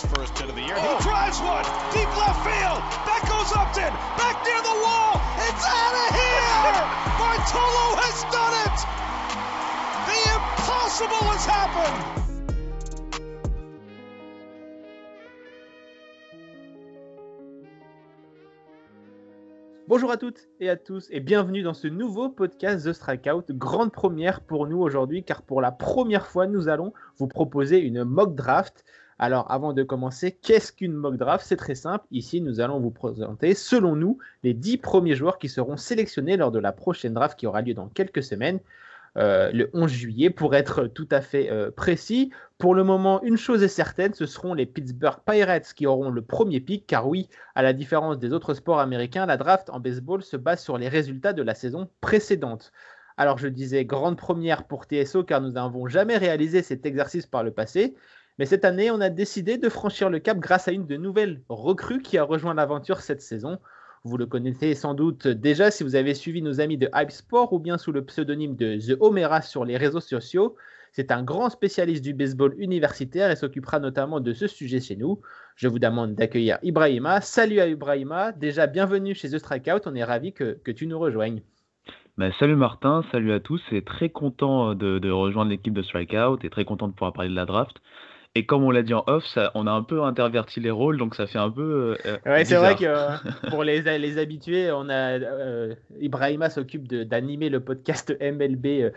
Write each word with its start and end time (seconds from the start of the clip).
his 0.00 0.10
first 0.12 0.38
hit 0.38 0.48
of 0.48 0.54
the 0.54 0.62
year. 0.62 0.76
He 0.78 1.02
drives 1.02 1.40
one 1.40 1.64
deep 1.90 2.10
left 2.14 2.40
field. 2.46 2.80
That 3.06 3.22
goes 3.26 3.50
Upton. 3.50 3.92
Back 4.14 4.36
near 4.46 4.60
the 4.62 4.76
wall. 4.84 5.18
It's 5.42 5.64
out 5.66 5.94
of 5.98 6.08
here. 6.14 6.38
Bartolo 7.18 7.86
has 7.98 8.18
done 8.30 8.54
it. 8.62 8.76
The 10.06 10.18
impossible 10.38 11.24
has 11.34 11.44
happened. 11.46 12.28
Bonjour 19.88 20.10
à 20.10 20.18
toutes 20.18 20.50
et 20.60 20.68
à 20.68 20.76
tous 20.76 21.08
et 21.10 21.18
bienvenue 21.18 21.62
dans 21.62 21.72
ce 21.72 21.88
nouveau 21.88 22.28
podcast 22.28 22.86
The 22.86 22.92
Strikeout. 22.92 23.44
Grande 23.52 23.90
première 23.90 24.42
pour 24.42 24.66
nous 24.66 24.78
aujourd'hui 24.78 25.24
car 25.24 25.40
pour 25.40 25.62
la 25.62 25.72
première 25.72 26.26
fois 26.26 26.46
nous 26.46 26.68
allons 26.68 26.92
vous 27.16 27.26
proposer 27.26 27.80
une 27.80 28.04
mock 28.04 28.34
draft. 28.34 28.84
Alors 29.18 29.50
avant 29.50 29.72
de 29.72 29.82
commencer, 29.82 30.32
qu'est-ce 30.32 30.72
qu'une 30.72 30.92
mock 30.92 31.16
draft? 31.16 31.44
C'est 31.46 31.56
très 31.56 31.74
simple. 31.74 32.06
Ici 32.10 32.40
nous 32.40 32.60
allons 32.60 32.80
vous 32.80 32.90
présenter 32.90 33.54
selon 33.54 33.96
nous 33.96 34.18
les 34.42 34.54
10 34.54 34.78
premiers 34.78 35.16
joueurs 35.16 35.38
qui 35.38 35.48
seront 35.48 35.76
sélectionnés 35.76 36.36
lors 36.36 36.52
de 36.52 36.58
la 36.58 36.72
prochaine 36.72 37.14
draft 37.14 37.38
qui 37.38 37.46
aura 37.46 37.62
lieu 37.62 37.74
dans 37.74 37.88
quelques 37.88 38.22
semaines. 38.22 38.60
Euh, 39.16 39.50
le 39.52 39.68
11 39.72 39.90
juillet, 39.90 40.30
pour 40.30 40.54
être 40.54 40.86
tout 40.86 41.08
à 41.10 41.20
fait 41.20 41.50
euh, 41.50 41.72
précis. 41.72 42.30
Pour 42.58 42.74
le 42.74 42.84
moment, 42.84 43.20
une 43.22 43.36
chose 43.36 43.64
est 43.64 43.68
certaine, 43.68 44.14
ce 44.14 44.26
seront 44.26 44.54
les 44.54 44.66
Pittsburgh 44.66 45.18
Pirates 45.26 45.72
qui 45.74 45.86
auront 45.86 46.10
le 46.10 46.22
premier 46.22 46.60
pick, 46.60 46.86
car 46.86 47.08
oui, 47.08 47.28
à 47.56 47.62
la 47.62 47.72
différence 47.72 48.18
des 48.18 48.32
autres 48.32 48.54
sports 48.54 48.78
américains, 48.78 49.26
la 49.26 49.36
draft 49.36 49.70
en 49.70 49.80
baseball 49.80 50.22
se 50.22 50.36
base 50.36 50.62
sur 50.62 50.78
les 50.78 50.88
résultats 50.88 51.32
de 51.32 51.42
la 51.42 51.54
saison 51.54 51.88
précédente. 52.00 52.70
Alors 53.16 53.38
je 53.38 53.48
disais 53.48 53.84
grande 53.84 54.16
première 54.16 54.64
pour 54.64 54.84
TSO, 54.84 55.24
car 55.24 55.40
nous 55.40 55.52
n'avons 55.52 55.88
jamais 55.88 56.16
réalisé 56.16 56.62
cet 56.62 56.86
exercice 56.86 57.26
par 57.26 57.42
le 57.42 57.50
passé. 57.50 57.96
Mais 58.38 58.46
cette 58.46 58.64
année, 58.64 58.90
on 58.90 59.00
a 59.00 59.10
décidé 59.10 59.58
de 59.58 59.68
franchir 59.68 60.10
le 60.10 60.20
cap 60.20 60.38
grâce 60.38 60.68
à 60.68 60.72
une 60.72 60.86
de 60.86 60.96
nouvelles 60.96 61.42
recrues 61.48 62.02
qui 62.02 62.18
a 62.18 62.22
rejoint 62.22 62.54
l'aventure 62.54 63.00
cette 63.00 63.20
saison. 63.20 63.58
Vous 64.04 64.16
le 64.16 64.26
connaissez 64.26 64.74
sans 64.76 64.94
doute 64.94 65.26
déjà 65.26 65.72
si 65.72 65.82
vous 65.82 65.96
avez 65.96 66.14
suivi 66.14 66.40
nos 66.40 66.60
amis 66.60 66.78
de 66.78 66.88
Hype 66.94 67.10
Sport 67.10 67.52
ou 67.52 67.58
bien 67.58 67.78
sous 67.78 67.90
le 67.90 68.04
pseudonyme 68.04 68.54
de 68.54 68.76
The 68.76 68.96
Homera 69.00 69.42
sur 69.42 69.64
les 69.64 69.76
réseaux 69.76 70.00
sociaux. 70.00 70.54
C'est 70.92 71.10
un 71.10 71.24
grand 71.24 71.50
spécialiste 71.50 72.04
du 72.04 72.14
baseball 72.14 72.54
universitaire 72.58 73.30
et 73.30 73.36
s'occupera 73.36 73.80
notamment 73.80 74.20
de 74.20 74.32
ce 74.32 74.46
sujet 74.46 74.80
chez 74.80 74.94
nous. 74.94 75.20
Je 75.56 75.66
vous 75.66 75.80
demande 75.80 76.14
d'accueillir 76.14 76.58
Ibrahima. 76.62 77.20
Salut 77.20 77.58
à 77.58 77.66
Ibrahima. 77.66 78.30
Déjà, 78.30 78.68
bienvenue 78.68 79.16
chez 79.16 79.30
The 79.30 79.38
Strikeout. 79.38 79.80
On 79.86 79.94
est 79.96 80.04
ravi 80.04 80.32
que, 80.32 80.70
tu 80.70 80.86
nous 80.86 80.98
rejoignes. 80.98 81.42
Ben, 82.16 82.32
salut 82.38 82.56
Martin, 82.56 83.04
salut 83.10 83.32
à 83.32 83.40
tous. 83.40 83.60
Et 83.72 83.82
très 83.82 84.08
content 84.08 84.74
de, 84.74 85.00
de 85.00 85.10
rejoindre 85.10 85.50
l'équipe 85.50 85.74
de 85.74 85.82
Strikeout 85.82 86.38
et 86.44 86.50
très 86.50 86.64
content 86.64 86.86
de 86.86 86.92
pouvoir 86.92 87.12
parler 87.12 87.30
de 87.30 87.34
la 87.34 87.46
draft. 87.46 87.76
Et 88.34 88.44
comme 88.46 88.62
on 88.62 88.70
l'a 88.70 88.82
dit 88.82 88.94
en 88.94 89.02
off, 89.06 89.26
ça, 89.26 89.50
on 89.54 89.66
a 89.66 89.72
un 89.72 89.82
peu 89.82 90.02
interverti 90.02 90.60
les 90.60 90.70
rôles, 90.70 90.98
donc 90.98 91.14
ça 91.14 91.26
fait 91.26 91.38
un 91.38 91.50
peu. 91.50 91.96
Euh, 92.06 92.16
ouais, 92.26 92.44
c'est 92.44 92.56
vrai 92.56 92.76
que 92.76 92.84
euh, 92.84 93.08
pour 93.50 93.64
les, 93.64 93.80
les 93.98 94.18
habitués, 94.18 94.70
on 94.70 94.88
a 94.90 95.18
euh, 95.18 95.74
Ibrahima 95.98 96.50
s'occupe 96.50 96.86
d'animer 96.86 97.48
le 97.48 97.60
podcast 97.60 98.16
MLB 98.20 98.92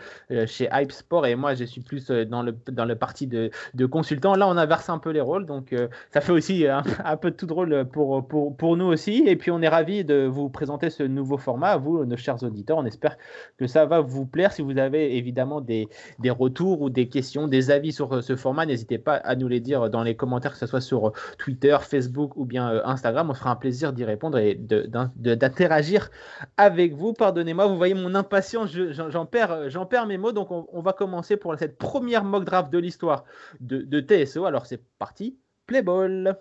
chez 0.46 0.68
Hype 0.72 0.92
Sport 0.92 1.26
et 1.26 1.34
moi 1.34 1.54
je 1.54 1.64
suis 1.64 1.80
plus 1.80 2.06
dans 2.08 2.42
le 2.42 2.54
dans 2.70 2.84
le 2.84 2.94
parti 2.94 3.26
de, 3.26 3.50
de 3.74 3.86
consultant. 3.86 4.36
Là, 4.36 4.46
on 4.48 4.56
inverse 4.56 4.90
un 4.90 4.98
peu 4.98 5.10
les 5.10 5.20
rôles, 5.20 5.46
donc 5.46 5.74
ça 6.10 6.20
fait 6.20 6.32
aussi 6.32 6.66
un, 6.66 7.16
peu 7.16 7.30
de 7.30 7.36
tout 7.36 7.46
drôle 7.46 7.86
pour, 7.90 8.26
pour, 8.28 8.56
pour 8.56 8.76
nous 8.76 8.86
aussi. 8.86 9.24
Et 9.26 9.36
puis 9.36 9.50
on 9.50 9.62
est 9.62 9.68
ravi 9.68 10.04
de 10.04 10.26
vous 10.26 10.50
présenter 10.50 10.90
ce 10.90 11.02
nouveau 11.02 11.38
format 11.38 11.70
à 11.70 11.76
vous, 11.78 12.04
nos 12.04 12.16
chers 12.16 12.42
auditeurs. 12.42 12.78
On 12.78 12.84
espère 12.84 13.16
que 13.56 13.66
ça 13.66 13.86
va 13.86 14.00
vous 14.00 14.26
plaire. 14.26 14.52
Si 14.52 14.62
vous 14.62 14.78
avez 14.78 15.16
évidemment 15.16 15.60
des, 15.60 15.88
des 16.18 16.30
retours 16.30 16.82
ou 16.82 16.90
des 16.90 17.08
questions, 17.08 17.48
des 17.48 17.70
avis 17.70 17.92
sur 17.92 18.22
ce 18.22 18.36
format, 18.36 18.66
n'hésitez 18.66 18.98
pas 18.98 19.21
à 19.24 19.36
nous 19.36 19.48
les 19.48 19.60
dire 19.60 19.90
dans 19.90 20.02
les 20.02 20.16
commentaires, 20.16 20.52
que 20.52 20.58
ce 20.58 20.66
soit 20.66 20.80
sur 20.80 21.08
euh, 21.08 21.12
Twitter, 21.38 21.76
Facebook 21.80 22.36
ou 22.36 22.44
bien 22.44 22.70
euh, 22.70 22.80
Instagram. 22.84 23.30
On 23.30 23.34
fera 23.34 23.50
un 23.50 23.56
plaisir 23.56 23.92
d'y 23.92 24.04
répondre 24.04 24.38
et 24.38 24.54
d'interagir 24.54 26.10
avec 26.56 26.94
vous. 26.94 27.12
Pardonnez-moi, 27.12 27.66
vous 27.66 27.76
voyez 27.76 27.94
mon 27.94 28.14
impatience, 28.14 28.70
j'en 28.70 29.26
perds, 29.26 29.68
perds 29.90 30.06
mes 30.06 30.18
mots. 30.18 30.32
Donc 30.32 30.50
on, 30.50 30.82
va 30.82 30.92
commencer 30.92 31.36
pour 31.36 31.56
cette 31.58 31.78
première 31.78 32.24
mock 32.24 32.44
draft 32.44 32.72
de 32.72 32.78
l'histoire 32.78 33.24
de, 33.60 33.82
de 33.82 34.00
TSO. 34.00 34.44
Alors 34.44 34.66
c'est 34.66 34.82
parti, 34.98 35.38
play 35.66 35.82
ball. 35.82 36.36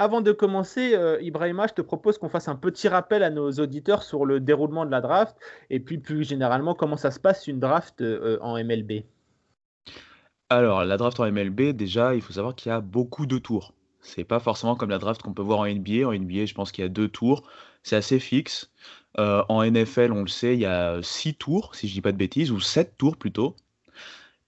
Avant 0.00 0.20
de 0.20 0.30
commencer, 0.30 0.94
euh, 0.94 1.20
Ibrahima, 1.22 1.66
je 1.66 1.74
te 1.74 1.82
propose 1.82 2.18
qu'on 2.18 2.28
fasse 2.28 2.46
un 2.46 2.54
petit 2.54 2.86
rappel 2.86 3.24
à 3.24 3.30
nos 3.30 3.50
auditeurs 3.50 4.04
sur 4.04 4.26
le 4.26 4.38
déroulement 4.38 4.86
de 4.86 4.92
la 4.92 5.00
draft 5.00 5.36
et 5.70 5.80
puis 5.80 5.98
plus 5.98 6.22
généralement 6.22 6.76
comment 6.76 6.96
ça 6.96 7.10
se 7.10 7.18
passe 7.18 7.48
une 7.48 7.58
draft 7.58 8.00
euh, 8.00 8.38
en 8.40 8.62
MLB. 8.62 9.02
Alors, 10.50 10.84
la 10.84 10.96
draft 10.98 11.18
en 11.18 11.28
MLB, 11.28 11.72
déjà, 11.72 12.14
il 12.14 12.22
faut 12.22 12.32
savoir 12.32 12.54
qu'il 12.54 12.70
y 12.70 12.72
a 12.72 12.80
beaucoup 12.80 13.26
de 13.26 13.38
tours. 13.38 13.74
C'est 14.00 14.22
pas 14.22 14.38
forcément 14.38 14.76
comme 14.76 14.90
la 14.90 14.98
draft 14.98 15.20
qu'on 15.20 15.32
peut 15.32 15.42
voir 15.42 15.58
en 15.58 15.66
NBA. 15.66 16.06
En 16.06 16.12
NBA, 16.12 16.44
je 16.44 16.54
pense 16.54 16.70
qu'il 16.70 16.82
y 16.82 16.86
a 16.86 16.88
deux 16.88 17.08
tours. 17.08 17.42
C'est 17.82 17.96
assez 17.96 18.20
fixe. 18.20 18.70
Euh, 19.18 19.42
en 19.48 19.68
NFL, 19.68 20.12
on 20.12 20.22
le 20.22 20.28
sait, 20.28 20.54
il 20.54 20.60
y 20.60 20.66
a 20.66 21.02
six 21.02 21.34
tours, 21.34 21.74
si 21.74 21.88
je 21.88 21.94
dis 21.94 22.02
pas 22.02 22.12
de 22.12 22.16
bêtises, 22.16 22.52
ou 22.52 22.60
sept 22.60 22.96
tours 22.98 23.16
plutôt. 23.16 23.56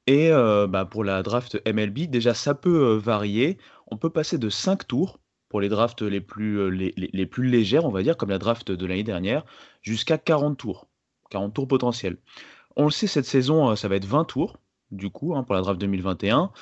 Et 0.06 0.30
bah, 0.30 0.84
pour 0.84 1.02
la 1.02 1.24
draft 1.24 1.60
MLB, 1.66 2.08
déjà, 2.08 2.34
ça 2.34 2.54
peut 2.54 2.94
varier. 2.94 3.58
On 3.88 3.96
peut 3.96 4.10
passer 4.10 4.38
de 4.38 4.48
cinq 4.48 4.86
tours 4.86 5.19
pour 5.50 5.60
les 5.60 5.68
drafts 5.68 6.00
les 6.00 6.20
plus, 6.20 6.58
euh, 6.60 6.68
les, 6.68 7.26
plus 7.26 7.48
légères, 7.48 7.84
on 7.84 7.90
va 7.90 8.02
dire, 8.02 8.16
comme 8.16 8.30
la 8.30 8.38
draft 8.38 8.70
de 8.70 8.86
l'année 8.86 9.02
dernière, 9.02 9.44
jusqu'à 9.82 10.16
40 10.16 10.56
tours. 10.56 10.86
40 11.30 11.52
tours 11.52 11.68
potentiels. 11.68 12.16
On 12.76 12.84
le 12.84 12.90
sait, 12.90 13.08
cette 13.08 13.26
saison, 13.26 13.70
euh, 13.70 13.76
ça 13.76 13.88
va 13.88 13.96
être 13.96 14.06
20 14.06 14.24
tours, 14.24 14.58
du 14.92 15.10
coup, 15.10 15.34
hein, 15.34 15.42
pour 15.42 15.56
la 15.56 15.60
draft 15.60 15.80
2021. 15.80 16.52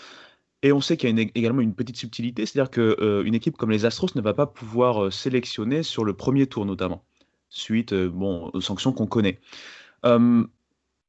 Et 0.62 0.72
on 0.72 0.80
sait 0.80 0.96
qu'il 0.96 1.16
y 1.16 1.22
a 1.22 1.26
également 1.34 1.60
une 1.60 1.74
petite 1.74 1.96
subtilité, 1.96 2.46
c'est-à-dire 2.46 2.70
qu'une 2.70 2.94
euh, 3.00 3.32
équipe 3.32 3.58
comme 3.58 3.70
les 3.70 3.84
Astros 3.84 4.08
ne 4.16 4.22
va 4.22 4.32
pas 4.32 4.46
pouvoir 4.46 5.12
sélectionner 5.12 5.82
sur 5.82 6.04
le 6.04 6.14
premier 6.14 6.46
tour 6.46 6.64
notamment, 6.64 7.04
suite 7.50 7.92
aux 7.92 8.60
sanctions 8.60 8.92
qu'on 8.92 9.06
connaît. 9.06 9.38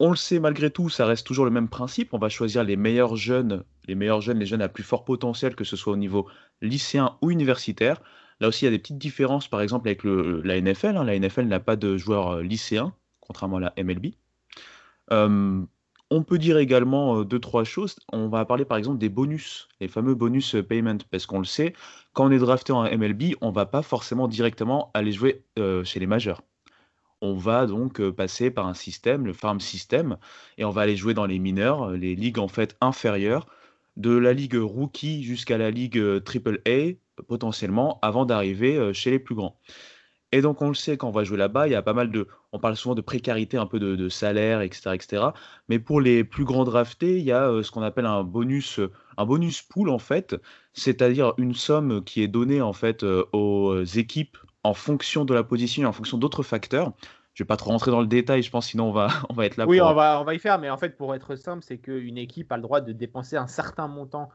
On 0.02 0.12
le 0.12 0.16
sait 0.16 0.40
malgré 0.40 0.72
tout, 0.72 0.88
ça 0.88 1.06
reste 1.06 1.28
toujours 1.28 1.44
le 1.44 1.52
même 1.52 1.68
principe. 1.68 2.14
On 2.14 2.20
va 2.20 2.30
choisir 2.30 2.64
les 2.64 2.78
meilleurs 2.78 3.18
jeunes, 3.18 3.64
les 3.86 3.96
meilleurs 3.96 4.22
jeunes, 4.22 4.40
les 4.40 4.46
jeunes 4.46 4.62
à 4.62 4.70
plus 4.70 4.84
fort 4.84 5.04
potentiel, 5.04 5.56
que 5.56 5.66
ce 5.66 5.76
soit 5.76 5.92
au 5.92 5.98
niveau 5.98 6.28
lycéen 6.62 7.18
ou 7.22 7.32
universitaire. 7.32 8.02
Là 8.40 8.48
aussi, 8.48 8.64
il 8.64 8.68
y 8.68 8.68
a 8.70 8.72
des 8.72 8.80
petites 8.80 8.98
différences, 8.98 9.50
par 9.50 9.62
exemple 9.62 9.90
avec 9.90 10.04
la 10.06 10.62
NFL. 10.62 10.96
Hein. 10.96 11.04
La 11.04 11.20
NFL 11.20 11.48
n'a 11.48 11.60
pas 11.60 11.76
de 11.76 11.98
joueurs 11.98 12.36
euh, 12.36 12.42
lycéens, 12.42 12.94
contrairement 13.20 13.58
à 13.58 13.60
la 13.60 13.74
MLB. 13.78 14.14
Euh, 15.12 15.62
on 16.12 16.24
peut 16.24 16.38
dire 16.38 16.58
également 16.58 17.20
euh, 17.20 17.26
deux, 17.26 17.40
trois 17.40 17.66
choses. 17.66 17.98
On 18.14 18.30
va 18.30 18.46
parler 18.46 18.64
par 18.64 18.78
exemple 18.78 19.00
des 19.00 19.10
bonus, 19.10 19.68
les 19.82 19.90
fameux 19.90 20.16
bonus 20.16 20.56
payment, 20.70 21.00
parce 21.12 21.26
qu'on 21.26 21.40
le 21.40 21.46
sait, 21.46 21.74
quand 22.14 22.28
on 22.28 22.32
est 22.32 22.40
drafté 22.40 22.72
en 22.72 22.84
MLB, 22.84 23.36
on 23.42 23.50
ne 23.50 23.54
va 23.54 23.66
pas 23.66 23.82
forcément 23.82 24.30
directement 24.30 24.92
aller 24.94 25.12
jouer 25.12 25.44
chez 25.84 26.00
les 26.00 26.08
majeurs 26.08 26.42
on 27.22 27.36
va 27.36 27.66
donc 27.66 28.02
passer 28.12 28.52
par 28.52 28.68
un 28.68 28.74
système, 28.74 29.26
le 29.26 29.34
farm 29.34 29.60
system, 29.60 30.18
et 30.58 30.66
on 30.66 30.70
va 30.70 30.82
aller 30.82 30.96
jouer 30.96 31.14
dans 31.14 31.26
les 31.26 31.40
mineurs, 31.40 31.92
les 31.92 32.16
ligues 32.16 32.40
en 32.40 32.48
fait 32.48 32.78
inférieures, 32.82 33.48
de 33.98 34.12
la 34.12 34.34
ligue 34.34 34.56
rookie 34.56 35.24
jusqu'à 35.24 35.58
la 35.58 35.72
ligue 35.72 36.24
triple 36.24 36.62
A 36.68 36.94
potentiellement, 37.28 38.00
avant 38.02 38.26
d'arriver 38.26 38.94
chez 38.94 39.12
les 39.12 39.20
plus 39.20 39.36
grands. 39.36 39.58
Et 40.32 40.42
donc 40.42 40.62
on 40.62 40.68
le 40.68 40.76
sait, 40.76 40.96
quand 40.96 41.08
on 41.08 41.12
va 41.12 41.24
jouer 41.24 41.38
là-bas, 41.38 41.68
il 41.68 41.72
y 41.72 41.76
a 41.76 41.82
pas 41.82 41.94
mal 41.94 42.12
de, 42.12 42.28
on 42.52 42.60
parle 42.60 42.76
souvent 42.76 42.96
de 42.96 43.02
précarité, 43.02 43.58
un 43.58 43.66
peu 43.66 43.80
de, 43.80 44.10
salaire, 44.10 44.62
etc., 44.62 44.92
etc. 44.94 45.24
Mais 45.70 45.80
pour 45.80 46.02
les 46.02 46.24
plus 46.24 46.46
grands 46.46 46.66
draftés, 46.66 47.18
il 47.18 47.24
y 47.24 47.32
a 47.32 47.64
ce 47.64 47.72
qu'on 47.72 47.82
appelle 47.82 48.06
un 48.06 48.24
bonus, 48.24 48.80
un 49.18 49.26
bonus 49.26 49.62
pool 49.64 49.90
en 49.90 50.00
fait, 50.00 50.36
c'est-à-dire 50.74 51.34
une 51.38 51.56
somme 51.56 52.04
qui 52.04 52.22
est 52.22 52.28
donnée 52.28 52.62
en 52.62 52.74
fait 52.74 53.04
aux 53.04 53.84
équipes 53.84 54.38
en 54.64 54.74
fonction 54.74 55.26
de 55.26 55.34
la 55.34 55.44
position 55.44 55.84
et 55.84 55.86
en 55.86 55.92
fonction 55.92 56.18
d'autres 56.18 56.44
facteurs. 56.44 56.94
Je 57.34 57.44
vais 57.44 57.48
pas 57.48 57.58
trop 57.58 57.70
rentrer 57.72 57.92
dans 57.92 58.02
le 58.02 58.08
détail, 58.08 58.44
je 58.44 58.50
pense, 58.50 58.68
sinon 58.68 58.90
on 58.90 58.92
va, 58.92 59.08
on 59.30 59.34
va 59.34 59.46
être 59.46 59.58
là. 59.58 59.66
Oui, 59.66 59.80
on, 59.80 59.94
va, 59.94 60.20
on 60.20 60.24
va 60.24 60.34
y 60.34 60.40
faire, 60.40 60.60
mais 60.60 60.70
en 60.70 60.78
fait, 60.78 60.98
pour 60.98 61.16
être 61.16 61.36
simple, 61.36 61.64
c'est 61.64 61.78
qu'une 61.78 62.18
équipe 62.18 62.52
a 62.52 62.58
le 62.58 62.64
droit 62.64 62.82
de 62.82 62.92
dépenser 62.92 63.38
un 63.38 63.48
certain 63.48 63.88
montant 63.88 64.30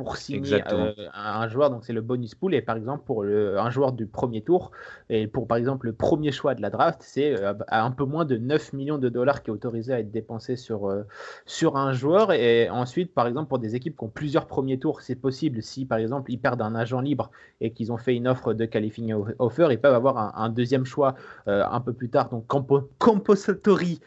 pour 0.00 0.16
signer 0.16 0.62
euh, 0.72 0.92
un 1.12 1.46
joueur, 1.48 1.70
donc 1.70 1.84
c'est 1.84 1.92
le 1.92 2.00
bonus 2.00 2.34
pool. 2.34 2.54
Et 2.54 2.62
par 2.62 2.76
exemple, 2.76 3.04
pour 3.04 3.22
le, 3.22 3.58
un 3.58 3.68
joueur 3.68 3.92
du 3.92 4.06
premier 4.06 4.40
tour, 4.40 4.70
et 5.10 5.26
pour 5.26 5.46
par 5.46 5.58
exemple 5.58 5.86
le 5.86 5.92
premier 5.92 6.32
choix 6.32 6.54
de 6.54 6.62
la 6.62 6.70
draft, 6.70 7.00
c'est 7.02 7.38
euh, 7.38 7.52
un 7.68 7.90
peu 7.90 8.04
moins 8.04 8.24
de 8.24 8.38
9 8.38 8.72
millions 8.72 8.96
de 8.96 9.10
dollars 9.10 9.42
qui 9.42 9.50
est 9.50 9.52
autorisé 9.52 9.92
à 9.92 10.00
être 10.00 10.10
dépensé 10.10 10.56
sur, 10.56 10.88
euh, 10.88 11.02
sur 11.44 11.76
un 11.76 11.92
joueur. 11.92 12.32
Et 12.32 12.70
ensuite, 12.70 13.12
par 13.12 13.26
exemple, 13.26 13.48
pour 13.48 13.58
des 13.58 13.76
équipes 13.76 13.96
qui 13.96 14.04
ont 14.04 14.08
plusieurs 14.08 14.46
premiers 14.46 14.78
tours, 14.78 15.02
c'est 15.02 15.16
possible. 15.16 15.62
Si 15.62 15.84
par 15.84 15.98
exemple 15.98 16.32
ils 16.32 16.38
perdent 16.38 16.62
un 16.62 16.74
agent 16.74 17.00
libre 17.00 17.30
et 17.60 17.72
qu'ils 17.72 17.92
ont 17.92 17.98
fait 17.98 18.16
une 18.16 18.26
offre 18.26 18.54
de 18.54 18.64
qualifying 18.64 19.14
offer, 19.38 19.68
ils 19.70 19.80
peuvent 19.80 19.94
avoir 19.94 20.38
un, 20.38 20.48
deuxième 20.48 20.86
choix 20.86 21.14
un 21.46 21.80
peu 21.80 21.92
plus 21.92 22.08
tard. 22.08 22.30
Donc, 22.30 22.46
Compository 22.98 24.00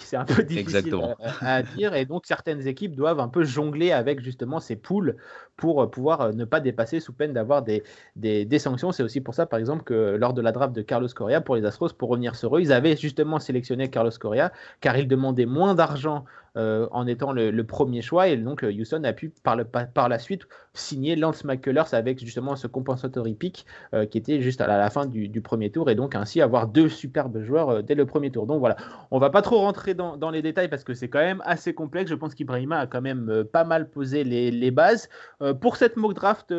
c'est 0.00 0.16
un 0.16 0.24
peu 0.24 0.42
difficile 0.42 0.94
à, 1.40 1.62
dire. 1.62 1.94
Et 1.94 2.04
donc, 2.04 2.26
certaines 2.26 2.66
équipes 2.66 2.94
doivent 2.94 3.20
un 3.20 3.28
peu 3.28 3.44
jongler 3.44 3.92
avec 3.92 4.20
justement 4.20 4.60
ces 4.60 4.76
poules 4.76 5.16
pour 5.60 5.90
pouvoir 5.90 6.34
ne 6.34 6.44
pas 6.46 6.58
dépasser 6.58 7.00
sous 7.00 7.12
peine 7.12 7.34
d'avoir 7.34 7.62
des, 7.62 7.84
des, 8.16 8.58
sanctions. 8.58 8.92
C'est 8.92 9.02
aussi 9.02 9.20
pour 9.20 9.34
ça, 9.34 9.44
par 9.44 9.58
exemple, 9.58 9.84
que 9.84 10.16
lors 10.18 10.32
de 10.32 10.40
la 10.40 10.52
draft 10.52 10.74
de 10.74 10.80
Carlos 10.80 11.08
Correa 11.14 11.42
pour 11.42 11.54
les 11.54 11.66
Astros, 11.66 11.92
pour 11.92 12.08
revenir 12.08 12.34
sur 12.34 12.56
eux, 12.56 12.60
ils 12.62 12.72
avaient 12.72 12.96
justement 12.96 13.38
sélectionné 13.38 13.88
Carlos 13.90 14.10
Correa 14.18 14.50
car 14.80 14.96
il 14.96 15.06
demandait 15.06 15.46
moins 15.46 15.74
d'argent 15.74 16.24
euh, 16.56 16.88
en 16.90 17.06
étant 17.06 17.32
le, 17.32 17.62
premier 17.62 18.02
choix. 18.02 18.26
Et 18.26 18.36
donc, 18.36 18.64
euh, 18.64 18.72
Houston 18.72 19.04
a 19.04 19.12
pu 19.12 19.32
par, 19.44 19.54
le, 19.54 19.64
par 19.64 20.08
la 20.08 20.18
suite 20.18 20.48
signer 20.72 21.14
Lance 21.14 21.44
McCullers 21.44 21.94
avec 21.94 22.18
justement 22.18 22.56
ce 22.56 22.66
compensatory 22.66 23.34
pick 23.34 23.66
euh, 23.94 24.04
qui 24.04 24.18
était 24.18 24.40
juste 24.40 24.60
à 24.60 24.66
la, 24.66 24.90
fin 24.90 25.06
du, 25.06 25.40
premier 25.40 25.70
tour 25.70 25.90
et 25.90 25.94
donc 25.94 26.14
ainsi 26.16 26.40
avoir 26.40 26.66
deux 26.66 26.88
superbes 26.88 27.40
joueurs 27.42 27.84
dès 27.84 27.94
le 27.94 28.04
premier 28.04 28.32
tour. 28.32 28.46
Donc 28.46 28.58
voilà, 28.58 28.76
on 29.12 29.18
va 29.20 29.30
pas 29.30 29.42
trop 29.42 29.58
rentrer 29.58 29.94
dans, 29.94 30.30
les 30.30 30.42
détails 30.42 30.68
parce 30.68 30.82
que 30.82 30.92
c'est 30.92 31.08
quand 31.08 31.20
même 31.20 31.42
assez 31.44 31.72
complexe. 31.72 32.10
Je 32.10 32.16
pense 32.16 32.34
qu'Ibrahima 32.34 32.78
a 32.78 32.86
quand 32.88 33.00
même 33.00 33.44
pas 33.52 33.64
mal 33.64 33.88
posé 33.88 34.24
les, 34.24 34.70
bases. 34.72 35.08
Pour, 35.54 35.76
cette 35.76 35.96
mock 35.96 36.14
draft, 36.14 36.54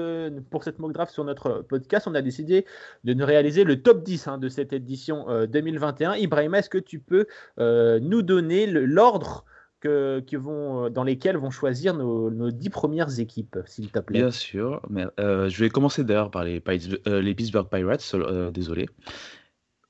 pour 0.50 0.64
cette 0.64 0.80
mock 0.80 0.94
draft 0.94 1.14
sur 1.14 1.24
notre 1.24 1.62
podcast, 1.62 2.08
on 2.08 2.16
a 2.16 2.22
décidé 2.22 2.66
de 3.04 3.14
nous 3.14 3.26
réaliser 3.26 3.64
le 3.64 3.82
top 3.82 4.04
10 4.04 4.28
hein, 4.28 4.38
de 4.38 4.50
cette 4.50 4.74
édition 4.74 5.26
2021. 5.48 6.16
Ibrahima, 6.16 6.60
est-ce 6.60 6.70
que 6.70 6.78
tu 6.78 7.00
peux 7.00 7.26
nous 7.58 8.22
donner 8.22 8.68
l'ordre 8.68 9.46
qui 9.82 10.36
vont, 10.36 10.86
euh, 10.86 10.90
dans 10.90 11.04
lesquels 11.04 11.38
vont 11.38 11.50
choisir 11.50 11.94
nos, 11.94 12.52
dix 12.52 12.70
premières 12.70 13.20
équipes, 13.20 13.58
s'il 13.66 13.92
te 13.92 14.00
plaît? 14.00 14.20
Bien 14.20 14.32
sûr. 14.32 14.82
Mais, 14.90 15.06
euh, 15.20 15.50
je 15.50 15.64
vais 15.64 15.70
commencer 15.70 16.04
d'ailleurs 16.04 16.32
par 16.32 16.44
les, 16.44 16.62
euh, 17.08 17.22
les 17.22 17.36
Pittsburgh 17.36 17.68
Pirates, 17.70 18.16
désolé. 18.54 18.88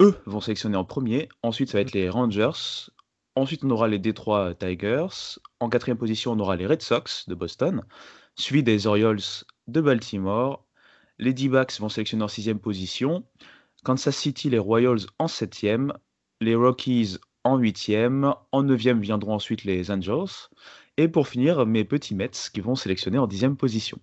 Eux 0.01 0.15
vont 0.25 0.39
sélectionner 0.39 0.77
en 0.77 0.85
premier. 0.85 1.29
Ensuite, 1.43 1.69
ça 1.69 1.77
va 1.77 1.81
être 1.81 1.93
les 1.93 2.09
Rangers. 2.09 2.89
Ensuite, 3.35 3.63
on 3.63 3.69
aura 3.69 3.87
les 3.87 3.99
Detroit 3.99 4.55
Tigers. 4.55 5.37
En 5.59 5.69
quatrième 5.69 5.97
position, 5.97 6.31
on 6.31 6.39
aura 6.39 6.55
les 6.55 6.65
Red 6.65 6.81
Sox 6.81 7.27
de 7.27 7.35
Boston, 7.35 7.83
suivi 8.41 8.63
des 8.63 8.87
Orioles 8.87 9.21
de 9.67 9.81
Baltimore. 9.81 10.65
Les 11.19 11.33
D-Backs 11.33 11.79
vont 11.79 11.89
sélectionner 11.89 12.23
en 12.23 12.27
sixième 12.27 12.59
position. 12.59 13.23
Kansas 13.83 14.17
City, 14.17 14.49
les 14.49 14.59
Royals 14.59 15.05
en 15.19 15.27
septième. 15.27 15.93
Les 16.41 16.55
Rockies 16.55 17.17
en 17.43 17.57
huitième. 17.57 18.33
En 18.51 18.63
neuvième 18.63 18.99
viendront 18.99 19.35
ensuite 19.35 19.63
les 19.63 19.91
Angels. 19.91 20.49
Et 20.97 21.07
pour 21.07 21.27
finir, 21.27 21.65
mes 21.65 21.85
petits 21.85 22.15
Mets 22.15 22.31
qui 22.51 22.61
vont 22.61 22.75
sélectionner 22.75 23.19
en 23.19 23.27
dixième 23.27 23.55
position. 23.55 23.99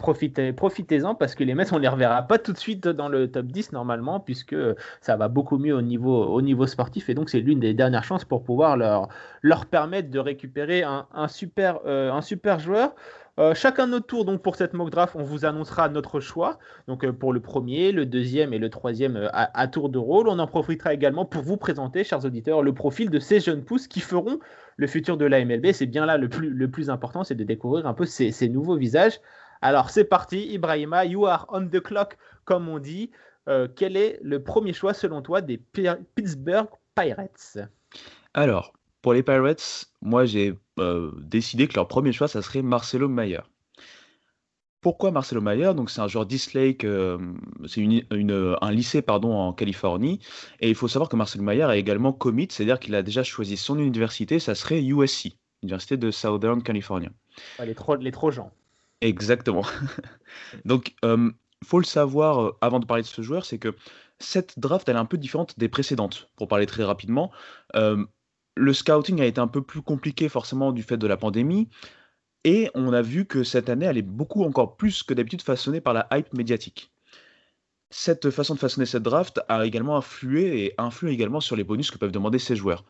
Profitez, 0.00 0.54
profitez-en 0.54 1.14
parce 1.14 1.34
que 1.34 1.44
les 1.44 1.54
Mets, 1.54 1.74
on 1.74 1.78
les 1.78 1.86
reverra 1.86 2.22
pas 2.22 2.38
tout 2.38 2.54
de 2.54 2.58
suite 2.58 2.88
dans 2.88 3.10
le 3.10 3.30
top 3.30 3.44
10 3.46 3.72
normalement, 3.72 4.18
puisque 4.18 4.56
ça 5.02 5.16
va 5.16 5.28
beaucoup 5.28 5.58
mieux 5.58 5.74
au 5.74 5.82
niveau, 5.82 6.24
au 6.24 6.40
niveau 6.40 6.66
sportif. 6.66 7.10
Et 7.10 7.14
donc, 7.14 7.28
c'est 7.28 7.40
l'une 7.40 7.60
des 7.60 7.74
dernières 7.74 8.02
chances 8.02 8.24
pour 8.24 8.42
pouvoir 8.42 8.78
leur, 8.78 9.66
permettre 9.66 10.08
de 10.08 10.18
récupérer 10.18 10.82
un, 10.82 11.28
super, 11.28 11.80
euh, 11.84 12.18
super 12.22 12.60
joueur. 12.60 12.94
Euh, 13.38 13.54
chacun 13.54 13.86
notre 13.86 14.06
tour 14.06 14.24
donc 14.26 14.42
pour 14.42 14.56
cette 14.56 14.74
mock 14.74 14.90
draft, 14.90 15.14
on 15.16 15.22
vous 15.22 15.44
annoncera 15.44 15.88
notre 15.88 16.20
choix. 16.20 16.58
Donc 16.88 17.04
euh, 17.04 17.12
pour 17.12 17.32
le 17.32 17.40
premier, 17.40 17.92
le 17.92 18.04
deuxième 18.04 18.52
et 18.52 18.58
le 18.58 18.68
troisième 18.68 19.30
à, 19.32 19.68
tour 19.68 19.88
de 19.88 19.98
rôle. 19.98 20.28
On 20.28 20.38
en 20.38 20.46
profitera 20.46 20.92
également 20.92 21.24
pour 21.24 21.42
vous 21.42 21.56
présenter, 21.56 22.04
chers 22.04 22.24
auditeurs, 22.24 22.62
le 22.62 22.74
profil 22.74 23.08
de 23.08 23.18
ces 23.18 23.40
jeunes 23.40 23.64
pousses 23.64 23.86
qui 23.86 24.00
feront 24.00 24.40
le 24.76 24.86
futur 24.86 25.16
de 25.16 25.24
la 25.24 25.44
MLB. 25.44 25.72
C'est 25.72 25.86
bien 25.86 26.06
là 26.06 26.18
le 26.18 26.28
plus, 26.28 26.90
important, 26.90 27.24
c'est 27.24 27.34
de 27.34 27.44
découvrir 27.44 27.86
un 27.86 27.94
peu 27.94 28.04
ces, 28.04 28.48
nouveaux 28.48 28.76
visages. 28.76 29.20
Alors 29.62 29.90
c'est 29.90 30.04
parti, 30.04 30.52
Ibrahima, 30.52 31.04
you 31.04 31.26
are 31.26 31.46
on 31.50 31.66
the 31.66 31.80
clock, 31.80 32.16
comme 32.44 32.68
on 32.68 32.78
dit. 32.78 33.10
quel 33.76 33.96
est 33.96 34.20
le 34.22 34.42
premier 34.42 34.72
choix 34.72 34.94
selon 34.94 35.22
toi 35.22 35.40
des 35.40 35.58
Pittsburgh 35.58 36.68
Pirates? 36.94 37.58
Alors, 38.34 38.72
pour 39.02 39.14
les 39.14 39.22
Pirates, 39.22 39.86
moi 40.02 40.24
j'ai 40.24 40.54
euh, 40.78 41.10
décidé 41.18 41.66
que 41.68 41.74
leur 41.74 41.88
premier 41.88 42.12
choix, 42.12 42.28
ça 42.28 42.42
serait 42.42 42.62
Marcelo 42.62 43.08
Mayer. 43.08 43.40
Pourquoi 44.80 45.10
Marcelo 45.10 45.40
Mayer? 45.40 45.74
Donc 45.74 45.90
c'est 45.90 46.00
un 46.00 46.08
joueur 46.08 46.26
d'East 46.26 46.54
euh, 46.56 47.18
c'est 47.66 47.82
un 48.10 48.70
lycée 48.70 49.02
pardon 49.02 49.34
en 49.34 49.52
Californie, 49.52 50.20
et 50.60 50.68
il 50.68 50.74
faut 50.74 50.88
savoir 50.88 51.08
que 51.08 51.16
Marcelo 51.16 51.44
Mayer 51.44 51.64
a 51.64 51.76
également 51.76 52.12
commit, 52.12 52.48
c'est-à-dire 52.50 52.78
qu'il 52.78 52.94
a 52.94 53.02
déjà 53.02 53.22
choisi 53.22 53.56
son 53.56 53.78
université, 53.78 54.38
ça 54.38 54.54
serait 54.54 54.82
USC, 54.82 55.36
Université 55.62 55.96
de 55.96 56.10
Southern 56.10 56.62
California. 56.62 57.10
les, 57.62 57.74
trop, 57.74 57.96
les 57.96 58.12
gens. 58.30 58.52
Exactement. 59.00 59.64
Donc 60.64 60.94
euh, 61.04 61.30
faut 61.64 61.78
le 61.78 61.84
savoir 61.84 62.54
avant 62.60 62.80
de 62.80 62.86
parler 62.86 63.02
de 63.02 63.08
ce 63.08 63.22
joueur, 63.22 63.44
c'est 63.46 63.58
que 63.58 63.74
cette 64.18 64.58
draft 64.58 64.88
elle 64.88 64.96
est 64.96 65.00
un 65.00 65.06
peu 65.06 65.18
différente 65.18 65.58
des 65.58 65.68
précédentes. 65.68 66.30
Pour 66.36 66.48
parler 66.48 66.66
très 66.66 66.84
rapidement, 66.84 67.30
le 68.56 68.72
scouting 68.72 69.20
a 69.20 69.26
été 69.26 69.40
un 69.40 69.48
peu 69.48 69.62
plus 69.62 69.82
compliqué 69.82 70.28
forcément 70.28 70.72
du 70.72 70.82
fait 70.82 70.96
de 70.98 71.06
la 71.06 71.16
pandémie. 71.16 71.68
Et 72.44 72.70
on 72.74 72.92
a 72.92 73.02
vu 73.02 73.26
que 73.26 73.44
cette 73.44 73.68
année, 73.68 73.86
elle 73.86 73.98
est 73.98 74.02
beaucoup 74.02 74.44
encore 74.44 74.76
plus 74.76 75.02
que 75.02 75.14
d'habitude 75.14 75.42
façonnée 75.42 75.80
par 75.80 75.94
la 75.94 76.08
hype 76.12 76.32
médiatique. 76.34 76.92
Cette 77.90 78.30
façon 78.30 78.54
de 78.54 78.58
façonner 78.60 78.86
cette 78.86 79.02
draft 79.02 79.40
a 79.48 79.66
également 79.66 79.96
influé 79.96 80.64
et 80.64 80.74
influe 80.78 81.10
également 81.10 81.40
sur 81.40 81.56
les 81.56 81.64
bonus 81.64 81.90
que 81.90 81.98
peuvent 81.98 82.12
demander 82.12 82.38
ces 82.38 82.56
joueurs. 82.56 82.84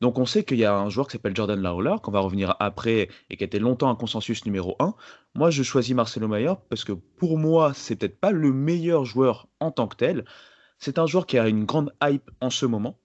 Donc 0.00 0.18
on 0.18 0.26
sait 0.26 0.44
qu'il 0.44 0.58
y 0.58 0.64
a 0.64 0.76
un 0.76 0.90
joueur 0.90 1.06
qui 1.06 1.12
s'appelle 1.12 1.34
Jordan 1.34 1.60
Lawler, 1.60 1.96
qu'on 2.02 2.10
va 2.10 2.20
revenir 2.20 2.54
après 2.60 3.08
et 3.30 3.36
qui 3.36 3.44
a 3.44 3.46
été 3.46 3.58
longtemps 3.58 3.88
un 3.88 3.94
consensus 3.94 4.44
numéro 4.44 4.76
1. 4.78 4.94
Moi, 5.34 5.50
je 5.50 5.62
choisis 5.62 5.94
Marcelo 5.94 6.28
Mayer 6.28 6.52
parce 6.68 6.84
que 6.84 6.92
pour 6.92 7.38
moi, 7.38 7.72
c'est 7.74 7.96
peut-être 7.96 8.20
pas 8.20 8.30
le 8.32 8.52
meilleur 8.52 9.04
joueur 9.04 9.48
en 9.60 9.70
tant 9.70 9.88
que 9.88 9.96
tel. 9.96 10.24
C'est 10.78 10.98
un 10.98 11.06
joueur 11.06 11.26
qui 11.26 11.38
a 11.38 11.48
une 11.48 11.64
grande 11.64 11.92
hype 12.02 12.30
en 12.40 12.50
ce 12.50 12.66
moment 12.66 12.98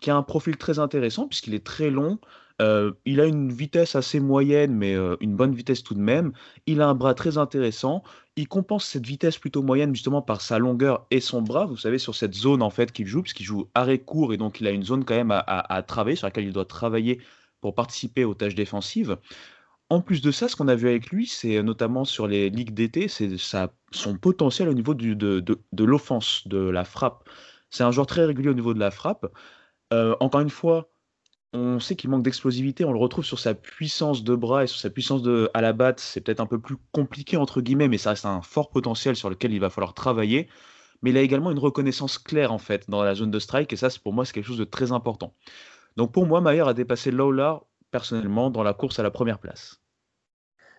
qui 0.00 0.10
a 0.10 0.16
un 0.16 0.22
profil 0.22 0.56
très 0.56 0.78
intéressant 0.78 1.26
puisqu'il 1.26 1.54
est 1.54 1.64
très 1.64 1.90
long. 1.90 2.18
Euh, 2.62 2.92
il 3.04 3.20
a 3.20 3.26
une 3.26 3.52
vitesse 3.52 3.96
assez 3.96 4.20
moyenne, 4.20 4.74
mais 4.74 4.94
euh, 4.94 5.16
une 5.20 5.36
bonne 5.36 5.54
vitesse 5.54 5.82
tout 5.82 5.94
de 5.94 6.00
même. 6.00 6.32
Il 6.66 6.80
a 6.80 6.88
un 6.88 6.94
bras 6.94 7.14
très 7.14 7.38
intéressant. 7.38 8.02
Il 8.36 8.48
compense 8.48 8.84
cette 8.84 9.06
vitesse 9.06 9.38
plutôt 9.38 9.62
moyenne 9.62 9.94
justement 9.94 10.20
par 10.20 10.40
sa 10.42 10.58
longueur 10.58 11.06
et 11.10 11.20
son 11.20 11.40
bras. 11.42 11.64
Vous 11.64 11.76
savez, 11.76 11.98
sur 11.98 12.14
cette 12.14 12.34
zone 12.34 12.62
en 12.62 12.70
fait 12.70 12.92
qu'il 12.92 13.06
joue, 13.06 13.22
puisqu'il 13.22 13.44
joue 13.44 13.70
arrêt 13.74 13.98
court 13.98 14.34
et 14.34 14.36
donc 14.36 14.60
il 14.60 14.66
a 14.66 14.70
une 14.70 14.82
zone 14.82 15.04
quand 15.04 15.14
même 15.14 15.30
à, 15.32 15.82
travailler, 15.82 16.16
sur 16.16 16.26
laquelle 16.26 16.44
il 16.44 16.52
doit 16.52 16.66
travailler 16.66 17.20
pour 17.60 17.74
participer 17.74 18.24
aux 18.24 18.34
tâches 18.34 18.54
défensives. 18.54 19.16
En 19.88 20.00
plus 20.00 20.20
de 20.20 20.30
ça, 20.32 20.48
ce 20.48 20.56
qu'on 20.56 20.68
a 20.68 20.74
vu 20.74 20.88
avec 20.88 21.10
lui, 21.10 21.26
c'est 21.26 21.62
notamment 21.62 22.04
sur 22.04 22.26
les 22.26 22.50
ligues 22.50 22.74
d'été, 22.74 23.08
c'est 23.08 23.36
son 23.92 24.18
potentiel 24.18 24.68
au 24.68 24.74
niveau 24.74 24.94
de, 24.94 25.14
de 25.14 25.84
l'offense, 25.84 26.46
de 26.46 26.58
la 26.58 26.84
frappe. 26.84 27.28
C'est 27.70 27.84
un 27.84 27.90
joueur 27.90 28.06
très 28.06 28.24
régulier 28.24 28.50
au 28.50 28.54
niveau 28.54 28.74
de 28.74 28.80
la 28.80 28.90
frappe. 28.90 29.26
Euh, 29.92 30.16
encore 30.20 30.40
une 30.40 30.50
fois, 30.50 30.90
on 31.56 31.80
sait 31.80 31.96
qu'il 31.96 32.10
manque 32.10 32.22
d'explosivité, 32.22 32.84
on 32.84 32.92
le 32.92 32.98
retrouve 32.98 33.24
sur 33.24 33.38
sa 33.38 33.54
puissance 33.54 34.22
de 34.24 34.34
bras 34.34 34.64
et 34.64 34.66
sur 34.66 34.78
sa 34.78 34.90
puissance 34.90 35.22
de, 35.22 35.50
à 35.54 35.60
la 35.60 35.72
batte. 35.72 36.00
C'est 36.00 36.20
peut-être 36.20 36.40
un 36.40 36.46
peu 36.46 36.60
plus 36.60 36.76
compliqué, 36.92 37.36
entre 37.36 37.60
guillemets, 37.60 37.88
mais 37.88 37.98
ça 37.98 38.10
reste 38.10 38.26
un 38.26 38.42
fort 38.42 38.70
potentiel 38.70 39.16
sur 39.16 39.30
lequel 39.30 39.52
il 39.52 39.60
va 39.60 39.70
falloir 39.70 39.94
travailler. 39.94 40.48
Mais 41.02 41.10
il 41.10 41.16
a 41.16 41.22
également 41.22 41.50
une 41.50 41.58
reconnaissance 41.58 42.18
claire, 42.18 42.52
en 42.52 42.58
fait, 42.58 42.88
dans 42.90 43.02
la 43.02 43.14
zone 43.14 43.30
de 43.30 43.38
strike, 43.38 43.72
et 43.72 43.76
ça, 43.76 43.88
pour 44.02 44.12
moi, 44.12 44.24
c'est 44.24 44.32
quelque 44.32 44.46
chose 44.46 44.58
de 44.58 44.64
très 44.64 44.92
important. 44.92 45.34
Donc 45.96 46.12
pour 46.12 46.26
moi, 46.26 46.40
Mayer 46.40 46.62
a 46.62 46.74
dépassé 46.74 47.10
Lawler, 47.10 47.54
personnellement, 47.90 48.50
dans 48.50 48.62
la 48.62 48.74
course 48.74 48.98
à 48.98 49.02
la 49.02 49.10
première 49.10 49.38
place. 49.38 49.80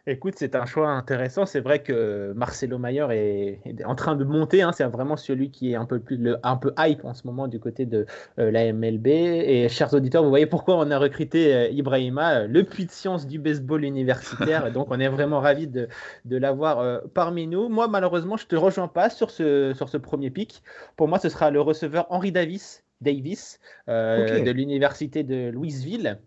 Écoute, 0.09 0.35
c'est 0.37 0.55
un 0.55 0.65
choix 0.65 0.87
intéressant. 0.87 1.45
C'est 1.45 1.59
vrai 1.59 1.83
que 1.83 2.31
Marcelo 2.33 2.77
Mayer 2.77 3.07
est, 3.11 3.83
en 3.83 3.93
train 3.93 4.15
de 4.15 4.23
monter. 4.23 4.61
Hein. 4.61 4.71
C'est 4.71 4.85
vraiment 4.85 5.17
celui 5.17 5.51
qui 5.51 5.73
est 5.73 5.75
un 5.75 5.83
peu 5.83 5.99
plus 5.99 6.33
un 6.43 6.55
peu 6.55 6.71
hype 6.79 7.03
en 7.03 7.13
ce 7.13 7.27
moment 7.27 7.49
du 7.49 7.59
côté 7.59 7.85
de 7.85 8.05
euh, 8.39 8.49
la 8.49 8.71
MLB. 8.71 9.05
Et 9.07 9.67
chers 9.67 9.93
auditeurs, 9.93 10.23
vous 10.23 10.29
voyez 10.29 10.45
pourquoi 10.45 10.77
on 10.77 10.91
a 10.91 10.97
recruté 10.97 11.53
euh, 11.53 11.67
Ibrahima, 11.67 12.35
euh, 12.35 12.47
le 12.47 12.63
puits 12.63 12.85
de 12.85 12.91
science 12.91 13.27
du 13.27 13.37
baseball 13.37 13.83
universitaire. 13.83 14.71
donc 14.73 14.87
on 14.91 14.99
est 15.01 15.09
vraiment 15.09 15.41
ravi 15.41 15.67
de, 15.67 15.89
l'avoir 16.23 17.01
parmi 17.13 17.45
nous. 17.45 17.67
Moi, 17.67 17.89
malheureusement, 17.89 18.37
je 18.37 18.45
te 18.45 18.55
rejoins 18.55 18.87
pas 18.87 19.09
sur 19.09 19.29
ce 19.29 19.73
sur 19.75 19.89
ce 19.89 19.97
premier 19.97 20.29
pic. 20.29 20.63
Pour 20.95 21.09
moi, 21.09 21.19
ce 21.19 21.27
sera 21.27 21.51
le 21.51 21.59
receveur 21.59 22.07
Henry 22.09 22.31
Davis. 22.31 22.85
Davis 23.01 23.59
de 23.87 24.51
l'université 24.51 25.23
de 25.23 25.49
Louisville. 25.49 26.17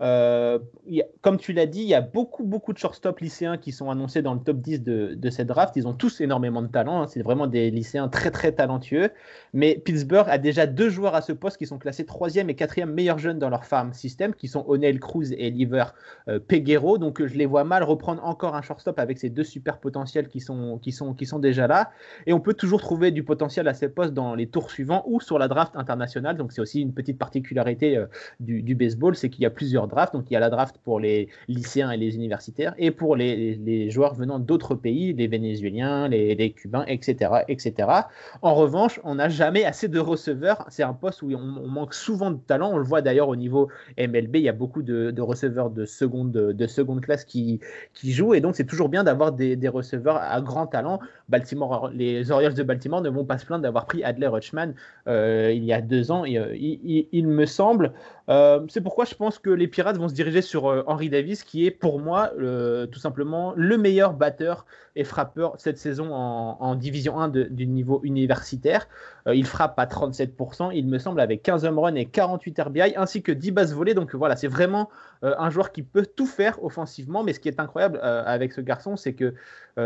Euh, 0.00 0.58
comme 1.20 1.38
tu 1.38 1.52
l'as 1.52 1.66
dit, 1.66 1.80
il 1.80 1.88
y 1.88 1.94
a 1.94 2.00
beaucoup, 2.00 2.42
beaucoup 2.42 2.72
de 2.72 2.78
shortstop 2.78 3.20
lycéens 3.20 3.56
qui 3.56 3.70
sont 3.70 3.90
annoncés 3.90 4.22
dans 4.22 4.34
le 4.34 4.40
top 4.40 4.58
10 4.58 4.82
de, 4.82 5.30
cette 5.30 5.46
draft. 5.46 5.76
Ils 5.76 5.86
ont 5.86 5.94
tous 5.94 6.20
énormément 6.20 6.62
de 6.62 6.66
talent. 6.66 7.02
Hein. 7.02 7.06
C'est 7.06 7.22
vraiment 7.22 7.46
des 7.46 7.70
lycéens 7.70 8.08
très, 8.08 8.30
très 8.30 8.52
talentueux. 8.52 9.10
Mais 9.52 9.80
Pittsburgh 9.84 10.26
a 10.28 10.38
déjà 10.38 10.66
deux 10.66 10.90
joueurs 10.90 11.14
à 11.14 11.22
ce 11.22 11.32
poste 11.32 11.58
qui 11.58 11.66
sont 11.66 11.78
classés 11.78 12.04
troisième 12.04 12.50
et 12.50 12.54
quatrième 12.54 12.92
meilleurs 12.92 13.18
jeunes 13.18 13.38
dans 13.38 13.50
leur 13.50 13.64
farm 13.64 13.92
system, 13.92 14.34
qui 14.34 14.48
sont 14.48 14.64
O'Neill 14.66 14.98
Cruz 14.98 15.32
et 15.32 15.50
Liver 15.50 15.84
euh, 16.28 16.40
Peguero. 16.40 16.98
Donc, 16.98 17.20
euh, 17.20 17.28
je 17.28 17.34
les 17.34 17.46
vois 17.46 17.64
mal 17.64 17.84
reprendre 17.84 18.24
encore 18.24 18.56
un 18.56 18.62
shortstop 18.62 18.98
avec 18.98 19.18
ces 19.18 19.30
deux 19.30 19.44
super 19.44 19.78
potentiels 19.78 20.28
qui 20.28 20.40
sont, 20.40 20.78
qui, 20.78 20.92
sont, 20.92 21.14
qui 21.14 21.26
sont 21.26 21.38
déjà 21.38 21.66
là. 21.66 21.90
Et 22.26 22.32
on 22.32 22.40
peut 22.40 22.54
toujours 22.54 22.80
trouver 22.80 23.12
du 23.12 23.22
potentiel 23.22 23.68
à 23.68 23.74
ces 23.74 23.88
postes 23.88 24.12
dans 24.12 24.34
les 24.34 24.48
tours 24.48 24.70
suivants 24.70 25.04
ou 25.06 25.20
sur 25.20 25.38
la 25.38 25.46
draft 25.46 25.76
internationale. 25.76 26.36
Donc, 26.36 26.52
c'est 26.52 26.60
aussi 26.60 26.80
une 26.80 26.92
petite 26.92 27.18
particularité 27.18 28.04
du, 28.40 28.62
du 28.62 28.74
baseball, 28.74 29.14
c'est 29.14 29.30
qu'il 29.30 29.42
y 29.42 29.46
a 29.46 29.50
plusieurs 29.50 29.84
draft. 29.94 30.12
Donc 30.12 30.30
il 30.30 30.34
y 30.34 30.36
a 30.36 30.40
la 30.40 30.50
draft 30.50 30.76
pour 30.84 31.00
les 31.00 31.28
lycéens 31.48 31.90
et 31.90 31.96
les 31.96 32.14
universitaires 32.16 32.74
et 32.78 32.90
pour 32.90 33.16
les, 33.16 33.90
joueurs 33.90 34.14
venant 34.14 34.38
d'autres 34.38 34.74
pays, 34.74 35.12
les 35.12 35.26
Vénézuéliens, 35.26 36.08
les, 36.08 36.50
Cubains, 36.52 36.84
etc., 36.86 37.30
etc. 37.48 37.88
En 38.42 38.54
revanche, 38.54 39.00
on 39.04 39.14
n'a 39.14 39.28
jamais 39.28 39.64
assez 39.64 39.88
de 39.88 39.98
receveurs. 39.98 40.66
C'est 40.68 40.82
un 40.82 40.92
poste 40.92 41.22
où 41.22 41.32
on, 41.32 41.68
manque 41.68 41.94
souvent 41.94 42.30
de 42.30 42.38
talent. 42.38 42.70
On 42.72 42.78
le 42.78 42.84
voit 42.84 43.02
d'ailleurs 43.02 43.28
au 43.28 43.36
niveau 43.36 43.68
MLB. 43.98 44.36
Il 44.36 44.42
y 44.42 44.48
a 44.48 44.52
beaucoup 44.52 44.82
de, 44.82 45.20
receveurs 45.20 45.70
de 45.70 45.86
seconde, 45.86 46.32
de 46.32 46.66
seconde 46.66 47.00
classe 47.00 47.24
qui, 47.24 47.60
qui 47.94 48.12
jouent 48.12 48.34
et 48.34 48.40
donc 48.40 48.56
c'est 48.56 48.66
toujours 48.66 48.88
bien 48.88 49.04
d'avoir 49.04 49.32
des, 49.32 49.68
receveurs 49.68 50.16
à 50.16 50.40
grand 50.40 50.66
talent. 50.66 51.00
Baltimore, 51.28 51.90
les 51.92 52.30
Orioles 52.30 52.54
de 52.54 52.62
Baltimore 52.62 53.00
ne 53.00 53.08
vont 53.08 53.24
pas 53.24 53.38
se 53.38 53.46
plaindre 53.46 53.62
d'avoir 53.62 53.86
pris 53.86 54.04
Adler 54.04 54.30
Hutchman 54.34 54.74
euh, 55.08 55.52
il 55.54 55.64
y 55.64 55.72
a 55.72 55.80
deux 55.80 56.10
ans, 56.10 56.24
et, 56.24 57.08
il, 57.12 57.26
me 57.26 57.46
semble. 57.46 57.92
Euh, 58.30 58.64
c'est 58.68 58.80
pourquoi 58.80 59.04
je 59.04 59.14
pense 59.14 59.38
que 59.38 59.50
les 59.50 59.68
Pirates 59.68 59.98
vont 59.98 60.08
se 60.08 60.14
diriger 60.14 60.40
sur 60.40 60.64
Henry 60.86 61.10
Davis, 61.10 61.44
qui 61.44 61.66
est 61.66 61.70
pour 61.70 62.00
moi 62.00 62.30
tout 62.90 62.98
simplement 62.98 63.52
le 63.56 63.76
meilleur 63.76 64.14
batteur 64.14 64.64
et 64.96 65.04
frappeur 65.04 65.54
cette 65.58 65.78
saison 65.78 66.14
en, 66.14 66.74
Division 66.74 67.20
1 67.20 67.28
du 67.28 67.66
niveau 67.66 68.00
universitaire. 68.02 68.88
il 69.26 69.46
frappe 69.46 69.78
à 69.78 69.86
37%, 69.86 70.70
il 70.74 70.86
me 70.86 70.98
semble, 70.98 71.20
avec 71.20 71.42
15 71.42 71.64
home 71.64 71.78
runs 71.78 71.94
et 71.96 72.06
48 72.06 72.60
RBI, 72.60 72.96
ainsi 72.96 73.22
que 73.22 73.32
10 73.32 73.50
bases 73.50 73.74
volées. 73.74 73.94
Donc 73.94 74.14
voilà, 74.14 74.36
c'est 74.36 74.48
vraiment 74.48 74.88
un 75.22 75.50
joueur 75.50 75.72
qui 75.72 75.82
peut 75.82 76.06
tout 76.06 76.26
faire 76.26 76.62
offensivement. 76.64 77.24
Mais 77.24 77.32
ce 77.32 77.40
qui 77.40 77.48
est 77.48 77.60
incroyable 77.60 77.98
avec 78.02 78.52
ce 78.52 78.60
garçon, 78.60 78.96
c'est 78.96 79.14
que 79.14 79.34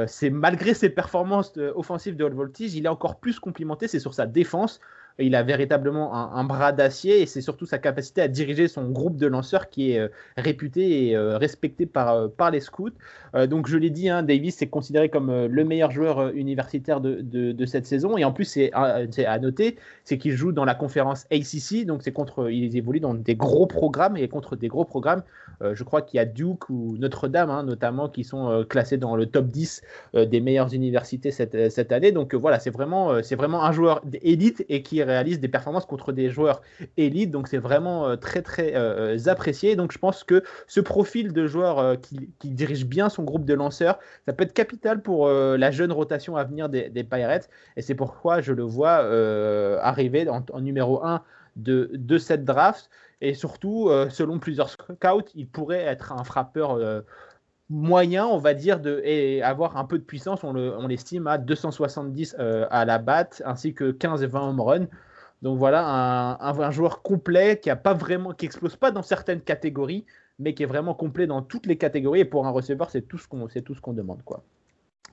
c'est 0.07 0.31
malgré 0.31 0.75
ses 0.75 0.91
performances 0.91 1.59
offensives 1.75 2.17
de 2.17 2.25
All 2.25 2.35
Voltage, 2.35 2.75
il 2.75 2.87
est 2.87 2.91
encore 2.91 3.19
plus 3.19 3.41
complimenté, 3.41 3.89
c'est 3.89 4.01
sur 4.01 4.15
sa 4.15 4.27
défense 4.27 4.81
il 5.19 5.35
a 5.35 5.43
véritablement 5.43 6.15
un, 6.15 6.45
bras 6.45 6.73
d'acier 6.73 7.21
et 7.21 7.27
c'est 7.27 7.41
surtout 7.41 7.67
sa 7.67 7.79
capacité 7.79 8.23
à 8.23 8.29
diriger 8.29 8.69
son 8.69 8.89
groupe 8.89 9.17
de 9.17 9.27
lanceurs 9.27 9.69
qui 9.69 9.93
est 9.93 9.99
euh, 9.99 10.09
réputé 10.37 11.09
et 11.09 11.17
euh, 11.17 11.37
respecté 11.37 11.87
par, 11.87 12.15
euh, 12.15 12.29
par 12.29 12.51
les 12.51 12.61
scouts. 12.61 12.91
donc 13.49 13.69
je 13.69 13.77
l'ai 13.77 13.91
dit, 13.91 14.09
hein, 14.09 14.23
Davis 14.23 14.63
est 14.63 14.69
considéré 14.69 15.09
comme 15.09 15.47
le 15.47 15.65
meilleur 15.65 15.91
joueur 15.91 16.29
universitaire 16.31 17.01
de, 17.01 17.21
de, 17.21 17.67
cette 17.67 17.87
saison 17.87 18.17
et 18.17 18.25
en 18.25 18.33
plus 18.33 18.45
c'est 18.45 18.71
à, 18.73 19.39
noter, 19.39 19.77
c'est 20.05 20.17
qu'il 20.19 20.33
joue 20.33 20.53
dans 20.53 20.65
la 20.65 20.75
conférence 20.75 21.27
ACC, 21.31 21.85
donc 21.85 22.03
c'est 22.03 22.13
contre, 22.13 22.51
il 22.51 22.75
évolue 22.77 23.01
dans 23.01 23.15
des 23.15 23.35
gros 23.35 23.67
programmes 23.67 24.17
et 24.17 24.29
contre 24.29 24.57
des 24.57 24.69
gros 24.69 24.85
programmes. 24.85 25.23
je 25.61 25.85
crois 25.85 26.01
qu'il 26.01 26.17
y 26.17 26.21
a 26.21 26.25
Duke 26.25 26.71
ou 26.71 26.97
Notre-Dame 26.99 27.51
hein, 27.51 27.65
notamment 27.65 28.09
qui 28.09 28.25
sont 28.25 28.65
classés 28.69 28.97
dans 28.97 29.15
le 29.15 29.27
top 29.27 29.49
10 29.49 29.83
des 30.15 30.41
meilleures 30.41 30.73
universités 30.73 31.31
cette, 31.31 31.71
cette 31.71 31.93
année. 31.93 32.13
Donc 32.13 32.35
voilà, 32.35 32.59
c'est 32.59 32.71
vraiment, 32.71 33.23
c'est 33.23 33.37
vraiment 33.37 33.63
un 33.63 33.73
joueur 33.73 34.01
d'élite 34.05 34.65
et 34.71 34.83
qui 34.83 35.03
réalise 35.09 35.41
des 35.41 35.49
performances 35.49 35.87
contre 35.87 36.13
des 36.13 36.31
joueurs 36.31 36.63
élites. 36.97 37.31
Donc 37.31 37.49
c'est 37.49 37.59
vraiment 37.59 38.07
euh, 38.07 38.17
très 38.17 38.43
très 38.43 38.75
euh, 38.75 39.17
euh, 39.17 39.29
apprécié. 39.31 39.77
Donc 39.77 39.93
je 39.93 39.99
pense 39.99 40.25
que 40.25 40.43
ce 40.67 40.81
profil 40.81 41.33
de 41.33 41.47
joueur 41.47 42.01
qui, 42.01 42.31
dirige 42.45 42.87
bien 42.87 43.09
son 43.09 43.23
groupe 43.23 43.45
de 43.45 43.55
lanceurs, 43.55 43.99
ça 44.27 44.33
peut 44.33 44.45
être 44.45 44.53
capital 44.53 45.03
pour 45.03 45.29
la 45.29 45.71
jeune 45.71 45.93
rotation 45.93 46.37
à 46.37 46.45
venir 46.45 46.69
des, 46.69 47.05
Pirates. 47.05 47.49
Et 47.77 47.83
c'est 47.83 47.95
pourquoi 47.95 48.41
je 48.41 48.53
le 48.53 48.63
vois 48.63 49.01
arriver 49.83 50.29
en, 50.29 50.61
numéro 50.61 51.05
1 51.05 51.23
de, 51.57 51.91
de 51.95 52.19
cette 52.19 52.45
draft. 52.45 52.91
Et 53.21 53.35
surtout, 53.35 53.91
selon 54.11 54.39
plusieurs 54.39 54.71
scouts, 54.71 55.29
il 55.35 55.49
pourrait 55.49 55.85
être 55.85 56.13
un 56.13 56.25
frappeur 56.25 56.79
moyen, 57.71 58.27
on 58.27 58.39
va 58.39 58.55
dire, 58.55 58.81
de, 58.81 59.01
et 59.05 59.43
avoir 59.43 59.77
un 59.77 59.85
peu 59.85 59.99
de 59.99 60.05
puissance. 60.05 60.45
On 60.45 60.87
l'estime 60.87 61.27
à 61.27 61.39
270 61.39 62.37
à 62.39 62.85
la 62.85 62.99
batte, 62.99 63.43
ainsi 63.45 63.75
que 63.75 63.91
15 63.91 64.23
et 64.23 64.27
20 64.27 64.49
home 64.49 64.61
runs. 64.61 64.87
Donc 65.43 65.59
voilà, 65.59 66.39
un, 66.41 66.71
joueur 66.71 67.03
complet 67.03 67.61
qui 67.61 67.71
a 67.71 67.77
pas 67.77 67.95
vraiment, 67.95 68.33
qui 68.33 68.47
explose 68.47 68.77
pas 68.77 68.91
dans 68.91 69.03
certaines 69.03 69.41
catégories, 69.41 70.05
mais 70.39 70.55
qui 70.55 70.65
est 70.65 70.67
vraiment 70.67 70.95
complet 70.95 71.27
dans 71.27 71.43
toutes 71.43 71.67
les 71.67 71.77
catégories. 71.77 72.21
Et 72.21 72.25
pour 72.25 72.47
un 72.47 72.51
receveur, 72.51 72.91
c'est 72.91 73.03
tout 73.03 73.19
ce 73.19 73.29
qu'on, 73.29 73.47
tout 73.47 73.75
ce 73.75 73.81
qu'on 73.81 73.93
demande, 73.93 74.23
quoi. 74.25 74.43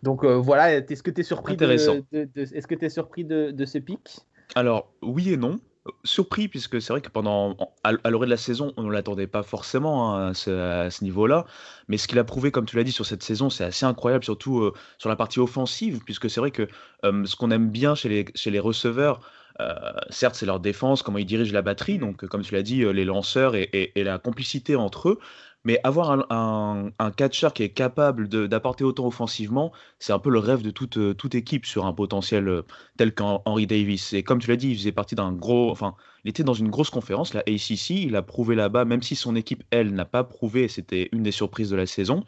Donc 0.04 0.24
euh, 0.24 0.36
voilà, 0.36 0.76
est-ce 0.76 1.02
que 1.02 1.12
tu 1.12 1.22
es 1.22 1.24
surpris 1.24 1.58
de, 1.58 1.66
est-ce 1.72 2.68
que 2.68 2.76
tu 2.76 2.86
es 2.86 2.90
surpris 2.90 3.24
de, 3.24 3.52
de 3.52 3.66
ce 3.66 3.78
pic 3.78 4.20
Alors 4.54 4.92
oui 5.02 5.34
et 5.34 5.38
non 5.38 5.60
surpris 6.04 6.48
puisque 6.48 6.82
c'est 6.82 6.92
vrai 6.92 7.02
que 7.02 7.10
pendant 7.10 7.56
à, 7.84 8.10
l'orée 8.10 8.26
de 8.26 8.32
la 8.32 8.38
saison, 8.38 8.74
on 8.78 8.84
ne 8.84 8.92
l'attendait 8.92 9.28
pas 9.28 9.44
forcément 9.44 10.16
hein, 10.16 10.30
à 10.30 10.34
ce, 10.34 11.04
niveau-là. 11.04 11.46
Mais 11.88 11.98
ce 11.98 12.08
qu'il 12.08 12.18
a 12.20 12.24
prouvé, 12.24 12.52
comme 12.52 12.66
tu 12.66 12.76
l'as 12.76 12.84
dit, 12.84 12.92
sur 12.92 13.06
cette 13.06 13.24
saison, 13.24 13.50
c'est 13.50 13.64
assez 13.64 13.86
incroyable, 13.86 14.24
surtout 14.24 14.60
euh, 14.60 14.74
sur 14.98 15.10
la 15.10 15.16
partie 15.16 15.40
offensive, 15.40 16.00
puisque 16.04 16.30
c'est 16.30 16.40
vrai 16.40 16.52
que 16.52 16.68
euh, 17.04 17.26
ce 17.26 17.36
qu'on 17.36 17.52
aime 17.52 17.70
bien 17.70 17.96
chez 17.96 18.10
les, 18.10 18.26
chez 18.34 18.50
les 18.50 18.60
receveurs, 18.60 19.20
euh, 19.60 19.74
certes, 20.10 20.36
c'est 20.36 20.46
leur 20.46 20.60
défense, 20.60 21.04
comment 21.04 21.18
ils 21.18 21.26
dirigent 21.26 21.54
la 21.54 21.62
batterie, 21.62 22.00
donc 22.00 22.26
comme 22.26 22.42
tu 22.42 22.54
l'as 22.54 22.64
dit, 22.64 22.84
les 22.92 23.06
lanceurs 23.06 23.56
et, 23.56 23.92
la 23.96 24.18
complicité 24.18 24.76
entre 24.76 25.10
eux. 25.10 25.20
Mais 25.66 25.80
avoir 25.84 26.26
un, 26.30 27.12
catcher 27.18 27.50
qui 27.54 27.64
est 27.64 27.70
capable 27.70 28.28
d'apporter 28.28 28.84
autant 28.84 29.08
offensivement, 29.08 29.72
c'est 30.00 30.14
un 30.14 30.20
peu 30.20 30.30
le 30.30 30.40
rêve 30.40 30.62
de 30.62 30.70
toute, 30.70 30.98
euh, 30.98 31.14
toute 31.14 31.36
équipe 31.36 31.66
sur 31.66 31.86
un 31.86 31.94
potentiel 31.94 32.48
euh, 32.48 32.62
tel 32.98 33.14
qu'Henry 33.14 33.68
Davis. 33.68 34.14
Et 34.14 34.24
comme 34.24 34.40
tu 34.40 34.50
l'as 34.50 34.58
dit, 34.58 34.70
il 34.70 34.78
faisait 34.78 34.92
partie 34.92 35.16
d'un 35.16 35.32
gros. 35.32 35.72
Enfin, 35.72 35.96
il 36.24 36.30
était 36.30 36.44
dans 36.44 36.54
une 36.54 36.70
grosse 36.70 36.90
conférence, 36.90 37.34
la 37.34 37.42
ACC. 37.42 37.90
Il 37.90 38.16
a 38.16 38.22
prouvé 38.22 38.56
là-bas, 38.56 38.86
même 38.86 39.02
si 39.02 39.16
son 39.16 39.36
équipe, 39.36 39.64
elle, 39.72 39.94
n'a 39.94 40.06
pas 40.06 40.24
prouvé, 40.24 40.68
c'était 40.68 41.10
une 41.12 41.24
des 41.24 41.32
surprises 41.32 41.70
de 41.70 41.76
la 41.76 41.88
saison. 41.88 42.24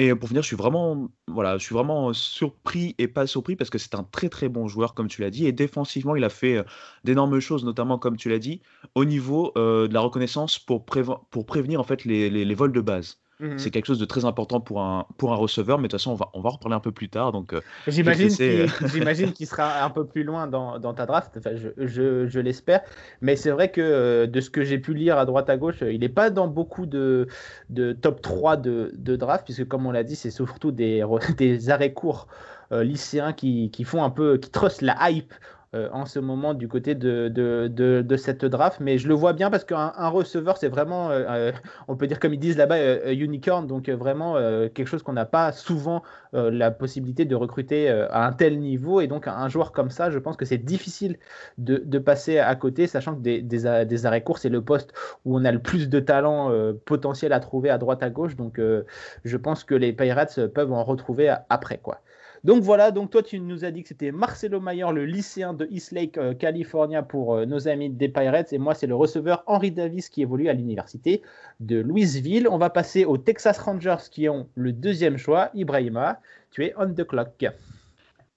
Et 0.00 0.14
pour 0.14 0.30
finir, 0.30 0.40
je 0.42 0.46
suis 0.46 0.56
vraiment, 0.56 1.10
voilà, 1.28 1.58
vraiment 1.70 2.14
surpris 2.14 2.94
et 2.96 3.06
pas 3.06 3.26
surpris 3.26 3.54
parce 3.54 3.68
que 3.68 3.76
c'est 3.76 3.94
un 3.94 4.02
très 4.02 4.30
très 4.30 4.48
bon 4.48 4.66
joueur, 4.66 4.94
comme 4.94 5.08
tu 5.08 5.20
l'as 5.20 5.28
dit. 5.28 5.46
Et 5.46 5.52
défensivement, 5.52 6.16
il 6.16 6.24
a 6.24 6.30
fait 6.30 6.56
euh, 6.56 6.62
d'énormes 7.04 7.38
choses, 7.38 7.66
notamment 7.66 7.98
comme 7.98 8.16
tu 8.16 8.30
l'as 8.30 8.38
dit, 8.38 8.62
au 8.94 9.04
niveau 9.04 9.52
euh, 9.58 9.88
de 9.88 9.92
la 9.92 10.00
reconnaissance 10.00 10.58
pour, 10.58 10.86
prévenir 10.86 11.80
en 11.80 11.84
fait 11.84 12.06
les 12.06 12.54
vols 12.54 12.72
de 12.72 12.80
base. 12.80 13.18
Mmh 13.40 13.58
c'est 13.58 13.70
quelque 13.70 13.86
chose 13.86 13.98
de 13.98 14.04
très 14.04 14.26
important 14.26 14.60
pour 14.60 14.82
un, 14.82 15.06
pour 15.16 15.32
un 15.32 15.36
receveur, 15.36 15.78
mais 15.78 15.88
de 15.88 15.92
toute 15.92 16.00
façon, 16.00 16.12
on 16.12 16.14
va, 16.14 16.28
on 16.34 16.40
va 16.40 16.50
en 16.50 16.52
reparler 16.52 16.76
un 16.76 16.80
peu 16.80 16.92
plus 16.92 17.08
tard. 17.08 17.32
Donc, 17.32 17.54
euh, 17.54 17.60
J'imagine 18.92 19.32
qu'il 19.32 19.46
sera 19.46 19.82
un 19.82 19.90
peu 19.90 20.06
plus 20.06 20.24
loin 20.24 20.46
dans, 20.46 20.78
dans 20.78 20.92
ta 20.92 21.06
draft, 21.06 21.36
enfin, 21.38 21.52
je, 21.54 21.68
je, 21.78 22.26
je 22.26 22.40
l'espère. 22.40 22.82
Mais 23.22 23.36
c'est 23.36 23.50
vrai 23.50 23.70
que 23.70 23.80
euh, 23.80 24.26
de 24.26 24.40
ce 24.40 24.50
que 24.50 24.62
j'ai 24.62 24.78
pu 24.78 24.92
lire 24.92 25.16
à 25.16 25.24
droite 25.24 25.48
à 25.48 25.56
gauche, 25.56 25.80
il 25.80 26.00
n'est 26.00 26.10
pas 26.10 26.28
dans 26.28 26.48
beaucoup 26.48 26.84
de, 26.84 27.28
de 27.70 27.92
top 27.92 28.20
3 28.20 28.58
de, 28.58 28.92
de 28.94 29.16
draft, 29.16 29.44
puisque 29.44 29.66
comme 29.66 29.86
on 29.86 29.90
l'a 29.90 30.04
dit, 30.04 30.16
c'est 30.16 30.30
surtout 30.30 30.70
des, 30.70 31.02
des 31.38 31.70
arrêts 31.70 31.94
courts 31.94 32.26
euh, 32.72 32.84
lycéens 32.84 33.32
qui, 33.32 33.70
qui, 33.70 33.84
font 33.84 34.04
un 34.04 34.10
peu, 34.10 34.36
qui 34.36 34.50
trustent 34.50 34.82
la 34.82 35.10
hype 35.10 35.32
euh, 35.76 35.88
en 35.92 36.04
ce 36.04 36.18
moment 36.18 36.52
du 36.52 36.66
côté 36.66 36.96
de, 36.96 38.16
cette 38.18 38.44
draft. 38.44 38.80
Mais 38.80 38.98
je 38.98 39.06
le 39.06 39.14
vois 39.14 39.34
bien 39.34 39.50
parce 39.50 39.64
qu'un 39.64 40.08
receveur, 40.08 40.56
c'est 40.56 40.68
vraiment, 40.68 41.10
euh, 41.10 41.24
euh, 41.28 41.52
on 41.86 41.94
peut 41.94 42.08
dire 42.08 42.18
comme 42.18 42.34
ils 42.34 42.40
disent 42.40 42.56
là-bas, 42.56 43.12
unicorn. 43.12 43.68
Donc 43.68 43.88
vraiment 43.88 44.34
quelque 44.74 44.86
chose 44.86 45.04
qu'on 45.04 45.12
n'a 45.12 45.26
pas 45.26 45.52
souvent 45.52 46.02
la 46.32 46.72
possibilité 46.72 47.24
de 47.24 47.36
recruter 47.36 47.88
à 47.88 48.26
un 48.26 48.32
tel 48.32 48.58
niveau. 48.58 49.00
Et 49.00 49.06
donc 49.06 49.28
un 49.28 49.48
joueur 49.48 49.70
comme 49.70 49.90
ça, 49.90 50.10
je 50.10 50.18
pense 50.18 50.36
que 50.36 50.44
c'est 50.44 50.58
difficile 50.58 51.18
de, 51.58 51.98
passer 52.00 52.38
à 52.38 52.54
côté, 52.56 52.88
sachant 52.88 53.14
que 53.14 53.20
des, 53.20 53.40
des, 53.40 54.06
arrêts 54.06 54.24
courts, 54.24 54.38
c'est 54.38 54.48
le 54.48 54.62
poste 54.62 54.92
où 55.24 55.38
on 55.38 55.44
a 55.44 55.52
le 55.52 55.60
plus 55.60 55.88
de 55.88 56.00
talent 56.00 56.52
potentiel 56.84 57.32
à 57.32 57.38
trouver 57.38 57.70
à 57.70 57.78
droite 57.78 58.02
à 58.02 58.10
gauche. 58.10 58.34
Donc 58.34 58.60
je 59.24 59.36
pense 59.36 59.62
que 59.62 59.76
les 59.76 59.92
Pirates 59.92 60.46
peuvent 60.48 60.72
en 60.72 60.82
retrouver 60.82 61.32
après. 61.48 61.78
quoi. 61.78 62.00
Donc 62.42 62.62
voilà, 62.62 62.90
donc 62.90 63.10
toi 63.10 63.22
tu 63.22 63.38
nous 63.38 63.66
as 63.66 63.70
dit 63.70 63.82
que 63.82 63.88
c'était 63.88 64.12
Marcelo 64.12 64.60
Mayer, 64.60 64.86
le 64.94 65.04
lycéen 65.04 65.52
de 65.52 65.66
Eastlake, 65.70 66.16
euh, 66.16 66.32
California 66.32 67.02
pour 67.02 67.34
euh, 67.34 67.44
nos 67.44 67.68
amis 67.68 67.90
des 67.90 68.08
Pirates, 68.08 68.52
et 68.54 68.58
moi 68.58 68.74
c'est 68.74 68.86
le 68.86 68.94
receveur 68.94 69.42
Henry 69.46 69.70
Davis 69.70 70.08
qui 70.08 70.22
évolue 70.22 70.48
à 70.48 70.54
l'université 70.54 71.20
de 71.60 71.80
Louisville. 71.80 72.48
On 72.48 72.56
va 72.56 72.70
passer 72.70 73.04
aux 73.04 73.18
Texas 73.18 73.58
Rangers 73.58 74.08
qui 74.10 74.28
ont 74.30 74.48
le 74.54 74.72
deuxième 74.72 75.18
choix. 75.18 75.50
Ibrahima, 75.52 76.20
tu 76.50 76.64
es 76.64 76.72
on 76.78 76.94
the 76.94 77.04
clock. 77.04 77.44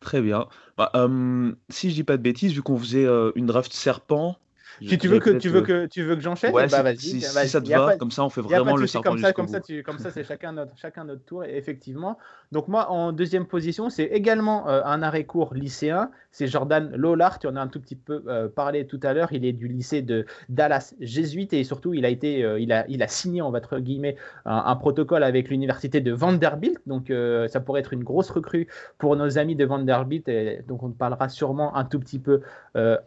Très 0.02 0.22
bien. 0.22 0.48
Bah, 0.78 0.92
euh, 0.96 1.54
si 1.70 1.90
je 1.90 1.96
dis 1.96 2.04
pas 2.04 2.18
de 2.18 2.22
bêtises, 2.22 2.54
vu 2.54 2.62
qu'on 2.62 2.78
faisait 2.78 3.08
une 3.36 3.46
draft 3.46 3.72
serpent, 3.72 4.36
si 4.82 4.98
tu 4.98 5.08
veux 5.08 5.20
que 5.20 5.32
tu 5.32 5.50
veux 5.50 5.62
que 5.62 5.86
tu 5.88 6.04
veux 6.04 6.16
que 6.16 6.22
j'enchaîne, 6.22 6.52
bah 6.54 6.68
vas-y. 6.68 6.98
Si, 6.98 7.22
ça 7.22 7.62
te 7.62 7.70
va, 7.70 7.98
comme 7.98 8.12
ça 8.12 8.24
on 8.24 8.30
fait 8.30 8.42
vraiment 8.42 8.76
le 8.76 8.88
serpent 8.88 9.12
comme 9.12 9.20
ça, 9.20 9.34
comme 9.34 9.48
ça, 9.48 9.60
comme 9.84 10.00
ça, 10.00 10.12
c'est 10.12 10.24
chacun 10.24 10.54
notre 10.54 10.78
chacun 10.78 11.04
notre 11.06 11.24
tour. 11.24 11.44
effectivement. 11.44 12.18
Donc 12.52 12.68
moi 12.68 12.90
en 12.90 13.12
deuxième 13.12 13.46
position, 13.46 13.90
c'est 13.90 14.04
également 14.04 14.68
euh, 14.68 14.82
un 14.86 15.02
arrêt 15.02 15.24
court 15.24 15.54
lycéen. 15.54 16.12
C'est 16.32 16.48
Jordan 16.48 16.92
Lollard. 16.96 17.40
Tu 17.40 17.48
en 17.48 17.56
as 17.56 17.62
un 17.62 17.68
tout 17.68 17.80
petit 17.80 17.96
peu 17.96 18.24
euh, 18.28 18.48
parlé 18.48 18.86
tout 18.88 19.00
à 19.04 19.14
l'heure. 19.14 19.32
Il 19.32 19.46
est 19.46 19.54
du 19.54 19.68
lycée 19.68 20.02
de 20.02 20.26
Dallas 20.50 20.94
jésuite 21.00 21.54
et 21.54 21.64
surtout 21.64 21.94
il 21.94 22.06
a 22.06 22.10
été, 22.10 22.44
euh, 22.44 22.60
il 22.60 22.72
a, 22.72 22.86
il 22.88 23.02
a 23.04 23.08
signé 23.08 23.42
entre 23.42 23.80
guillemets 23.80 24.16
un, 24.46 24.76
protocole 24.76 25.24
avec 25.24 25.50
l'université 25.50 26.02
de 26.02 26.12
Vanderbilt. 26.12 26.80
Donc 26.88 27.12
ça 27.50 27.60
pourrait 27.60 27.82
être 27.82 27.94
une 27.94 28.04
grosse 28.04 28.30
recrue 28.30 28.68
pour 28.98 29.16
nos 29.16 29.38
amis 29.38 29.56
de 29.56 29.66
Vanderbilt. 29.66 30.28
Et 30.28 30.64
donc 30.68 30.84
on 30.84 30.92
parlera 30.92 31.30
sûrement 31.30 31.76
un 31.76 31.86
tout 31.86 32.00
petit 32.00 32.20
peu 32.20 32.42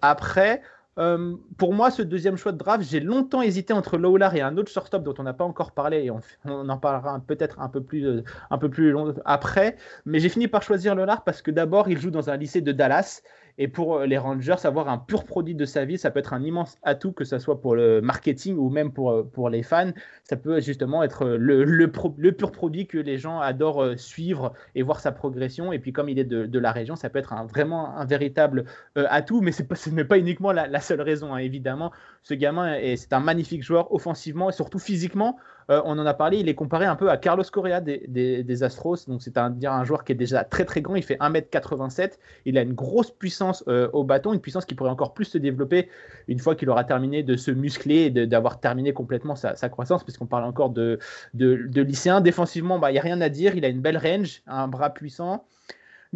après. 0.02 0.62
Euh, 0.98 1.36
pour 1.58 1.74
moi, 1.74 1.90
ce 1.90 2.00
deuxième 2.00 2.36
choix 2.36 2.52
de 2.52 2.56
draft, 2.56 2.82
j'ai 2.82 3.00
longtemps 3.00 3.42
hésité 3.42 3.72
entre 3.72 3.98
Lowlar 3.98 4.34
et 4.34 4.40
un 4.40 4.56
autre 4.56 4.72
shortstop 4.72 5.02
dont 5.02 5.14
on 5.18 5.24
n'a 5.24 5.34
pas 5.34 5.44
encore 5.44 5.72
parlé 5.72 6.04
et 6.04 6.10
on, 6.10 6.20
en 6.68 6.78
parlera 6.78 7.20
peut-être 7.26 7.60
un 7.60 7.68
peu 7.68 7.82
plus, 7.82 8.06
euh, 8.06 8.24
un 8.50 8.58
peu 8.58 8.70
plus 8.70 8.90
long 8.90 9.14
après. 9.24 9.76
Mais 10.06 10.20
j'ai 10.20 10.30
fini 10.30 10.48
par 10.48 10.62
choisir 10.62 10.94
Lowlar 10.94 11.22
parce 11.24 11.42
que 11.42 11.50
d'abord, 11.50 11.88
il 11.88 11.98
joue 11.98 12.10
dans 12.10 12.30
un 12.30 12.36
lycée 12.36 12.62
de 12.62 12.72
Dallas 12.72 13.20
Et 13.58 13.68
pour 13.68 14.00
les 14.00 14.18
Rangers, 14.18 14.56
avoir 14.64 14.88
un 14.88 14.98
pur 14.98 15.24
produit 15.24 15.54
de 15.54 15.64
sa 15.64 15.84
vie, 15.84 15.98
ça 15.98 16.10
peut 16.10 16.18
être 16.18 16.34
un 16.34 16.42
immense 16.42 16.78
atout, 16.82 17.12
que 17.12 17.24
ce 17.24 17.38
soit 17.38 17.60
pour 17.60 17.74
le 17.74 18.00
marketing 18.00 18.56
ou 18.56 18.68
même 18.68 18.92
pour, 18.92 19.28
pour 19.30 19.48
les 19.48 19.62
fans. 19.62 19.92
Ça 20.24 20.36
peut 20.36 20.60
justement 20.60 21.02
être 21.02 21.26
le, 21.26 21.64
le, 21.64 22.32
pur 22.32 22.52
produit 22.52 22.86
que 22.86 22.98
les 22.98 23.18
gens 23.18 23.40
adorent 23.40 23.98
suivre 23.98 24.52
et 24.74 24.82
voir 24.82 25.00
sa 25.00 25.12
progression. 25.12 25.72
Et 25.72 25.78
puis 25.78 25.92
comme 25.92 26.08
il 26.08 26.18
est 26.18 26.24
de, 26.24 26.58
la 26.58 26.72
région, 26.72 26.96
ça 26.96 27.08
peut 27.08 27.18
être 27.18 27.34
vraiment 27.48 27.96
un 27.96 28.04
véritable 28.04 28.64
atout, 28.94 29.40
mais 29.40 29.52
ce 29.52 29.90
n'est 29.90 30.04
pas 30.04 30.18
uniquement 30.18 30.52
la, 30.52 30.80
seule 30.80 31.00
raison, 31.00 31.34
hein, 31.34 31.38
évidemment. 31.38 31.92
Ce 32.22 32.34
gamin, 32.34 32.76
c'est 32.96 33.12
un 33.12 33.20
magnifique 33.20 33.62
joueur 33.62 33.92
offensivement 33.92 34.50
et 34.50 34.52
surtout 34.52 34.78
physiquement. 34.78 35.38
Euh, 35.70 35.82
on 35.84 35.98
en 35.98 36.06
a 36.06 36.14
parlé, 36.14 36.38
il 36.38 36.48
est 36.48 36.54
comparé 36.54 36.86
un 36.86 36.96
peu 36.96 37.10
à 37.10 37.16
Carlos 37.16 37.42
Correa 37.50 37.80
des, 37.80 38.62
Astros. 38.62 39.06
Donc, 39.08 39.22
c'est 39.22 39.36
un, 39.36 39.84
joueur 39.84 40.04
qui 40.04 40.12
est 40.12 40.16
déjà 40.16 40.44
très 40.44 40.64
très 40.64 40.80
grand. 40.80 40.96
Il 40.96 41.02
fait 41.02 41.16
1m87. 41.16 42.12
Il 42.44 42.56
a 42.58 42.62
une 42.62 42.72
grosse 42.72 43.10
puissance 43.10 43.64
euh, 43.68 43.88
au 43.92 44.04
bâton, 44.04 44.32
une 44.32 44.40
puissance 44.40 44.64
qui 44.64 44.74
pourrait 44.74 44.90
encore 44.90 45.14
plus 45.14 45.24
se 45.24 45.38
développer 45.38 45.88
une 46.28 46.38
fois 46.38 46.54
qu'il 46.54 46.70
aura 46.70 46.84
terminé 46.84 47.22
de 47.22 47.36
se 47.36 47.50
muscler 47.50 48.12
et 48.16 48.26
d'avoir 48.26 48.60
terminé 48.60 48.92
complètement 48.92 49.34
sa, 49.36 49.54
croissance, 49.68 50.04
puisqu'on 50.04 50.26
parle 50.26 50.44
encore 50.44 50.70
de, 50.70 50.98
de, 51.34 51.66
de 51.66 51.82
lycéen. 51.82 52.20
Défensivement, 52.20 52.78
bah, 52.78 52.90
il 52.90 52.94
n'y 52.94 53.00
a 53.00 53.02
rien 53.02 53.20
à 53.20 53.28
dire. 53.28 53.56
Il 53.56 53.64
a 53.64 53.68
une 53.68 53.80
belle 53.80 53.98
range, 53.98 54.42
un 54.46 54.68
bras 54.68 54.90
puissant. 54.90 55.44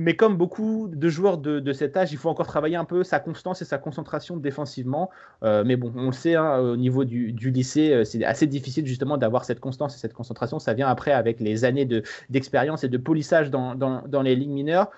Mais 0.00 0.16
comme 0.16 0.38
beaucoup 0.38 0.88
de 0.88 1.08
joueurs 1.10 1.36
de, 1.36 1.72
cet 1.74 1.94
âge, 1.94 2.10
il 2.10 2.16
faut 2.16 2.30
encore 2.30 2.46
travailler 2.46 2.76
un 2.76 2.86
peu 2.86 3.04
sa 3.04 3.20
constance 3.20 3.60
et 3.60 3.66
sa 3.66 3.76
concentration 3.76 4.38
défensivement. 4.38 5.10
Euh, 5.42 5.62
mais 5.62 5.76
bon, 5.76 5.92
on 5.94 6.06
le 6.06 6.12
sait, 6.12 6.36
hein, 6.36 6.58
au 6.58 6.76
niveau 6.78 7.04
du, 7.04 7.32
lycée, 7.32 7.92
euh, 7.92 8.04
c'est 8.04 8.24
assez 8.24 8.46
difficile 8.46 8.86
justement 8.86 9.18
d'avoir 9.18 9.44
cette 9.44 9.60
constance 9.60 9.94
et 9.94 9.98
cette 9.98 10.14
concentration. 10.14 10.58
Ça 10.58 10.72
vient 10.72 10.88
après 10.88 11.12
avec 11.12 11.38
les 11.38 11.66
années 11.66 11.86
d'expérience 12.30 12.82
et 12.82 12.88
de 12.88 12.96
polissage 12.96 13.50
dans, 13.50 14.22
les 14.22 14.36
ligues 14.36 14.48
mineures. 14.48 14.90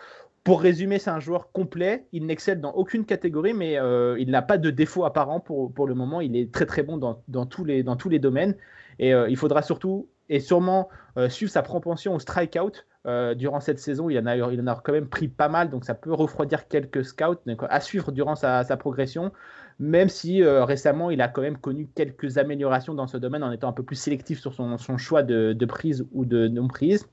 Pour 0.44 0.62
résumer, 0.62 1.00
c'est 1.00 1.11
un 1.11 1.18
joueur 1.18 1.50
complet. 1.50 2.06
Il 2.12 2.25
n'excelle 2.26 2.61
dans 2.61 2.71
aucune 2.71 3.04
catégorie, 3.04 3.54
mais 3.54 3.80
euh, 3.80 4.16
il 4.21 4.30
n'a 4.30 4.42
pas 4.42 4.56
de 4.56 4.71
défaut 4.71 5.04
apparent 5.04 5.40
pour, 5.40 5.73
pour 5.73 5.88
le 5.88 5.97
moment. 5.97 6.21
Il 6.21 6.37
est 6.37 6.52
très 6.52 6.66
très 6.66 6.85
bon 6.85 6.97
dans, 6.97 7.47
tous, 7.47 7.64
les, 7.64 7.82
dans 7.82 7.97
tous 7.97 8.09
les 8.09 8.21
domaines. 8.21 8.54
Et 9.00 9.11
il 9.11 9.37
faudra 9.37 9.62
surtout 9.62 10.06
et 10.28 10.38
sûrement 10.38 10.90
suivre 11.28 11.50
sa 11.50 11.62
propension 11.62 12.14
au 12.14 12.21
strikeout. 12.21 12.85
Euh, 13.09 13.35
durant 13.35 13.59
cette 13.59 13.80
saison, 13.80 14.09
il 14.11 14.18
en, 14.18 14.26
a, 14.26 14.80
quand 14.80 14.92
même 14.92 15.09
pris 15.09 15.26
pas 15.26 15.49
mal, 15.49 15.71
donc 15.71 15.85
ça 15.85 15.94
peut 15.94 16.12
refroidir 16.12 16.68
quelques 16.68 17.04
scouts 17.04 17.35
à 17.68 17.80
suivre 17.80 18.12
durant 18.12 18.37
sa, 18.37 18.64
progression, 18.76 19.32
même 19.80 20.09
si 20.09 20.40
euh, 20.42 20.64
récemment 20.64 21.11
il 21.11 21.21
a 21.21 21.26
quand 21.26 21.42
même 21.42 21.59
connu 21.59 21.88
quelques 21.97 22.38
améliorations 22.38 22.94
dans 22.94 23.09
ce 23.09 23.16
domaine 23.16 23.42
en 23.42 23.50
étant 23.50 23.68
un 23.68 23.73
peu 23.73 23.82
plus 23.82 23.97
sélectif 23.97 24.40
sur 24.40 24.54
son, 24.54 24.99
choix 24.99 25.25
de, 25.25 25.64
prise 25.64 26.06
ou 26.12 26.25
de 26.25 26.47
non-prise. 26.47 27.09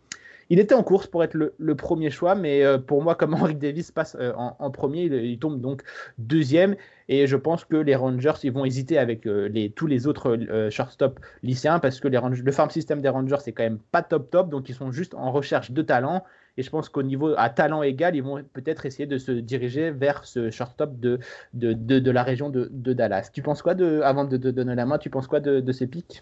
Il 0.49 0.59
était 0.59 0.73
en 0.73 0.81
course 0.81 1.05
pour 1.05 1.23
être 1.23 1.35
le, 1.35 1.75
premier 1.75 2.09
choix, 2.09 2.33
mais 2.33 2.63
euh, 2.63 2.79
pour 2.79 3.03
moi, 3.03 3.15
comme 3.15 3.33
Henrik 3.35 3.59
Davis 3.59 3.91
passe 3.91 4.17
en, 4.35 4.71
premier, 4.71 5.03
il, 5.03 5.37
tombe 5.39 5.61
donc 5.61 5.83
deuxième. 6.17 6.75
Et 7.07 7.27
je 7.27 7.35
pense 7.35 7.65
que 7.65 7.75
les 7.75 7.95
Rangers, 7.95 8.33
ils 8.43 8.51
vont 8.51 8.65
hésiter 8.65 8.97
avec 8.97 9.25
euh, 9.25 9.49
tous 9.75 9.87
les 9.87 10.07
autres 10.07 10.35
euh, 10.35 10.69
shortstop 10.69 11.19
lycéens 11.43 11.79
parce 11.79 11.99
que 11.99 12.07
le 12.07 12.51
farm 12.51 12.69
system 12.69 13.01
des 13.01 13.09
Rangers, 13.09 13.37
c'est 13.39 13.51
quand 13.51 13.63
même 13.63 13.79
pas 13.91 14.01
top 14.01 14.29
top. 14.29 14.49
Donc 14.49 14.69
ils 14.69 14.75
sont 14.75 14.91
juste 14.91 15.13
en 15.15 15.31
recherche 15.31 15.71
de 15.71 15.81
talent. 15.81 16.23
Et 16.57 16.61
je 16.61 16.69
pense 16.69 16.89
qu'au 16.89 17.03
niveau 17.03 17.33
à 17.37 17.49
talent 17.49 17.83
égal, 17.83 18.15
ils 18.15 18.23
vont 18.23 18.43
peut-être 18.53 18.85
essayer 18.85 19.05
de 19.05 19.17
se 19.17 19.31
diriger 19.31 19.91
vers 19.91 20.25
ce 20.25 20.49
shortstop 20.49 20.99
de, 20.99 21.19
la 21.53 22.23
région 22.23 22.49
de, 22.49 22.93
Dallas. 22.93 23.29
Tu 23.31 23.41
penses 23.41 23.61
quoi 23.61 23.75
de, 23.75 24.01
avant 24.03 24.25
de, 24.25 24.35
donner 24.35 24.75
la 24.75 24.85
main, 24.85 24.97
tu 24.97 25.09
penses 25.09 25.27
quoi 25.27 25.39
de, 25.39 25.71
ces 25.71 25.87
pics? 25.87 26.21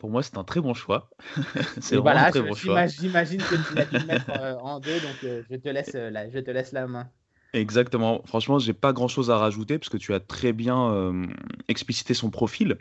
Pour 0.00 0.10
moi, 0.10 0.22
c'est 0.24 0.36
un 0.36 0.44
très 0.44 0.60
bon 0.60 0.74
choix. 0.74 1.10
c'est 1.80 1.96
vraiment 1.96 2.20
un 2.20 2.30
très 2.30 2.42
bon 2.42 2.54
choix. 2.54 2.86
J'imagine 2.86 3.40
que 3.40 3.54
tu 3.68 3.74
l'as 3.74 3.86
pu 3.86 4.04
mettre 4.06 4.30
euh, 4.30 4.56
en 4.56 4.80
deux, 4.80 4.98
donc 5.00 5.16
je, 5.22 5.56
te 5.56 5.68
laisse, 5.68 5.92
je 5.92 6.38
te 6.40 6.50
laisse 6.50 6.72
la 6.72 6.88
main. 6.88 7.08
Exactement. 7.52 8.22
Franchement, 8.26 8.58
j'ai 8.58 8.72
pas 8.72 8.92
grand-chose 8.92 9.30
à 9.30 9.38
rajouter 9.38 9.78
parce 9.78 9.88
que 9.88 9.96
tu 9.96 10.14
as 10.14 10.20
très 10.20 10.52
bien 10.52 10.90
euh, 10.90 11.26
explicité 11.68 12.14
son 12.14 12.30
profil. 12.30 12.78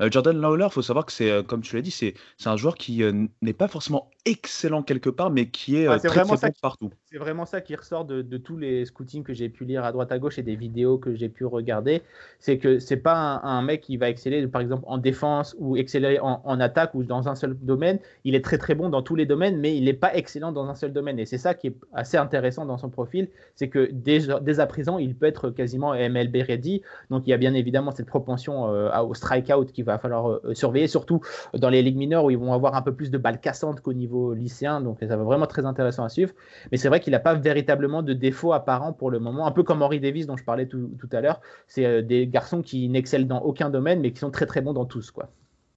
Euh, 0.00 0.08
Jordan 0.10 0.40
Lawler, 0.40 0.68
faut 0.70 0.82
savoir 0.82 1.04
que 1.06 1.12
c'est, 1.12 1.30
euh, 1.30 1.42
comme 1.42 1.60
tu 1.60 1.76
l'as 1.76 1.82
dit, 1.82 1.90
c'est 1.90 2.14
un 2.46 2.56
joueur 2.56 2.76
qui 2.76 3.02
n'est 3.42 3.52
pas 3.52 3.68
forcément 3.68 4.10
excellent 4.24 4.82
quelque 4.82 5.10
part, 5.10 5.30
mais 5.30 5.48
qui 5.48 5.76
est, 5.76 5.86
ah, 5.86 5.98
très, 5.98 6.08
très 6.08 6.24
bon 6.24 6.36
partout. 6.60 6.90
C'est 7.06 7.18
vraiment 7.18 7.46
ça 7.46 7.60
qui 7.60 7.74
ressort 7.74 8.04
de, 8.04 8.22
tous 8.36 8.56
les 8.56 8.84
scootings 8.84 9.24
que 9.24 9.34
j'ai 9.34 9.48
pu 9.48 9.64
lire 9.64 9.84
à 9.84 9.92
droite 9.92 10.12
à 10.12 10.18
gauche 10.18 10.38
et 10.38 10.42
des 10.42 10.56
vidéos 10.56 10.98
que 10.98 11.14
j'ai 11.14 11.28
pu 11.28 11.44
regarder. 11.44 12.02
C'est 12.38 12.58
que 12.58 12.78
c'est 12.78 12.96
pas 12.96 13.40
un, 13.42 13.62
mec 13.62 13.80
qui 13.82 13.96
va 13.96 14.08
exceller, 14.08 14.46
par 14.46 14.62
exemple, 14.62 14.84
en 14.86 14.98
défense 14.98 15.56
ou 15.58 15.76
exceller 15.76 16.18
en, 16.20 16.60
attaque 16.60 16.94
ou 16.94 17.02
dans 17.02 17.28
un 17.28 17.34
seul 17.34 17.56
domaine. 17.60 17.98
Il 18.24 18.34
est 18.34 18.44
très 18.44 18.58
très 18.58 18.74
bon 18.74 18.88
dans 18.88 19.02
tous 19.02 19.16
les 19.16 19.26
domaines, 19.26 19.58
mais 19.58 19.76
il 19.76 19.84
n'est 19.84 19.92
pas 19.92 20.14
excellent 20.14 20.52
dans 20.52 20.68
un 20.68 20.74
seul 20.74 20.92
domaine. 20.92 21.18
Et 21.18 21.26
c'est 21.26 21.38
ça 21.38 21.54
qui 21.54 21.68
est 21.68 21.76
assez 21.92 22.16
intéressant 22.16 22.64
dans 22.64 22.78
son 22.78 22.90
profil, 22.90 23.28
c'est 23.54 23.68
que 23.68 23.88
dès, 23.92 24.60
à 24.60 24.66
présent, 24.66 24.98
il 24.98 25.14
peut 25.14 25.26
être 25.26 25.50
quasiment 25.50 25.94
MLB 25.94 26.36
ready. 26.46 26.82
Donc 27.10 27.26
il 27.26 27.30
y 27.30 27.32
a 27.32 27.38
bien 27.38 27.54
évidemment 27.54 27.90
cette 27.90 28.06
propension 28.06 28.72
euh, 28.72 28.96
au 29.00 29.14
strikeout 29.14 29.66
qu'il 29.72 29.84
va 29.84 29.89
falloir 29.98 30.30
euh, 30.30 30.54
surveiller, 30.54 30.88
surtout 30.88 31.20
dans 31.54 31.68
les 31.68 31.82
ligues 31.82 31.96
mineures 31.96 32.24
où 32.24 32.30
ils 32.30 32.38
vont 32.38 32.52
avoir 32.52 32.74
un 32.74 32.82
peu 32.82 32.94
plus 32.94 33.10
de 33.10 33.18
balles 33.18 33.40
cassantes 33.40 33.80
qu'au 33.80 33.92
niveau 33.92 34.34
lycéen. 34.34 34.80
Donc 34.80 34.98
ça 35.00 35.16
va 35.16 35.24
vraiment 35.24 35.46
très 35.46 35.64
intéressant 35.64 36.04
à 36.04 36.08
suivre. 36.08 36.32
Mais 36.70 36.78
c'est 36.78 36.88
vrai 36.88 37.00
qu'il 37.00 37.12
n'a 37.12 37.20
pas 37.20 37.34
véritablement 37.34 38.02
de 38.02 38.12
défaut 38.12 38.52
apparent 38.52 38.92
pour 38.92 39.10
le 39.10 39.18
moment, 39.18 39.46
un 39.46 39.52
peu 39.52 39.62
comme 39.62 39.82
Henry 39.82 40.00
Davis 40.00 40.26
dont 40.26 40.36
je 40.36 40.44
parlais 40.44 40.66
tout, 40.66 40.90
à 41.12 41.20
l'heure. 41.20 41.40
C'est 41.66 41.84
euh, 41.84 42.02
des 42.02 42.26
garçons 42.26 42.62
qui 42.62 42.88
n'excellent 42.88 43.26
dans 43.26 43.40
aucun 43.40 43.70
domaine, 43.70 44.00
mais 44.00 44.12
qui 44.12 44.18
sont 44.18 44.30
très 44.30 44.46
très 44.46 44.60
bons 44.60 44.72
dans 44.72 44.84
tous. 44.84 45.12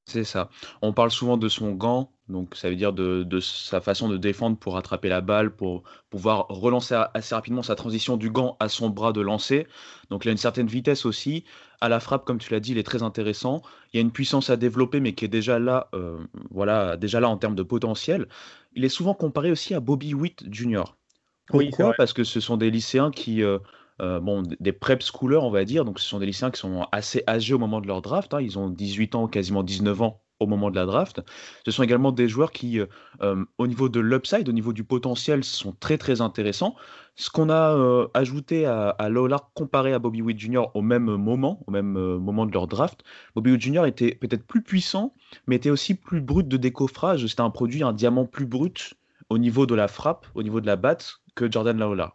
C'est 0.06 0.24
ça. 0.24 0.50
On 0.82 0.94
parle 0.94 1.12
souvent 1.12 1.38
de 1.38 1.48
son 1.48 1.72
gant, 1.72 2.10
donc 2.30 2.56
ça 2.56 2.70
veut 2.70 2.76
dire 2.78 2.94
de, 2.94 3.40
sa 3.42 3.82
façon 3.82 4.08
de 4.08 4.16
défendre 4.18 4.58
pour 4.58 4.78
attraper 4.78 5.10
la 5.10 5.20
balle, 5.20 5.54
pour 5.54 5.84
pouvoir 6.10 6.48
relancer 6.48 6.96
assez 7.14 7.36
rapidement 7.36 7.64
sa 7.64 7.76
transition 7.76 8.16
du 8.16 8.30
gant 8.30 8.56
à 8.62 8.70
son 8.70 8.90
bras 8.90 9.12
de 9.12 9.20
lancer. 9.20 9.68
Donc 10.10 10.24
il 10.24 10.30
a 10.30 10.32
une 10.32 10.38
certaine 10.38 10.68
vitesse 10.68 11.06
aussi. 11.06 11.44
À 11.82 11.90
la 11.90 12.00
frappe, 12.00 12.24
comme 12.24 12.38
tu 12.38 12.54
l'as 12.54 12.62
dit, 12.62 12.72
il 12.72 12.78
est 12.78 12.84
très 12.84 13.04
intéressant. 13.04 13.62
Il 13.92 13.98
y 13.98 14.00
a 14.00 14.02
une 14.02 14.12
puissance 14.12 14.50
à 14.50 14.56
développer, 14.56 15.02
mais 15.02 15.14
qui 15.14 15.26
est 15.26 15.30
déjà 15.30 15.60
là, 15.60 15.90
euh, 15.94 16.18
voilà, 16.50 16.96
déjà 16.96 17.20
là 17.20 17.28
en 17.28 17.38
termes 17.38 17.56
de 17.56 17.64
potentiel. 17.64 18.28
Il 18.74 18.86
est 18.86 18.90
souvent 18.90 19.14
comparé 19.14 19.52
aussi 19.52 19.74
à 19.74 19.82
Bobby 19.82 20.14
Witt 20.14 20.46
Jr. 20.50 20.84
Pourquoi? 21.48 21.94
Parce 21.98 22.14
que 22.14 22.24
ce 22.24 22.40
sont 22.40 22.56
des 22.56 22.72
lycéens 22.72 23.12
qui, 23.12 23.44
euh, 23.44 23.60
euh, 24.02 24.22
bon, 24.22 24.44
des 24.62 24.72
prep 24.72 25.04
schoolers, 25.04 25.44
on 25.44 25.52
va 25.52 25.66
dire. 25.66 25.84
Donc, 25.84 26.00
ce 26.00 26.08
sont 26.08 26.20
des 26.20 26.26
lycéens 26.26 26.52
qui 26.52 26.62
sont 26.62 26.88
assez 26.94 27.22
âgés 27.28 27.54
au 27.54 27.60
moment 27.60 27.82
de 27.82 27.88
leur 27.88 28.02
draft. 28.02 28.34
Hein. 28.34 28.40
Ils 28.40 28.58
ont 28.58 28.70
18 28.70 29.16
ans, 29.16 29.28
quasiment 29.28 29.62
19 29.62 30.02
ans 30.02 30.23
au 30.40 30.48
moment 30.48 30.70
de 30.70 30.76
la 30.76 30.86
draft. 30.86 31.22
Ce 31.66 31.72
sont 31.72 31.84
également 31.84 32.12
des 32.12 32.28
joueurs 32.28 32.52
qui, 32.52 32.80
euh, 32.80 32.86
euh, 33.22 33.44
au 33.58 33.68
niveau 33.68 33.90
de 33.90 34.00
l'upside, 34.00 34.50
au 34.50 34.52
niveau 34.52 34.74
du 34.74 34.84
potentiel, 34.84 35.44
sont 35.44 35.74
très 35.80 35.98
très 35.98 36.22
intéressants. 36.22 36.76
Ce 37.16 37.30
qu'on 37.30 37.50
a 37.50 38.08
ajouté 38.16 38.66
à, 38.66 38.90
à 38.90 39.10
Lollard 39.10 39.52
comparé 39.54 39.94
à 39.94 40.00
Bobby 40.00 40.24
Witt 40.24 40.40
Jr. 40.40 40.64
au 40.74 40.82
même 40.82 41.06
moment, 41.06 41.64
au 41.68 41.72
même 41.72 41.92
moment 41.92 42.48
de 42.48 42.52
leur 42.52 42.66
draft, 42.66 43.04
Bobby 43.36 43.52
Witt 43.52 43.62
Jr. 43.62 43.86
était 43.86 44.16
peut-être 44.16 44.48
plus 44.48 44.64
puissant, 44.64 45.14
mais 45.46 45.58
était 45.58 45.70
aussi 45.70 45.94
plus 45.94 46.22
brut 46.22 46.48
de 46.48 46.58
décoffrage. 46.58 47.28
C'était 47.28 47.42
un 47.42 47.52
produit, 47.52 47.84
un 47.84 47.94
diamant 47.94 48.26
plus 48.26 48.48
brut 48.48 48.96
au 49.30 49.38
niveau 49.38 49.68
de 49.68 49.76
la 49.76 49.88
frappe, 49.88 50.26
au 50.34 50.42
niveau 50.42 50.60
de 50.60 50.66
la 50.66 50.76
batte 50.76 51.20
que 51.36 51.52
Jordan 51.52 51.78
Lawler. 51.78 52.08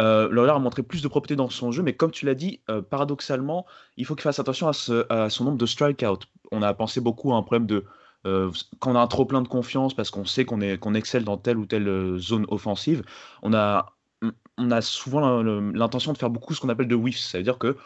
Euh, 0.00 0.48
a 0.48 0.58
montré 0.58 0.82
plus 0.82 1.02
de 1.02 1.08
propreté 1.08 1.34
dans 1.34 1.50
son 1.50 1.72
jeu, 1.72 1.82
mais 1.82 1.94
comme 1.94 2.10
tu 2.12 2.24
l'as 2.24 2.34
dit, 2.34 2.60
euh, 2.70 2.82
paradoxalement, 2.82 3.66
il 3.96 4.06
faut 4.06 4.14
qu'il 4.14 4.22
fasse 4.22 4.38
attention 4.38 4.68
à, 4.68 5.30
son 5.30 5.44
nombre 5.44 5.58
de 5.58 5.66
strikeouts. 5.66 6.26
On 6.52 6.62
a 6.62 6.72
pensé 6.74 7.00
beaucoup 7.00 7.32
à 7.32 7.36
un 7.36 7.42
problème 7.42 7.66
de 7.66 7.84
euh, 8.26 8.50
quand 8.80 8.92
on 8.92 8.96
a 8.96 9.00
un 9.00 9.06
trop 9.06 9.24
plein 9.24 9.42
de 9.42 9.48
confiance 9.48 9.94
parce 9.94 10.10
qu'on 10.10 10.24
sait 10.24 10.44
qu'on 10.44 10.60
excelle 10.94 11.24
dans 11.24 11.36
telle 11.36 11.56
ou 11.58 11.66
telle 11.66 11.88
euh, 11.88 12.18
zone 12.18 12.46
offensive, 12.48 13.02
on 13.42 13.54
a, 13.54 13.94
souvent 14.80 15.42
l'intention 15.42 16.12
de 16.12 16.18
faire 16.18 16.30
beaucoup 16.30 16.54
ce 16.54 16.60
qu'on 16.60 16.68
appelle 16.68 16.88
de 16.88 16.94
whiffs. 16.94 17.18
Ça 17.18 17.38
veut 17.38 17.44
dire 17.44 17.58
que 17.58 17.76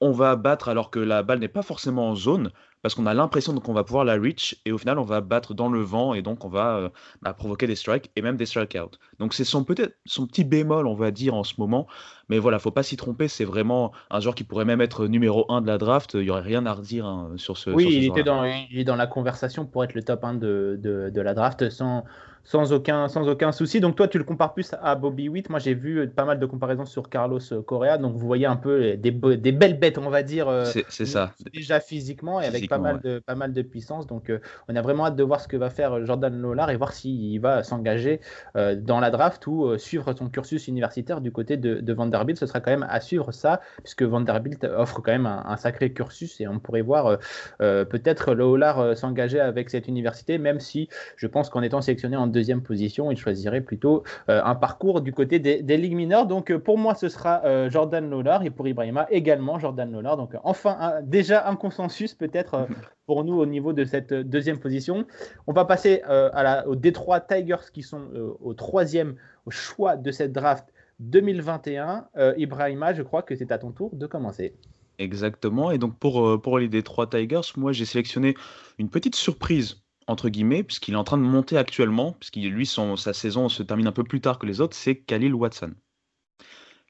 on 0.00 0.12
va 0.12 0.34
battre 0.36 0.68
alors 0.68 0.90
que 0.90 0.98
la 0.98 1.22
balle 1.22 1.40
n'est 1.40 1.48
pas 1.48 1.62
forcément 1.62 2.08
en 2.08 2.14
zone, 2.16 2.50
parce 2.82 2.94
qu'on 2.94 3.06
a 3.06 3.14
l'impression 3.14 3.54
qu'on 3.54 3.72
va 3.72 3.84
pouvoir 3.84 4.04
la 4.04 4.14
reach, 4.14 4.60
et 4.64 4.72
au 4.72 4.78
final, 4.78 4.98
on 4.98 5.04
va 5.04 5.20
battre 5.20 5.54
dans 5.54 5.68
le 5.68 5.80
vent, 5.80 6.14
et 6.14 6.22
donc 6.22 6.44
on 6.44 6.48
va 6.48 6.76
euh, 6.76 6.88
bah, 7.22 7.34
provoquer 7.34 7.66
des 7.66 7.76
strikes 7.76 8.10
et 8.16 8.22
même 8.22 8.36
des 8.36 8.46
strikeouts. 8.46 8.96
Donc 9.18 9.34
c'est 9.34 9.44
son 9.44 9.64
peut-être 9.64 9.96
son 10.06 10.26
petit 10.26 10.44
bémol, 10.44 10.86
on 10.86 10.94
va 10.94 11.10
dire, 11.10 11.34
en 11.34 11.44
ce 11.44 11.54
moment, 11.58 11.86
mais 12.28 12.38
voilà, 12.38 12.58
faut 12.58 12.70
pas 12.70 12.82
s'y 12.82 12.96
tromper, 12.96 13.28
c'est 13.28 13.44
vraiment 13.44 13.92
un 14.10 14.20
joueur 14.20 14.34
qui 14.34 14.44
pourrait 14.44 14.64
même 14.64 14.80
être 14.80 15.06
numéro 15.06 15.50
1 15.50 15.62
de 15.62 15.66
la 15.66 15.78
draft, 15.78 16.14
il 16.14 16.22
y 16.22 16.30
aurait 16.30 16.40
rien 16.40 16.64
à 16.66 16.72
redire 16.72 17.06
hein, 17.06 17.32
sur 17.36 17.56
ce 17.56 17.70
Oui, 17.70 17.88
il, 17.90 18.04
était 18.04 18.22
dans, 18.22 18.44
il 18.44 18.78
est 18.78 18.84
dans 18.84 18.96
la 18.96 19.06
conversation 19.06 19.66
pour 19.66 19.84
être 19.84 19.94
le 19.94 20.02
top 20.02 20.24
1 20.24 20.34
de, 20.34 20.78
de, 20.80 21.10
de 21.10 21.20
la 21.20 21.34
draft, 21.34 21.68
sans, 21.70 22.04
sans 22.44 22.72
aucun, 22.72 23.08
sans 23.08 23.28
aucun 23.28 23.52
souci. 23.52 23.80
Donc 23.80 23.96
toi, 23.96 24.08
tu 24.08 24.18
le 24.18 24.24
compares 24.24 24.54
plus 24.54 24.74
à 24.82 24.94
Bobby 24.94 25.28
Witt. 25.28 25.50
Moi, 25.50 25.58
j'ai 25.58 25.74
vu 25.74 26.08
pas 26.08 26.24
mal 26.24 26.38
de 26.38 26.46
comparaisons 26.46 26.86
sur 26.86 27.08
Carlos 27.08 27.40
Correa. 27.66 27.98
Donc 27.98 28.16
vous 28.16 28.26
voyez 28.26 28.46
un 28.46 28.56
peu 28.56 28.96
des, 28.96 29.10
des 29.10 29.52
belles 29.52 29.78
bêtes, 29.78 29.98
on 29.98 30.10
va 30.10 30.22
dire. 30.22 30.48
Euh, 30.48 30.64
c'est 30.64 31.06
ça. 31.06 31.32
Déjà 31.52 31.80
physiquement 31.80 32.40
et 32.40 32.46
avec 32.46 32.68
pas 32.70 32.78
mal, 32.78 33.00
de, 33.00 33.18
pas 33.18 33.34
mal 33.34 33.52
de 33.52 33.62
puissance. 33.62 34.06
Donc, 34.06 34.32
on 34.68 34.76
a 34.76 34.82
vraiment 34.82 35.06
hâte 35.06 35.16
de 35.16 35.22
voir 35.22 35.40
ce 35.40 35.48
que 35.48 35.56
va 35.56 35.70
faire 35.70 36.04
Jordan 36.06 36.40
Lollard 36.40 36.70
et 36.70 36.76
voir 36.76 36.92
s'il 36.92 37.40
va 37.40 37.62
s'engager 37.62 38.20
dans 38.54 39.00
la 39.00 39.10
draft 39.10 39.46
ou 39.46 39.76
suivre 39.78 40.12
son 40.16 40.28
cursus 40.28 40.68
universitaire 40.68 41.20
du 41.20 41.32
côté 41.32 41.56
de, 41.56 41.92
Vanderbilt. 41.92 42.38
Ce 42.38 42.46
sera 42.46 42.60
quand 42.60 42.70
même 42.70 42.86
à 42.88 43.00
suivre 43.00 43.32
ça, 43.32 43.60
puisque 43.82 44.02
Vanderbilt 44.02 44.64
offre 44.64 45.00
quand 45.02 45.12
même 45.12 45.26
un, 45.26 45.56
sacré 45.56 45.92
cursus 45.92 46.40
et 46.40 46.48
on 46.48 46.58
pourrait 46.58 46.82
voir 46.82 47.18
peut-être 47.58 48.34
Lollard 48.34 48.96
s'engager 48.96 49.40
avec 49.40 49.70
cette 49.70 49.88
université, 49.88 50.38
même 50.38 50.60
si 50.60 50.88
je 51.16 51.26
pense 51.26 51.50
qu'en 51.50 51.62
étant 51.62 51.80
sélectionné 51.80 52.16
en 52.16 52.26
deuxième 52.26 52.62
position, 52.62 53.10
il 53.10 53.16
choisirait 53.16 53.60
plutôt 53.60 54.04
un 54.28 54.54
parcours 54.54 55.00
du 55.00 55.12
côté 55.12 55.38
des, 55.38 55.62
des 55.62 55.76
ligues 55.76 55.96
mineures. 55.96 56.26
Donc, 56.26 56.56
pour 56.58 56.78
moi, 56.78 56.94
ce 56.94 57.08
sera 57.08 57.68
Jordan 57.68 58.08
Lollard 58.08 58.44
et 58.44 58.50
pour 58.50 58.66
Ibrahima 58.68 59.06
également 59.10 59.58
Jordan 59.58 59.90
Lollard. 59.90 60.16
Donc, 60.16 60.34
enfin, 60.44 61.00
déjà 61.02 61.48
un 61.48 61.56
consensus 61.56 62.14
peut-être 62.14 62.59
pour 63.06 63.24
nous 63.24 63.34
au 63.34 63.46
niveau 63.46 63.72
de 63.72 63.84
cette 63.84 64.12
deuxième 64.12 64.58
position. 64.58 65.06
On 65.46 65.52
va 65.52 65.64
passer 65.64 66.02
la, 66.06 66.66
aux 66.68 66.76
Detroit 66.76 67.20
Tigers 67.20 67.70
qui 67.72 67.82
sont 67.82 68.08
au 68.40 68.54
troisième 68.54 69.16
choix 69.48 69.96
de 69.96 70.10
cette 70.10 70.32
draft 70.32 70.72
2021. 71.00 72.08
Ibrahima, 72.36 72.94
je 72.94 73.02
crois 73.02 73.22
que 73.22 73.34
c'est 73.34 73.52
à 73.52 73.58
ton 73.58 73.72
tour 73.72 73.90
de 73.94 74.06
commencer. 74.06 74.54
Exactement. 74.98 75.70
Et 75.70 75.78
donc 75.78 75.98
pour, 75.98 76.40
pour 76.42 76.58
les 76.58 76.68
Detroit 76.68 77.08
Tigers, 77.08 77.52
moi 77.56 77.72
j'ai 77.72 77.84
sélectionné 77.84 78.34
une 78.78 78.90
petite 78.90 79.16
surprise 79.16 79.82
entre 80.10 80.28
guillemets, 80.28 80.62
puisqu'il 80.62 80.94
est 80.94 80.98
en 80.98 81.04
train 81.04 81.18
de 81.18 81.22
monter 81.22 81.56
actuellement, 81.56 82.12
puisqu'il 82.18 82.50
lui 82.50 82.66
son, 82.66 82.96
sa 82.96 83.12
saison 83.12 83.48
se 83.48 83.62
termine 83.62 83.86
un 83.86 83.92
peu 83.92 84.04
plus 84.04 84.20
tard 84.20 84.38
que 84.38 84.46
les 84.46 84.60
autres, 84.60 84.76
c'est 84.76 84.96
Khalil 84.96 85.34
Watson. 85.34 85.72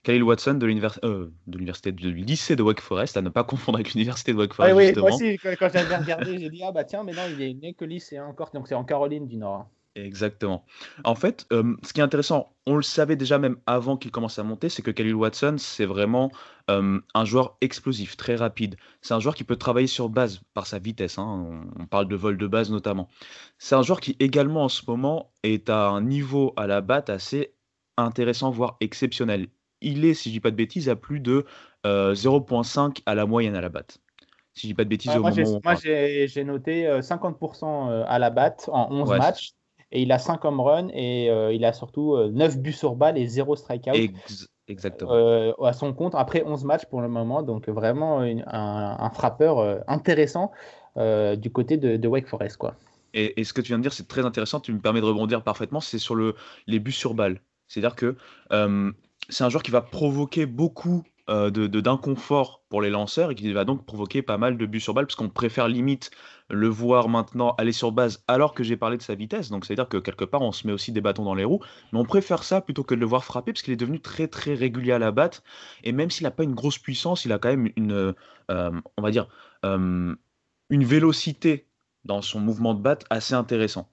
Khalil 0.03 0.23
Watson 0.23 0.55
de 0.55 0.67
euh, 1.05 1.31
l'université 1.47 1.93
du 1.93 2.13
lycée 2.15 2.57
de 2.57 2.63
Wake 2.63 2.81
Forest, 2.81 3.17
à 3.17 3.23
ne 3.23 3.29
pas 3.29 3.45
confondre 3.45 3.77
avec 3.77 3.93
l'université 3.93 4.33
de 4.33 4.39
Wake 4.39 4.55
Forest. 4.55 4.75
oui, 4.75 4.93
moi 4.97 5.13
aussi, 5.13 5.39
quand, 5.39 5.55
quand 5.59 5.71
j'avais 5.73 5.97
regardé, 5.97 6.39
j'ai 6.39 6.51
dit 6.51 6.63
ah 6.65 6.73
bah 6.73 6.85
tiens, 6.85 7.05
mais 7.05 7.13
non, 7.13 7.23
il 7.31 7.43
est 7.43 7.55
né 7.55 7.75
que 7.75 7.85
lycéen 7.85 8.25
encore, 8.25 8.51
donc 8.55 8.69
c'est 8.69 8.75
en 8.75 8.85
Caroline 8.85 9.27
du 9.27 9.37
Nord. 9.37 9.69
Exactement. 9.97 10.65
En 11.05 11.17
fait, 11.17 11.47
euh, 11.53 11.77
ce 11.83 11.93
qui 11.93 12.01
est 12.01 12.03
intéressant, 12.03 12.55
on 12.65 12.77
le 12.77 12.83
savait 12.83 13.17
déjà 13.17 13.39
même 13.39 13.57
avant 13.67 13.97
qu'il 13.97 14.13
commence 14.13 14.39
à 14.39 14.45
monter, 14.45 14.69
c'est 14.69 14.83
que 14.83 14.93
Khalil 14.93 15.17
Watson, 15.17 15.57
c'est 15.59 15.85
vraiment 15.85 16.31
euh, 16.71 17.01
un 17.15 17.25
joueur 17.25 17.57
explosif, 17.61 18.17
très 18.17 18.37
rapide. 18.37 18.77
C'est 19.03 19.15
un 19.15 19.21
joueur 19.21 19.35
qui 19.35 19.43
peut 19.43 19.57
travailler 19.57 19.89
sur 19.89 20.09
base 20.09 20.41
par 20.55 20.67
sa 20.67 20.79
vitesse. 20.79 21.19
Hein. 21.19 21.65
On, 21.79 21.87
parle 21.87 22.07
de 22.07 22.15
vol 22.15 22.37
de 22.39 22.47
base 22.47 22.71
notamment. 22.71 23.09
C'est 23.59 23.75
un 23.75 23.83
joueur 23.83 24.01
qui 24.01 24.17
également 24.21 24.65
en 24.65 24.69
ce 24.69 24.83
moment 24.87 25.33
est 25.43 25.69
à 25.69 25.89
un 25.89 26.03
niveau 26.03 26.53
à 26.57 26.69
la 26.69 26.81
batte 26.83 27.11
assez 27.11 27.55
intéressant, 27.97 28.51
voire 28.51 28.77
exceptionnel 28.81 29.49
il 29.81 30.05
est, 30.05 30.14
si 30.14 30.29
je 30.29 30.35
dis 30.35 30.40
pas 30.40 30.51
de 30.51 30.57
bêtises, 30.57 30.88
à 30.88 30.97
plus 30.97 31.21
de 31.21 31.45
0.5 31.85 32.81
euh, 32.81 33.03
à 33.07 33.14
la 33.14 33.27
moyenne 33.27 33.57
à 33.57 33.61
la 33.61 33.69
batte. 33.69 33.99
Si 34.55 34.62
je 34.62 34.66
dis 34.69 34.75
pas 34.75 34.85
de 34.85 34.88
bêtises, 34.88 35.14
au 35.16 35.21
moi, 35.23 35.31
j'ai 35.33 36.45
noté 36.45 36.87
50% 36.87 37.64
euh, 37.64 37.90
euh, 37.90 38.05
à 38.07 38.19
la 38.19 38.31
batte 38.31 38.69
en 38.73 38.90
11 38.90 39.11
matchs. 39.11 39.53
Et 39.93 40.03
il 40.03 40.12
a 40.12 40.19
5 40.19 40.45
home 40.45 40.61
runs 40.61 40.88
et 40.93 41.27
il 41.53 41.64
a 41.64 41.73
surtout 41.73 42.16
9 42.16 42.59
buts 42.59 42.73
sur 42.73 42.95
balle 42.95 43.19
et 43.19 43.27
0 43.27 43.57
strikeout. 43.57 43.90
exactement. 44.69 45.11
à 45.64 45.73
son 45.73 45.93
compte 45.93 46.14
après 46.14 46.45
11 46.45 46.64
matchs 46.64 46.85
pour 46.87 47.01
le 47.01 47.09
moment. 47.09 47.43
Donc 47.43 47.69
vraiment 47.69 48.21
un, 48.21 49.11
frappeur 49.11 49.83
intéressant 49.88 50.53
du 50.97 51.51
côté 51.51 51.77
de, 51.77 52.07
Wake 52.07 52.29
Forest. 52.29 52.57
Quoi. 52.57 52.77
Et, 53.14 53.43
ce 53.43 53.53
que 53.53 53.61
tu 53.61 53.69
viens 53.69 53.79
de 53.79 53.83
dire, 53.83 53.93
c'est 53.93 54.07
très 54.07 54.25
intéressant. 54.25 54.61
Tu 54.61 54.73
me 54.73 54.79
permets 54.79 55.01
de 55.01 55.07
rebondir 55.07 55.43
parfaitement. 55.43 55.81
C'est 55.81 55.99
sur 55.99 56.14
le, 56.14 56.37
les 56.69 56.79
buts 56.79 56.93
sur 56.93 57.14
balle. 57.14 57.40
C'est-à-dire 57.66 57.97
que 57.97 58.16
c'est 59.31 59.45
un 59.45 59.49
joueur 59.49 59.62
qui 59.62 59.71
va 59.71 59.81
provoquer 59.81 60.47
beaucoup 60.47 61.03
euh, 61.29 61.51
de, 61.51 61.69
d'inconfort 61.69 62.64
pour 62.69 62.83
les 62.83 62.90
lanceurs 62.90 63.31
et 63.31 63.35
qui 63.35 63.53
va 63.53 63.64
donc 63.64 63.87
provoquer 63.87 64.21
pas 64.21 64.37
mal 64.37 64.59
de 64.59 64.66
buts 64.66 64.81
sur 64.81 64.95
balle 64.95 65.07
parce 65.07 65.14
qu'on 65.14 65.29
préfère 65.29 65.69
limite 65.69 66.11
le 66.49 66.66
voir 66.66 67.09
maintenant 67.09 67.55
aller 67.57 67.71
sur 67.71 67.93
base 67.93 68.25
alors 68.27 68.53
que 68.53 68.64
j'ai 68.64 68.77
parlé 68.77 68.97
de 68.97 69.03
sa 69.03 69.14
vitesse. 69.14 69.49
Donc 69.49 69.64
c'est-à-dire 69.64 69.88
que 69.88 69.99
quelque 69.99 70.25
part 70.25 70.43
on 70.43 70.51
se 70.51 70.66
met 70.66 70.73
aussi 70.73 70.90
des 70.90 71.01
bâtons 71.01 71.25
dans 71.25 71.35
les 71.35 71.45
roues, 71.45 71.61
mais 71.93 72.01
on 72.01 72.05
préfère 72.05 72.43
ça 72.43 72.61
plutôt 72.61 72.83
que 72.83 72.97
de 72.97 73.01
le 73.01 73.07
voir 73.07 73.25
frapper 73.25 73.53
parce 73.53 73.62
qu'il 73.62 73.73
est 73.73 73.77
devenu 73.77 74.01
très 74.01 74.27
très 74.27 74.55
régulier 74.55 74.93
à 74.93 74.99
la 74.99 75.12
batte 75.12 75.45
et 75.85 75.93
même 75.93 76.11
s'il 76.11 76.25
n'a 76.25 76.33
pas 76.33 76.43
une 76.43 76.55
grosse 76.55 76.79
puissance, 76.79 77.25
il 77.25 77.33
a 77.33 77.38
quand 77.38 77.51
même 77.51 77.71
une, 77.77 78.14
euh, 78.51 78.73
on 78.97 79.03
va 79.03 79.11
dire, 79.12 79.29
euh, 79.64 80.14
une 80.69 80.85
vélocité 80.85 81.69
dans 82.05 82.23
son 82.23 82.40
mouvement 82.40 82.75
de 82.75 82.81
batte 82.81 83.05
assez 83.11 83.35
intéressant. 83.35 83.88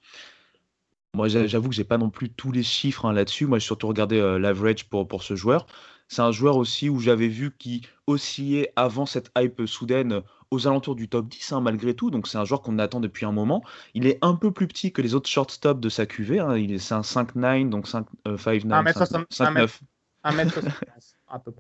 Moi, 1.13 1.27
j'avoue 1.27 1.69
que 1.69 1.75
j'ai 1.75 1.83
pas 1.83 1.97
non 1.97 2.09
plus 2.09 2.29
tous 2.29 2.51
les 2.51 2.63
chiffres 2.63 3.05
hein, 3.05 3.13
là-dessus. 3.13 3.45
Moi, 3.45 3.59
j'ai 3.59 3.65
surtout 3.65 3.87
regardé 3.87 4.19
euh, 4.19 4.37
l'average 4.37 4.87
pour, 4.89 5.07
pour 5.07 5.23
ce 5.23 5.35
joueur. 5.35 5.65
C'est 6.07 6.21
un 6.21 6.31
joueur 6.31 6.57
aussi 6.57 6.89
où 6.89 6.99
j'avais 6.99 7.27
vu 7.27 7.55
qui 7.57 7.85
oscillait 8.05 8.71
avant 8.75 9.05
cette 9.05 9.31
hype 9.37 9.65
soudaine 9.65 10.13
euh, 10.13 10.21
aux 10.51 10.67
alentours 10.67 10.95
du 10.95 11.09
top 11.09 11.27
10 11.27 11.51
hein, 11.51 11.61
malgré 11.61 11.93
tout. 11.93 12.09
Donc 12.11 12.27
c'est 12.27 12.37
un 12.37 12.45
joueur 12.45 12.61
qu'on 12.61 12.79
attend 12.79 12.99
depuis 12.99 13.25
un 13.25 13.31
moment. 13.31 13.63
Il 13.93 14.07
est 14.07 14.17
un 14.21 14.35
peu 14.35 14.51
plus 14.51 14.67
petit 14.67 14.93
que 14.93 15.01
les 15.01 15.15
autres 15.15 15.29
shortstops 15.29 15.81
de 15.81 15.89
sa 15.89 16.05
QV. 16.05 16.39
Hein. 16.39 16.57
Il 16.57 16.71
est 16.71 16.79
c'est 16.79 16.93
un 16.93 17.01
5'9, 17.01 17.69
donc 17.69 17.87
5, 17.87 18.05
5'9, 18.25 18.67
1m75. 18.73 19.79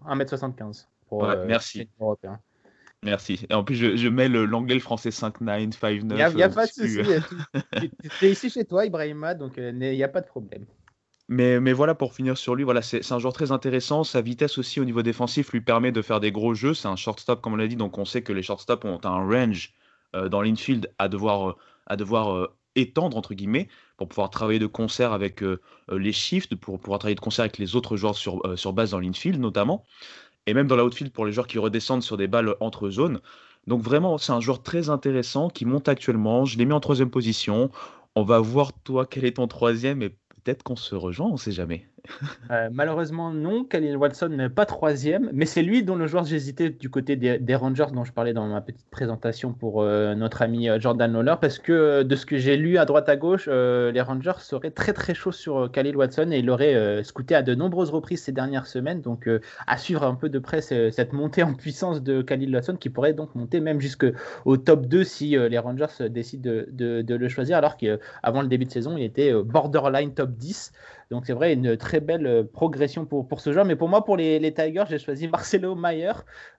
1m75 0.05 0.85
pour 1.07 1.23
ouais, 1.23 1.29
euh, 1.29 1.45
merci. 1.47 1.89
Européen. 1.99 2.39
Merci. 3.03 3.45
Et 3.49 3.53
en 3.53 3.63
plus, 3.63 3.75
je, 3.75 4.07
mets 4.09 4.27
l'anglais, 4.27 4.75
le, 4.75 4.81
français 4.81 5.09
5-9, 5.09 5.71
5-9. 5.71 6.29
Il 6.31 6.35
n'y 6.35 6.43
a, 6.43 6.49
pas 6.49 6.65
de 6.65 6.71
souci. 6.71 6.97
tu 8.19 8.25
es 8.25 8.31
ici 8.31 8.49
chez 8.49 8.65
toi, 8.65 8.85
Ibrahima, 8.85 9.35
donc 9.35 9.57
euh, 9.57 9.71
il 9.71 9.95
n'y 9.95 10.03
a 10.03 10.07
pas 10.07 10.21
de 10.21 10.27
problème. 10.27 10.65
Mais, 11.29 11.59
mais, 11.59 11.73
voilà, 11.73 11.93
pour 11.93 12.13
finir 12.13 12.37
sur 12.37 12.55
lui, 12.55 12.63
voilà, 12.63 12.81
c'est 12.81 13.11
un 13.11 13.19
joueur 13.19 13.33
très 13.33 13.51
intéressant. 13.51 14.03
Sa 14.03 14.21
vitesse 14.21 14.57
aussi 14.57 14.79
au 14.79 14.85
niveau 14.85 15.03
défensif 15.03 15.51
lui 15.51 15.61
permet 15.61 15.91
de 15.91 16.01
faire 16.01 16.19
des 16.19 16.31
gros 16.31 16.53
jeux. 16.53 16.73
C'est 16.73 16.87
un 16.87 16.95
shortstop, 16.95 17.41
comme 17.41 17.53
on 17.53 17.57
l'a 17.57 17.67
dit, 17.67 17.75
donc 17.75 17.97
on 17.97 18.05
sait 18.05 18.23
que 18.23 18.33
les 18.33 18.41
shortstops 18.41 18.85
ont 18.85 18.99
un 19.03 19.27
range 19.27 19.73
euh, 20.15 20.29
dans 20.29 20.41
l'infield 20.41 20.91
à 20.97 21.07
devoir, 21.07 21.49
euh, 21.49 21.55
à 21.85 21.97
devoir 21.97 22.49
étendre, 22.75 23.17
entre 23.17 23.33
guillemets, 23.33 23.67
pour 23.97 24.07
pouvoir 24.07 24.29
travailler 24.29 24.59
de 24.59 24.67
concert 24.67 25.11
avec 25.11 25.43
les 25.91 26.11
shifts, 26.11 26.55
pour 26.55 26.79
pouvoir 26.79 26.99
travailler 26.99 27.15
de 27.15 27.19
concert 27.19 27.43
avec 27.43 27.57
les 27.57 27.75
autres 27.75 27.97
joueurs 27.97 28.15
sur, 28.15 28.41
sur 28.55 28.71
base 28.71 28.91
dans 28.91 28.99
l'infield 28.99 29.39
notamment 29.39 29.83
et 30.47 30.53
même 30.53 30.67
dans 30.67 30.75
l'outfield 30.75 31.11
pour 31.11 31.25
les 31.25 31.31
joueurs 31.31 31.47
qui 31.47 31.59
redescendent 31.59 32.01
sur 32.01 32.17
des 32.17 32.27
balles 32.27 32.55
entre 32.61 32.89
zones. 32.89 33.19
Donc 33.67 33.81
vraiment, 33.81 34.17
c'est 34.17 34.31
un 34.31 34.39
joueur 34.39 34.63
très 34.63 34.89
intéressant 34.89 35.49
qui 35.49 35.65
monte 35.65 35.89
actuellement. 35.89 36.45
Je 36.45 36.57
l'ai 36.57 36.65
mis 36.65 36.73
en 36.73 36.79
troisième 36.79 37.11
position. 37.11 37.69
On 38.15 38.23
va 38.23 38.39
voir 38.39 38.71
toi 38.83 39.05
quel 39.05 39.25
est 39.25 39.35
ton 39.35 39.47
troisième 39.47 40.01
et 40.01 40.09
peut-être 40.09 40.63
qu'on 40.63 40.77
se 40.77 40.95
rejoint, 40.95 41.27
on 41.27 41.33
ne 41.33 41.37
sait 41.37 41.51
jamais. 41.51 41.87
Euh, 42.51 42.69
malheureusement, 42.71 43.31
non. 43.31 43.63
Khalil 43.63 43.97
Watson 43.97 44.29
n'est 44.29 44.49
pas 44.49 44.65
troisième, 44.65 45.29
mais 45.33 45.45
c'est 45.45 45.61
lui 45.61 45.83
dont 45.83 45.95
le 45.95 46.07
joueur 46.07 46.23
j'hésitais 46.25 46.69
du 46.69 46.89
côté 46.89 47.15
des, 47.15 47.55
Rangers 47.55 47.87
dont 47.93 48.03
je 48.03 48.11
parlais 48.11 48.33
dans 48.33 48.47
ma 48.47 48.61
petite 48.61 48.89
présentation 48.89 49.53
pour 49.53 49.81
euh, 49.81 50.15
notre 50.15 50.41
ami 50.41 50.69
euh, 50.69 50.79
Jordan 50.79 51.11
Lawler, 51.11 51.35
parce 51.41 51.59
que 51.59 52.03
de 52.03 52.15
ce 52.15 52.25
que 52.25 52.37
j'ai 52.37 52.57
lu 52.57 52.77
à 52.77 52.85
droite 52.85 53.09
à 53.09 53.15
gauche, 53.15 53.47
les 53.47 54.01
Rangers 54.01 54.39
seraient 54.39 54.71
très 54.71 54.93
très 54.93 55.13
chauds 55.13 55.31
sur 55.31 55.71
Khalil 55.71 55.97
Watson 55.97 56.29
et 56.31 56.39
il 56.39 56.49
aurait 56.49 57.03
scouté 57.03 57.35
à 57.35 57.41
de 57.41 57.55
nombreuses 57.55 57.89
reprises 57.89 58.23
ces 58.23 58.31
dernières 58.31 58.67
semaines. 58.67 59.01
Donc 59.01 59.29
à 59.65 59.77
suivre 59.77 60.03
un 60.03 60.15
peu 60.15 60.29
de 60.29 60.39
près 60.39 60.61
cette 60.61 61.13
montée 61.13 61.43
en 61.43 61.53
puissance 61.53 62.01
de 62.01 62.21
Khalil 62.21 62.53
Watson 62.53 62.75
qui 62.75 62.89
pourrait 62.89 63.13
donc 63.13 63.33
monter 63.35 63.59
même 63.59 63.79
jusqu'au 63.79 64.57
top 64.57 64.85
2 64.85 65.03
si 65.03 65.29
les 65.29 65.57
Rangers 65.57 66.09
décident 66.09 66.51
de, 66.71 67.01
de 67.01 67.15
le 67.15 67.29
choisir, 67.29 67.57
alors 67.57 67.77
qu'avant 67.77 68.41
le 68.41 68.47
début 68.47 68.65
de 68.65 68.71
saison, 68.71 68.95
il 68.97 69.03
était 69.03 69.33
borderline 69.33 70.13
top 70.13 70.31
10. 70.31 70.71
Donc 71.09 71.25
c'est 71.25 71.33
vrai, 71.33 71.53
une 71.53 71.77
très 71.77 71.99
belle 71.99 72.27
euh, 72.27 72.43
progression 72.43 73.05
pour, 73.05 73.39
ce 73.39 73.53
joueur. 73.53 73.65
Mais 73.65 73.75
pour 73.75 73.87
moi, 73.87 74.03
pour 74.03 74.17
les, 74.17 74.39
les 74.39 74.53
Tigers, 74.53 74.83
j'ai 74.89 74.99
choisi 74.99 75.27
Marcelo 75.29 75.75
Mayer 75.75 76.11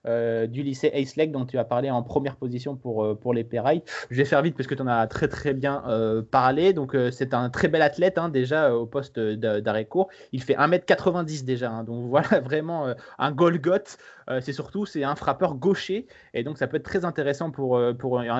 euh, 0.07 0.47
du 0.47 0.63
lycée 0.63 0.89
Ace 0.93 1.15
Lake 1.15 1.31
dont 1.31 1.45
tu 1.45 1.57
as 1.57 1.63
parlé 1.63 1.91
en 1.91 2.01
première 2.01 2.35
position 2.35 2.75
pour, 2.75 3.03
euh, 3.03 3.15
pour 3.15 3.33
les 3.33 3.43
Perrailles. 3.43 3.83
Je 4.09 4.17
vais 4.17 4.25
faire 4.25 4.41
vite 4.41 4.55
parce 4.55 4.67
que 4.67 4.75
tu 4.75 4.81
en 4.81 4.87
as 4.87 5.05
très 5.07 5.27
très 5.27 5.53
bien 5.53 5.83
parlé. 6.31 6.73
Donc 6.73 6.95
c'est 7.11 7.33
un 7.33 7.49
très 7.49 7.67
bel 7.67 7.81
athlète 7.81 8.17
hein, 8.17 8.29
déjà 8.29 8.73
au 8.73 8.85
poste 8.85 9.19
d'arrêt 9.19 9.85
court. 9.85 10.09
Il 10.31 10.41
fait 10.41 10.55
1m90 10.55 11.45
déjà. 11.45 11.71
Hein. 11.71 11.83
donc 11.83 12.05
voilà 12.09 12.39
vraiment 12.39 12.93
un 13.17 13.31
Golgoth. 13.31 13.97
C'est 14.41 14.53
surtout 14.53 14.85
c'est 14.85 15.03
un 15.03 15.15
frappeur 15.15 15.55
gaucher. 15.55 16.07
Et 16.33 16.43
donc 16.43 16.57
ça 16.57 16.67
peut 16.67 16.77
être 16.77 16.83
très 16.83 17.05
intéressant 17.05 17.51
pour, 17.51 17.79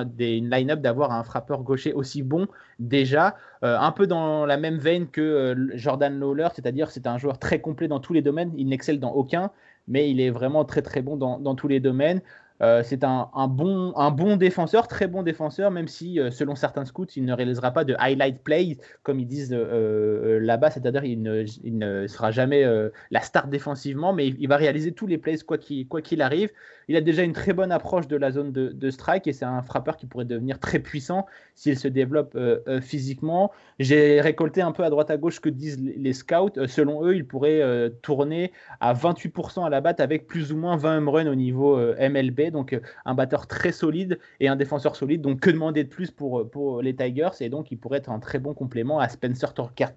des, 0.06 0.36
une 0.36 0.50
line-up 0.50 0.80
d'avoir 0.80 1.12
un 1.12 1.24
frappeur 1.24 1.62
gaucher 1.62 1.92
aussi 1.92 2.22
bon 2.22 2.46
déjà. 2.78 3.36
un 3.62 3.92
peu 3.92 4.06
dans 4.06 4.46
la 4.46 4.56
même 4.56 4.78
veine 4.78 5.08
que 5.08 5.54
Jordan 5.74 5.90
Jordan 5.90 6.20
Lawler, 6.20 6.48
c'est-à-dire 6.54 6.90
c'est 6.90 7.06
un 7.06 7.18
joueur 7.18 7.38
très 7.38 7.60
complet 7.60 7.88
dans 7.88 8.00
tous 8.00 8.12
les 8.12 8.22
domaines. 8.22 8.52
Il 8.56 8.68
n'excelle 8.68 9.00
dans 9.00 9.12
aucun, 9.12 9.50
mais 9.88 10.10
il 10.10 10.20
est 10.20 10.30
vraiment 10.30 10.64
très 10.64 10.82
très 10.82 11.02
bon 11.02 11.16
dans 11.16 11.54
tous 11.54 11.68
les 11.68 11.80
domaines. 11.80 12.22
Euh, 12.62 12.82
c'est 12.84 13.04
un, 13.04 13.28
bon, 13.48 14.36
défenseur, 14.36 14.86
très 14.86 15.06
bon 15.06 15.22
défenseur, 15.22 15.70
même 15.70 15.88
si, 15.88 16.20
euh, 16.20 16.30
selon 16.30 16.54
certains 16.54 16.84
scouts, 16.84 17.06
il 17.16 17.24
ne 17.24 17.32
réalisera 17.32 17.70
pas 17.70 17.84
de 17.84 17.94
highlight 17.98 18.42
play, 18.42 18.76
comme 19.02 19.18
ils 19.18 19.26
disent 19.26 19.52
euh, 19.52 20.38
là-bas, 20.40 20.70
c'est-à-dire 20.70 21.04
il 21.04 21.22
ne, 21.22 22.06
sera 22.06 22.30
jamais 22.30 22.64
la 23.10 23.20
star 23.20 23.48
défensivement, 23.48 24.12
mais 24.12 24.28
il, 24.28 24.48
va 24.48 24.56
réaliser 24.56 24.92
tous 24.92 25.06
les 25.06 25.18
plays 25.18 25.38
quoi 25.38 25.58
qu'il 25.58 25.88
quoi 25.88 26.02
qu'il 26.02 26.22
arrive. 26.22 26.50
Il 26.88 26.96
a 26.96 27.00
déjà 27.00 27.22
une 27.22 27.32
très 27.32 27.52
bonne 27.52 27.70
approche 27.70 28.08
de 28.08 28.16
la 28.16 28.32
zone 28.32 28.52
de, 28.52 28.90
strike 28.90 29.26
et 29.26 29.32
c'est 29.32 29.44
un 29.44 29.62
frappeur 29.62 29.96
qui 29.96 30.06
pourrait 30.06 30.24
devenir 30.24 30.58
très 30.58 30.80
puissant 30.80 31.26
s'il 31.54 31.78
se 31.78 31.88
développe 31.88 32.36
physiquement. 32.82 33.52
J'ai 33.78 34.20
récolté 34.20 34.60
un 34.60 34.72
peu 34.72 34.82
à 34.82 34.90
droite 34.90 35.10
à 35.10 35.16
gauche 35.16 35.36
ce 35.36 35.40
que 35.40 35.48
disent 35.48 35.80
les 35.80 36.12
scouts. 36.12 36.66
selon 36.66 37.04
eux, 37.04 37.14
il 37.14 37.26
pourrait 37.26 37.92
tourner 38.02 38.52
à 38.80 38.92
28% 38.92 39.64
à 39.64 39.70
la 39.70 39.80
batte 39.80 40.00
avec 40.00 40.26
plus 40.26 40.52
ou 40.52 40.56
moins 40.56 40.76
20 40.76 40.98
home 40.98 41.08
runs 41.08 41.26
au 41.30 41.34
niveau 41.36 41.78
MLB 41.78 42.49
Donc 42.50 42.78
un 43.04 43.14
batteur 43.14 43.46
très 43.46 43.72
solide 43.72 44.18
et 44.40 44.48
un 44.48 44.56
défenseur 44.56 44.96
solide. 44.96 45.22
Donc 45.22 45.40
que 45.40 45.50
demander 45.50 45.84
de 45.84 45.88
plus 45.88 46.10
pour, 46.10 46.48
pour 46.50 46.82
les 46.82 46.94
Tigers? 46.94 47.30
Et 47.40 47.48
donc 47.48 47.70
il 47.70 47.78
pourrait 47.78 47.98
être 47.98 48.10
un 48.10 48.20
très 48.20 48.38
bon 48.38 48.54
complément 48.54 48.98
à 48.98 49.08
Spencer 49.08 49.54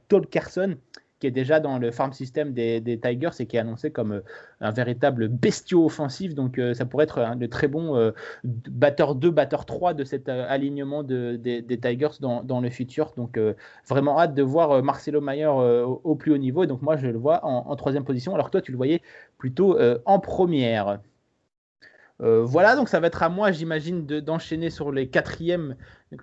Tolkerson 0.07 0.77
qui 1.23 1.27
est 1.27 1.31
déjà 1.31 1.61
dans 1.61 1.79
le 1.79 1.89
farm 1.91 2.11
system 2.11 2.51
des, 2.51 2.99
Tigers 3.01 3.29
et 3.39 3.45
qui 3.45 3.55
est 3.55 3.59
annoncé 3.59 3.91
comme 3.91 4.11
euh, 4.11 4.21
un 4.59 4.71
véritable 4.71 5.29
bestiau 5.29 5.85
offensif. 5.85 6.35
Donc 6.35 6.57
euh, 6.59 6.73
ça 6.73 6.85
pourrait 6.85 7.05
être 7.05 7.19
un 7.19 7.39
très 7.47 7.69
bon 7.69 7.95
euh, 7.95 8.11
batteur 8.43 9.15
2, 9.15 9.31
batteur 9.31 9.65
3 9.65 9.93
de 9.93 10.03
cet 10.03 10.27
alignement 10.27 11.01
des, 11.01 11.79
Tigers 11.81 12.19
dans, 12.19 12.59
le 12.59 12.69
futur. 12.69 13.13
Donc 13.15 13.39
vraiment 13.87 14.19
hâte 14.19 14.33
de 14.33 14.43
voir 14.43 14.83
Marcelo 14.83 15.21
Mayer 15.21 15.47
au, 15.47 16.15
plus 16.15 16.33
haut 16.33 16.37
niveau. 16.37 16.65
Et 16.65 16.67
donc 16.67 16.81
moi 16.81 16.97
je 16.97 17.07
le 17.07 17.17
vois 17.17 17.45
en, 17.45 17.73
troisième 17.77 18.03
position, 18.03 18.33
alors 18.33 18.47
que 18.47 18.51
toi 18.51 18.61
tu 18.61 18.71
le 18.71 18.77
voyais 18.77 19.01
plutôt 19.37 19.79
en 20.05 20.19
première. 20.19 20.99
Voilà, 22.23 22.75
donc 22.75 22.89
ça 22.89 22.99
va 22.99 23.07
être 23.07 23.21
à 23.23 23.29
moi, 23.29 23.51
j'imagine, 23.51 24.05
d'enchaîner 24.05 24.69
sur 24.69 24.91
les 24.91 25.07
quatrièmes, 25.07 25.75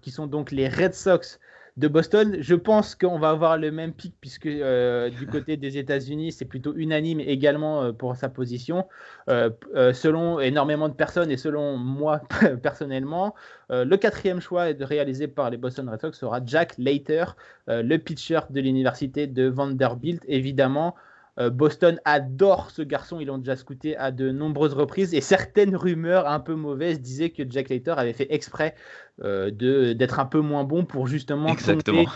qui 0.03 0.11
sont 0.11 0.27
donc 0.27 0.51
les 0.51 0.69
Red 0.69 0.95
Sox 0.95 1.39
de 1.77 1.89
Boston. 1.89 2.37
Je 2.41 2.55
pense 2.55 2.95
qu'on 2.95 3.19
va 3.19 3.31
avoir 3.31 3.57
le 3.59 3.71
même 3.71 3.93
pic 3.93 4.15
puisque 4.21 4.47
euh, 4.47 5.11
du 5.11 5.27
côté 5.27 5.57
des 5.57 5.79
États-Unis, 5.79 6.33
c'est 6.33 6.45
plutôt 6.45 6.75
unanime 6.77 7.21
également 7.21 7.83
euh, 7.83 7.93
pour 7.93 8.17
sa 8.17 8.29
position. 8.29 8.87
Euh, 9.29 9.51
selon 9.93 10.41
énormément 10.41 10.89
de 10.89 10.95
personnes 10.95 11.31
et 11.31 11.37
selon 11.37 11.77
moi 11.77 12.23
personnellement, 12.63 13.35
le 13.69 13.97
quatrième 13.97 14.41
choix 14.41 14.67
réalisé 14.81 15.29
par 15.29 15.51
les 15.51 15.57
Boston 15.57 15.89
Red 15.89 16.01
Sox 16.01 16.19
sera 16.19 16.41
Jack 16.45 16.77
Leiter, 16.77 17.25
le 17.69 17.97
pitcher 17.99 18.41
de 18.51 18.61
l'université 18.61 19.27
de 19.27 19.47
Vanderbilt. 19.47 20.23
Évidemment, 20.27 20.97
Boston 21.48 22.00
adore 22.05 22.70
ce 22.70 22.83
garçon, 22.83 23.20
ils 23.20 23.26
l'ont 23.26 23.38
déjà 23.38 23.57
scouté 23.57 23.96
à 23.96 24.11
de 24.11 24.31
nombreuses 24.31 24.74
reprises 24.74 25.14
et 25.14 25.20
certaines 25.20 25.74
rumeurs 25.74 26.29
un 26.29 26.40
peu 26.40 26.55
mauvaises 26.55 27.00
disaient 27.00 27.31
que 27.31 27.42
Jack 27.48 27.70
Leiter 27.70 27.94
avait 27.96 28.12
fait 28.12 28.26
exprès 28.31 28.74
euh, 29.22 29.50
d'être 29.94 30.18
un 30.18 30.26
peu 30.26 30.40
moins 30.40 30.64
bon 30.64 30.85
pour 30.85 31.06
justement 31.06 31.54
tomber, 31.54 32.06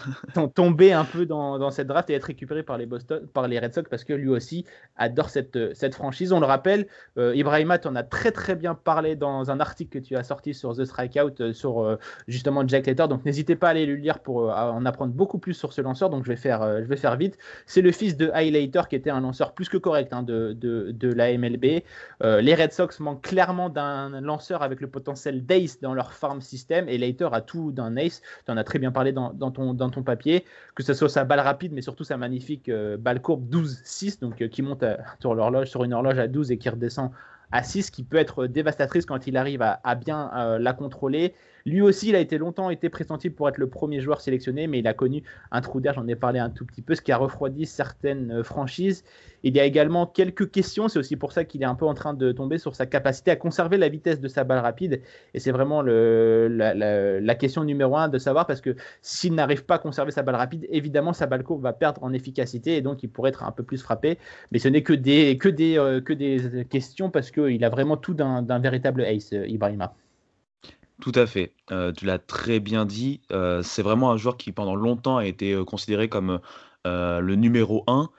tomber, 0.55 0.93
un 0.93 1.05
peu 1.05 1.27
dans, 1.27 1.59
dans, 1.59 1.71
cette 1.71 1.87
draft 1.87 2.09
et 2.11 2.15
être 2.15 2.25
récupéré 2.25 2.63
par 2.63 2.79
les, 2.79 2.87
Boston, 2.87 3.27
par 3.33 3.47
les 3.49 3.59
Red 3.59 3.75
Sox 3.75 3.89
parce 3.91 4.05
que 4.05 4.13
lui 4.13 4.29
aussi 4.29 4.65
adore 4.97 5.29
cette, 5.29 5.75
cette 5.75 5.95
franchise. 5.95 6.33
On 6.33 6.41
le 6.41 6.47
rappelle, 6.47 6.87
euh, 7.19 7.35
Ibrahima, 7.35 7.79
tu 7.79 7.89
en 7.89 7.97
as 7.97 8.03
très 8.03 8.33
très 8.33 8.55
bien 8.55 8.75
parlé 8.75 9.17
dans 9.17 9.51
un 9.51 9.61
article 9.61 10.01
que 10.01 10.05
tu 10.05 10.17
as 10.17 10.25
sorti 10.25 10.55
sur 10.55 10.75
The 10.77 10.85
Strikeout 10.85 11.41
euh, 11.41 11.53
sur 11.53 11.83
euh, 11.83 11.99
justement 12.29 12.67
Jack 12.67 12.87
Letter. 12.87 13.07
Donc 13.09 13.25
n'hésitez 13.25 13.57
pas 13.57 13.69
à 13.69 13.71
aller 13.71 13.87
le 13.87 13.97
lire 13.97 14.21
pour 14.21 14.49
en 14.49 14.85
apprendre 14.87 15.13
beaucoup 15.13 15.39
plus 15.39 15.55
sur 15.55 15.73
ce 15.73 15.81
lanceur. 15.81 16.11
Donc 16.11 16.25
je 16.25 16.29
vais 16.29 16.37
faire, 16.37 16.83
je 16.83 16.87
vais 16.87 16.97
faire 16.97 17.17
vite. 17.17 17.37
C'est 17.67 17.83
le 17.83 17.93
fils 17.93 18.17
de 18.17 18.31
Highlighter 18.33 18.83
qui 18.89 18.97
était 18.97 19.11
un 19.11 19.21
lanceur 19.21 19.53
plus 19.53 19.69
que 19.69 19.77
correct 19.77 20.13
hein, 20.13 20.23
de, 20.23 20.53
de, 20.53 20.91
de, 20.93 21.13
la 21.13 21.37
MLB. 21.37 21.83
les 22.23 22.55
Red 22.55 22.73
Sox 22.73 23.01
manquent 23.01 23.23
clairement 23.23 23.69
d'un 23.69 24.21
lanceur 24.21 24.63
avec 24.63 24.81
le 24.81 24.89
potentiel 24.89 25.45
d'Ace 25.45 25.81
dans 25.81 25.95
leur 25.95 26.13
farm 26.13 26.41
system 26.41 26.89
et 26.89 26.94
Leiter 26.99 27.29
a 27.33 27.41
tout 27.41 27.73
d'un 27.73 27.97
ace. 27.97 28.23
Tu 28.47 28.53
en 28.53 28.57
as 28.57 28.65
très 28.65 28.79
bien 28.79 28.93
parlé 28.93 29.13
dans, 29.13 29.33
ton, 29.33 29.75
dans 29.75 29.91
ton 29.91 30.03
papier, 30.03 30.45
que 30.75 30.83
ce 30.83 30.95
soit 30.95 31.09
sa 31.09 31.25
balle 31.25 31.41
rapide, 31.41 31.73
mais 31.73 31.83
surtout 31.83 32.05
sa 32.05 32.17
magnifique 32.17 32.69
euh, 32.69 32.97
balle 32.97 33.21
courbe 33.21 33.49
12-6, 33.51 34.21
donc 34.21 34.41
euh, 34.43 34.49
qui 34.49 34.63
monte 34.63 34.85
sur 35.21 35.35
l'horloge, 35.35 35.69
sur 35.69 35.85
une 35.85 35.93
horloge 35.93 36.19
à 36.19 36.29
12 36.29 36.51
et 36.53 36.59
qui 36.59 36.69
redescend 36.69 37.11
à 37.53 37.63
6, 37.63 37.91
qui 37.91 38.03
peut 38.03 38.17
être 38.17 38.47
dévastatrice 38.47 39.07
quand 39.07 39.27
il 39.27 39.37
arrive 39.37 39.63
à, 39.63 39.95
bien 39.95 40.31
euh, 40.37 40.59
la 40.59 40.73
contrôler. 40.73 41.35
Lui 41.67 41.81
aussi, 41.81 42.11
il 42.11 42.17
a 42.17 42.21
été 42.21 42.37
longtemps 42.37 42.69
été 42.69 42.91
pressenti 42.91 43.31
pour 43.31 43.49
être 43.49 43.57
le 43.57 43.69
premier 43.69 44.01
joueur 44.01 44.21
sélectionné, 44.21 44.67
mais 44.67 44.81
il 44.81 44.87
a 44.87 44.93
connu 44.93 45.23
un 45.51 45.63
trou 45.63 45.81
d'air, 45.81 45.95
j'en 45.95 46.07
ai 46.07 46.15
parlé 46.15 46.39
un 46.39 46.51
tout 46.51 46.67
petit 46.67 46.83
peu, 46.83 46.95
ce 46.95 47.01
qui 47.01 47.11
a 47.11 47.17
refroidi 47.17 47.65
certaines 47.65 48.31
euh, 48.31 48.43
franchises. 48.43 49.03
Il 49.45 49.57
y 49.57 49.61
a 49.61 49.65
également 49.65 50.07
quelques 50.07 50.51
questions, 50.51 50.89
c'est 50.89 50.99
aussi 50.99 51.17
pour 51.17 51.33
ça 51.33 51.45
qu'il 51.45 51.63
est 51.63 51.67
un 51.67 51.75
peu 51.75 51.87
en 51.87 51.95
train 51.95 52.13
de 52.13 52.33
tomber 52.33 52.59
sur 52.59 52.75
sa 52.75 52.85
capacité 52.85 53.31
à 53.31 53.37
conserver 53.37 53.79
la 53.79 53.89
vitesse 53.89 54.21
de 54.21 54.29
sa 54.29 54.45
balle 54.45 54.59
rapide. 54.59 55.01
Et 55.33 55.41
c'est 55.41 55.53
vraiment 55.53 55.81
la, 55.81 57.35
question 57.35 57.65
numéro 57.65 57.97
un 57.97 58.09
de 58.09 58.19
savoir, 58.19 58.47
parce 58.47 58.61
que 58.61 58.77
s'il 59.01 59.35
n'arrive 59.35 59.65
pas 59.65 59.77
à 59.77 59.79
conserver 59.79 60.13
sa 60.13 60.23
balle 60.23 60.37
rapide, 60.37 60.67
évidemment, 60.71 61.15
sa 61.15 61.27
balle 61.27 61.45
courbe 61.45 61.63
va 61.63 61.73
perdre 61.73 62.03
en 62.05 62.13
efficacité 62.13 62.77
et 62.77 62.83
donc 62.83 63.03
il 63.03 63.09
pourrait 63.09 63.31
être 63.31 63.43
un 63.43 63.53
peu 63.53 63.63
plus 63.63 63.83
frappé. 63.83 64.19
Mais 64.53 64.59
ce 64.59 64.69
n'est 64.69 64.83
que 64.83 64.93
des, 64.93 65.39
que, 65.39 65.49
des, 65.49 65.79
euh, 65.79 66.01
que 66.03 66.13
des 66.13 66.67
questions, 66.69 67.11
parce 67.11 67.31
qu'il 67.31 67.65
a 67.65 67.69
vraiment 67.71 67.97
tout 67.97 68.15
d'un 68.15 68.59
véritable 68.59 69.03
ace, 69.03 69.33
euh, 69.33 69.47
Ibrahima. 69.47 69.95
Tout 71.01 71.13
à 71.15 71.27
fait. 71.27 71.53
Euh, 71.73 71.93
tu 71.93 72.05
l'as 72.05 72.19
très 72.19 72.61
bien 72.61 72.85
dit. 72.85 73.21
Euh, 73.33 73.63
c'est 73.63 73.83
vraiment 73.83 74.13
un 74.13 74.17
joueur 74.17 74.37
qui, 74.37 74.53
pendant 74.53 74.77
longtemps, 74.77 75.17
a 75.17 75.27
été 75.27 75.53
euh, 75.53 75.65
considéré 75.65 76.09
comme 76.09 76.41
le 76.85 77.35
numéro 77.35 77.85
1. 77.87 78.11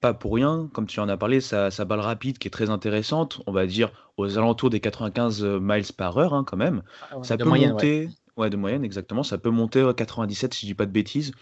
Pas 0.00 0.14
pour 0.14 0.34
rien, 0.34 0.70
comme 0.72 0.86
tu 0.86 0.98
en 1.00 1.08
as 1.10 1.16
parlé, 1.16 1.40
sa, 1.40 1.70
balle 1.84 2.00
rapide 2.00 2.38
qui 2.38 2.48
est 2.48 2.50
très 2.50 2.70
intéressante, 2.70 3.42
on 3.46 3.52
va 3.52 3.66
dire 3.66 3.90
aux 4.16 4.38
alentours 4.38 4.70
des 4.70 4.80
95 4.80 5.44
miles 5.60 5.84
par 5.96 6.16
heure, 6.16 6.32
hein, 6.32 6.44
quand 6.46 6.56
même. 6.56 6.82
Ah 7.10 7.16
ça 7.22 7.36
peut 7.36 7.44
monter. 7.44 8.08
Ouais. 8.36 8.48
de 8.48 8.56
moyenne, 8.56 8.84
exactement. 8.84 9.22
Ça 9.22 9.36
peut 9.36 9.50
monter 9.50 9.82
à 9.82 9.92
97 9.92 10.54
si 10.54 10.62
je 10.62 10.70
dis 10.70 10.74
pas 10.74 10.86
de 10.86 10.90
bêtises. 10.90 11.32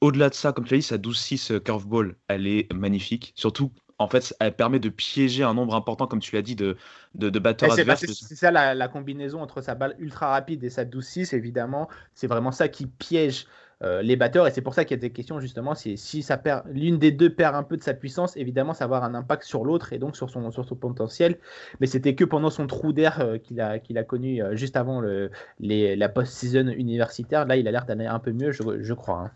Au-delà 0.00 0.28
de 0.28 0.34
ça, 0.34 0.52
comme 0.52 0.64
tu 0.64 0.74
l'as 0.74 0.78
dit, 0.78 0.86
sa 0.86 0.98
12-6 0.98 1.60
curveball, 1.60 2.16
elle 2.26 2.48
est 2.48 2.72
magnifique. 2.72 3.32
Surtout 3.36 3.70
en 4.02 4.08
fait, 4.08 4.34
elle 4.40 4.54
permet 4.54 4.80
de 4.80 4.88
piéger 4.88 5.44
un 5.44 5.54
nombre 5.54 5.74
important, 5.74 6.06
comme 6.06 6.20
tu 6.20 6.34
l'as 6.34 6.42
dit, 6.42 6.56
de, 6.56 6.76
de, 7.14 7.30
de 7.30 7.38
batteurs 7.38 7.78
adverses. 7.78 8.04
C'est 8.06 8.34
ça 8.34 8.50
la, 8.50 8.88
combinaison 8.88 9.40
entre 9.40 9.62
sa 9.62 9.74
balle 9.74 9.94
ultra 9.98 10.28
rapide 10.28 10.62
et 10.64 10.70
sa 10.70 10.84
12-6, 10.84 11.34
évidemment. 11.34 11.88
C'est 12.14 12.26
vraiment 12.26 12.52
ça 12.52 12.68
qui 12.68 12.86
piège 12.86 13.46
euh, 13.82 14.02
les 14.02 14.16
batteurs. 14.16 14.46
Et 14.46 14.50
c'est 14.50 14.60
pour 14.60 14.74
ça 14.74 14.84
qu'il 14.84 14.96
y 14.96 15.00
a 15.00 15.00
des 15.00 15.10
questions, 15.10 15.40
justement. 15.40 15.74
Si, 15.74 15.96
si 15.96 16.22
ça 16.22 16.36
perd, 16.36 16.64
l'une 16.72 16.98
des 16.98 17.12
deux 17.12 17.30
perd 17.30 17.54
un 17.54 17.62
peu 17.62 17.76
de 17.76 17.82
sa 17.82 17.94
puissance, 17.94 18.36
évidemment, 18.36 18.74
ça 18.74 18.86
va 18.86 18.96
avoir 18.96 19.10
un 19.10 19.14
impact 19.14 19.44
sur 19.44 19.64
l'autre 19.64 19.92
et 19.92 19.98
donc 19.98 20.16
sur 20.16 20.30
son, 20.30 20.50
sur 20.50 20.64
son 20.64 20.76
potentiel. 20.76 21.38
Mais 21.80 21.86
c'était 21.86 22.14
que 22.14 22.24
pendant 22.24 22.50
son 22.50 22.66
trou 22.66 22.92
d'air 22.92 23.20
euh, 23.20 23.38
qu'il 23.38 23.60
a, 23.60 23.78
qu'il 23.78 23.98
a 23.98 24.04
connu 24.04 24.42
euh, 24.42 24.56
juste 24.56 24.76
avant 24.76 25.00
le, 25.00 25.30
les, 25.60 25.96
la 25.96 26.08
post-season 26.08 26.68
universitaire. 26.68 27.46
Là, 27.46 27.56
il 27.56 27.66
a 27.68 27.70
l'air 27.70 27.84
d'aller 27.84 28.06
un 28.06 28.18
peu 28.18 28.32
mieux, 28.32 28.52
je, 28.52 28.62
je 28.80 28.94
crois. 28.94 29.18
Hein. 29.18 29.30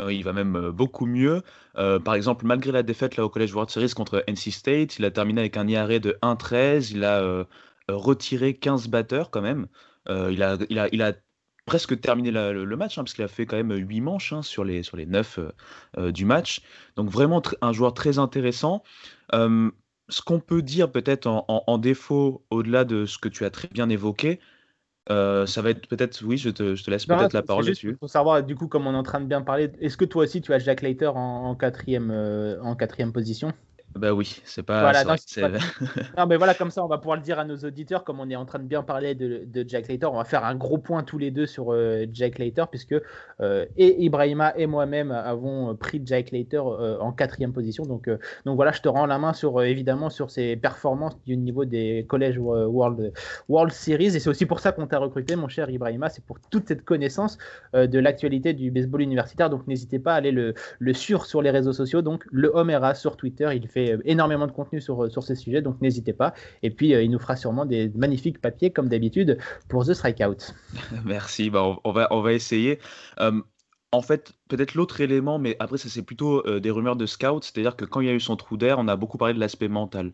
Euh, 0.00 0.12
il 0.12 0.24
va 0.24 0.32
même 0.32 0.56
euh, 0.56 0.72
beaucoup 0.72 1.06
mieux. 1.06 1.42
Euh, 1.76 2.00
par 2.00 2.14
exemple, 2.14 2.46
malgré 2.46 2.72
la 2.72 2.82
défaite 2.82 3.16
là, 3.16 3.24
au 3.24 3.28
College 3.28 3.54
World 3.54 3.70
Series 3.70 3.92
contre 3.94 4.24
NC 4.28 4.50
State, 4.50 4.98
il 4.98 5.04
a 5.04 5.10
terminé 5.10 5.40
avec 5.40 5.56
un 5.56 5.68
IRA 5.68 5.98
de 6.00 6.18
1-13. 6.22 6.90
Il 6.92 7.04
a 7.04 7.46
retiré 7.88 8.54
15 8.54 8.88
batteurs 8.88 9.30
quand 9.30 9.42
même. 9.42 9.66
il, 10.08 10.42
a, 10.42 11.12
presque 11.66 11.98
terminé 12.00 12.30
le, 12.30 12.76
match, 12.76 12.98
hein, 12.98 13.04
parce 13.04 13.14
qu'il 13.14 13.24
a 13.24 13.28
fait 13.28 13.46
quand 13.46 13.56
même 13.56 13.72
8 13.72 14.00
manches 14.00 14.32
hein, 14.32 14.42
sur, 14.42 14.64
les, 14.64 14.82
sur 14.82 14.96
les 14.96 15.06
9 15.06 15.38
du 16.08 16.24
match. 16.24 16.60
Donc 16.96 17.10
vraiment 17.10 17.42
un 17.60 17.72
joueur 17.72 17.94
très 17.94 18.18
intéressant. 18.18 18.82
ce 19.32 20.22
qu'on 20.24 20.40
peut 20.40 20.62
dire 20.62 20.90
peut-être 20.90 21.26
en, 21.26 21.78
défaut, 21.78 22.44
au-delà 22.50 22.84
de 22.84 23.06
ce 23.06 23.18
que 23.18 23.28
tu 23.28 23.44
as 23.44 23.50
très 23.50 23.68
bien 23.68 23.88
évoqué, 23.88 24.40
euh, 25.10 25.44
ça 25.44 25.60
va 25.60 25.70
être 25.70 25.86
peut-être, 25.86 26.22
oui, 26.24 26.38
je 26.38 26.48
te, 26.50 26.74
je 26.74 26.82
te 26.82 26.90
laisse 26.90 27.04
peut-être 27.04 27.34
la 27.34 27.42
parole 27.42 27.66
dessus. 27.66 27.96
Pour 27.96 28.08
savoir, 28.08 28.42
du 28.42 28.54
coup, 28.54 28.68
comme 28.68 28.86
on 28.86 28.94
est 28.94 28.96
en 28.96 29.02
train 29.02 29.20
de 29.20 29.26
bien 29.26 29.42
parler, 29.42 29.70
est-ce 29.80 29.96
que 29.96 30.04
toi 30.04 30.24
aussi 30.24 30.40
tu 30.40 30.52
as 30.54 30.58
Jack 30.58 30.80
Leiter 30.80 31.10
en, 31.14 31.54
quatrième, 31.54 32.10
euh, 32.10 32.60
en 32.62 32.74
quatrième 32.74 33.12
position? 33.12 33.52
Bah 33.96 34.12
oui, 34.12 34.40
c'est 34.44 34.64
pas. 34.64 34.80
Voilà, 34.80 35.04
non, 35.04 36.26
mais 36.26 36.36
voilà, 36.36 36.54
comme 36.58 36.70
ça, 36.70 36.84
on 36.84 36.88
va 36.88 36.98
pouvoir 36.98 37.16
le 37.16 37.22
dire 37.22 37.38
à 37.38 37.44
nos 37.44 37.56
auditeurs, 37.58 38.02
comme 38.02 38.18
on 38.18 38.28
est 38.28 38.34
en 38.34 38.44
train 38.44 38.58
de 38.58 38.64
bien 38.64 38.82
parler 38.82 39.14
de, 39.14 39.44
de 39.46 39.64
Jack 39.68 39.86
Later, 39.88 40.06
on 40.12 40.16
va 40.16 40.24
faire 40.24 40.44
un 40.44 40.56
gros 40.56 40.78
point 40.78 41.04
tous 41.04 41.18
les 41.18 41.30
deux 41.30 41.46
sur 41.46 41.72
euh, 41.72 42.04
Jack 42.12 42.38
Later, 42.38 42.64
puisque 42.68 42.96
euh, 43.40 43.66
et 43.76 44.02
Ibrahima 44.04 44.52
et 44.56 44.66
moi-même 44.66 45.12
avons 45.12 45.76
pris 45.76 46.02
Jack 46.04 46.32
Later 46.32 46.62
euh, 46.66 46.98
en 46.98 47.12
quatrième 47.12 47.52
position. 47.52 47.84
Donc, 47.84 48.10
donc 48.44 48.56
voilà, 48.56 48.72
je 48.72 48.80
te 48.80 48.88
rends 48.88 49.06
la 49.06 49.18
main 49.18 49.32
sur 49.32 49.62
évidemment 49.62 50.10
sur 50.10 50.30
ses 50.30 50.56
performances 50.56 51.16
du 51.24 51.36
niveau 51.36 51.64
des 51.64 52.04
collèges 52.08 52.38
World, 52.38 53.12
World 53.48 53.72
Series, 53.72 54.16
et 54.16 54.18
c'est 54.18 54.30
aussi 54.30 54.46
pour 54.46 54.58
ça 54.58 54.72
qu'on 54.72 54.88
t'a 54.88 54.98
recruté, 54.98 55.36
mon 55.36 55.48
cher 55.48 55.70
Ibrahima, 55.70 56.08
c'est 56.08 56.24
pour 56.24 56.40
toute 56.50 56.66
cette 56.66 56.84
connaissance 56.84 57.38
de 57.74 57.98
l'actualité 57.98 58.54
du 58.54 58.72
baseball 58.72 59.02
universitaire. 59.02 59.50
Donc 59.50 59.68
n'hésitez 59.68 60.00
pas 60.00 60.14
à 60.14 60.16
aller 60.16 60.32
le, 60.32 60.54
le 60.80 60.94
sur 60.94 61.26
sur 61.26 61.42
les 61.42 61.50
réseaux 61.50 61.72
sociaux. 61.72 62.02
Donc 62.02 62.24
le 62.32 62.50
Homera 62.52 62.94
sur 62.94 63.16
Twitter, 63.16 63.48
il 63.54 63.68
fait 63.68 63.83
euh, 63.92 63.98
énormément 64.04 64.46
de 64.46 64.52
contenu 64.52 64.80
sur, 64.80 65.04
euh, 65.04 65.08
sur 65.08 65.22
ces 65.22 65.34
sujets, 65.34 65.62
donc 65.62 65.80
n'hésitez 65.80 66.12
pas. 66.12 66.34
Et 66.62 66.70
puis, 66.70 66.94
euh, 66.94 67.02
il 67.02 67.10
nous 67.10 67.18
fera 67.18 67.36
sûrement 67.36 67.66
des 67.66 67.90
magnifiques 67.94 68.40
papiers, 68.40 68.70
comme 68.70 68.88
d'habitude, 68.88 69.38
pour 69.68 69.84
The 69.86 69.94
Strikeout. 69.94 70.54
Merci, 71.04 71.50
bah, 71.50 71.76
on, 71.84 71.92
va, 71.92 72.08
on 72.10 72.20
va 72.20 72.32
essayer. 72.32 72.78
en 73.92 74.02
fait, 74.02 74.32
peut-être 74.48 74.74
l'autre 74.74 75.00
élément, 75.00 75.38
mais 75.38 75.56
après, 75.60 75.78
ça 75.78 75.88
c'est 75.88 76.02
plutôt 76.02 76.42
des 76.58 76.70
rumeurs 76.70 76.96
de 76.96 77.06
scout, 77.06 77.44
c'est-à-dire 77.44 77.76
que 77.76 77.84
quand 77.84 78.00
il 78.00 78.08
y 78.08 78.10
a 78.10 78.14
eu 78.14 78.20
son 78.20 78.36
trou 78.36 78.56
d'air, 78.56 78.78
on 78.78 78.88
a 78.88 78.96
beaucoup 78.96 79.18
parlé 79.18 79.34
de 79.34 79.40
l'aspect 79.40 79.68
mental 79.68 80.12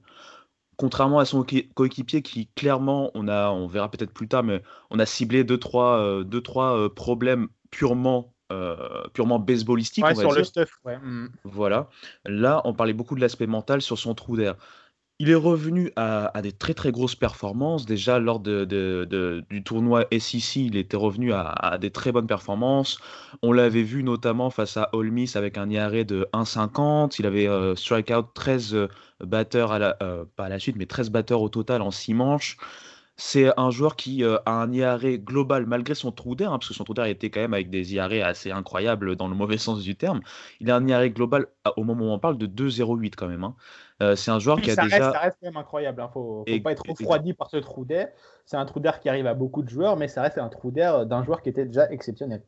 contrairement 0.76 1.18
à 1.18 1.26
son 1.26 1.44
coéquipier 1.74 2.22
qui 2.22 2.48
clairement, 2.54 3.10
on 3.12 3.28
a, 3.28 3.50
on 3.50 3.66
verra 3.66 3.90
peut-être 3.90 4.14
plus 4.14 4.28
tard, 4.28 4.42
mais 4.44 4.62
on 4.88 4.98
a 4.98 5.04
ciblé 5.04 5.44
deux 5.44 5.58
trois, 5.58 6.24
deux, 6.24 6.40
trois 6.40 6.94
problèmes 6.94 7.48
purement 7.70 8.32
euh, 8.50 9.04
purement 9.12 9.38
baseballistique. 9.38 10.04
sur 10.16 10.32
le 10.32 10.44
stuff, 10.44 10.78
mm. 10.84 11.26
Voilà. 11.44 11.88
Là, 12.24 12.62
on 12.64 12.74
parlait 12.74 12.92
beaucoup 12.92 13.14
de 13.14 13.20
l'aspect 13.20 13.46
mental 13.46 13.82
sur 13.82 13.98
son 13.98 14.14
trou 14.14 14.36
d'air. 14.36 14.56
Il 15.22 15.28
est 15.28 15.34
revenu 15.34 15.92
à, 15.96 16.32
des 16.42 16.50
très 16.50 16.72
très 16.72 16.92
grosses 16.92 17.14
performances. 17.14 17.84
Déjà 17.84 18.18
lors 18.18 18.40
de, 18.40 18.64
du 19.50 19.62
tournoi 19.62 20.06
SEC, 20.18 20.56
il 20.56 20.76
était 20.78 20.96
revenu 20.96 21.34
à, 21.34 21.76
des 21.78 21.90
très 21.90 22.10
bonnes 22.10 22.26
performances. 22.26 22.98
On 23.42 23.52
l'avait 23.52 23.82
vu 23.82 24.02
notamment 24.02 24.48
face 24.48 24.78
à 24.78 24.88
Ole 24.94 25.10
Miss 25.10 25.36
avec 25.36 25.58
un 25.58 25.68
IRA 25.68 26.04
de 26.04 26.26
1,50. 26.32 27.16
Il 27.18 27.26
avait 27.26 27.46
euh, 27.46 27.76
strike 27.76 28.10
out 28.10 28.28
13 28.32 28.88
batteurs, 29.20 29.72
à 29.72 29.78
la, 29.78 29.96
euh, 30.02 30.24
pas 30.36 30.46
à 30.46 30.48
la 30.48 30.58
suite, 30.58 30.76
mais 30.76 30.86
13 30.86 31.10
batteurs 31.10 31.42
au 31.42 31.50
total 31.50 31.82
en 31.82 31.90
6 31.90 32.14
manches. 32.14 32.56
C'est 33.22 33.52
un 33.58 33.70
joueur 33.70 33.96
qui 33.96 34.24
a 34.24 34.40
un 34.46 34.72
IRA 34.72 35.18
global 35.18 35.66
malgré 35.66 35.94
son 35.94 36.10
trou 36.10 36.34
d'air, 36.34 36.52
hein, 36.52 36.58
parce 36.58 36.68
que 36.68 36.74
son 36.74 36.84
trou 36.84 36.94
d'air 36.94 37.04
était 37.04 37.28
quand 37.28 37.40
même 37.40 37.52
avec 37.52 37.68
des 37.68 37.94
IRA 37.94 38.26
assez 38.26 38.50
incroyables 38.50 39.14
dans 39.14 39.28
le 39.28 39.34
mauvais 39.34 39.58
sens 39.58 39.82
du 39.82 39.94
terme. 39.94 40.20
Il 40.60 40.70
a 40.70 40.76
un 40.76 40.88
IRA 40.88 41.10
global 41.10 41.46
au 41.76 41.84
moment 41.84 42.06
où 42.06 42.10
on 42.10 42.18
parle 42.18 42.38
de 42.38 42.46
2,08 42.46 43.14
quand 43.16 43.28
même. 43.28 43.44
Hein. 43.44 43.54
c'est 44.16 44.30
un 44.30 44.38
joueur 44.38 44.60
qui 44.60 44.70
a 44.70 44.76
déjà. 44.76 45.12
ça 45.12 45.18
reste 45.18 45.36
quand 45.40 45.48
même 45.48 45.58
incroyable. 45.58 46.00
Il 46.00 46.04
hein. 46.04 46.10
faut, 46.12 46.44
faut 46.48 46.60
pas 46.60 46.72
être 46.72 46.88
refroidi 46.88 47.34
par 47.34 47.50
ce 47.50 47.58
trou 47.58 47.84
d'air. 47.84 48.08
C'est 48.46 48.56
un 48.56 48.64
trou 48.64 48.80
d'air 48.80 49.00
qui 49.00 49.10
arrive 49.10 49.26
à 49.26 49.34
beaucoup 49.34 49.62
de 49.62 49.68
joueurs, 49.68 49.98
mais 49.98 50.08
ça 50.08 50.22
reste 50.22 50.38
un 50.38 50.48
trou 50.48 50.70
d'air 50.70 51.04
d'un 51.04 51.22
joueur 51.22 51.42
qui 51.42 51.50
était 51.50 51.66
déjà 51.66 51.90
exceptionnel. 51.90 52.42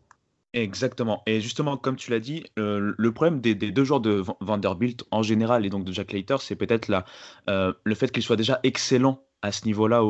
Exactement. 0.55 1.23
Et 1.27 1.41
justement, 1.41 1.77
comme 1.79 1.97
tu 1.97 2.11
l'as 2.11 2.21
dit, 2.21 2.45
euh, 2.59 2.95
le 2.97 3.13
problème 3.13 3.41
des, 3.41 3.55
deux 3.55 3.85
joueurs 3.85 4.01
de 4.01 4.23
Vanderbilt 4.41 5.05
en 5.11 5.23
général 5.23 5.65
et 5.65 5.71
donc 5.71 5.85
de 5.85 5.93
Jack 5.93 6.13
Leiter, 6.13 6.37
c'est 6.41 6.57
peut-être 6.57 6.93
euh, 7.49 7.73
le 7.85 7.95
fait 7.95 8.11
qu'il 8.13 8.23
soit 8.23 8.37
déjà 8.37 8.61
excellent 8.63 9.23
à 9.43 9.51
ce 9.51 9.67
niveau-là. 9.67 10.03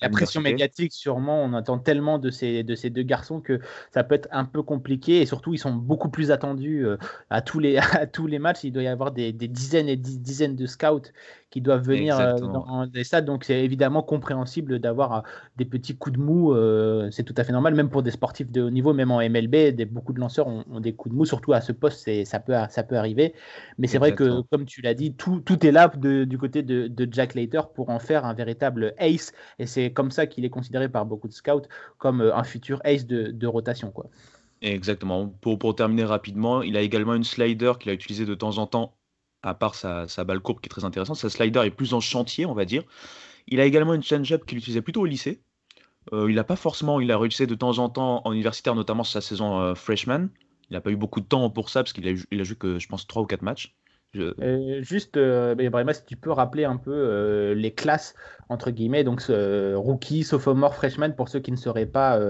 la 0.00 0.08
pression 0.08 0.40
médiatique, 0.40 0.92
sûrement, 0.92 1.44
on 1.44 1.52
attend 1.52 1.78
tellement 1.78 2.18
de 2.18 2.30
ces, 2.30 2.62
de 2.62 2.74
ces 2.74 2.90
deux 2.90 3.02
garçons 3.02 3.40
que 3.40 3.60
ça 3.92 4.02
peut 4.02 4.14
être 4.14 4.28
un 4.32 4.46
peu 4.46 4.62
compliqué 4.62 5.20
et 5.20 5.26
surtout, 5.26 5.52
ils 5.52 5.58
sont 5.58 5.72
beaucoup 5.72 6.08
plus 6.08 6.30
attendus 6.30 6.86
euh, 6.86 6.96
à, 7.28 7.42
tous 7.42 7.58
les, 7.58 7.76
à 7.92 8.06
tous 8.06 8.26
les 8.26 8.38
matchs. 8.38 8.64
Il 8.64 8.72
doit 8.72 8.82
y 8.82 8.88
avoir 8.88 9.12
des, 9.12 9.32
des 9.32 9.48
dizaines 9.48 9.88
et 9.88 9.96
des 9.96 10.16
dizaines 10.16 10.56
de 10.56 10.66
scouts 10.66 11.10
qui 11.54 11.60
doivent 11.60 11.86
venir 11.86 12.18
euh, 12.18 12.36
dans 12.36 12.84
les 12.92 13.04
stades. 13.04 13.26
Donc 13.26 13.44
c'est 13.44 13.64
évidemment 13.64 14.02
compréhensible 14.02 14.80
d'avoir 14.80 15.12
euh, 15.12 15.20
des 15.56 15.64
petits 15.64 15.96
coups 15.96 16.18
de 16.18 16.20
mou. 16.20 16.52
Euh, 16.52 17.08
c'est 17.12 17.22
tout 17.22 17.34
à 17.36 17.44
fait 17.44 17.52
normal, 17.52 17.76
même 17.76 17.90
pour 17.90 18.02
des 18.02 18.10
sportifs 18.10 18.50
de 18.50 18.60
haut 18.60 18.70
niveau, 18.70 18.92
même 18.92 19.12
en 19.12 19.18
MLB, 19.18 19.72
des, 19.72 19.84
beaucoup 19.84 20.12
de 20.12 20.18
lanceurs 20.18 20.48
ont, 20.48 20.80
des 20.80 20.94
coups 20.94 21.12
de 21.12 21.16
mou, 21.16 21.24
surtout 21.24 21.52
à 21.52 21.60
ce 21.60 21.70
poste, 21.70 22.10
ça 22.24 22.40
peut, 22.40 22.54
ça 22.70 22.82
peut 22.82 22.96
arriver. 22.96 23.34
Mais 23.78 23.86
c'est 23.86 23.98
vrai 23.98 24.16
que, 24.16 24.40
comme 24.50 24.64
tu 24.64 24.82
l'as 24.82 24.94
dit, 24.94 25.14
tout, 25.14 25.38
tout 25.38 25.64
est 25.64 25.70
là 25.70 25.92
du 25.96 26.38
côté 26.38 26.64
de, 26.64 27.08
Jack 27.12 27.34
Leiter 27.34 27.60
pour 27.72 27.90
en 27.90 28.00
faire 28.00 28.24
un 28.24 28.34
véritable 28.34 28.53
ace. 28.98 29.32
Et 29.58 29.66
c'est 29.66 29.92
comme 29.92 30.10
ça 30.10 30.26
qu'il 30.26 30.44
est 30.44 30.50
considéré 30.50 30.88
par 30.88 31.06
beaucoup 31.06 31.28
de 31.28 31.32
scouts 31.32 31.62
comme 31.98 32.20
un 32.20 32.44
futur 32.44 32.80
ace 32.84 33.06
de, 33.06 33.46
rotation. 33.46 33.90
Quoi. 33.90 34.06
Exactement. 34.62 35.28
Pour, 35.28 35.74
terminer 35.74 36.04
rapidement, 36.04 36.62
il 36.62 36.76
a 36.76 36.80
également 36.80 37.14
une 37.14 37.24
slider 37.24 37.72
qu'il 37.78 37.90
a 37.90 37.94
utilisé 37.94 38.24
de 38.24 38.34
temps 38.34 38.58
en 38.58 38.66
temps 38.66 38.96
à 39.42 39.54
part 39.54 39.74
sa, 39.74 40.06
balle 40.24 40.40
courbe 40.40 40.60
qui 40.60 40.66
est 40.66 40.70
très 40.70 40.84
intéressante. 40.84 41.16
Sa 41.16 41.28
slider 41.28 41.60
est 41.64 41.70
plus 41.70 41.92
en 41.92 42.00
chantier, 42.00 42.46
on 42.46 42.54
va 42.54 42.64
dire. 42.64 42.82
Il 43.46 43.60
a 43.60 43.66
également 43.66 43.92
une 43.92 44.02
change-up 44.02 44.46
qu'il 44.46 44.56
utilisait 44.56 44.80
plutôt 44.80 45.02
au 45.02 45.06
lycée. 45.06 45.42
Euh, 46.12 46.30
il 46.30 46.36
n'a 46.36 46.44
pas 46.44 46.56
forcément, 46.56 47.00
il 47.00 47.10
a 47.10 47.18
réussi 47.18 47.46
de 47.46 47.54
temps 47.54 47.78
en 47.78 47.88
temps 47.88 48.22
en 48.24 48.32
universitaire, 48.32 48.74
notamment 48.74 49.04
sa 49.04 49.20
saison 49.20 49.60
euh, 49.60 49.74
freshman. 49.74 50.28
Il 50.70 50.74
n'a 50.74 50.80
pas 50.80 50.90
eu 50.90 50.96
beaucoup 50.96 51.20
de 51.20 51.26
temps 51.26 51.48
pour 51.50 51.68
ça 51.68 51.82
parce 51.82 51.92
qu'il 51.92 52.08
a, 52.08 52.12
a 52.12 52.44
joué 52.44 52.56
que 52.56 52.78
je 52.78 52.88
pense 52.88 53.06
3 53.06 53.22
ou 53.22 53.26
4 53.26 53.42
matchs. 53.42 53.74
Euh, 54.16 54.82
juste, 54.82 55.16
euh, 55.16 55.54
si 55.92 56.04
tu 56.04 56.16
peux 56.16 56.30
rappeler 56.30 56.64
un 56.64 56.76
peu 56.76 56.92
euh, 56.92 57.54
les 57.54 57.72
classes, 57.72 58.14
entre 58.48 58.70
guillemets, 58.70 59.04
donc 59.04 59.22
rookie, 59.28 60.24
sophomore, 60.24 60.74
freshman, 60.74 61.12
pour 61.12 61.28
ceux 61.28 61.40
qui 61.40 61.50
ne 61.50 61.56
seraient 61.56 61.86
pas 61.86 62.20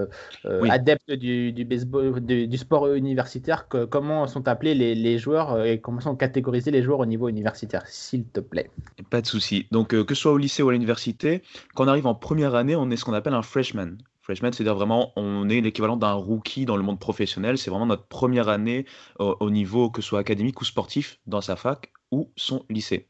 adeptes 0.69 1.11
du, 1.11 1.65
baseball, 1.65 2.19
du, 2.21 2.57
sport 2.57 2.87
universitaire, 2.93 3.67
comment 3.67 4.27
sont 4.27 4.47
appelés 4.47 4.73
les, 4.73 5.17
joueurs 5.17 5.63
et 5.63 5.79
comment 5.79 5.99
sont 5.99 6.15
catégorisés 6.15 6.71
les 6.71 6.83
joueurs 6.83 6.99
au 6.99 7.05
niveau 7.05 7.27
universitaire, 7.27 7.83
s'il 7.87 8.25
te 8.25 8.39
plaît? 8.39 8.69
Pas 9.09 9.21
de 9.21 9.27
souci. 9.27 9.67
Donc, 9.71 9.89
que 9.89 10.15
ce 10.15 10.21
soit 10.21 10.31
au 10.31 10.37
lycée 10.37 10.63
ou 10.63 10.69
à 10.69 10.73
l'université, 10.73 11.41
quand 11.75 11.85
on 11.85 11.87
arrive 11.87 12.07
en 12.07 12.15
première 12.15 12.55
année, 12.55 12.75
on 12.75 12.89
est 12.91 12.97
ce 12.97 13.05
qu'on 13.05 13.13
appelle 13.13 13.33
un 13.33 13.41
freshman. 13.41 13.97
Freshman, 14.25 14.51
c'est-à-dire 14.51 14.73
vraiment, 14.73 15.13
on 15.17 15.49
est 15.49 15.61
l'équivalent 15.61 15.97
d'un 15.97 16.13
rookie 16.13 16.65
dans 16.65 16.77
le 16.77 16.81
monde 16.81 16.99
professionnel. 16.99 17.59
C'est 17.59 17.69
vraiment 17.69 17.85
notre 17.85 18.07
première 18.07 18.49
année 18.49 18.87
au, 19.19 19.51
niveau 19.51 19.91
que 19.91 20.01
ce 20.01 20.09
soit 20.09 20.19
académique 20.19 20.59
ou 20.61 20.65
sportif 20.65 21.19
dans 21.27 21.41
sa 21.41 21.55
fac 21.55 21.93
ou 22.09 22.31
son 22.35 22.65
lycée. 22.67 23.05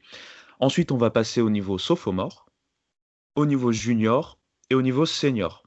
Ensuite, 0.60 0.92
on 0.92 0.98
va 0.98 1.08
passer 1.08 1.40
au 1.40 1.48
niveau 1.48 1.78
sophomore, 1.78 2.44
au 3.34 3.46
niveau 3.46 3.72
junior 3.72 4.38
et 4.68 4.74
au 4.74 4.82
niveau 4.82 5.06
senior. 5.06 5.62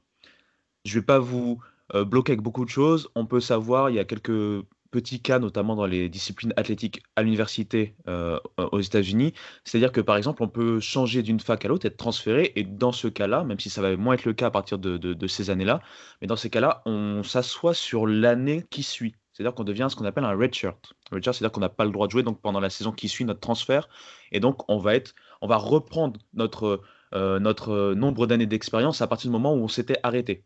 Je 0.84 0.94
ne 0.94 1.00
vais 1.00 1.06
pas 1.06 1.18
vous 1.18 1.60
euh, 1.96 2.04
bloquer 2.04 2.34
avec 2.34 2.42
beaucoup 2.42 2.64
de 2.64 2.70
choses. 2.70 3.08
On 3.16 3.26
peut 3.26 3.40
savoir, 3.40 3.90
il 3.90 3.96
y 3.96 3.98
a 3.98 4.04
quelques 4.04 4.64
petit 4.90 5.20
cas, 5.20 5.38
notamment 5.38 5.76
dans 5.76 5.86
les 5.86 6.08
disciplines 6.08 6.52
athlétiques 6.56 7.02
à 7.16 7.22
l'université 7.22 7.94
euh, 8.08 8.38
aux 8.58 8.80
États-Unis. 8.80 9.32
C'est-à-dire 9.64 9.92
que, 9.92 10.00
par 10.00 10.16
exemple, 10.16 10.42
on 10.42 10.48
peut 10.48 10.80
changer 10.80 11.22
d'une 11.22 11.40
fac 11.40 11.64
à 11.64 11.68
l'autre, 11.68 11.86
être 11.86 11.96
transféré, 11.96 12.52
et 12.56 12.64
dans 12.64 12.92
ce 12.92 13.08
cas-là, 13.08 13.44
même 13.44 13.60
si 13.60 13.70
ça 13.70 13.82
va 13.82 13.96
moins 13.96 14.14
être 14.14 14.24
le 14.24 14.32
cas 14.32 14.46
à 14.46 14.50
partir 14.50 14.78
de, 14.78 15.26
ces 15.26 15.50
années-là, 15.50 15.80
mais 16.20 16.26
dans 16.26 16.36
ces 16.36 16.50
cas-là, 16.50 16.82
on 16.86 17.22
s'assoit 17.22 17.74
sur 17.74 18.06
l'année 18.06 18.64
qui 18.70 18.82
suit. 18.82 19.14
C'est-à-dire 19.32 19.54
qu'on 19.54 19.64
devient 19.64 19.86
ce 19.88 19.96
qu'on 19.96 20.04
appelle 20.04 20.24
un 20.24 20.36
redshirt. 20.36 20.92
Redshirt, 21.12 21.34
c'est-à-dire 21.34 21.52
qu'on 21.52 21.60
n'a 21.60 21.68
pas 21.68 21.84
le 21.84 21.92
droit 21.92 22.06
de 22.06 22.12
jouer 22.12 22.22
donc 22.22 22.40
pendant 22.40 22.60
la 22.60 22.68
saison 22.68 22.92
qui 22.92 23.08
suit 23.08 23.24
notre 23.24 23.40
transfert, 23.40 23.88
et 24.32 24.40
donc 24.40 24.68
on 24.68 24.78
va 24.78 24.94
être, 24.96 25.14
on 25.40 25.46
va 25.46 25.56
reprendre 25.56 26.20
notre 26.34 26.82
euh, 27.12 27.40
notre 27.40 27.94
nombre 27.94 28.28
d'années 28.28 28.46
d'expérience 28.46 29.02
à 29.02 29.08
partir 29.08 29.30
du 29.30 29.32
moment 29.32 29.52
où 29.54 29.64
on 29.64 29.68
s'était 29.68 29.98
arrêté. 30.04 30.44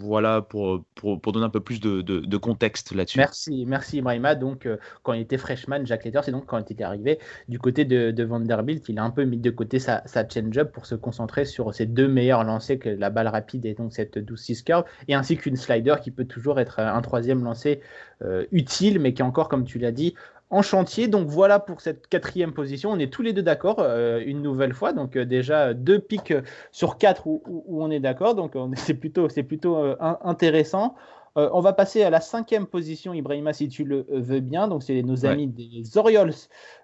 Voilà 0.00 0.40
pour, 0.40 0.82
donner 1.02 1.44
un 1.44 1.50
peu 1.50 1.60
plus 1.60 1.80
de, 1.80 2.36
contexte 2.36 2.92
là-dessus. 2.94 3.18
Merci, 3.18 3.64
merci 3.66 3.98
Ibrahima. 3.98 4.34
Donc, 4.34 4.64
euh, 4.64 4.78
quand 5.02 5.12
il 5.12 5.20
était 5.20 5.36
freshman, 5.36 5.84
Jack 5.84 6.04
Leiter, 6.04 6.20
c'est 6.24 6.32
donc 6.32 6.46
quand 6.46 6.58
il 6.58 6.72
était 6.72 6.84
arrivé 6.84 7.18
du 7.48 7.58
côté 7.58 7.84
de, 7.84 8.24
Vanderbilt, 8.24 8.88
il 8.88 8.98
a 8.98 9.04
un 9.04 9.10
peu 9.10 9.24
mis 9.24 9.36
de 9.36 9.50
côté 9.50 9.78
sa, 9.78 10.02
sa 10.06 10.26
change-up 10.28 10.72
pour 10.72 10.86
se 10.86 10.94
concentrer 10.94 11.44
sur 11.44 11.74
ses 11.74 11.86
deux 11.86 12.08
meilleurs 12.08 12.44
lancers, 12.44 12.78
que 12.78 12.88
la 12.88 13.10
balle 13.10 13.28
rapide 13.28 13.66
et 13.66 13.74
donc 13.74 13.92
cette 13.92 14.16
12-6 14.16 14.64
curve, 14.64 14.84
et 15.08 15.14
ainsi 15.14 15.36
qu'une 15.36 15.56
slider 15.56 15.96
qui 16.02 16.10
peut 16.10 16.24
toujours 16.24 16.60
être 16.60 16.80
un 16.80 17.00
troisième 17.02 17.44
lancé 17.44 17.80
euh, 18.22 18.46
utile, 18.52 19.00
mais 19.00 19.12
qui 19.14 19.22
encore, 19.22 19.48
comme 19.48 19.64
tu 19.64 19.78
l'as 19.78 19.92
dit, 19.92 20.14
en 20.50 20.62
chantier. 20.62 21.08
Donc 21.08 21.28
voilà 21.28 21.58
pour 21.58 21.80
cette 21.80 22.08
quatrième 22.08 22.52
position. 22.52 22.90
On 22.90 22.98
est 22.98 23.12
tous 23.12 23.22
les 23.22 23.32
deux 23.32 23.42
d'accord 23.42 23.76
euh, 23.78 24.20
une 24.24 24.42
nouvelle 24.42 24.74
fois. 24.74 24.92
Donc 24.92 25.16
euh, 25.16 25.24
déjà 25.24 25.74
deux 25.74 25.98
pics 25.98 26.34
sur 26.72 26.98
quatre 26.98 27.26
où, 27.26 27.64
on 27.68 27.90
est 27.90 28.00
d'accord. 28.00 28.34
Donc 28.34 28.54
c'est 28.76 28.94
plutôt, 28.94 29.28
c'est 29.28 29.44
plutôt 29.44 29.76
euh, 29.76 29.96
intéressant. 30.22 30.94
on 31.36 31.60
va 31.60 31.72
passer 31.72 32.02
à 32.02 32.10
la 32.10 32.20
cinquième 32.20 32.66
position, 32.66 33.14
Ibrahima, 33.14 33.52
si 33.52 33.68
tu 33.68 33.84
le 33.84 34.04
veux 34.10 34.40
bien. 34.40 34.66
Donc 34.68 34.82
c'est 34.82 35.02
nos 35.02 35.24
amis 35.24 35.46
des 35.46 35.96
Orioles 35.96 36.34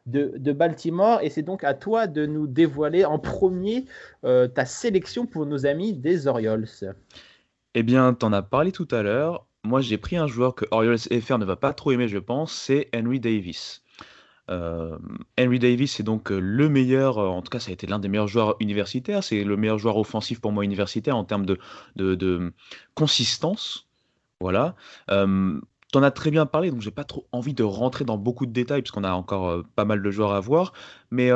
de, 0.07 0.52
Baltimore. 0.52 1.18
Et 1.22 1.31
c'est 1.31 1.42
donc 1.42 1.64
à 1.64 1.74
toi 1.74 2.07
de 2.07 2.26
nous 2.26 2.46
dévoiler 2.46 3.05
en 3.05 3.18
premier 3.18 3.87
ta 4.22 4.64
sélection 4.64 5.26
pour 5.26 5.46
nos 5.46 5.66
amis 5.66 5.92
des 5.92 6.29
Orioles. 6.29 6.68
Eh 7.74 7.83
bien, 7.83 8.14
tu 8.14 8.24
en 8.24 8.33
as 8.33 8.42
parlé 8.42 8.72
tout 8.72 8.88
à 8.90 9.02
l'heure. 9.02 9.45
Moi, 9.66 9.81
j'ai 9.81 9.98
pris 9.98 10.16
un 10.16 10.29
joueur 10.29 10.55
que 10.55 10.64
Orioles 10.70 10.98
FR 10.98 11.38
ne 11.38 11.44
va 11.44 11.57
pas 11.57 11.72
trop 11.72 11.90
aimer, 11.90 12.07
je 12.07 12.18
pense, 12.18 12.52
c'est 12.52 12.88
Henry 12.94 13.18
Davis. 13.18 13.83
Euh, 14.48 14.96
Henry 15.38 15.59
Davis, 15.59 15.94
c'est 15.94 16.05
donc 16.05 16.31
euh, 16.31 16.38
le 16.38 16.68
meilleur, 16.68 17.18
euh, 17.18 17.26
en 17.26 17.42
tout 17.42 17.50
cas, 17.50 17.59
ça 17.59 17.70
a 17.70 17.74
été 17.74 17.88
l'un 17.88 17.98
des 17.98 18.09
meilleurs 18.09 18.29
joueurs 18.29 18.55
universitaires. 18.61 19.24
C'est 19.24 19.42
le 19.42 19.57
meilleur 19.57 19.79
joueur 19.79 19.96
offensif 19.96 20.40
pour 20.40 20.52
moi 20.52 20.64
universitaire 20.64 21.16
en 21.16 21.24
termes 21.24 21.46
de, 21.46 21.59
de, 21.96 22.52
consistance. 22.94 23.88
Voilà. 24.40 24.76
Euh, 25.11 25.61
T'en 25.92 26.02
as 26.02 26.11
très 26.11 26.31
bien 26.31 26.46
parlé, 26.46 26.70
donc 26.70 26.81
j'ai 26.81 26.90
pas 26.90 27.05
trop 27.05 27.26
envie 27.31 27.55
de 27.55 27.62
rentrer 27.62 28.05
dans 28.05 28.18
beaucoup 28.18 28.44
de 28.44 28.52
détails, 28.52 28.83
puisqu'on 28.83 29.05
a 29.05 29.12
encore 29.12 29.62
pas 29.76 29.85
mal 29.85 30.02
de 30.02 30.11
joueurs 30.11 30.33
à 30.33 30.40
voir. 30.40 30.72
Mais 31.11 31.31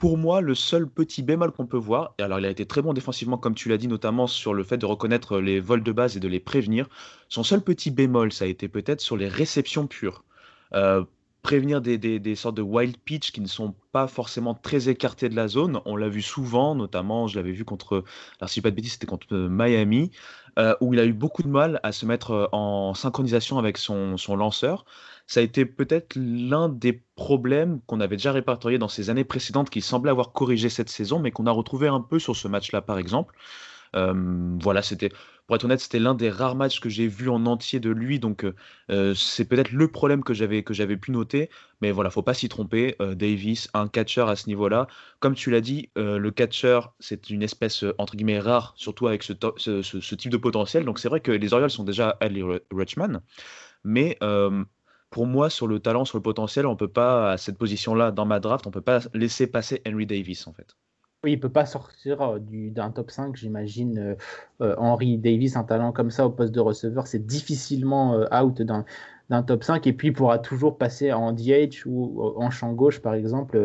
pour 0.00 0.16
moi, 0.16 0.40
le 0.40 0.54
seul 0.54 0.88
petit 0.88 1.22
bémol 1.22 1.52
qu'on 1.52 1.66
peut 1.66 1.76
voir, 1.76 2.14
et 2.18 2.22
alors 2.22 2.40
il 2.40 2.46
a 2.46 2.48
été 2.48 2.64
très 2.64 2.80
bon 2.80 2.94
défensivement, 2.94 3.36
comme 3.36 3.54
tu 3.54 3.68
l'as 3.68 3.76
dit, 3.76 3.86
notamment 3.86 4.26
sur 4.26 4.54
le 4.54 4.64
fait 4.64 4.78
de 4.78 4.86
reconnaître 4.86 5.38
les 5.38 5.60
vols 5.60 5.82
de 5.82 5.92
base 5.92 6.16
et 6.16 6.20
de 6.20 6.26
les 6.26 6.40
prévenir. 6.40 6.88
Son 7.28 7.42
seul 7.42 7.60
petit 7.60 7.90
bémol, 7.90 8.32
ça 8.32 8.46
a 8.46 8.48
été 8.48 8.66
peut-être 8.66 9.02
sur 9.02 9.18
les 9.18 9.28
réceptions 9.28 9.86
pures. 9.86 10.24
Euh, 10.72 11.04
prévenir 11.42 11.82
des, 11.82 12.34
sortes 12.34 12.56
de 12.56 12.62
wild 12.62 12.96
pitch 12.96 13.30
qui 13.30 13.42
ne 13.42 13.46
sont 13.46 13.74
pas 13.92 14.06
forcément 14.06 14.54
très 14.54 14.88
écartés 14.88 15.28
de 15.28 15.36
la 15.36 15.48
zone. 15.48 15.80
On 15.84 15.96
l'a 15.96 16.08
vu 16.08 16.22
souvent, 16.22 16.74
notamment, 16.74 17.26
je 17.26 17.36
l'avais 17.36 17.52
vu 17.52 17.66
contre, 17.66 18.02
alors 18.40 18.48
si 18.48 18.62
pas 18.62 18.70
de 18.70 18.76
bêtises, 18.76 18.92
c'était 18.92 19.06
contre 19.06 19.26
euh, 19.32 19.48
Miami, 19.50 20.12
euh, 20.58 20.74
où 20.80 20.94
il 20.94 21.00
a 21.00 21.04
eu 21.04 21.12
beaucoup 21.12 21.42
de 21.42 21.48
mal 21.48 21.78
à 21.82 21.92
se 21.92 22.06
mettre 22.06 22.48
en 22.52 22.94
synchronisation 22.94 23.58
avec 23.58 23.76
son 23.76 24.16
lanceur 24.28 24.86
ça 25.30 25.38
a 25.38 25.44
été 25.44 25.64
peut-être 25.64 26.16
l'un 26.16 26.68
des 26.68 27.04
problèmes 27.14 27.80
qu'on 27.86 28.00
avait 28.00 28.16
déjà 28.16 28.32
répertorié 28.32 28.78
dans 28.78 28.88
ces 28.88 29.10
années 29.10 29.22
précédentes 29.22 29.70
qui 29.70 29.80
semblait 29.80 30.10
avoir 30.10 30.32
corrigé 30.32 30.68
cette 30.68 30.88
saison, 30.88 31.20
mais 31.20 31.30
qu'on 31.30 31.46
a 31.46 31.52
retrouvé 31.52 31.86
un 31.86 32.00
peu 32.00 32.18
sur 32.18 32.34
ce 32.34 32.48
match-là, 32.48 32.82
par 32.82 32.98
exemple. 32.98 33.32
Euh, 33.94 34.12
voilà, 34.60 34.82
c'était, 34.82 35.10
pour 35.46 35.54
être 35.54 35.64
honnête, 35.64 35.78
c'était 35.78 36.00
l'un 36.00 36.14
des 36.14 36.30
rares 36.30 36.56
matchs 36.56 36.80
que 36.80 36.88
j'ai 36.88 37.06
vu 37.06 37.28
en 37.28 37.46
entier 37.46 37.78
de 37.78 37.90
lui, 37.90 38.18
donc 38.18 38.44
euh, 38.90 39.14
c'est 39.14 39.44
peut-être 39.44 39.70
le 39.70 39.86
problème 39.86 40.24
que 40.24 40.34
j'avais 40.34 40.64
que 40.64 40.74
j'avais 40.74 40.96
pu 40.96 41.12
noter, 41.12 41.48
mais 41.80 41.92
voilà, 41.92 42.10
faut 42.10 42.22
pas 42.24 42.34
s'y 42.34 42.48
tromper. 42.48 42.96
Euh, 43.00 43.14
Davis, 43.14 43.68
un 43.72 43.86
catcher 43.86 44.22
à 44.22 44.34
ce 44.34 44.48
niveau-là, 44.48 44.88
comme 45.20 45.36
tu 45.36 45.52
l'as 45.52 45.60
dit, 45.60 45.90
le 45.94 46.30
catcher 46.30 46.80
c'est 46.98 47.30
une 47.30 47.44
espèce 47.44 47.84
entre 47.98 48.16
guillemets 48.16 48.40
rare, 48.40 48.74
surtout 48.76 49.06
avec 49.06 49.22
ce, 49.22 49.32
type 50.14 50.32
de 50.32 50.36
potentiel. 50.36 50.84
Donc 50.84 50.98
c'est 50.98 51.08
vrai 51.08 51.20
que 51.20 51.30
les 51.30 51.52
Orioles 51.52 51.70
sont 51.70 51.84
déjà 51.84 52.16
Ali 52.20 52.42
Richman, 52.72 53.20
mais 53.84 54.18
pour 55.10 55.26
moi, 55.26 55.50
sur 55.50 55.66
le 55.66 55.80
talent, 55.80 56.04
sur 56.04 56.18
le 56.18 56.22
potentiel, 56.22 56.66
on 56.66 56.76
peut 56.76 56.88
pas, 56.88 57.32
à 57.32 57.36
cette 57.36 57.58
position-là, 57.58 58.12
dans 58.12 58.26
ma 58.26 58.40
draft, 58.40 58.66
on 58.66 58.70
peut 58.70 58.80
pas 58.80 59.00
laisser 59.12 59.46
passer 59.46 59.82
Henry 59.86 60.06
Davis, 60.06 60.46
en 60.46 60.52
fait. 60.52 60.76
Oui, 61.22 61.32
il 61.32 61.40
peut 61.40 61.50
pas 61.50 61.66
sortir 61.66 62.22
euh, 62.22 62.38
d'un 62.40 62.90
top 62.90 63.10
5, 63.10 63.36
j'imagine. 63.36 63.98
Euh, 63.98 64.14
euh, 64.62 64.74
Henry 64.78 65.18
Davis, 65.18 65.54
un 65.56 65.64
talent 65.64 65.92
comme 65.92 66.10
ça 66.10 66.24
au 66.24 66.30
poste 66.30 66.52
de 66.52 66.60
receveur, 66.60 67.06
c'est 67.06 67.26
difficilement 67.26 68.24
out 68.32 68.62
d'un 68.62 69.42
top 69.42 69.62
5 69.62 69.86
et 69.86 69.92
puis 69.92 70.08
il 70.08 70.12
pourra 70.12 70.38
toujours 70.38 70.78
passer 70.78 71.12
en 71.12 71.32
DH 71.32 71.84
ou 71.86 72.22
en 72.36 72.50
champ 72.50 72.72
gauche 72.72 73.00
par 73.00 73.14
exemple, 73.14 73.58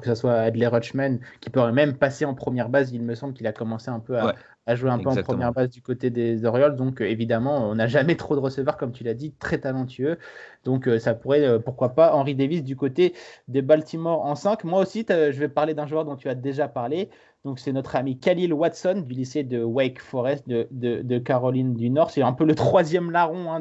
que 0.00 0.06
ce 0.06 0.14
soit 0.14 0.34
Adley 0.34 0.66
Rutschman 0.66 1.18
qui 1.40 1.50
pourrait 1.50 1.72
même 1.72 1.96
passer 1.96 2.24
en 2.24 2.34
première 2.34 2.68
base. 2.68 2.92
Il 2.92 3.02
me 3.02 3.14
semble 3.14 3.34
qu'il 3.34 3.46
a 3.46 3.52
commencé 3.52 3.90
un 3.90 4.00
peu 4.00 4.16
à, 4.18 4.34
à 4.66 4.76
jouer 4.76 4.90
un 4.90 4.98
peu 4.98 5.08
en 5.08 5.16
première 5.16 5.52
base 5.52 5.70
du 5.70 5.82
côté 5.82 6.10
des 6.10 6.44
Orioles. 6.44 6.76
Donc 6.76 7.00
euh, 7.00 7.04
évidemment, 7.04 7.68
on 7.68 7.74
n'a 7.74 7.86
jamais 7.88 8.16
trop 8.16 8.34
de 8.36 8.40
receveurs, 8.40 8.76
comme 8.76 8.92
tu 8.92 9.02
l'as 9.04 9.14
dit, 9.14 9.32
très 9.32 9.58
talentueux. 9.58 10.18
Donc 10.64 10.86
euh, 10.86 10.98
ça 10.98 11.14
pourrait, 11.14 11.44
euh, 11.44 11.58
pourquoi 11.58 11.90
pas, 11.90 12.14
Henry 12.14 12.34
Davis 12.34 12.62
du 12.62 12.76
côté 12.76 13.14
des 13.48 13.62
Baltimore 13.62 14.24
en 14.24 14.34
5. 14.34 14.64
Moi 14.64 14.80
aussi, 14.80 15.04
je 15.08 15.38
vais 15.38 15.48
parler 15.48 15.74
d'un 15.74 15.86
joueur 15.86 16.04
dont 16.04 16.16
tu 16.16 16.28
as 16.28 16.34
déjà 16.34 16.68
parlé. 16.68 17.08
Donc 17.44 17.58
c'est 17.58 17.72
notre 17.72 17.96
ami 17.96 18.20
Khalil 18.20 18.52
Watson 18.52 19.02
du 19.04 19.14
lycée 19.14 19.42
de 19.42 19.64
Wake 19.64 20.00
Forest 20.00 20.48
de, 20.48 21.18
Caroline 21.18 21.74
du 21.74 21.90
Nord. 21.90 22.12
C'est 22.12 22.22
un 22.22 22.32
peu 22.32 22.44
le 22.44 22.54
troisième 22.54 23.10
larron 23.10 23.50
hein, 23.50 23.60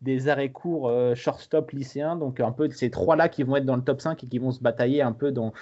des 0.00 0.28
arrêts 0.28 0.48
courts 0.48 0.90
shortstop 1.14 1.72
lycéens. 1.72 2.16
Donc 2.16 2.40
un 2.40 2.52
peu 2.52 2.70
ces 2.70 2.88
trois-là 2.90 3.28
qui 3.28 3.42
vont 3.42 3.56
être 3.56 3.66
dans 3.66 3.76
le 3.76 3.82
top 3.82 4.00
5 4.00 4.24
et 4.24 4.26
qui 4.26 4.38
vont 4.38 4.50
se 4.50 4.60
batailler 4.60 5.02
un 5.02 5.12
peu 5.12 5.30
dans, 5.30 5.52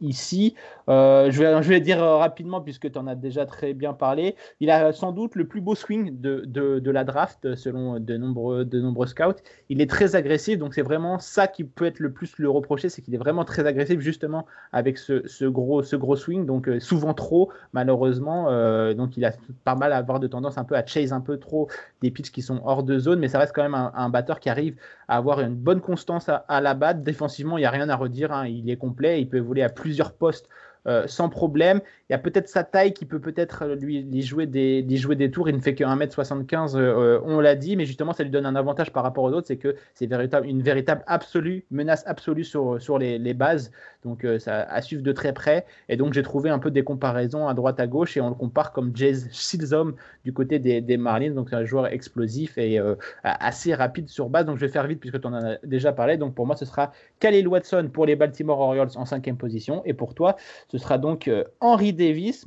ici. 0.00 0.56
je, 0.88 1.38
vais, 1.38 1.62
je 1.62 1.68
vais 1.68 1.80
dire 1.80 2.00
rapidement, 2.00 2.60
puisque 2.60 2.90
tu 2.90 2.98
en 2.98 3.06
as 3.06 3.14
déjà 3.14 3.46
très 3.46 3.74
bien 3.74 3.92
parlé, 3.92 4.34
il 4.58 4.68
a 4.68 4.92
sans 4.92 5.12
doute 5.12 5.36
le 5.36 5.46
plus 5.46 5.60
beau 5.60 5.76
swing 5.76 6.20
de, 6.20 6.44
de, 6.46 6.90
la 6.90 7.04
draft 7.04 7.54
selon 7.54 8.00
de 8.00 8.16
nombreux, 8.16 8.64
de 8.64 8.80
nombreux 8.80 9.06
scouts. 9.06 9.40
Il 9.68 9.80
est 9.80 9.88
très 9.92 10.16
agressif, 10.16 10.58
donc 10.58 10.72
c'est 10.72 10.80
vraiment 10.80 11.18
ça 11.18 11.46
qui 11.46 11.64
peut 11.64 11.84
être 11.84 11.98
le 11.98 12.10
plus 12.10 12.38
le 12.38 12.48
reprocher, 12.48 12.88
c'est 12.88 13.02
qu'il 13.02 13.14
est 13.14 13.18
vraiment 13.18 13.44
très 13.44 13.66
agressif 13.66 14.00
justement 14.00 14.46
avec 14.72 14.96
ce, 14.96 15.44
gros, 15.44 15.82
swing, 16.16 16.46
donc 16.46 16.66
euh, 16.66 16.80
souvent 16.80 17.12
trop 17.12 17.52
malheureusement. 17.74 18.46
Euh, 18.48 18.94
donc 18.94 19.18
il 19.18 19.24
a 19.26 19.32
pas 19.64 19.74
mal 19.74 19.92
à 19.92 19.98
avoir 19.98 20.18
de 20.18 20.26
tendance 20.26 20.56
un 20.56 20.64
peu 20.64 20.76
à 20.76 20.86
chase 20.86 21.12
un 21.12 21.20
peu 21.20 21.36
trop 21.36 21.68
des 22.00 22.10
pitches 22.10 22.32
qui 22.32 22.40
sont 22.40 22.62
hors 22.64 22.84
de 22.84 22.98
zone, 22.98 23.18
mais 23.18 23.28
ça 23.28 23.38
reste 23.38 23.54
quand 23.54 23.62
même 23.62 23.74
un, 23.74 24.08
batteur 24.08 24.40
qui 24.40 24.48
arrive 24.48 24.76
à 25.08 25.18
avoir 25.18 25.40
une 25.40 25.54
bonne 25.54 25.82
constance 25.82 26.30
à, 26.30 26.60
la 26.62 26.72
batte. 26.72 27.02
Défensivement, 27.02 27.58
il 27.58 27.60
n'y 27.60 27.66
a 27.66 27.70
rien 27.70 27.90
à 27.90 27.96
redire, 27.96 28.32
hein. 28.32 28.46
il 28.46 28.70
est 28.70 28.76
complet, 28.76 29.20
il 29.20 29.28
peut 29.28 29.36
évoluer 29.36 29.62
à 29.62 29.68
plusieurs 29.68 30.14
postes 30.14 30.48
euh, 30.88 31.06
sans 31.06 31.28
problème. 31.28 31.80
Il 32.08 32.12
y 32.12 32.16
a 32.16 32.18
peut-être 32.18 32.48
sa 32.48 32.64
taille 32.64 32.92
qui 32.92 33.04
peut 33.04 33.20
peut-être 33.20 33.62
euh, 33.62 33.74
lui, 33.76 34.22
jouer 34.22 34.46
des, 34.46 34.84
jouer 34.96 35.14
des 35.14 35.30
tours. 35.30 35.48
Il 35.48 35.54
ne 35.54 35.60
fait 35.60 35.74
que 35.76 35.84
1m75, 35.84 36.76
euh, 36.76 37.20
on 37.24 37.38
l'a 37.38 37.54
dit, 37.54 37.76
mais 37.76 37.84
justement, 37.84 38.12
ça 38.12 38.24
lui 38.24 38.30
donne 38.30 38.46
un 38.46 38.56
avantage 38.56 38.92
par 38.92 39.04
rapport 39.04 39.22
aux 39.22 39.32
autres, 39.32 39.46
c'est 39.46 39.56
que 39.56 39.76
c'est 39.94 40.06
véritable, 40.06 40.46
une 40.48 40.62
véritable 40.62 41.04
absolue, 41.06 41.64
menace 41.70 42.02
absolue 42.06 42.42
sur, 42.42 42.82
sur 42.82 42.98
les, 42.98 43.34
bases. 43.34 43.70
Donc, 44.04 44.26
ça 44.40 44.62
à 44.62 44.82
suivre 44.82 45.02
de 45.02 45.12
très 45.12 45.32
près. 45.32 45.64
Et 45.88 45.96
donc, 45.96 46.12
j'ai 46.12 46.22
trouvé 46.22 46.50
un 46.50 46.58
peu 46.58 46.70
des 46.70 46.82
comparaisons 46.82 47.46
à 47.48 47.54
droite 47.54 47.78
à 47.80 47.86
gauche 47.86 48.16
et 48.16 48.20
on 48.20 48.28
le 48.28 48.34
compare 48.34 48.72
comme 48.72 48.94
Jace 48.94 49.28
Silsom 49.30 49.94
du 50.24 50.32
côté 50.32 50.58
des, 50.58 50.80
des 50.80 50.96
Marlins. 50.96 51.30
Donc, 51.30 51.48
c'est 51.50 51.56
un 51.56 51.64
joueur 51.64 51.86
explosif 51.86 52.58
et 52.58 52.80
assez 53.22 53.74
rapide 53.74 54.08
sur 54.08 54.28
base. 54.28 54.44
Donc, 54.44 54.56
je 54.56 54.66
vais 54.66 54.72
faire 54.72 54.86
vite 54.86 55.00
puisque 55.00 55.20
tu 55.20 55.26
en 55.26 55.34
as 55.34 55.56
déjà 55.64 55.92
parlé. 55.92 56.16
Donc, 56.16 56.34
pour 56.34 56.46
moi, 56.46 56.56
ce 56.56 56.64
sera 56.64 56.92
Khalil 57.20 57.46
Watson 57.48 57.88
pour 57.92 58.04
les 58.04 58.16
Baltimore 58.16 58.58
Orioles 58.58 58.90
en 58.96 59.06
cinquième 59.06 59.36
position. 59.36 59.82
Et 59.84 59.94
pour 59.94 60.14
toi, 60.14 60.36
ce 60.72 60.78
sera 60.78 60.96
donc 60.96 61.28
euh, 61.28 61.44
Henry 61.60 61.92
Davis. 61.92 62.46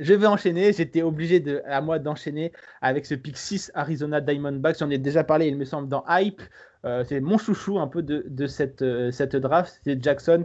Je 0.00 0.14
vais 0.14 0.26
enchaîner. 0.26 0.72
J'étais 0.72 1.02
obligé 1.02 1.62
à 1.64 1.80
moi 1.80 2.00
d'enchaîner 2.00 2.52
avec 2.82 3.06
ce 3.06 3.14
pick 3.14 3.38
6 3.38 3.70
Arizona 3.74 4.20
Diamondbacks. 4.20 4.80
J'en 4.80 4.90
ai 4.90 4.98
déjà 4.98 5.22
parlé, 5.22 5.46
il 5.46 5.56
me 5.56 5.64
semble, 5.64 5.88
dans 5.88 6.04
Hype. 6.08 6.42
Euh, 6.84 7.04
c'est 7.04 7.20
mon 7.20 7.38
chouchou 7.38 7.78
un 7.78 7.86
peu 7.86 8.02
de, 8.02 8.46
cette, 8.48 8.82
euh, 8.82 9.12
cette 9.12 9.36
draft. 9.36 9.80
C'est 9.84 10.02
Jackson 10.02 10.44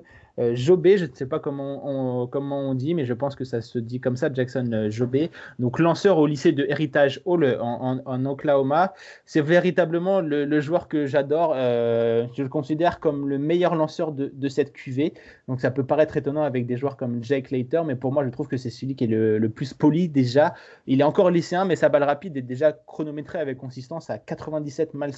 Jobé, 0.54 0.98
je 0.98 1.06
ne 1.06 1.14
sais 1.14 1.26
pas 1.26 1.40
comment 1.40 2.30
on, 2.34 2.74
dit, 2.74 2.94
mais 2.94 3.06
je 3.06 3.14
pense 3.14 3.36
que 3.36 3.44
ça 3.44 3.62
se 3.62 3.80
dit 3.80 4.00
comme 4.00 4.16
ça, 4.16 4.32
Jackson 4.34 4.70
euh, 4.72 4.90
Jobé. 4.90 5.30
Donc 5.60 5.80
lanceur 5.80 6.18
au 6.18 6.28
lycée 6.28 6.52
de 6.52 6.66
Heritage 6.68 7.22
Hall 7.26 7.58
en, 7.60 8.26
Oklahoma. 8.26 8.94
C'est 9.26 9.42
véritablement 9.42 10.22
le, 10.22 10.62
joueur 10.62 10.88
que 10.88 11.06
j'adore. 11.06 11.54
Euh, 11.56 12.28
je 12.34 12.44
le 12.44 12.50
considère 12.50 13.00
comme 13.00 13.28
le 13.28 13.38
meilleur 13.38 13.76
lanceur 13.76 14.12
de, 14.12 14.50
cette 14.50 14.74
QV. 14.74 15.14
Donc 15.48 15.62
ça 15.62 15.72
peut 15.72 15.86
paraître 15.86 16.18
étonnant 16.18 16.44
avec 16.44 16.66
des 16.66 16.78
joueurs 16.78 16.98
comme 16.98 17.24
Jake 17.24 17.52
Later, 17.52 17.84
mais 17.86 17.96
pour 17.96 18.12
moi 18.12 18.24
je 18.26 18.30
trouve 18.30 18.48
que 18.48 18.58
c'est 18.58 18.70
celui 18.70 18.96
qui 18.96 19.06
est 19.06 19.08
le, 19.08 19.50
plus 19.50 19.74
poli 19.74 20.10
déjà. 20.10 20.54
Il 20.88 21.02
est 21.02 21.04
encore 21.04 21.30
lycéen, 21.30 21.66
mais 21.66 21.76
sa 21.76 21.90
balle 21.90 22.04
rapide 22.04 22.38
est 22.38 22.42
déjà 22.42 22.72
chronométrée 22.72 23.40
avec 23.40 23.58
consistance 23.58 24.10
à 24.10 24.18
97 24.18 24.94
miles 24.94 25.12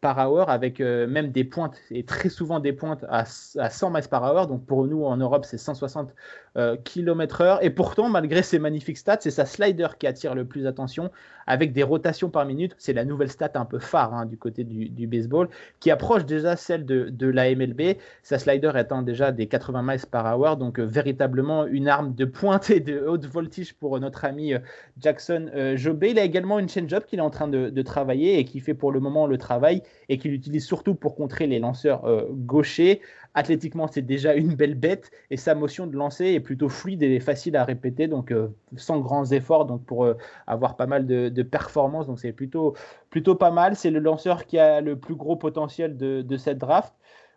par 0.00 0.30
hour, 0.30 0.48
avec 0.48 0.80
même 0.80 1.30
des 1.30 1.44
pointes, 1.44 1.76
et 1.90 2.04
très 2.04 2.28
souvent 2.28 2.60
des 2.60 2.72
pointes 2.72 3.04
à, 3.08 3.24
à 3.58 3.70
100 3.70 3.90
miles 3.90 4.08
par 4.08 4.22
hour. 4.22 4.46
Donc 4.46 4.64
pour 4.70 4.86
nous 4.86 5.04
en 5.04 5.16
Europe, 5.16 5.44
c'est 5.44 5.58
160 5.58 6.14
euh, 6.56 6.76
km/h. 6.76 7.58
Et 7.60 7.70
pourtant, 7.70 8.08
malgré 8.08 8.44
ces 8.44 8.60
magnifiques 8.60 8.98
stats, 8.98 9.18
c'est 9.18 9.32
sa 9.32 9.44
slider 9.44 9.88
qui 9.98 10.06
attire 10.06 10.36
le 10.36 10.44
plus 10.44 10.64
attention, 10.68 11.10
avec 11.48 11.72
des 11.72 11.82
rotations 11.82 12.30
par 12.30 12.46
minute. 12.46 12.76
C'est 12.78 12.92
la 12.92 13.04
nouvelle 13.04 13.32
stat 13.32 13.50
un 13.56 13.64
peu 13.64 13.80
phare 13.80 14.14
hein, 14.14 14.26
du 14.26 14.38
côté 14.38 14.62
du, 14.62 15.06
baseball, 15.08 15.48
qui 15.80 15.90
approche 15.90 16.24
déjà 16.24 16.54
celle 16.54 16.86
de, 16.86 17.26
la 17.26 17.52
MLB. 17.52 17.96
Sa 18.22 18.38
slider 18.38 18.70
étant 18.76 19.02
déjà 19.02 19.32
des 19.32 19.48
80 19.48 19.82
miles 19.82 20.06
par 20.08 20.38
hour, 20.38 20.56
donc 20.56 20.78
euh, 20.78 20.84
véritablement 20.84 21.66
une 21.66 21.88
arme 21.88 22.14
de 22.14 22.24
pointe 22.24 22.70
et 22.70 22.78
de 22.78 23.00
haute 23.00 23.26
voltige 23.26 23.74
pour 23.74 23.98
notre 23.98 24.24
ami 24.24 24.54
euh, 24.54 24.60
Jackson 25.00 25.50
Jobé. 25.74 26.10
Il 26.10 26.18
a 26.20 26.22
également 26.22 26.60
une 26.60 26.68
change-up 26.68 27.06
qu'il 27.06 27.18
est 27.18 27.22
en 27.22 27.30
train 27.30 27.48
de, 27.48 27.82
travailler 27.82 28.38
et 28.38 28.44
qui 28.44 28.60
fait 28.60 28.74
pour 28.74 28.92
le 28.92 29.00
moment 29.00 29.26
le 29.26 29.36
travail 29.36 29.82
et 30.08 30.16
qu'il 30.16 30.32
utilise 30.32 30.64
surtout 30.64 30.94
pour 30.94 31.16
contrer 31.16 31.48
les 31.48 31.58
lanceurs 31.58 32.04
gauchers. 32.30 33.00
Athlétiquement, 33.34 33.86
c'est 33.86 34.02
déjà 34.02 34.34
une 34.34 34.54
belle 34.56 34.74
bête 34.74 35.12
et 35.30 35.36
sa 35.36 35.54
motion 35.54 35.86
de 35.86 35.96
lancer 35.96 36.26
est 36.26 36.40
plutôt 36.40 36.68
fluide 36.68 37.02
et 37.04 37.20
facile 37.20 37.56
à 37.56 37.64
répéter, 37.64 38.08
donc 38.08 38.32
euh, 38.32 38.48
sans 38.76 38.98
grands 38.98 39.24
efforts, 39.24 39.66
donc 39.66 39.84
pour 39.84 40.04
euh, 40.04 40.14
avoir 40.48 40.76
pas 40.76 40.86
mal 40.86 41.06
de, 41.06 41.42
performances. 41.42 42.08
Donc 42.08 42.18
c'est 42.18 42.32
plutôt, 42.32 42.74
plutôt 43.08 43.36
pas 43.36 43.52
mal. 43.52 43.76
C'est 43.76 43.90
le 43.90 44.00
lanceur 44.00 44.46
qui 44.46 44.58
a 44.58 44.80
le 44.80 44.96
plus 44.96 45.14
gros 45.14 45.36
potentiel 45.36 45.96
de, 45.96 46.36
cette 46.36 46.58
draft. 46.58 46.92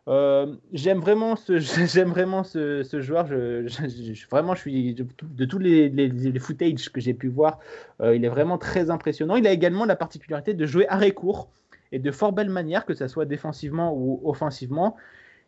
Euh, 0.08 0.56
j'aime 0.74 1.00
vraiment 1.00 1.36
ce 1.36 1.60
j'aime 1.60 2.10
vraiment 2.10 2.44
ce, 2.44 2.84
joueur. 3.00 3.28
Je, 3.28 4.28
vraiment, 4.32 4.56
je 4.56 4.62
suis 4.62 4.96
de, 4.96 5.46
tous 5.46 5.60
les, 5.60 5.89
les, 5.89 6.39
footage 6.39 6.89
que 6.91 7.02
j'ai 7.02 7.14
pu 7.14 7.28
voir, 7.28 7.60
il 8.04 8.26
est 8.26 8.30
vraiment 8.30 8.58
très 8.58 8.89
impressionnant. 8.89 9.36
Il 9.36 9.46
a 9.46 9.52
également 9.52 9.86
la 9.86 9.96
particularité 9.96 10.56
de 10.56 10.66
jouer 10.66 10.88
arrêt 10.89 11.12
court 11.12 11.52
et 11.91 12.00
de 12.00 12.10
fort 12.10 12.34
belle 12.34 12.50
manière, 12.50 12.86
que 12.86 12.96
ce 12.96 13.08
soit 13.08 13.26
défensivement 13.26 13.94
ou 13.96 14.20
offensivement. 14.24 14.98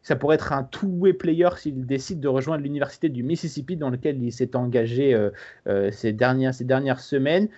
Ça 0.06 0.16
pourrait 0.16 0.36
être 0.36 0.54
un 0.54 0.64
two-way 0.64 1.14
player 1.14 1.50
s'il 1.58 1.88
décide 1.88 2.20
de 2.20 2.28
rejoindre 2.28 2.62
l'université 2.62 3.10
du 3.10 3.24
Mississippi 3.24 3.76
dans 3.76 3.90
lequel 3.90 4.22
il 4.22 4.32
s'est 4.32 4.56
engagé 4.56 5.16
euh, 5.16 5.32
euh, 5.68 5.90
ces, 5.90 6.14
dernières, 6.14 6.54
ces 6.54 6.64
dernières 6.64 7.00
semaines. 7.00 7.50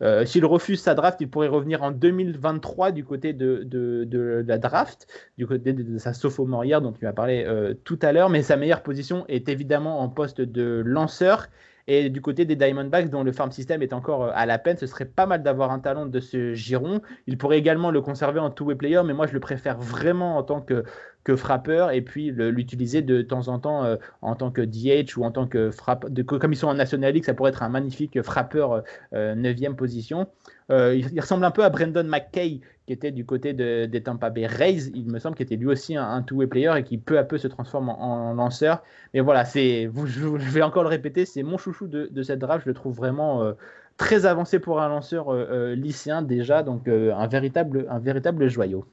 Euh, 0.00 0.24
s'il 0.24 0.46
refuse 0.46 0.80
sa 0.80 0.94
draft, 0.94 1.20
il 1.20 1.28
pourrait 1.28 1.48
revenir 1.48 1.82
en 1.82 1.90
2023 1.90 2.92
du 2.92 3.04
côté 3.04 3.34
de, 3.34 3.64
de, 3.64 4.42
la 4.48 4.56
draft, 4.56 5.08
du 5.36 5.46
côté 5.46 5.74
de, 5.74 5.98
sa 5.98 6.14
sophomore 6.14 6.64
dont 6.80 6.92
tu 6.92 7.06
as 7.06 7.12
parlé 7.12 7.46
tout 7.84 7.98
à 8.00 8.12
l'heure. 8.12 8.30
Mais 8.30 8.40
sa 8.40 8.56
meilleure 8.56 8.82
position 8.82 9.26
est 9.28 9.50
évidemment 9.50 10.00
en 10.00 10.08
poste 10.08 10.40
de 10.40 10.82
lanceur. 10.82 11.48
Et 11.86 12.08
du 12.08 12.20
côté 12.20 12.44
des 12.44 12.56
Diamondbacks, 12.56 13.10
dont 13.10 13.24
le 13.24 13.32
farm 13.32 13.50
system 13.50 13.82
est 13.82 13.92
encore 13.92 14.30
à 14.32 14.46
la 14.46 14.58
peine, 14.58 14.76
ce 14.76 14.86
serait 14.86 15.06
pas 15.06 15.26
mal 15.26 15.42
d'avoir 15.42 15.72
un 15.72 15.80
talent 15.80 16.06
de 16.06 16.20
ce 16.20 16.54
giron. 16.54 17.00
Il 17.26 17.36
pourrait 17.36 17.58
également 17.58 17.90
le 17.90 18.00
conserver 18.00 18.38
en 18.38 18.48
two-way 18.48 18.76
player, 18.76 19.02
mais 19.04 19.12
moi 19.12 19.26
je 19.26 19.32
le 19.32 19.40
préfère 19.40 19.78
vraiment 19.78 20.36
en 20.36 20.42
tant 20.44 20.60
que 20.60 20.84
que 21.24 21.36
frappeur 21.36 21.90
et 21.90 22.00
puis 22.00 22.30
l'utiliser 22.30 23.02
de 23.02 23.22
temps 23.22 23.48
en 23.48 23.58
temps 23.58 23.84
euh, 23.84 23.96
en 24.22 24.34
tant 24.34 24.50
que 24.50 24.62
DH 24.62 25.18
ou 25.18 25.24
en 25.24 25.30
tant 25.30 25.46
que 25.46 25.70
frappe. 25.70 26.08
De, 26.08 26.22
comme 26.22 26.52
ils 26.52 26.56
sont 26.56 26.68
en 26.68 26.74
National 26.74 27.12
League, 27.12 27.24
ça 27.24 27.34
pourrait 27.34 27.50
être 27.50 27.62
un 27.62 27.68
magnifique 27.68 28.22
frappeur 28.22 28.82
9e 29.12 29.70
euh, 29.70 29.74
position. 29.74 30.26
Euh, 30.70 30.94
il, 30.94 31.20
ressemble 31.20 31.44
un 31.44 31.50
peu 31.50 31.64
à 31.64 31.68
Brandon 31.68 32.04
McKay 32.04 32.60
qui 32.86 32.92
était 32.92 33.10
du 33.10 33.26
côté 33.26 33.52
de, 33.52 33.86
des 33.86 34.02
Tampa 34.02 34.30
Bay 34.30 34.46
Rays, 34.46 34.90
il 34.94 35.06
me 35.10 35.18
semble, 35.18 35.36
qui 35.36 35.42
était 35.42 35.56
lui 35.56 35.66
aussi 35.66 35.96
un, 35.96 36.22
two-way 36.22 36.46
player 36.46 36.72
et 36.76 36.82
qui 36.82 36.96
peu 36.96 37.18
à 37.18 37.24
peu 37.24 37.38
se 37.38 37.48
transforme 37.48 37.88
en, 37.88 38.32
lanceur. 38.34 38.82
Mais 39.12 39.20
voilà, 39.20 39.44
c'est, 39.44 39.90
je, 40.06 40.26
vais 40.26 40.62
encore 40.62 40.84
le 40.84 40.88
répéter, 40.88 41.26
c'est 41.26 41.42
mon 41.42 41.58
chouchou 41.58 41.86
de, 41.86 42.08
de, 42.10 42.22
cette 42.22 42.38
draft. 42.38 42.64
Je 42.64 42.70
le 42.70 42.74
trouve 42.74 42.96
vraiment 42.96 43.52
très 43.96 44.26
avancé 44.26 44.58
pour 44.58 44.80
un 44.80 44.88
lanceur 44.88 45.32
lycéen 45.74 46.22
déjà, 46.22 46.62
donc 46.62 46.88
un, 46.88 47.26
véritable, 47.28 47.86
un 47.88 47.98
véritable 47.98 48.48
joyau. 48.48 48.86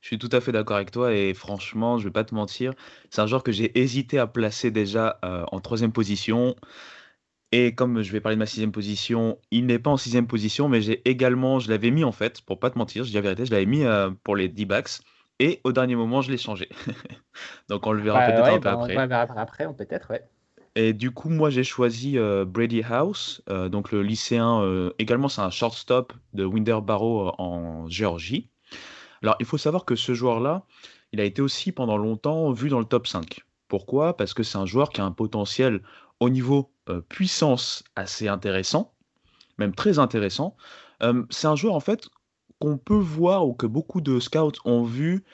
Je 0.00 0.08
suis 0.08 0.18
tout 0.18 0.28
à 0.32 0.40
fait 0.40 0.52
d'accord 0.52 0.76
avec 0.76 0.90
toi 0.90 1.12
et 1.12 1.34
franchement, 1.34 1.98
je 1.98 2.04
vais 2.04 2.12
pas 2.12 2.24
te 2.24 2.34
mentir, 2.34 2.74
c'est 3.10 3.20
un 3.20 3.26
joueur 3.26 3.42
que 3.42 3.52
j'ai 3.52 3.78
hésité 3.78 4.18
à 4.18 4.26
placer 4.26 4.70
déjà 4.70 5.18
euh, 5.24 5.44
en 5.50 5.60
troisième 5.60 5.92
position. 5.92 6.54
Et 7.52 7.74
comme 7.74 8.02
je 8.02 8.10
vais 8.10 8.20
parler 8.20 8.36
de 8.36 8.40
ma 8.40 8.46
sixième 8.46 8.72
position, 8.72 9.38
il 9.50 9.66
n'est 9.66 9.78
pas 9.78 9.90
en 9.90 9.96
sixième 9.96 10.26
position, 10.26 10.68
mais 10.68 10.80
j'ai 10.80 11.08
également, 11.08 11.60
je 11.60 11.70
l'avais 11.70 11.90
mis 11.90 12.02
en 12.02 12.12
fait, 12.12 12.40
pour 12.42 12.58
pas 12.58 12.70
te 12.70 12.78
mentir, 12.78 13.04
je 13.04 13.10
dis 13.10 13.14
la 13.14 13.20
vérité, 13.20 13.46
je 13.46 13.52
l'avais 13.52 13.66
mis 13.66 13.84
euh, 13.84 14.10
pour 14.24 14.34
les 14.36 14.48
D-backs. 14.48 15.00
Et 15.40 15.60
au 15.64 15.72
dernier 15.72 15.96
moment, 15.96 16.20
je 16.20 16.30
l'ai 16.30 16.38
changé. 16.38 16.68
Donc 17.68 17.86
on 17.86 17.92
le 17.92 18.02
verra 18.02 18.26
peut-être 18.26 18.44
un 18.44 18.58
peu 18.58 18.60
bah, 18.60 18.72
après. 18.72 18.96
après, 19.36 19.74
peut-être, 19.74 20.10
ouais. 20.10 20.22
Et 20.76 20.92
du 20.92 21.12
coup, 21.12 21.28
moi, 21.28 21.50
j'ai 21.50 21.62
choisi 21.62 22.18
euh, 22.18 22.44
Brady 22.44 22.82
House, 22.82 23.42
donc 23.48 23.92
le 23.92 24.02
lycéen. 24.02 24.90
également, 24.98 25.28
c'est 25.28 25.40
un 25.40 25.50
shortstop 25.50 26.12
de 26.32 26.44
Winterboro 26.44 27.32
en 27.38 27.88
Géorgie. 27.88 28.50
Alors, 29.24 29.36
il 29.40 29.46
faut 29.46 29.56
savoir 29.56 29.86
que 29.86 29.96
ce 29.96 30.12
joueur-là, 30.12 30.66
il 31.12 31.18
a 31.18 31.24
été 31.24 31.40
aussi 31.40 31.72
pendant 31.72 31.96
longtemps 31.96 32.52
vu 32.52 32.68
dans 32.68 32.78
le 32.78 32.84
top 32.84 33.06
5. 33.06 33.40
Pourquoi? 33.68 34.18
Parce 34.18 34.34
que 34.34 34.42
c'est 34.42 34.58
un 34.58 34.66
joueur 34.66 34.90
qui 34.90 35.00
a 35.00 35.04
un 35.06 35.12
potentiel 35.12 35.80
au 36.20 36.28
niveau 36.28 36.70
euh, 36.90 37.00
puissance 37.00 37.84
assez 37.96 38.28
intéressant, 38.28 38.92
même 39.56 39.74
très 39.74 39.98
intéressant. 39.98 40.58
c'est 41.30 41.46
un 41.46 41.56
joueur 41.56 41.72
en 41.72 41.80
fait 41.80 42.10
qu'on 42.58 42.76
peut 42.76 42.94
voir 42.94 43.48
ou 43.48 43.54
que 43.54 43.64
beaucoup 43.66 44.02
de 44.02 44.20
scouts 44.20 44.60
ont 44.66 44.84
vu 44.84 45.24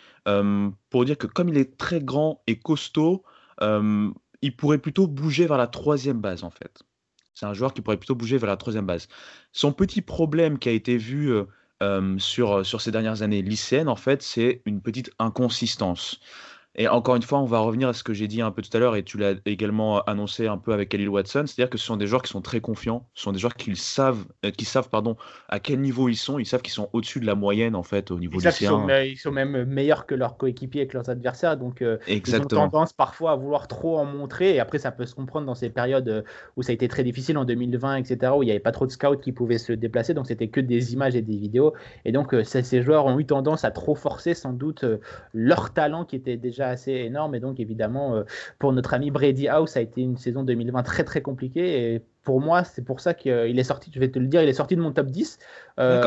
pour 0.90 1.04
dire 1.04 1.18
que 1.18 1.26
comme 1.26 1.48
il 1.48 1.58
est 1.58 1.76
très 1.76 2.00
grand 2.00 2.42
et 2.46 2.60
costaud, 2.60 3.24
il 3.60 4.56
pourrait 4.56 4.78
plutôt 4.78 5.08
bouger 5.08 5.46
vers 5.46 5.58
la 5.58 5.66
troisième 5.66 6.20
base 6.20 6.44
en 6.44 6.50
fait. 6.50 6.84
C'est 7.34 7.46
un 7.46 7.54
joueur 7.54 7.74
qui 7.74 7.80
pourrait 7.80 7.96
plutôt 7.96 8.14
bouger 8.14 8.38
vers 8.38 8.48
la 8.48 8.56
troisième 8.56 8.86
base. 8.86 9.08
Son 9.50 9.72
petit 9.72 10.00
problème 10.00 10.60
qui 10.60 10.68
a 10.68 10.72
été 10.72 10.96
vu 10.96 11.34
sur, 12.18 12.64
sur 12.66 12.80
ces 12.80 12.90
dernières 12.90 13.22
années 13.22 13.42
lycéennes, 13.42 13.88
en 13.88 13.96
fait, 13.96 14.22
c'est 14.22 14.62
une 14.66 14.80
petite 14.82 15.10
inconsistance. 15.18 16.20
Et 16.76 16.86
encore 16.86 17.16
une 17.16 17.22
fois, 17.22 17.40
on 17.40 17.46
va 17.46 17.58
revenir 17.58 17.88
à 17.88 17.92
ce 17.92 18.04
que 18.04 18.14
j'ai 18.14 18.28
dit 18.28 18.42
un 18.42 18.52
peu 18.52 18.62
tout 18.62 18.74
à 18.76 18.78
l'heure 18.78 18.94
et 18.94 19.02
tu 19.02 19.18
l'as 19.18 19.34
également 19.44 20.02
annoncé 20.02 20.46
un 20.46 20.56
peu 20.56 20.72
avec 20.72 20.90
Khalil 20.90 21.08
Watson, 21.08 21.44
c'est-à-dire 21.46 21.68
que 21.68 21.78
ce 21.78 21.84
sont 21.84 21.96
des 21.96 22.06
joueurs 22.06 22.22
qui 22.22 22.30
sont 22.30 22.42
très 22.42 22.60
confiants, 22.60 23.08
ce 23.14 23.24
sont 23.24 23.32
des 23.32 23.40
joueurs 23.40 23.56
qui 23.56 23.74
savent, 23.74 24.24
euh, 24.44 24.52
qui 24.52 24.64
savent 24.64 24.88
pardon, 24.88 25.16
à 25.48 25.58
quel 25.58 25.80
niveau 25.80 26.08
ils 26.08 26.16
sont, 26.16 26.38
ils 26.38 26.46
savent 26.46 26.62
qu'ils 26.62 26.72
sont 26.72 26.88
au-dessus 26.92 27.18
de 27.18 27.26
la 27.26 27.34
moyenne 27.34 27.74
en 27.74 27.82
fait 27.82 28.12
au 28.12 28.20
niveau 28.20 28.38
ils 28.38 28.46
lycéen. 28.46 28.86
Ils 29.02 29.16
sont, 29.16 29.32
même 29.32 29.64
meilleurs 29.64 30.06
que 30.06 30.14
leurs 30.14 30.36
coéquipiers 30.36 30.82
et 30.82 30.86
que 30.86 30.96
leurs 30.96 31.10
adversaires, 31.10 31.56
donc 31.56 31.82
euh, 31.82 31.98
ils 32.06 32.36
ont 32.36 32.44
tendance 32.44 32.92
parfois 32.92 33.32
à 33.32 33.36
vouloir 33.36 33.66
trop 33.66 33.98
en 33.98 34.04
montrer 34.04 34.54
et 34.54 34.60
après 34.60 34.78
ça 34.78 34.92
peut 34.92 35.06
se 35.06 35.16
comprendre 35.16 35.46
dans 35.46 35.56
ces 35.56 35.70
périodes 35.70 36.08
euh, 36.08 36.22
où 36.56 36.62
ça 36.62 36.70
a 36.70 36.74
été 36.74 36.86
très 36.86 37.02
difficile 37.02 37.36
en 37.36 37.44
2020, 37.44 37.96
etc., 37.96 38.32
où 38.36 38.44
il 38.44 38.46
n'y 38.46 38.52
avait 38.52 38.60
pas 38.60 38.72
trop 38.72 38.86
de 38.86 38.92
scouts 38.92 39.16
qui 39.16 39.32
pouvaient 39.32 39.58
se 39.58 39.72
déplacer, 39.72 40.14
donc 40.14 40.28
c'était 40.28 40.48
que 40.48 40.60
des 40.60 40.92
images 40.92 41.16
et 41.16 41.22
des 41.22 41.36
vidéos 41.36 41.74
et 42.04 42.12
donc 42.12 42.32
ces 42.44 42.82
joueurs 42.82 43.06
ont 43.06 43.18
eu 43.18 43.26
tendance 43.26 43.64
à 43.64 43.72
trop 43.72 43.96
forcer 43.96 44.34
sans 44.34 44.52
doute 44.52 44.84
leur 45.34 45.72
talent 45.72 46.04
qui 46.04 46.14
était 46.14 46.36
déjà 46.36 46.69
assez 46.70 46.92
énorme 46.92 47.38
donc, 47.40 47.60
évidemment, 47.60 48.14
euh, 48.14 48.24
pour 48.58 48.72
notre 48.72 48.94
ami 48.94 49.10
Brady 49.10 49.48
House, 49.48 49.76
a 49.76 49.80
été 49.80 50.00
une 50.02 50.16
saison 50.16 50.42
2020 50.44 50.82
très, 50.82 51.04
très 51.04 51.22
compliquée. 51.22 51.94
Et 51.94 52.02
pour 52.22 52.40
moi, 52.40 52.64
c'est 52.64 52.84
pour 52.84 53.00
ça 53.00 53.14
qu'il 53.14 53.58
est 53.58 53.64
sorti, 53.64 53.90
je 53.94 53.98
vais 53.98 54.10
te 54.10 54.18
le 54.18 54.26
dire, 54.26 54.42
il 54.42 54.48
est 54.48 54.54
sorti 54.54 54.76
de 54.76 54.80
mon 54.80 54.92
top 54.92 55.06
10. 55.06 55.38
Euh, 55.78 56.02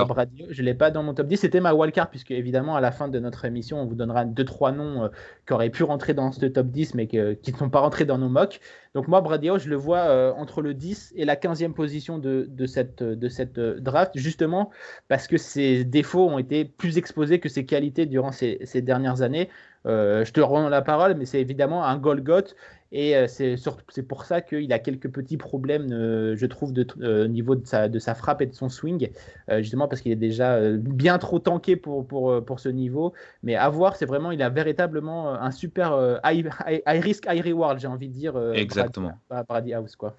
je 0.50 0.62
ne 0.62 0.66
l'ai 0.66 0.74
pas 0.76 0.92
dans 0.92 1.02
mon 1.02 1.14
top 1.14 1.28
10. 1.28 1.38
C'était 1.38 1.60
ma 1.60 1.74
wildcard, 1.74 2.10
puisque 2.10 2.32
évidemment, 2.32 2.76
à 2.76 2.82
la 2.82 2.92
fin 2.92 3.08
de 3.08 3.20
notre 3.20 3.46
émission, 3.46 3.82
on 3.82 3.86
vous 3.86 3.96
donnera 3.96 4.24
deux, 4.24 4.46
trois 4.46 4.72
noms 4.72 5.06
euh, 5.06 5.08
qui 5.48 5.54
auraient 5.54 5.72
pu 5.72 5.84
rentrer 5.84 6.14
dans 6.14 6.32
ce 6.32 6.46
top 6.46 6.68
10, 6.68 6.94
mais 6.94 7.08
qui 7.08 7.18
ne 7.18 7.58
sont 7.58 7.70
pas 7.70 7.80
rentrés 7.80 8.06
dans 8.06 8.18
nos 8.18 8.30
mocks. 8.30 8.60
Donc, 8.94 9.08
moi, 9.08 9.22
Brady 9.22 9.50
je 9.58 9.70
le 9.70 9.76
vois 9.76 10.34
entre 10.38 10.62
le 10.62 10.74
10 10.74 11.14
et 11.16 11.26
la 11.26 11.36
15e 11.36 11.74
position 11.74 12.20
de, 12.20 12.48
de 12.48 12.66
cette, 12.68 13.02
de 13.02 13.28
cette 13.28 13.60
draft, 13.60 14.12
justement 14.16 14.70
parce 15.08 15.28
que 15.28 15.38
ses 15.38 15.84
défauts 15.84 16.30
ont 16.30 16.40
été 16.40 16.66
plus 16.66 16.98
exposés 16.98 17.40
que 17.40 17.50
ses 17.50 17.66
qualités 17.66 18.06
durant 18.06 18.32
ces, 18.32 18.60
ces 18.64 18.82
dernières 18.82 19.22
années. 19.22 19.50
Euh, 19.86 20.24
je 20.24 20.32
te 20.32 20.40
rends 20.40 20.70
la 20.70 20.82
parole, 20.82 21.16
mais 21.16 21.26
c'est 21.26 21.42
évidemment 21.42 21.84
un 21.86 21.98
Golgoth. 21.98 22.56
Et 22.96 23.18
euh, 23.18 23.26
c'est 23.28 24.08
pour 24.08 24.24
ça 24.24 24.42
qu'il 24.42 24.72
a 24.72 24.78
quelques 24.78 25.10
petits 25.10 25.38
problèmes, 25.38 25.92
euh, 25.92 26.36
je 26.38 26.46
trouve, 26.46 26.72
au 26.72 27.28
niveau 27.28 27.56
de 27.56 27.66
sa, 27.66 27.90
de 27.90 27.98
sa, 27.98 28.14
frappe 28.14 28.44
et 28.44 28.46
de 28.46 28.54
son 28.54 28.70
swing, 28.70 29.10
justement 29.58 29.88
parce 29.88 30.02
qu'il 30.02 30.12
est 30.12 30.16
déjà 30.16 30.60
bien 30.72 31.18
trop 31.18 31.40
tanké 31.40 31.76
pour, 31.76 32.08
pour, 32.08 32.46
pour 32.46 32.60
ce 32.60 32.70
niveau. 32.70 33.14
Mais 33.42 33.56
à 33.56 33.68
voir, 33.70 33.96
c'est 33.96 34.06
vraiment, 34.06 34.30
il 34.30 34.44
a 34.44 34.50
véritablement 34.50 35.34
un 35.34 35.50
super 35.50 36.20
high, 36.24 36.48
risk, 36.86 37.26
high 37.28 37.44
reward, 37.44 37.80
j'ai 37.80 37.88
envie 37.88 38.10
de 38.10 38.14
dire. 38.14 38.38
Exactement. 38.54 39.14
Brady, 39.50 39.74
House, 39.74 39.96
quoi. 39.96 40.16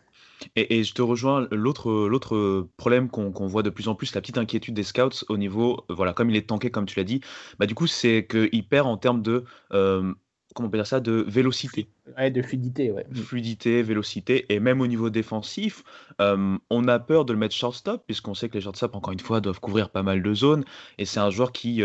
Et, 0.56 0.82
je 0.82 0.94
te 0.94 1.02
rejoins, 1.02 1.46
l'autre, 1.52 2.68
problème 2.76 3.08
qu'on, 3.08 3.46
voit 3.46 3.62
de 3.62 3.70
plus 3.70 3.86
en 3.86 3.94
plus, 3.94 4.14
la 4.16 4.20
petite 4.20 4.38
inquiétude 4.38 4.74
des 4.74 4.82
scouts 4.82 5.24
au 5.28 5.36
niveau, 5.36 5.84
voilà, 5.88 6.12
comme 6.12 6.28
il 6.28 6.36
est 6.36 6.48
tanké, 6.48 6.70
comme 6.70 6.86
tu 6.86 6.98
l'as 6.98 7.04
dit, 7.04 7.20
bah 7.60 7.66
du 7.66 7.74
coup, 7.76 7.86
c'est 7.86 8.26
qu'il 8.28 8.66
perd 8.66 8.88
en 8.88 8.96
termes 8.96 9.22
de, 9.22 9.44
comment 10.54 10.68
on 10.68 10.70
peut 10.70 10.78
dire 10.78 10.86
ça, 10.86 11.00
de 11.00 11.24
vélocité. 11.28 11.88
Ouais, 12.16 12.30
de 12.30 12.40
fluidité, 12.40 12.90
ouais. 12.90 13.04
Fluidité, 13.12 13.82
vélocité, 13.82 14.46
et 14.48 14.60
même 14.60 14.80
au 14.80 14.86
niveau 14.86 15.10
défensif, 15.10 15.82
on 16.18 16.88
a 16.88 16.98
peur 16.98 17.24
de 17.24 17.32
le 17.32 17.38
mettre 17.38 17.54
shortstop, 17.54 18.04
puisqu'on 18.06 18.34
sait 18.34 18.48
que 18.48 18.54
les 18.54 18.60
shortstop, 18.60 18.94
encore 18.94 19.12
une 19.12 19.20
fois, 19.20 19.40
doivent 19.40 19.60
couvrir 19.60 19.90
pas 19.90 20.02
mal 20.02 20.22
de 20.22 20.34
zones, 20.34 20.64
et 20.98 21.04
c'est 21.04 21.20
un 21.20 21.30
joueur 21.30 21.52
qui, 21.52 21.82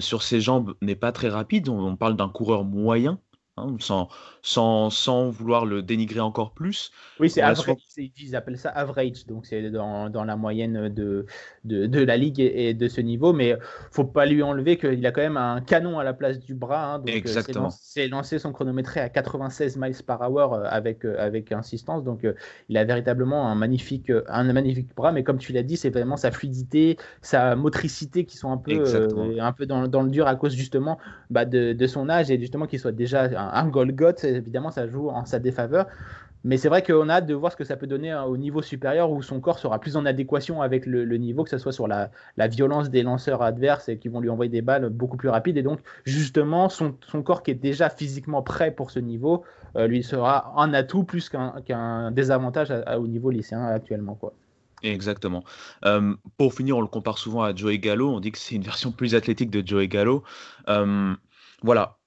sur 0.00 0.22
ses 0.22 0.40
jambes, 0.40 0.74
n'est 0.82 0.96
pas 0.96 1.12
très 1.12 1.28
rapide. 1.28 1.68
on 1.68 1.96
parle 1.96 2.16
d'un 2.16 2.28
coureur 2.28 2.64
moyen, 2.64 3.18
Hein, 3.60 3.76
sans, 3.78 4.08
sans, 4.42 4.90
sans, 4.90 5.30
vouloir 5.30 5.66
le 5.66 5.82
dénigrer 5.82 6.20
encore 6.20 6.52
plus. 6.52 6.90
Oui, 7.18 7.28
c'est 7.28 7.42
average, 7.42 7.76
ils 7.96 8.36
appellent 8.36 8.58
ça 8.58 8.70
average, 8.70 9.26
donc 9.26 9.46
c'est 9.46 9.70
dans, 9.70 10.08
dans, 10.08 10.24
la 10.24 10.36
moyenne 10.36 10.88
de, 10.88 11.26
de, 11.64 11.86
de, 11.86 12.00
la 12.00 12.16
ligue 12.16 12.40
et, 12.40 12.74
de 12.74 12.88
ce 12.88 13.00
niveau, 13.00 13.32
mais 13.32 13.56
faut 13.90 14.04
pas 14.04 14.26
lui 14.26 14.42
enlever 14.42 14.78
qu'il 14.78 15.04
a 15.06 15.12
quand 15.12 15.20
même 15.20 15.36
un 15.36 15.60
canon 15.60 15.98
à 15.98 16.04
la 16.04 16.12
place 16.12 16.40
du 16.40 16.54
bras. 16.54 16.94
Hein, 16.94 16.98
donc 17.00 17.10
euh, 17.10 17.12
Exactement. 17.12 17.70
C'est 17.70 18.08
lancé 18.08 18.38
son 18.38 18.52
chronométré 18.52 19.00
à 19.00 19.08
96 19.08 19.76
miles 19.76 19.94
par 20.06 20.30
hour 20.30 20.54
euh, 20.54 20.64
avec, 20.68 21.04
euh, 21.04 21.16
avec 21.18 21.52
insistance, 21.52 22.04
donc 22.04 22.26
il 22.68 22.76
a 22.76 22.84
véritablement 22.84 23.48
un 23.48 23.54
magnifique, 23.54 24.10
un 24.28 24.52
magnifique 24.52 24.94
bras, 24.94 25.12
mais 25.12 25.22
comme 25.22 25.38
tu 25.38 25.52
l'as 25.52 25.62
dit, 25.62 25.76
c'est 25.76 25.90
vraiment 25.90 26.16
sa 26.16 26.30
fluidité, 26.30 26.96
sa 27.20 27.56
motricité 27.56 28.24
qui 28.24 28.36
sont 28.36 28.50
un 28.50 28.56
peu, 28.56 28.84
un 29.40 29.52
peu 29.52 29.66
dans, 29.66 29.86
dans, 29.86 30.02
le 30.02 30.10
dur 30.10 30.26
à 30.26 30.36
cause 30.36 30.54
justement 30.54 30.98
bah, 31.28 31.44
de, 31.44 31.72
de, 31.72 31.86
son 31.86 32.08
âge 32.08 32.30
et 32.30 32.38
justement 32.40 32.66
qu'il 32.66 32.78
soit 32.78 32.92
déjà 32.92 33.24
un, 33.24 33.49
Golgoth, 33.70 34.24
évidemment, 34.24 34.70
ça 34.70 34.86
joue 34.86 35.10
en 35.10 35.24
sa 35.24 35.38
défaveur. 35.38 35.86
Mais 36.42 36.56
c'est 36.56 36.70
vrai 36.70 36.82
qu'on 36.82 37.08
a 37.10 37.16
hâte 37.16 37.26
de 37.26 37.34
voir 37.34 37.52
ce 37.52 37.56
que 37.56 37.64
ça 37.64 37.76
peut 37.76 37.86
donner 37.86 38.10
hein, 38.10 38.24
au 38.24 38.38
niveau 38.38 38.62
supérieur 38.62 39.10
où 39.10 39.20
son 39.20 39.40
corps 39.40 39.58
sera 39.58 39.78
plus 39.78 39.96
en 39.96 40.06
adéquation 40.06 40.62
avec 40.62 40.86
le, 40.86 41.04
niveau, 41.18 41.44
que 41.44 41.50
ce 41.50 41.58
soit 41.58 41.72
sur 41.72 41.86
la, 41.86 42.10
violence 42.48 42.88
des 42.88 43.02
lanceurs 43.02 43.42
adverses 43.42 43.90
et 43.90 43.98
qui 43.98 44.08
vont 44.08 44.20
lui 44.20 44.30
envoyer 44.30 44.50
des 44.50 44.62
balles 44.62 44.88
beaucoup 44.88 45.18
plus 45.18 45.28
rapides. 45.28 45.58
Et 45.58 45.62
donc, 45.62 45.80
justement, 46.04 46.70
son, 46.70 46.94
corps 47.22 47.42
qui 47.42 47.50
est 47.50 47.54
déjà 47.54 47.90
physiquement 47.90 48.42
prêt 48.42 48.70
pour 48.70 48.90
ce 48.90 49.00
niveau, 49.00 49.44
euh, 49.76 49.86
lui 49.86 50.02
sera 50.02 50.54
un 50.56 50.72
atout 50.72 51.04
plus 51.04 51.28
qu'un 51.28 52.10
désavantage 52.10 52.72
au 52.96 53.06
niveau 53.06 53.30
lycéen 53.30 53.62
actuellement. 53.66 54.14
Quoi. 54.14 54.32
Exactement. 54.82 55.44
Euh, 55.84 56.14
pour 56.38 56.54
finir, 56.54 56.76
on 56.76 56.80
le 56.80 56.86
compare 56.86 57.18
souvent 57.18 57.42
à 57.42 57.54
Joey 57.54 57.78
Gallo. 57.78 58.10
On 58.10 58.20
dit 58.20 58.32
que 58.32 58.38
c'est 58.38 58.54
une 58.54 58.62
version 58.62 58.92
plus 58.92 59.14
athlétique 59.14 59.50
de 59.50 59.66
Joey 59.66 59.88
Gallo. 59.88 60.22
Euh, 60.68 61.14
voilà, 61.62 61.98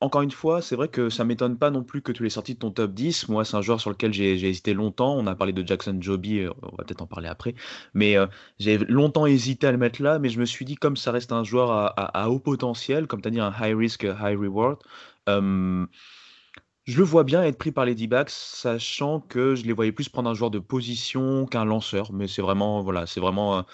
encore 0.00 0.22
une 0.22 0.30
fois, 0.30 0.62
c'est 0.62 0.76
vrai 0.76 0.88
que 0.88 1.08
ça 1.08 1.24
m'étonne 1.24 1.58
pas 1.58 1.70
non 1.70 1.82
plus 1.82 2.02
que 2.02 2.12
tu 2.12 2.22
l'aies 2.22 2.30
sorti 2.30 2.54
de 2.54 2.58
ton 2.58 2.70
top 2.70 2.92
10. 2.92 3.28
Moi, 3.28 3.44
c'est 3.44 3.56
un 3.56 3.62
joueur 3.62 3.80
sur 3.80 3.90
lequel 3.90 4.12
j'ai 4.12 4.32
hésité 4.32 4.74
longtemps. 4.74 5.16
On 5.16 5.26
a 5.26 5.34
parlé 5.34 5.52
de 5.52 5.66
Jackson 5.66 5.96
Joby, 6.00 6.40
euh, 6.40 6.50
on 6.62 6.76
va 6.76 6.84
peut-être 6.84 7.02
en 7.02 7.06
parler 7.06 7.28
après. 7.28 7.54
Mais 7.94 8.16
euh, 8.16 8.26
j'ai 8.58 8.78
longtemps 8.78 9.26
hésité 9.26 9.66
à 9.66 9.72
le 9.72 9.78
mettre 9.78 10.02
là, 10.02 10.18
mais 10.18 10.28
je 10.28 10.40
me 10.40 10.44
suis 10.44 10.64
dit, 10.64 10.76
comme 10.76 10.96
ça 10.96 11.12
reste 11.12 11.32
un 11.32 11.44
joueur 11.44 11.70
à, 11.70 12.30
haut 12.30 12.38
potentiel, 12.38 13.06
comme 13.06 13.22
tu 13.22 13.28
as 13.28 13.30
dit, 13.30 13.40
un 13.40 13.52
high 13.60 13.76
risk, 13.76 14.04
high 14.04 14.38
reward, 14.38 14.78
je 16.86 16.98
le 16.98 17.04
vois 17.04 17.24
bien 17.24 17.42
être 17.42 17.58
pris 17.58 17.72
par 17.72 17.84
les 17.84 17.94
D-backs, 17.96 18.30
sachant 18.30 19.20
que 19.20 19.56
je 19.56 19.64
les 19.64 19.72
voyais 19.72 19.90
plus 19.90 20.08
prendre 20.08 20.30
un 20.30 20.34
joueur 20.34 20.52
de 20.52 20.60
position 20.60 21.44
qu'un 21.46 21.64
lanceur. 21.64 22.12
Mais 22.12 22.28
c'est 22.28 22.42
vraiment, 22.42 22.82
voilà, 22.82 23.06
c'est 23.06 23.20
vraiment. 23.20 23.64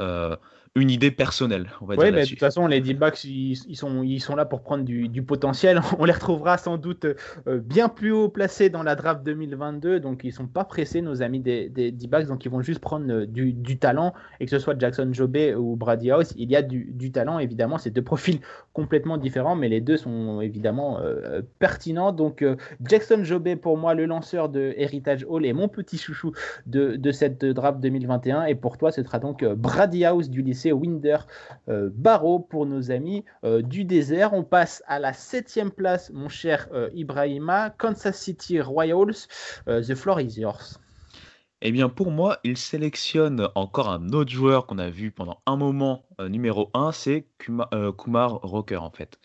Euh, 0.00 0.36
une 0.74 0.90
idée 0.90 1.10
personnelle, 1.10 1.70
on 1.80 1.86
va 1.86 1.96
dire. 1.96 2.04
Oui, 2.04 2.12
mais 2.12 2.22
de 2.22 2.28
toute 2.28 2.38
façon, 2.38 2.66
les 2.66 2.80
D-backs, 2.80 3.24
ils, 3.24 3.56
sont, 3.74 4.02
ils 4.02 4.20
sont 4.20 4.36
là 4.36 4.44
pour 4.44 4.62
prendre 4.62 4.84
du, 4.84 5.22
potentiel. 5.22 5.80
On 5.98 6.04
les 6.04 6.12
retrouvera 6.12 6.58
sans 6.58 6.78
doute 6.78 7.06
euh, 7.46 7.58
bien 7.58 7.88
plus 7.88 8.12
haut 8.12 8.28
placés 8.28 8.70
dans 8.70 8.82
la 8.82 8.94
draft 8.94 9.22
2022. 9.24 10.00
Donc, 10.00 10.20
ils 10.24 10.32
sont 10.32 10.46
pas 10.46 10.64
pressés, 10.64 11.02
nos 11.02 11.22
amis 11.22 11.40
des, 11.40 11.68
des 11.68 11.90
D-backs. 11.90 12.26
Donc, 12.26 12.44
ils 12.44 12.50
vont 12.50 12.62
juste 12.62 12.80
prendre 12.80 13.10
euh, 13.10 13.26
du, 13.26 13.52
du, 13.52 13.78
talent. 13.78 14.14
Et 14.40 14.44
que 14.44 14.50
ce 14.50 14.58
soit 14.58 14.78
Jackson 14.78 15.10
Jobé 15.12 15.54
ou 15.54 15.76
Brady 15.76 16.10
House, 16.10 16.34
il 16.36 16.50
y 16.50 16.56
a 16.56 16.62
du, 16.62 16.90
du 16.92 17.10
talent, 17.10 17.38
évidemment. 17.38 17.78
C'est 17.78 17.90
deux 17.90 18.02
profils 18.08 18.40
complètement 18.72 19.16
différents, 19.16 19.56
mais 19.56 19.68
les 19.68 19.80
deux 19.80 19.96
sont 19.96 20.40
évidemment 20.40 21.00
euh, 21.00 21.42
pertinents. 21.58 22.12
Donc, 22.12 22.44
Jackson 22.84 23.24
Jobé, 23.24 23.56
pour 23.56 23.76
moi, 23.76 23.94
le 23.94 24.06
lanceur 24.06 24.48
de 24.48 24.74
Heritage 24.76 25.24
Hall 25.28 25.44
est 25.44 25.52
mon 25.52 25.68
petit 25.68 25.98
chouchou 25.98 26.32
de, 26.66 26.96
de 26.96 27.12
cette 27.12 27.44
draft 27.44 27.80
2021. 27.80 28.44
Et 28.44 28.54
pour 28.54 28.78
toi, 28.78 28.92
ce 28.92 29.02
sera 29.02 29.18
donc 29.18 29.44
Brady 29.44 30.04
House 30.04 30.30
du 30.30 30.42
lycée 30.42 30.57
Winder 30.66 31.18
euh, 31.68 31.90
Barrow 31.92 32.40
pour 32.40 32.66
nos 32.66 32.90
amis 32.90 33.24
euh, 33.44 33.62
du 33.62 33.84
désert. 33.84 34.32
On 34.32 34.44
passe 34.44 34.82
à 34.86 34.98
la 34.98 35.12
septième 35.12 35.70
place, 35.70 36.10
mon 36.10 36.28
cher 36.28 36.68
euh, 36.72 36.90
Ibrahima, 36.94 37.70
Kansas 37.70 38.18
City 38.18 38.60
Royals. 38.60 39.28
the 39.66 39.94
floor 39.94 40.20
is 40.20 40.38
yours. 40.38 40.78
Eh 41.60 41.72
bien, 41.72 41.88
pour 41.88 42.12
moi, 42.12 42.38
il 42.44 42.56
sélectionne 42.56 43.48
encore 43.56 43.88
un 43.88 44.10
autre 44.10 44.30
joueur 44.30 44.66
qu'on 44.66 44.78
a 44.78 44.90
vu 44.90 45.10
pendant 45.10 45.42
un 45.46 45.56
moment, 45.56 46.04
numéro 46.20 46.70
1, 46.72 46.92
c'est 46.92 47.26
Kumar, 47.38 48.38
Rocker, 48.42 48.76
en 48.76 48.92
fait. 48.92 49.18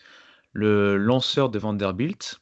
Le 0.52 0.98
lanceur 0.98 1.50
de 1.50 1.60
Vanderbilt. 1.60 2.42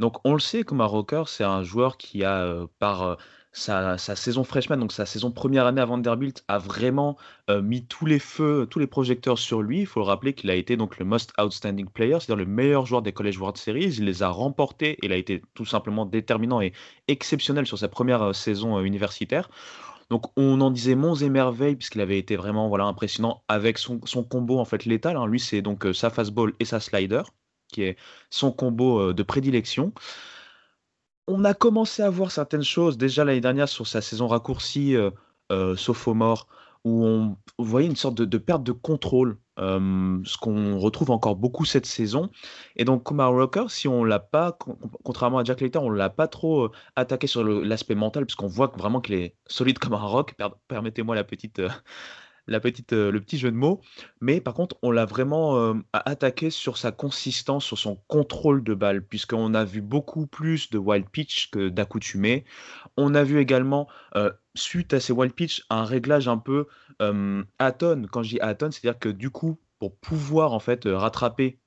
Donc, 0.00 0.16
on 0.24 0.32
le 0.32 0.40
sait, 0.40 0.64
Kumar 0.64 0.90
Rocker, 0.90 1.22
c'est 1.28 1.44
un 1.44 1.62
joueur 1.62 1.98
qui 1.98 2.24
a, 2.24 2.66
par 2.80 3.16
sa, 3.52 3.96
saison 3.98 4.44
freshman, 4.44 4.76
donc 4.76 4.92
sa 4.92 5.06
saison 5.06 5.30
première 5.30 5.66
année 5.66 5.80
à 5.80 5.84
Vanderbilt, 5.84 6.44
a 6.48 6.58
vraiment 6.58 7.16
euh, 7.50 7.62
mis 7.62 7.84
tous 7.84 8.06
les 8.06 8.18
feux, 8.18 8.66
tous 8.70 8.78
les 8.78 8.86
projecteurs 8.86 9.38
sur 9.38 9.62
lui. 9.62 9.80
Il 9.80 9.86
faut 9.86 10.00
le 10.00 10.06
rappeler 10.06 10.34
qu'il 10.34 10.50
a 10.50 10.54
été 10.54 10.76
donc 10.76 10.98
le 10.98 11.04
most 11.04 11.32
outstanding 11.40 11.88
player, 11.88 12.18
c'est-à-dire 12.20 12.36
le 12.36 12.46
meilleur 12.46 12.86
joueur 12.86 13.02
des 13.02 13.12
College 13.12 13.38
World 13.38 13.56
Series. 13.56 13.96
Il 13.98 14.04
les 14.04 14.22
a 14.22 14.28
remportés 14.28 14.92
et 14.92 15.06
il 15.06 15.12
a 15.12 15.16
été 15.16 15.42
tout 15.54 15.64
simplement 15.64 16.06
déterminant 16.06 16.60
et 16.60 16.72
exceptionnel 17.08 17.66
sur 17.66 17.78
sa 17.78 17.88
première 17.88 18.22
euh, 18.22 18.32
saison 18.32 18.78
euh, 18.78 18.82
universitaire. 18.82 19.50
Donc 20.10 20.26
on 20.38 20.60
en 20.60 20.70
disait 20.70 20.94
monts 20.94 21.16
et 21.16 21.28
merveilles 21.28 21.76
puisqu'il 21.76 22.00
avait 22.00 22.18
été 22.18 22.36
vraiment 22.36 22.68
voilà 22.68 22.84
impressionnant 22.84 23.42
avec 23.48 23.76
son, 23.76 23.98
combo 23.98 24.58
en 24.58 24.64
fait 24.64 24.86
létal. 24.86 25.16
Hein. 25.16 25.26
Lui 25.26 25.38
c'est 25.38 25.60
donc 25.60 25.86
sa 25.92 26.08
fastball 26.08 26.54
et 26.60 26.64
sa 26.64 26.80
slider 26.80 27.22
qui 27.70 27.82
est 27.82 27.98
son 28.30 28.50
combo 28.50 29.12
de 29.12 29.22
prédilection 29.22 29.92
on 31.28 31.44
a 31.44 31.54
commencé 31.54 32.02
à 32.02 32.10
voir 32.10 32.30
certaines 32.32 32.64
choses 32.64 32.98
déjà 32.98 33.24
l'année 33.24 33.40
dernière 33.40 33.68
sur 33.68 33.86
sa 33.86 34.00
saison 34.00 34.26
raccourcie 34.26 34.96
euh, 34.96 35.10
euh, 35.52 35.76
sophomore 35.76 36.48
où 36.84 37.04
on 37.04 37.36
voyait 37.58 37.88
une 37.88 37.96
sorte 37.96 38.14
de, 38.14 38.38
perte 38.38 38.62
de 38.62 38.72
contrôle, 38.72 39.36
ce 39.58 40.38
qu'on 40.38 40.78
retrouve 40.78 41.10
encore 41.10 41.34
beaucoup 41.34 41.64
cette 41.64 41.86
saison. 41.86 42.30
Et 42.76 42.84
donc, 42.84 43.04
Kumar 43.04 43.32
Rocker, 43.32 43.64
si 43.68 43.88
on 43.88 44.04
l'a 44.04 44.20
pas, 44.20 44.56
contrairement 45.04 45.38
à 45.38 45.44
Jack 45.44 45.60
Layton, 45.60 45.82
on 45.82 45.90
l'a 45.90 46.08
pas 46.08 46.28
trop 46.28 46.70
attaqué 46.94 47.26
sur 47.26 47.42
l'aspect 47.42 47.96
mental, 47.96 48.24
puisqu'on 48.24 48.46
voit 48.46 48.72
vraiment 48.78 49.00
qu'il 49.00 49.16
est 49.16 49.34
solide 49.48 49.80
comme 49.80 49.92
un 49.92 49.98
rock. 49.98 50.36
Permettez-moi 50.68 51.16
la 51.16 51.24
petite, 51.24 51.60
euh, 52.48 53.10
le 53.10 53.20
petit 53.20 53.38
jeu 53.38 53.50
de 53.50 53.56
mots. 53.56 53.80
Mais 54.20 54.40
par 54.40 54.54
contre, 54.54 54.76
on 54.82 54.90
l'a 54.90 55.04
vraiment 55.04 55.58
euh, 55.58 55.74
attaqué 55.92 56.50
sur 56.50 56.76
sa 56.76 56.92
consistance, 56.92 57.64
sur 57.64 57.78
son 57.78 57.96
contrôle 58.08 58.62
de 58.64 58.74
balle, 58.74 59.04
puisqu'on 59.04 59.54
a 59.54 59.64
vu 59.64 59.80
beaucoup 59.80 60.26
plus 60.26 60.70
de 60.70 60.78
wild 60.78 61.08
pitch 61.10 61.50
que 61.50 61.68
d'accoutumé. 61.68 62.44
On 62.96 63.14
a 63.14 63.24
vu 63.24 63.38
également, 63.38 63.88
euh, 64.16 64.32
suite 64.54 64.94
à 64.94 65.00
ces 65.00 65.12
wild 65.12 65.34
pitch, 65.34 65.64
un 65.70 65.84
réglage 65.84 66.28
un 66.28 66.38
peu 66.38 66.66
atone. 67.58 68.08
Quand 68.08 68.22
je 68.22 68.30
dis 68.30 68.40
atone, 68.40 68.72
c'est-à-dire 68.72 68.98
que 68.98 69.08
du 69.08 69.30
coup, 69.30 69.58
pour 69.78 69.96
pouvoir 69.96 70.52
en 70.52 70.58
fait 70.58 70.82
rattraper 70.84 71.60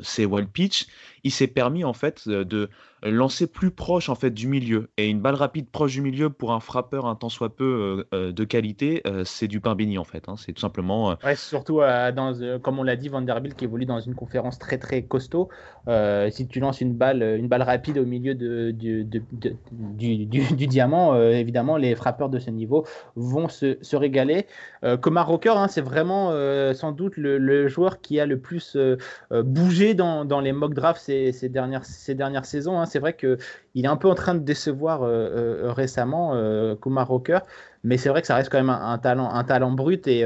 ces 0.00 0.24
wild 0.24 0.48
pitch, 0.48 0.88
il 1.22 1.30
s'est 1.30 1.46
permis 1.46 1.84
en 1.84 1.92
fait 1.92 2.28
de 2.28 2.68
lancer 3.02 3.46
plus 3.46 3.70
proche 3.70 4.08
en 4.08 4.14
fait 4.14 4.30
du 4.30 4.48
milieu. 4.48 4.88
Et 4.96 5.08
une 5.08 5.20
balle 5.20 5.34
rapide 5.34 5.68
proche 5.70 5.92
du 5.92 6.00
milieu 6.00 6.30
pour 6.30 6.52
un 6.52 6.60
frappeur 6.60 7.06
un 7.06 7.14
tant 7.14 7.28
soit 7.28 7.54
peu 7.54 8.06
euh, 8.12 8.16
euh, 8.16 8.32
de 8.32 8.44
qualité, 8.44 9.02
euh, 9.06 9.22
c'est 9.24 9.48
du 9.48 9.60
pain 9.60 9.74
béni 9.74 9.98
en 9.98 10.04
fait. 10.04 10.28
Hein. 10.28 10.34
C'est 10.36 10.52
tout 10.52 10.60
simplement. 10.60 11.16
Surtout 11.34 11.80
dans, 11.80 12.58
comme 12.62 12.78
on 12.78 12.82
l'a 12.82 12.96
dit, 12.96 13.08
Vanderbilt 13.08 13.56
qui 13.56 13.64
évolue 13.64 13.86
dans 13.86 14.00
une 14.00 14.14
conférence 14.14 14.58
très 14.58 14.78
très 14.78 15.02
costaud. 15.02 15.48
si 16.30 16.48
tu 16.48 16.60
lances 16.60 16.80
une 16.80 16.94
balle, 16.94 17.22
une 17.22 17.48
balle 17.48 17.62
rapide 17.62 17.98
au 17.98 18.06
milieu 18.06 18.34
de, 18.34 18.70
du, 18.70 19.04
du, 19.74 20.66
diamant, 20.66 21.20
évidemment 21.30 21.76
les 21.76 21.94
frappeurs 21.94 22.28
de 22.28 22.38
ce 22.38 22.50
niveau 22.50 22.86
vont 23.14 23.48
se, 23.48 23.78
se 23.82 23.96
régaler. 23.96 24.46
comme 25.00 25.18
rocker, 25.18 25.56
hein, 25.56 25.68
c'est 25.68 25.80
vraiment 25.80 26.30
sans 26.74 26.92
doute 26.92 27.16
le, 27.16 27.68
joueur 27.68 28.00
qui 28.00 28.20
a 28.20 28.26
le 28.26 28.38
plus 28.38 28.76
bougé 29.30 29.94
dans, 29.94 30.24
dans 30.24 30.40
les 30.40 30.52
mock 30.52 30.74
drafts 30.74 31.02
ces, 31.02 31.32
ces 31.32 31.48
dernières, 31.48 31.84
ces 31.84 32.14
dernières 32.14 32.44
saisons. 32.44 32.78
Hein 32.80 32.85
c'est 32.86 32.98
vrai 32.98 33.14
qu'il 33.16 33.36
est 33.76 33.86
un 33.86 33.96
peu 33.96 34.08
en 34.08 34.14
train 34.14 34.34
de 34.34 34.40
décevoir 34.40 35.02
euh, 35.02 35.08
euh, 35.08 35.72
récemment, 35.72 36.34
euh, 36.34 36.74
Kumar 36.76 37.08
Rocker, 37.08 37.40
mais 37.84 37.96
c'est 37.98 38.08
vrai 38.08 38.20
que 38.20 38.26
ça 38.26 38.34
reste 38.34 38.50
quand 38.50 38.58
même 38.58 38.70
un, 38.70 38.98
talent, 38.98 39.30
un 39.30 39.44
talent 39.44 39.72
brut 39.72 40.06
et 40.06 40.24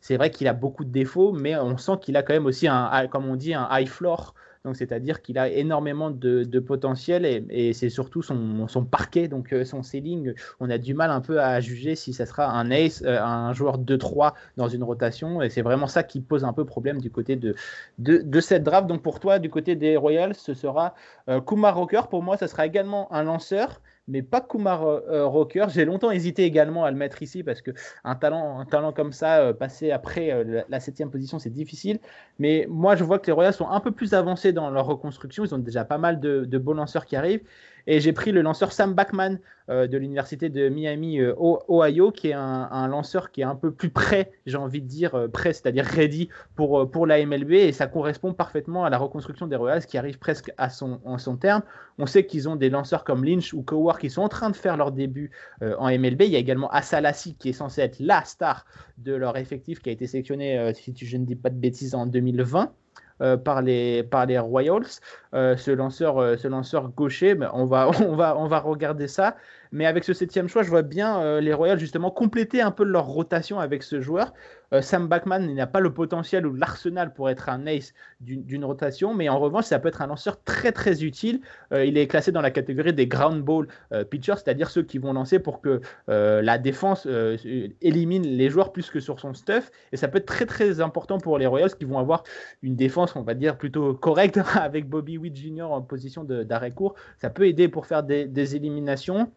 c'est 0.00 0.16
vrai 0.16 0.30
qu'il 0.30 0.48
a 0.48 0.52
beaucoup 0.52 0.84
de 0.84 0.90
défauts, 0.90 1.32
mais 1.32 1.56
on 1.56 1.76
sent 1.78 1.92
qu'il 2.02 2.16
a 2.16 2.22
quand 2.22 2.34
même 2.34 2.46
aussi, 2.46 2.68
un, 2.68 3.06
comme 3.08 3.26
on 3.26 3.36
dit, 3.36 3.54
un 3.54 3.68
high 3.70 3.88
floor 3.88 4.34
c'est-à-dire 4.72 5.22
qu'il 5.22 5.38
a 5.38 5.48
énormément 5.48 6.10
de, 6.10 6.58
potentiel 6.58 7.24
et, 7.50 7.72
c'est 7.72 7.90
surtout 7.90 8.22
son, 8.22 8.84
parquet, 8.90 9.28
donc 9.28 9.52
euh, 9.52 9.64
son 9.64 9.82
ceiling. 9.82 10.34
On 10.60 10.70
a 10.70 10.78
du 10.78 10.94
mal 10.94 11.10
un 11.10 11.20
peu 11.20 11.40
à 11.40 11.60
juger 11.60 11.94
si 11.94 12.12
ça 12.12 12.26
sera 12.26 12.50
un 12.50 12.70
ace, 12.70 13.02
euh, 13.04 13.20
un 13.20 13.52
joueur 13.52 13.78
2-3 13.78 14.34
dans 14.56 14.68
une 14.68 14.82
rotation. 14.82 15.42
Et 15.42 15.50
c'est 15.50 15.62
vraiment 15.62 15.86
ça 15.86 16.02
qui 16.02 16.20
pose 16.20 16.44
un 16.44 16.52
peu 16.52 16.64
problème 16.64 17.00
du 17.00 17.10
côté 17.10 17.36
de, 17.36 17.54
de, 17.98 18.40
cette 18.40 18.64
draft. 18.64 18.86
Donc 18.86 19.02
pour 19.02 19.20
toi, 19.20 19.38
du 19.38 19.50
côté 19.50 19.76
des 19.76 19.96
Royals, 19.96 20.34
ce 20.34 20.54
sera 20.54 20.94
euh, 21.28 21.40
Kumar 21.40 21.76
Rocker. 21.76 22.02
Pour 22.10 22.22
moi, 22.22 22.36
ça 22.36 22.48
sera 22.48 22.66
également 22.66 23.12
un 23.12 23.22
lanceur 23.22 23.80
mais 24.08 24.22
pas 24.22 24.40
Kumar 24.40 24.84
euh, 24.84 25.26
Rocker. 25.26 25.66
J'ai 25.68 25.84
longtemps 25.84 26.10
hésité 26.10 26.44
également 26.44 26.84
à 26.84 26.90
le 26.90 26.96
mettre 26.96 27.22
ici 27.22 27.42
parce 27.42 27.60
que 27.60 27.70
un 28.04 28.14
talent, 28.16 28.58
un 28.58 28.64
talent 28.64 28.92
comme 28.92 29.12
ça, 29.12 29.40
euh, 29.40 29.52
passer 29.52 29.90
après 29.90 30.32
euh, 30.32 30.62
la 30.68 30.80
septième 30.80 31.10
position, 31.10 31.38
c'est 31.38 31.50
difficile. 31.50 32.00
Mais 32.38 32.66
moi, 32.68 32.96
je 32.96 33.04
vois 33.04 33.18
que 33.18 33.26
les 33.26 33.32
Royals 33.32 33.54
sont 33.54 33.68
un 33.68 33.80
peu 33.80 33.92
plus 33.92 34.14
avancés 34.14 34.52
dans 34.52 34.70
leur 34.70 34.86
reconstruction. 34.86 35.44
Ils 35.44 35.54
ont 35.54 35.58
déjà 35.58 35.84
pas 35.84 35.98
mal 35.98 36.20
de, 36.20 36.44
de 36.44 36.58
beaux 36.58 36.74
lanceurs 36.74 37.06
qui 37.06 37.16
arrivent. 37.16 37.42
Et 37.90 38.00
j'ai 38.00 38.12
pris 38.12 38.32
le 38.32 38.42
lanceur 38.42 38.72
Sam 38.72 38.92
Bachman 38.92 39.40
euh, 39.70 39.86
de 39.86 39.96
l'université 39.96 40.50
de 40.50 40.68
Miami, 40.68 41.20
euh, 41.20 41.34
Ohio, 41.38 42.12
qui 42.12 42.28
est 42.28 42.34
un, 42.34 42.86
lanceur 42.86 43.30
qui 43.30 43.40
est 43.40 43.44
un 43.44 43.54
peu 43.54 43.72
plus 43.72 43.88
prêt, 43.88 44.30
j'ai 44.44 44.58
envie 44.58 44.82
de 44.82 44.86
dire, 44.86 45.14
euh, 45.14 45.26
prêt, 45.26 45.54
c'est-à-dire 45.54 45.86
ready 45.86 46.28
pour, 46.54 46.90
pour 46.90 47.06
la 47.06 47.24
MLB. 47.24 47.52
Et 47.52 47.72
ça 47.72 47.86
correspond 47.86 48.34
parfaitement 48.34 48.84
à 48.84 48.90
la 48.90 48.98
reconstruction 48.98 49.46
des 49.46 49.56
Royals 49.56 49.86
qui 49.86 49.96
arrive 49.96 50.18
presque 50.18 50.52
à 50.58 50.68
son, 50.68 51.00
son 51.16 51.38
terme. 51.38 51.62
On 51.96 52.04
sait 52.04 52.26
qu'ils 52.26 52.46
ont 52.46 52.56
des 52.56 52.68
lanceurs 52.68 53.04
comme 53.04 53.24
Lynch 53.24 53.54
ou 53.54 53.62
Coward 53.62 53.98
qui 53.98 54.10
sont 54.10 54.20
en 54.20 54.28
train 54.28 54.50
de 54.50 54.56
faire 54.56 54.76
leur 54.76 54.92
début 54.92 55.30
en 55.62 55.88
MLB. 55.88 56.22
Il 56.22 56.30
y 56.30 56.36
a 56.36 56.40
également 56.40 56.70
Asalassi 56.70 57.36
qui 57.36 57.48
est 57.48 57.54
censé 57.54 57.80
être 57.80 57.98
la 58.00 58.22
star 58.24 58.66
de 58.98 59.14
leur 59.14 59.38
effectif 59.38 59.80
qui 59.80 59.88
a 59.88 59.92
été 59.92 60.06
sélectionné, 60.06 60.72
si 60.74 60.94
je 60.94 61.16
ne 61.16 61.24
dis 61.24 61.36
pas 61.36 61.48
de 61.48 61.56
bêtises, 61.56 61.94
en 61.94 62.06
2020. 62.06 62.70
Euh, 63.20 63.36
par, 63.36 63.62
les, 63.62 64.04
par 64.04 64.26
les 64.26 64.38
Royals. 64.38 65.00
Euh, 65.34 65.56
ce, 65.56 65.72
lanceur, 65.72 66.18
euh, 66.18 66.36
ce 66.36 66.46
lanceur 66.46 66.88
gaucher, 66.90 67.36
on, 67.52 67.66
va, 67.66 67.90
on, 68.00 68.14
va, 68.14 68.38
on 68.38 68.46
va 68.46 68.60
regarder 68.60 69.08
ça. 69.08 69.36
Mais 69.72 69.86
avec 69.86 70.04
ce 70.04 70.12
septième 70.12 70.48
choix, 70.48 70.62
je 70.62 70.70
vois 70.70 70.82
bien 70.82 71.40
les 71.40 71.52
Royals 71.52 71.78
justement 71.78 72.10
compléter 72.10 72.62
un 72.62 72.70
peu 72.70 72.84
leur 72.84 73.06
rotation 73.06 73.58
avec 73.58 73.82
ce 73.82 74.00
joueur. 74.00 74.32
Euh, 74.74 74.82
Sam 74.82 75.08
Bachman 75.08 75.54
n'a 75.54 75.66
pas 75.66 75.80
le 75.80 75.92
potentiel 75.92 76.46
ou 76.46 76.54
l'arsenal 76.54 77.12
pour 77.12 77.30
être 77.30 77.48
un 77.48 77.66
ace 77.66 77.94
d'une 78.20 78.64
rotation, 78.64 79.14
mais 79.14 79.28
en 79.28 79.38
revanche, 79.38 79.64
ça 79.64 79.78
peut 79.78 79.88
être 79.88 80.02
un 80.02 80.06
lanceur 80.06 80.42
très 80.42 80.72
très 80.72 81.02
utile. 81.04 81.40
Euh, 81.72 81.84
il 81.84 81.96
est 81.96 82.06
classé 82.06 82.32
dans 82.32 82.40
la 82.40 82.50
catégorie 82.50 82.92
des 82.92 83.06
ground 83.06 83.42
ball 83.42 83.68
euh, 83.92 84.04
pitchers, 84.04 84.34
c'est-à-dire 84.36 84.70
ceux 84.70 84.82
qui 84.82 84.98
vont 84.98 85.12
lancer 85.12 85.38
pour 85.38 85.60
que 85.60 85.80
la 86.08 86.58
défense 86.58 87.06
élimine 87.80 88.22
les 88.22 88.50
joueurs 88.50 88.72
plus 88.72 88.90
que 88.90 89.00
sur 89.00 89.20
son 89.20 89.34
stuff. 89.34 89.70
Et 89.92 89.96
ça 89.96 90.08
peut 90.08 90.18
être 90.18 90.26
très 90.26 90.46
très 90.46 90.80
important 90.80 91.18
pour 91.18 91.38
les 91.38 91.46
Royals 91.46 91.74
qui 91.74 91.84
vont 91.84 91.98
avoir 91.98 92.24
une 92.62 92.76
défense, 92.76 93.16
on 93.16 93.22
va 93.22 93.34
dire, 93.34 93.56
plutôt 93.56 93.94
correcte 93.94 94.40
avec 94.54 94.88
Bobby 94.88 95.18
Witt 95.18 95.36
Jr. 95.36 95.70
en 95.70 95.82
position 95.82 96.24
d'arrêt 96.24 96.72
court. 96.72 96.94
Ça 97.18 97.30
peut 97.30 97.46
aider 97.46 97.68
pour 97.68 97.86
faire 97.86 98.02
des, 98.02 98.56
éliminations. 98.56 99.30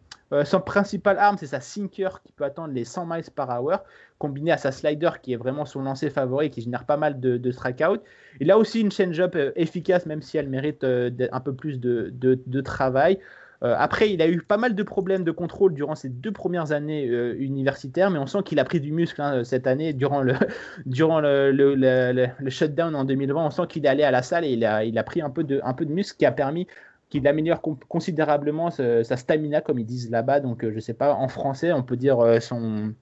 son 0.44 0.60
principal 0.60 1.18
arme, 1.18 1.36
c'est 1.38 1.46
sa 1.46 1.60
sinker 1.60 2.22
qui 2.22 2.32
peut 2.32 2.44
attendre 2.44 2.72
les 2.72 2.84
100 2.84 3.06
miles 3.06 3.24
par 3.34 3.62
hour 3.62 3.78
combiné 4.22 4.52
à 4.52 4.56
sa 4.56 4.70
slider 4.70 5.10
qui 5.20 5.32
est 5.32 5.36
vraiment 5.36 5.64
son 5.64 5.82
lancer 5.82 6.08
favori 6.08 6.48
qui 6.48 6.60
génère 6.60 6.84
pas 6.84 6.96
mal 6.96 7.18
de, 7.18 7.38
de 7.38 7.50
strikeouts. 7.50 7.98
Il 8.38 8.52
a 8.52 8.56
aussi 8.56 8.80
une 8.80 8.92
change-up 8.92 9.34
euh, 9.34 9.50
efficace 9.56 10.06
même 10.06 10.22
si 10.22 10.38
elle 10.38 10.48
mérite 10.48 10.84
euh, 10.84 11.10
un 11.32 11.40
peu 11.40 11.52
plus 11.52 11.80
de, 11.80 12.60
travail. 12.60 13.18
Euh, 13.64 13.74
après, 13.76 14.12
il 14.12 14.22
a 14.22 14.28
eu 14.28 14.40
pas 14.40 14.58
mal 14.58 14.76
de 14.76 14.82
problèmes 14.84 15.24
de 15.24 15.32
contrôle 15.32 15.74
durant 15.74 15.96
ses 15.96 16.08
deux 16.08 16.30
premières 16.30 16.70
années 16.70 17.04
universitaires, 17.34 18.10
mais 18.12 18.20
on 18.20 18.26
sent 18.26 18.44
qu'il 18.44 18.60
a 18.60 18.64
pris 18.64 18.80
du 18.80 18.92
muscle 18.92 19.20
hein, 19.20 19.42
cette 19.42 19.66
année 19.66 19.92
durant 19.92 20.22
le, 20.22 20.34
durant 20.86 21.20
le, 21.20 21.50
le, 21.50 22.50
shutdown 22.50 22.94
en 22.94 23.04
2020. 23.04 23.46
On 23.46 23.50
sent 23.50 23.66
qu'il 23.68 23.84
est 23.86 23.88
allé 23.88 24.04
à 24.04 24.12
la 24.12 24.22
salle 24.22 24.44
et 24.44 24.52
il 24.52 24.64
a, 24.64 24.84
il 24.84 24.96
a 24.98 25.02
pris 25.02 25.20
un 25.20 25.30
peu, 25.30 25.42
de, 25.42 25.60
un 25.64 25.74
peu 25.74 25.84
de 25.84 25.92
muscle 25.92 26.16
qui 26.16 26.26
a 26.26 26.32
permis 26.32 26.68
qu'il 27.10 27.26
améliore 27.26 27.60
considérablement 27.88 28.70
sa, 28.70 29.16
stamina, 29.16 29.60
comme 29.60 29.80
ils 29.80 29.84
disent 29.84 30.10
là-bas. 30.10 30.38
Donc, 30.38 30.64
je 30.68 30.78
sais 30.78 30.94
pas, 30.94 31.12
en 31.12 31.28
français, 31.28 31.72
on 31.72 31.82
peut 31.82 31.96
dire 31.96 32.18
son, 32.40 32.94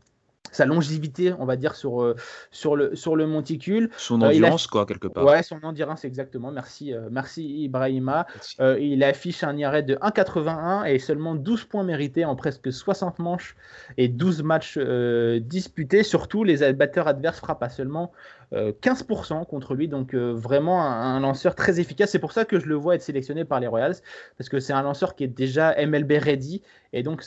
sa 0.52 0.66
longévité, 0.66 1.32
on 1.38 1.44
va 1.44 1.56
dire, 1.56 1.74
sur, 1.74 2.02
euh, 2.02 2.16
sur, 2.50 2.76
le, 2.76 2.94
sur 2.96 3.16
le 3.16 3.26
monticule. 3.26 3.90
Son 3.96 4.20
euh, 4.22 4.28
endurance, 4.28 4.66
quoi, 4.66 4.86
quelque 4.86 5.08
part. 5.08 5.24
Ouais, 5.24 5.42
son 5.42 5.62
endurance, 5.62 6.04
exactement. 6.04 6.50
Merci, 6.50 6.92
euh, 6.92 7.08
merci 7.10 7.64
Ibrahima. 7.64 8.26
il 8.58 9.02
affiche 9.04 9.44
un 9.44 9.56
IRA 9.56 9.82
de 9.82 9.94
1,81 9.96 10.86
et 10.86 10.98
seulement 10.98 11.34
12 11.34 11.64
points 11.64 11.84
mérités 11.84 12.24
en 12.24 12.36
presque 12.36 12.72
60 12.72 13.18
manches 13.18 13.56
et 13.96 14.08
12 14.08 14.42
matchs 14.42 14.78
disputés. 15.40 16.02
Surtout, 16.02 16.44
les 16.44 16.72
batteurs 16.72 17.08
adverses 17.08 17.38
frappent 17.38 17.62
à 17.62 17.68
seulement 17.68 18.12
15% 18.52 19.46
contre 19.46 19.74
lui, 19.74 19.86
donc 19.86 20.14
vraiment 20.14 20.82
un, 20.84 21.20
lanceur 21.20 21.54
très 21.54 21.78
efficace. 21.78 22.10
C'est 22.10 22.18
pour 22.18 22.32
ça 22.32 22.44
que 22.44 22.58
je 22.58 22.66
le 22.66 22.74
vois 22.74 22.96
être 22.96 23.02
sélectionné 23.02 23.44
par 23.44 23.60
les 23.60 23.66
Royals, 23.66 23.94
parce 24.36 24.48
que 24.48 24.58
c'est 24.58 24.72
un 24.72 24.82
lanceur 24.82 25.14
qui 25.14 25.24
est 25.24 25.28
déjà 25.28 25.74
MLB 25.86 26.12
ready, 26.20 26.62
et 26.92 27.02
donc 27.02 27.24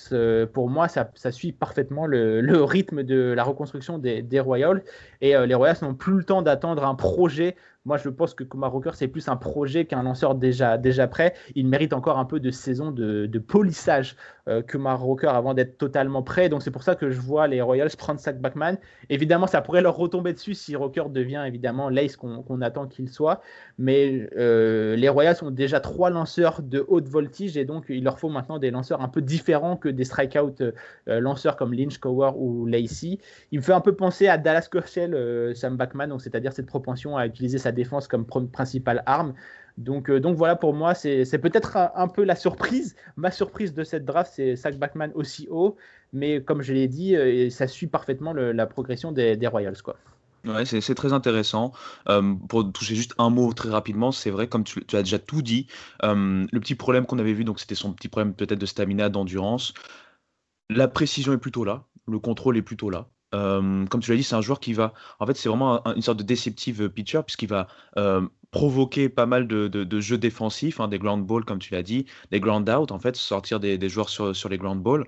pour 0.54 0.70
moi, 0.70 0.88
ça, 0.88 1.32
suit 1.32 1.54
parfaitement 1.54 2.06
le, 2.08 2.64
rythme 2.64 3.04
de 3.04 3.34
la 3.34 3.44
reconstruction 3.44 3.98
des, 3.98 4.40
Royals. 4.40 4.84
Et 5.22 5.34
les 5.34 5.56
Royals 5.56 5.78
n'ont 5.82 5.96
plus 5.96 6.18
le 6.18 6.24
temps 6.24 6.42
d'attendre 6.42 6.86
un 6.86 6.96
projet 6.96 7.56
moi, 7.86 7.98
je 7.98 8.08
pense 8.08 8.34
que 8.34 8.46
Kumar 8.46 8.72
Rocker, 8.72 8.92
c'est 8.94 9.10
plus 9.10 9.28
un 9.28 9.36
projet 9.36 9.86
qu'un 9.86 10.04
lanceur 10.04 10.36
déjà, 10.36 10.78
déjà 10.78 11.08
prêt. 11.08 11.34
Il 11.54 11.68
mérite 11.68 11.92
encore 11.92 12.18
un 12.18 12.24
peu 12.24 12.40
de 12.40 12.50
saison 12.50 12.92
de, 12.92 13.28
polissage 13.46 14.16
euh, 14.48 14.62
Kumar 14.62 15.02
Rocker 15.02 15.28
avant 15.28 15.54
d'être 15.54 15.78
totalement 15.78 16.24
prêt. 16.24 16.48
Donc, 16.48 16.62
c'est 16.62 16.72
pour 16.72 16.84
ça 16.84 16.96
que 16.96 17.10
je 17.10 17.20
vois 17.20 17.48
les 17.48 17.62
Royals 17.62 17.90
prendre 17.98 18.22
Sack 18.22 18.40
Backman. 18.40 18.78
Évidemment, 19.10 19.48
ça 19.48 19.62
pourrait 19.62 19.82
leur 19.82 19.98
retomber 19.98 20.32
dessus 20.32 20.54
si 20.54 20.78
Rocker 20.78 21.04
devient 21.10 21.44
évidemment 21.46 21.90
l'ace 21.90 22.16
qu'on 22.16 22.62
attend 22.62 22.88
qu'il 22.88 23.10
soit. 23.10 23.42
Mais 23.78 24.30
euh, 24.38 24.96
les 24.96 25.10
Royals 25.10 25.38
ont 25.42 25.52
déjà 25.52 25.82
trois 25.82 26.10
lanceurs 26.10 26.62
de 26.62 26.86
haute 26.88 27.10
voltige 27.10 27.58
et 27.58 27.66
donc 27.66 27.86
il 27.90 28.04
leur 28.04 28.18
faut 28.18 28.30
maintenant 28.30 28.60
des 28.60 28.72
lanceurs 28.72 29.02
un 29.02 29.10
peu 29.10 29.22
différents 29.22 29.76
que 29.76 29.90
des 29.90 30.06
strikeout 30.06 30.62
euh, 30.62 30.72
lanceurs 31.20 31.58
comme 31.58 31.74
Lynch, 31.74 31.98
Cower 31.98 32.32
ou 32.38 32.66
Lacey. 32.66 33.18
Il 33.52 33.60
me 33.60 33.64
fait 33.64 33.74
un 33.74 33.82
peu 33.82 33.94
penser 33.94 34.28
à 34.28 34.38
Dallas 34.38 34.70
Kershaw, 34.72 35.54
Sam 35.54 35.76
Backman, 35.76 36.18
c'est-à-dire 36.20 36.54
cette 36.54 36.68
propension 36.68 37.18
à 37.18 37.28
utiliser 37.28 37.58
sa 37.58 37.73
défense 37.74 38.08
comme 38.08 38.26
principale 38.26 39.04
arme. 39.06 39.34
Donc, 39.78 40.10
euh, 40.10 40.20
donc 40.20 40.38
voilà 40.38 40.56
pour 40.56 40.74
moi, 40.74 40.94
c'est 40.94 41.26
peut-être 41.40 41.78
un, 41.96 42.08
peu 42.08 42.24
la 42.24 42.36
surprise. 42.36 42.96
Ma 43.16 43.32
surprise 43.32 43.74
de 43.74 43.84
cette 43.84 44.06
draft, 44.06 44.32
c'est 44.36 44.56
Zach 44.56 44.78
Backman 44.78 45.10
aussi 45.16 45.48
haut, 45.50 45.76
mais 46.12 46.44
comme 46.44 46.62
je 46.62 46.74
l'ai 46.74 46.88
dit, 46.88 47.16
euh, 47.16 47.50
ça 47.50 47.68
suit 47.68 47.88
parfaitement 47.88 48.34
la 48.34 48.68
progression 48.68 49.12
des, 49.12 49.48
Royals. 49.48 49.82
Quoi. 49.84 49.98
Ouais, 50.46 50.66
c'est 50.66 50.96
très 50.96 51.14
intéressant. 51.14 51.72
Euh, 52.10 52.36
pour 52.50 52.72
toucher 52.72 52.96
juste 52.96 53.16
un 53.18 53.30
mot 53.30 53.52
très 53.54 53.70
rapidement, 53.70 54.12
c'est 54.12 54.30
vrai, 54.30 54.48
comme 54.48 54.64
tu, 54.64 54.84
as 54.94 55.04
déjà 55.04 55.20
tout 55.20 55.42
dit, 55.42 55.68
le 56.02 56.60
petit 56.60 56.76
problème 56.76 57.06
qu'on 57.06 57.20
avait 57.20 57.34
vu, 57.34 57.44
donc 57.44 57.60
c'était 57.60 57.76
son 57.76 57.94
petit 57.94 58.10
problème 58.10 58.34
peut-être 58.34 58.60
de 58.60 58.66
stamina, 58.66 59.10
d'endurance. 59.10 59.74
La 60.70 60.88
précision 60.88 61.34
est 61.34 61.38
plutôt 61.38 61.66
là, 61.66 61.86
le 62.08 62.20
contrôle 62.20 62.58
est 62.58 62.62
plutôt 62.62 62.90
là. 62.90 63.08
Comme 63.34 64.02
tu 64.02 64.12
l'as 64.12 64.18
dit, 64.18 64.24
c'est 64.24 64.36
un 64.36 64.42
joueur 64.42 64.60
qui 64.60 64.74
va. 64.74 64.94
En 65.20 65.26
fait, 65.26 65.36
c'est 65.36 65.50
vraiment 65.50 65.84
une 65.96 66.02
sorte 66.02 66.20
de 66.20 66.24
déceptive 66.24 66.90
pitcher, 66.90 67.22
puisqu'il 67.26 67.50
va 67.50 67.68
provoquer 68.54 69.10
pas 69.10 69.26
mal 69.26 69.48
de, 69.48 70.00
jeux 70.00 70.18
défensifs, 70.18 70.80
hein, 70.80 70.88
des 70.88 71.00
ground 71.00 71.26
balls, 71.26 71.44
comme 71.44 71.60
tu 71.60 71.74
l'as 71.74 71.84
dit, 71.84 72.06
des 72.32 72.40
ground 72.40 72.70
out, 72.70 72.92
en 72.92 73.00
fait, 73.00 73.16
sortir 73.16 73.60
des, 73.60 73.90
joueurs 73.90 74.10
sur 74.10 74.50
les 74.50 74.58
ground 74.58 74.82
balls. 74.82 75.06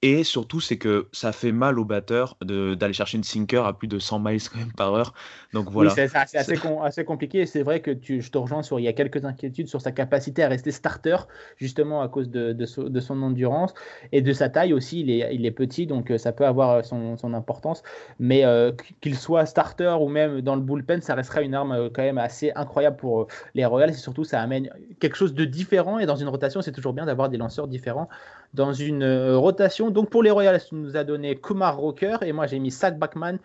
Et 0.00 0.22
surtout, 0.22 0.60
c'est 0.60 0.78
que 0.78 1.08
ça 1.10 1.32
fait 1.32 1.50
mal 1.50 1.76
au 1.76 1.84
batteur 1.84 2.36
d'aller 2.40 2.92
chercher 2.92 3.18
une 3.18 3.24
sinker 3.24 3.66
à 3.66 3.76
plus 3.76 3.88
de 3.88 3.98
100 3.98 4.20
miles 4.20 4.40
quand 4.48 4.58
même 4.60 4.72
par 4.72 4.94
heure. 4.94 5.12
Donc 5.52 5.70
voilà. 5.70 5.90
Oui, 5.90 5.94
c'est 5.96 6.16
assez, 6.16 6.38
assez, 6.38 7.04
compliqué. 7.04 7.46
C'est 7.46 7.62
vrai 7.62 7.80
que 7.80 7.90
tu, 7.90 8.22
je 8.22 8.30
te 8.30 8.38
rejoins 8.38 8.62
sur. 8.62 8.78
Il 8.78 8.84
y 8.84 8.88
a 8.88 8.92
quelques 8.92 9.24
inquiétudes 9.24 9.66
sur 9.66 9.80
sa 9.80 9.90
capacité 9.90 10.44
à 10.44 10.48
rester 10.48 10.70
starter, 10.70 11.16
justement 11.56 12.00
à 12.00 12.08
cause 12.08 12.30
de, 12.30 12.52
de, 12.52 13.00
son 13.00 13.22
endurance 13.22 13.74
et 14.12 14.22
de 14.22 14.32
sa 14.32 14.48
taille 14.48 14.72
aussi. 14.72 15.00
Il 15.00 15.10
est, 15.10 15.34
il 15.34 15.44
est 15.44 15.50
petit, 15.50 15.88
donc 15.88 16.12
euh, 16.12 16.18
ça 16.18 16.30
peut 16.30 16.46
avoir 16.46 16.70
euh, 16.70 16.82
son, 16.82 17.16
son 17.16 17.34
importance. 17.34 17.82
Mais 18.20 18.44
euh, 18.44 18.70
qu'il 19.00 19.16
soit 19.16 19.46
starter 19.46 19.96
ou 20.00 20.06
même 20.06 20.42
dans 20.42 20.54
le 20.54 20.62
bullpen, 20.62 21.02
ça 21.02 21.16
restera 21.16 21.42
une 21.42 21.54
arme 21.54 21.90
quand 21.92 22.02
même 22.02 22.18
assez 22.18 22.52
incroyable 22.54 22.98
pour 22.98 23.26
les 23.54 23.64
Royals. 23.64 23.90
Et 23.90 23.94
surtout, 23.94 24.22
ça 24.22 24.40
amène 24.40 24.70
quelque 25.00 25.16
chose 25.16 25.34
de 25.34 25.44
différent. 25.44 25.98
Et 25.98 26.06
dans 26.06 26.16
une 26.16 26.28
rotation, 26.28 26.62
c'est 26.62 26.72
toujours 26.72 26.92
bien 26.92 27.06
d'avoir 27.06 27.28
des 27.28 27.36
lanceurs 27.36 27.66
différents 27.66 28.08
dans 28.54 28.72
une 28.72 29.34
rotation 29.34 29.90
donc 29.90 30.10
pour 30.10 30.22
les 30.22 30.30
Royals, 30.30 30.60
tu 30.68 30.74
nous 30.74 30.96
as 30.96 31.04
donné 31.04 31.36
Kumar 31.36 31.76
Rocker 31.76 32.16
et 32.22 32.32
moi 32.32 32.46
j'ai 32.46 32.58
mis 32.58 32.70
Zach 32.70 32.98
Backman, 32.98 33.38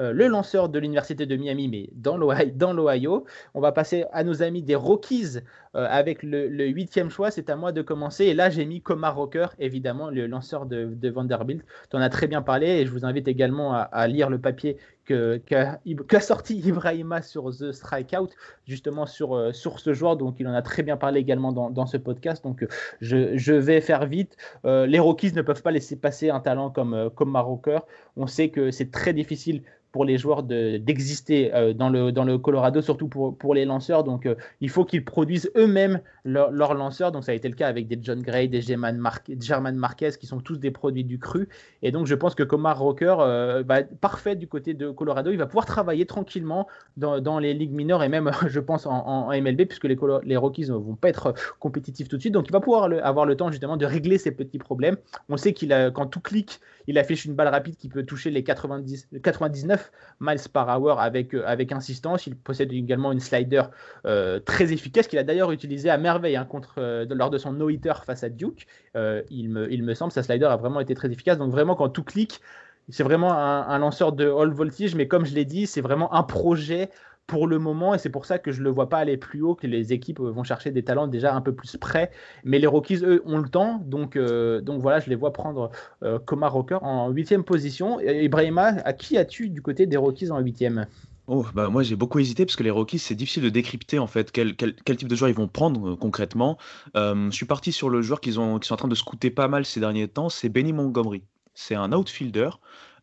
euh, 0.00 0.12
le 0.12 0.28
lanceur 0.28 0.70
de 0.70 0.78
l'université 0.78 1.26
de 1.26 1.36
Miami, 1.36 1.68
mais 1.68 1.90
dans 1.92 2.16
l'Ohio. 2.16 3.24
On 3.54 3.60
va 3.60 3.72
passer 3.72 4.06
à 4.12 4.24
nos 4.24 4.42
amis 4.42 4.62
des 4.62 4.74
Rockies 4.74 5.38
euh, 5.76 5.86
avec 5.90 6.22
le 6.22 6.66
huitième 6.66 7.10
choix. 7.10 7.30
C'est 7.30 7.50
à 7.50 7.56
moi 7.56 7.72
de 7.72 7.82
commencer. 7.82 8.24
Et 8.24 8.34
là, 8.34 8.48
j'ai 8.48 8.64
mis 8.64 8.80
Kumar 8.80 9.14
Rocker, 9.14 9.48
évidemment, 9.58 10.08
le 10.08 10.26
lanceur 10.26 10.64
de, 10.64 11.10
Vanderbilt. 11.10 11.64
Tu 11.90 11.96
en 11.96 12.00
as 12.00 12.08
très 12.08 12.28
bien 12.28 12.40
parlé 12.40 12.66
et 12.68 12.86
je 12.86 12.90
vous 12.90 13.04
invite 13.04 13.28
également 13.28 13.74
à 13.74 14.08
lire 14.08 14.30
le 14.30 14.40
papier 14.40 14.78
qu'a 15.10 16.20
sorti 16.20 16.58
Ibrahima 16.58 17.22
sur 17.22 17.50
The 17.50 17.72
Strikeout, 17.72 18.30
justement 18.66 19.06
sur, 19.06 19.34
euh, 19.34 19.52
sur 19.52 19.80
ce 19.80 19.92
joueur. 19.92 20.16
Donc, 20.16 20.36
il 20.38 20.48
en 20.48 20.54
a 20.54 20.62
très 20.62 20.82
bien 20.82 20.96
parlé 20.96 21.20
également 21.20 21.52
dans, 21.52 21.70
dans 21.70 21.86
ce 21.86 21.96
podcast. 21.96 22.42
Donc, 22.44 22.66
je, 23.00 23.36
je, 23.36 23.52
vais 23.52 23.80
faire 23.80 24.06
vite. 24.06 24.36
Euh, 24.64 24.86
les 24.86 24.98
Rockies 24.98 25.32
ne 25.32 25.42
peuvent 25.42 25.62
pas 25.62 25.70
laisser 25.70 25.96
passer 25.96 26.30
un 26.30 26.40
talent 26.40 26.70
comme, 26.70 26.94
euh, 26.94 27.10
comme 27.10 27.30
Marocker. 27.30 27.80
On 28.16 28.26
sait 28.26 28.48
que 28.50 28.70
c'est 28.70 28.90
très 28.90 29.12
difficile 29.12 29.62
pour 29.92 30.04
les 30.04 30.18
joueurs 30.18 30.44
d'exister 30.44 31.52
euh, 31.52 31.72
dans, 31.72 31.88
le, 31.88 32.12
dans 32.12 32.22
le 32.22 32.38
Colorado, 32.38 32.80
surtout 32.80 33.08
pour, 33.08 33.36
pour 33.36 33.54
les 33.54 33.64
lanceurs. 33.64 34.04
Donc, 34.04 34.28
il 34.60 34.68
faut 34.68 34.84
qu'ils 34.84 35.04
produisent 35.04 35.50
eux-mêmes 35.56 36.00
leurs 36.24 36.74
lanceurs. 36.74 37.12
Donc, 37.12 37.24
ça 37.24 37.32
a 37.32 37.34
été 37.34 37.48
le 37.48 37.54
cas 37.54 37.66
avec 37.66 37.88
des 37.88 37.98
John 38.00 38.22
Gray, 38.22 38.48
des 38.48 38.60
German, 38.60 38.96
Marquez, 38.96 40.10
qui 40.18 40.26
sont 40.26 40.40
tous 40.40 40.58
des 40.58 40.70
produits 40.70 41.04
du 41.04 41.18
cru. 41.18 41.48
Et 41.82 41.90
donc, 41.90 42.06
je 42.06 42.14
pense 42.14 42.34
que 42.34 42.42
Comar 42.42 42.78
Rocker, 42.78 43.16
euh, 43.18 43.64
parfait 44.00 44.36
du 44.36 44.46
côté 44.46 44.74
de 44.74 44.90
Colorado, 45.00 45.30
il 45.30 45.38
va 45.38 45.46
pouvoir 45.46 45.64
travailler 45.64 46.04
tranquillement 46.04 46.68
dans, 46.98 47.38
les 47.38 47.54
ligues 47.54 47.72
mineures 47.72 48.02
et 48.02 48.10
même, 48.10 48.30
je 48.46 48.60
pense, 48.60 48.84
en, 48.84 49.30
MLB, 49.30 49.64
puisque 49.64 49.84
les, 49.84 50.36
Rockies 50.36 50.68
ne 50.68 50.74
vont 50.74 50.94
pas 50.94 51.08
être 51.08 51.32
compétitifs 51.58 52.06
tout 52.06 52.16
de 52.16 52.20
suite. 52.20 52.34
Donc, 52.34 52.48
il 52.48 52.52
va 52.52 52.60
pouvoir 52.60 52.90
avoir 53.02 53.24
le 53.24 53.34
temps 53.34 53.50
justement 53.50 53.78
de 53.78 53.86
régler 53.86 54.18
ces 54.18 54.30
petits 54.30 54.58
problèmes. 54.58 54.98
On 55.30 55.38
sait 55.38 55.54
qu'il 55.54 55.70
quand 55.94 56.04
tout 56.04 56.20
clique, 56.20 56.60
il 56.86 56.98
affiche 56.98 57.24
une 57.24 57.34
balle 57.34 57.48
rapide 57.48 57.76
qui 57.76 57.88
peut 57.88 58.02
toucher 58.02 58.30
les 58.30 58.44
90, 58.44 59.08
99 59.22 59.90
miles 60.20 60.38
par 60.52 60.78
hour 60.78 61.00
avec, 61.00 61.34
euh, 61.34 61.44
avec 61.46 61.72
insistance. 61.72 62.26
Il 62.26 62.36
possède 62.36 62.70
également 62.74 63.10
une 63.10 63.20
slider 63.20 63.62
euh, 64.04 64.38
très 64.38 64.70
efficace 64.70 65.06
qu'il 65.06 65.18
a 65.18 65.22
d'ailleurs 65.22 65.50
utilisé 65.50 65.88
à 65.88 65.96
merveille 65.96 66.36
hein, 66.36 66.44
contre, 66.44 66.74
euh, 66.76 67.06
lors 67.08 67.30
de 67.30 67.38
son 67.38 67.52
no-hitter 67.52 67.94
face 68.04 68.22
à 68.22 68.28
Duke. 68.28 68.66
il, 68.94 69.48
me, 69.48 69.72
il 69.72 69.82
me 69.82 69.94
semble, 69.94 70.12
sa 70.12 70.22
slider 70.22 70.44
a 70.44 70.56
vraiment 70.56 70.80
été 70.80 70.94
très 70.94 71.10
efficace. 71.10 71.38
Donc 71.38 71.52
vraiment, 71.52 71.74
quand 71.74 71.88
tout 71.88 72.04
clique, 72.04 72.42
c'est 72.90 73.02
vraiment 73.02 73.32
un, 73.32 73.78
lanceur 73.78 74.12
de 74.12 74.30
all 74.30 74.52
voltage, 74.52 74.94
mais 74.94 75.08
comme 75.08 75.24
je 75.24 75.34
l'ai 75.34 75.44
dit, 75.44 75.66
c'est 75.66 75.80
vraiment 75.80 76.12
un 76.14 76.22
projet 76.22 76.90
pour 77.26 77.46
le 77.46 77.60
moment, 77.60 77.94
et 77.94 77.98
c'est 77.98 78.10
pour 78.10 78.26
ça 78.26 78.40
que 78.40 78.50
je 78.50 78.58
ne 78.58 78.64
le 78.64 78.70
vois 78.70 78.88
pas 78.88 78.98
aller 78.98 79.16
plus 79.16 79.40
haut, 79.40 79.54
que 79.54 79.68
les 79.68 79.92
équipes 79.92 80.18
vont 80.18 80.42
chercher 80.42 80.72
des 80.72 80.82
talents 80.82 81.06
déjà 81.06 81.32
un 81.32 81.40
peu 81.40 81.54
plus 81.54 81.76
près. 81.76 82.10
Mais 82.42 82.58
les 82.58 82.66
Rockies, 82.66 83.04
eux, 83.04 83.22
ont 83.24 83.38
le 83.38 83.48
temps, 83.48 83.80
donc, 83.86 84.16
euh, 84.16 84.60
voilà, 84.66 84.98
je 84.98 85.08
les 85.08 85.14
vois 85.14 85.32
prendre 85.32 85.70
euh, 86.02 86.18
Coma 86.18 86.48
Rocker 86.48 86.78
en 86.82 87.08
huitième 87.10 87.44
position. 87.44 88.00
Ibrahima, 88.00 88.74
à 88.84 88.92
qui 88.92 89.16
as-tu 89.16 89.48
du 89.48 89.62
côté 89.62 89.86
des 89.86 89.96
Rockies 89.96 90.32
en 90.32 90.40
huitième? 90.40 90.86
Oh, 91.28 91.46
bah 91.54 91.68
moi 91.68 91.84
j'ai 91.84 91.94
beaucoup 91.94 92.18
hésité 92.18 92.44
parce 92.44 92.56
que 92.56 92.64
les 92.64 92.70
Rockies 92.70 92.98
c'est 92.98 93.14
difficile 93.14 93.44
de 93.44 93.50
décrypter 93.50 94.00
en 94.00 94.08
fait 94.08 94.32
quel, 94.32 94.56
type 94.56 95.06
de 95.06 95.14
joueur 95.14 95.30
ils 95.30 95.36
vont 95.36 95.46
prendre 95.46 95.90
euh, 95.90 95.96
concrètement. 95.96 96.58
je 96.96 97.30
suis 97.30 97.46
parti 97.46 97.70
sur 97.70 97.88
le 97.88 98.02
joueur 98.02 98.20
qui 98.20 98.32
sont 98.32 98.58
en 98.58 98.76
train 98.76 98.88
de 98.88 98.94
scouter 98.96 99.30
pas 99.30 99.46
mal 99.46 99.64
ces 99.64 99.78
derniers 99.78 100.08
temps, 100.08 100.28
c'est 100.28 100.48
Benny 100.48 100.72
Montgomery. 100.72 101.22
C'est 101.60 101.74
un 101.74 101.92
outfielder 101.92 102.48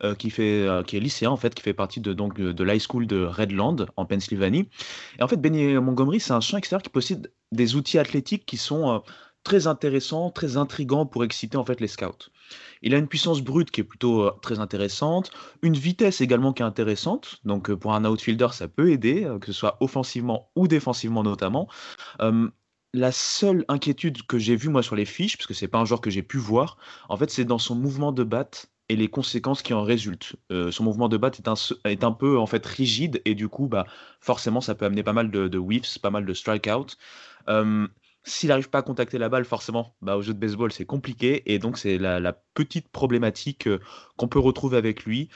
euh, 0.03 0.15
qui, 0.15 0.31
fait, 0.31 0.67
euh, 0.67 0.81
est 0.81 0.99
lycéen 0.99 1.29
en 1.29 1.37
fait, 1.37 1.53
qui 1.53 1.61
fait 1.61 1.75
partie 1.75 2.01
de 2.01 2.63
l'high 2.63 2.81
school 2.81 3.05
de 3.05 3.23
Redland 3.23 3.85
en 3.95 4.05
Pennsylvanie. 4.05 4.67
Et 5.19 5.23
en 5.23 5.27
fait, 5.27 5.37
Benny 5.37 5.75
Montgomery, 5.75 6.19
c'est 6.19 6.33
un 6.33 6.41
champ 6.41 6.57
extérieur 6.57 6.81
qui 6.81 6.89
possède 6.89 7.31
des 7.51 7.75
outils 7.75 7.99
athlétiques 7.99 8.47
qui 8.47 8.57
sont 8.57 8.89
euh, 8.89 8.99
très 9.43 9.67
intéressants, 9.67 10.31
très 10.31 10.57
intrigants 10.57 11.05
pour 11.05 11.23
exciter 11.23 11.55
en 11.55 11.63
fait 11.63 11.79
les 11.79 11.87
scouts. 11.87 12.31
Il 12.81 12.95
a 12.95 12.97
une 12.97 13.07
puissance 13.07 13.41
brute 13.41 13.69
qui 13.69 13.81
est 13.81 13.83
plutôt 13.83 14.29
très 14.41 14.59
intéressante, 14.59 15.29
une 15.61 15.75
vitesse 15.75 16.19
également 16.21 16.51
qui 16.51 16.63
est 16.63 16.65
intéressante. 16.65 17.37
Donc 17.45 17.71
pour 17.73 17.93
un 17.93 18.05
outfielder, 18.05 18.47
ça 18.53 18.67
peut 18.67 18.91
aider, 18.91 19.27
que 19.39 19.47
ce 19.47 19.53
soit 19.53 19.77
offensivement 19.81 20.49
ou 20.55 20.67
défensivement 20.67 21.23
notamment. 21.23 21.69
La 22.93 23.11
seule 23.11 23.65
inquiétude 23.67 24.25
que 24.25 24.37
j'ai 24.37 24.55
vue 24.55 24.69
moi 24.69 24.83
sur 24.83 24.95
les 24.95 25.05
fiches, 25.05 25.37
parce 25.37 25.47
que 25.47 25.53
c'est 25.53 25.67
pas 25.67 25.79
un 25.79 25.85
joueur 25.85 26.01
que 26.01 26.09
j'ai 26.09 26.23
pu 26.23 26.37
voir, 26.37 26.77
en 27.09 27.17
fait, 27.17 27.29
c'est 27.29 27.45
dans 27.45 27.57
son 27.57 27.75
mouvement 27.75 28.11
de 28.11 28.23
batte 28.23 28.69
et 28.89 28.95
les 28.95 29.09
conséquences 29.09 29.61
qui 29.61 29.73
en 29.73 29.83
résultent. 29.83 30.35
Euh, 30.51 30.71
son 30.71 30.83
mouvement 30.83 31.09
de 31.09 31.17
batte 31.17 31.41
est 31.85 32.03
un, 32.03 32.11
peu 32.13 32.37
en 32.37 32.45
fait 32.45 32.65
rigide 32.65 33.21
et 33.25 33.35
du 33.35 33.49
coup, 33.49 33.67
bah, 33.67 33.85
forcément, 34.21 34.61
ça 34.61 34.75
peut 34.75 34.85
amener 34.85 35.03
pas 35.03 35.13
mal 35.13 35.29
de, 35.29 35.57
whiffs, 35.57 35.99
pas 35.99 36.09
mal 36.09 36.25
de 36.25 36.33
strikeouts. 36.33 36.95
S'il 38.27 38.49
n'arrive 38.49 38.69
pas 38.69 38.79
à 38.79 38.81
contacter 38.81 39.17
la 39.17 39.29
balle, 39.29 39.45
forcément, 39.45 39.95
bah, 40.01 40.17
au 40.17 40.21
jeu 40.21 40.33
de 40.33 40.39
baseball, 40.39 40.73
c'est 40.73 40.85
compliqué. 40.85 41.43
Et 41.45 41.59
donc, 41.59 41.77
c'est 41.77 41.97
la, 41.97 42.33
petite 42.53 42.89
problématique 42.89 43.67
euh, 43.67 43.79
qu'on 44.17 44.27
peut 44.27 44.39
retrouver 44.39 44.77
avec 44.77 45.05
lui 45.05 45.29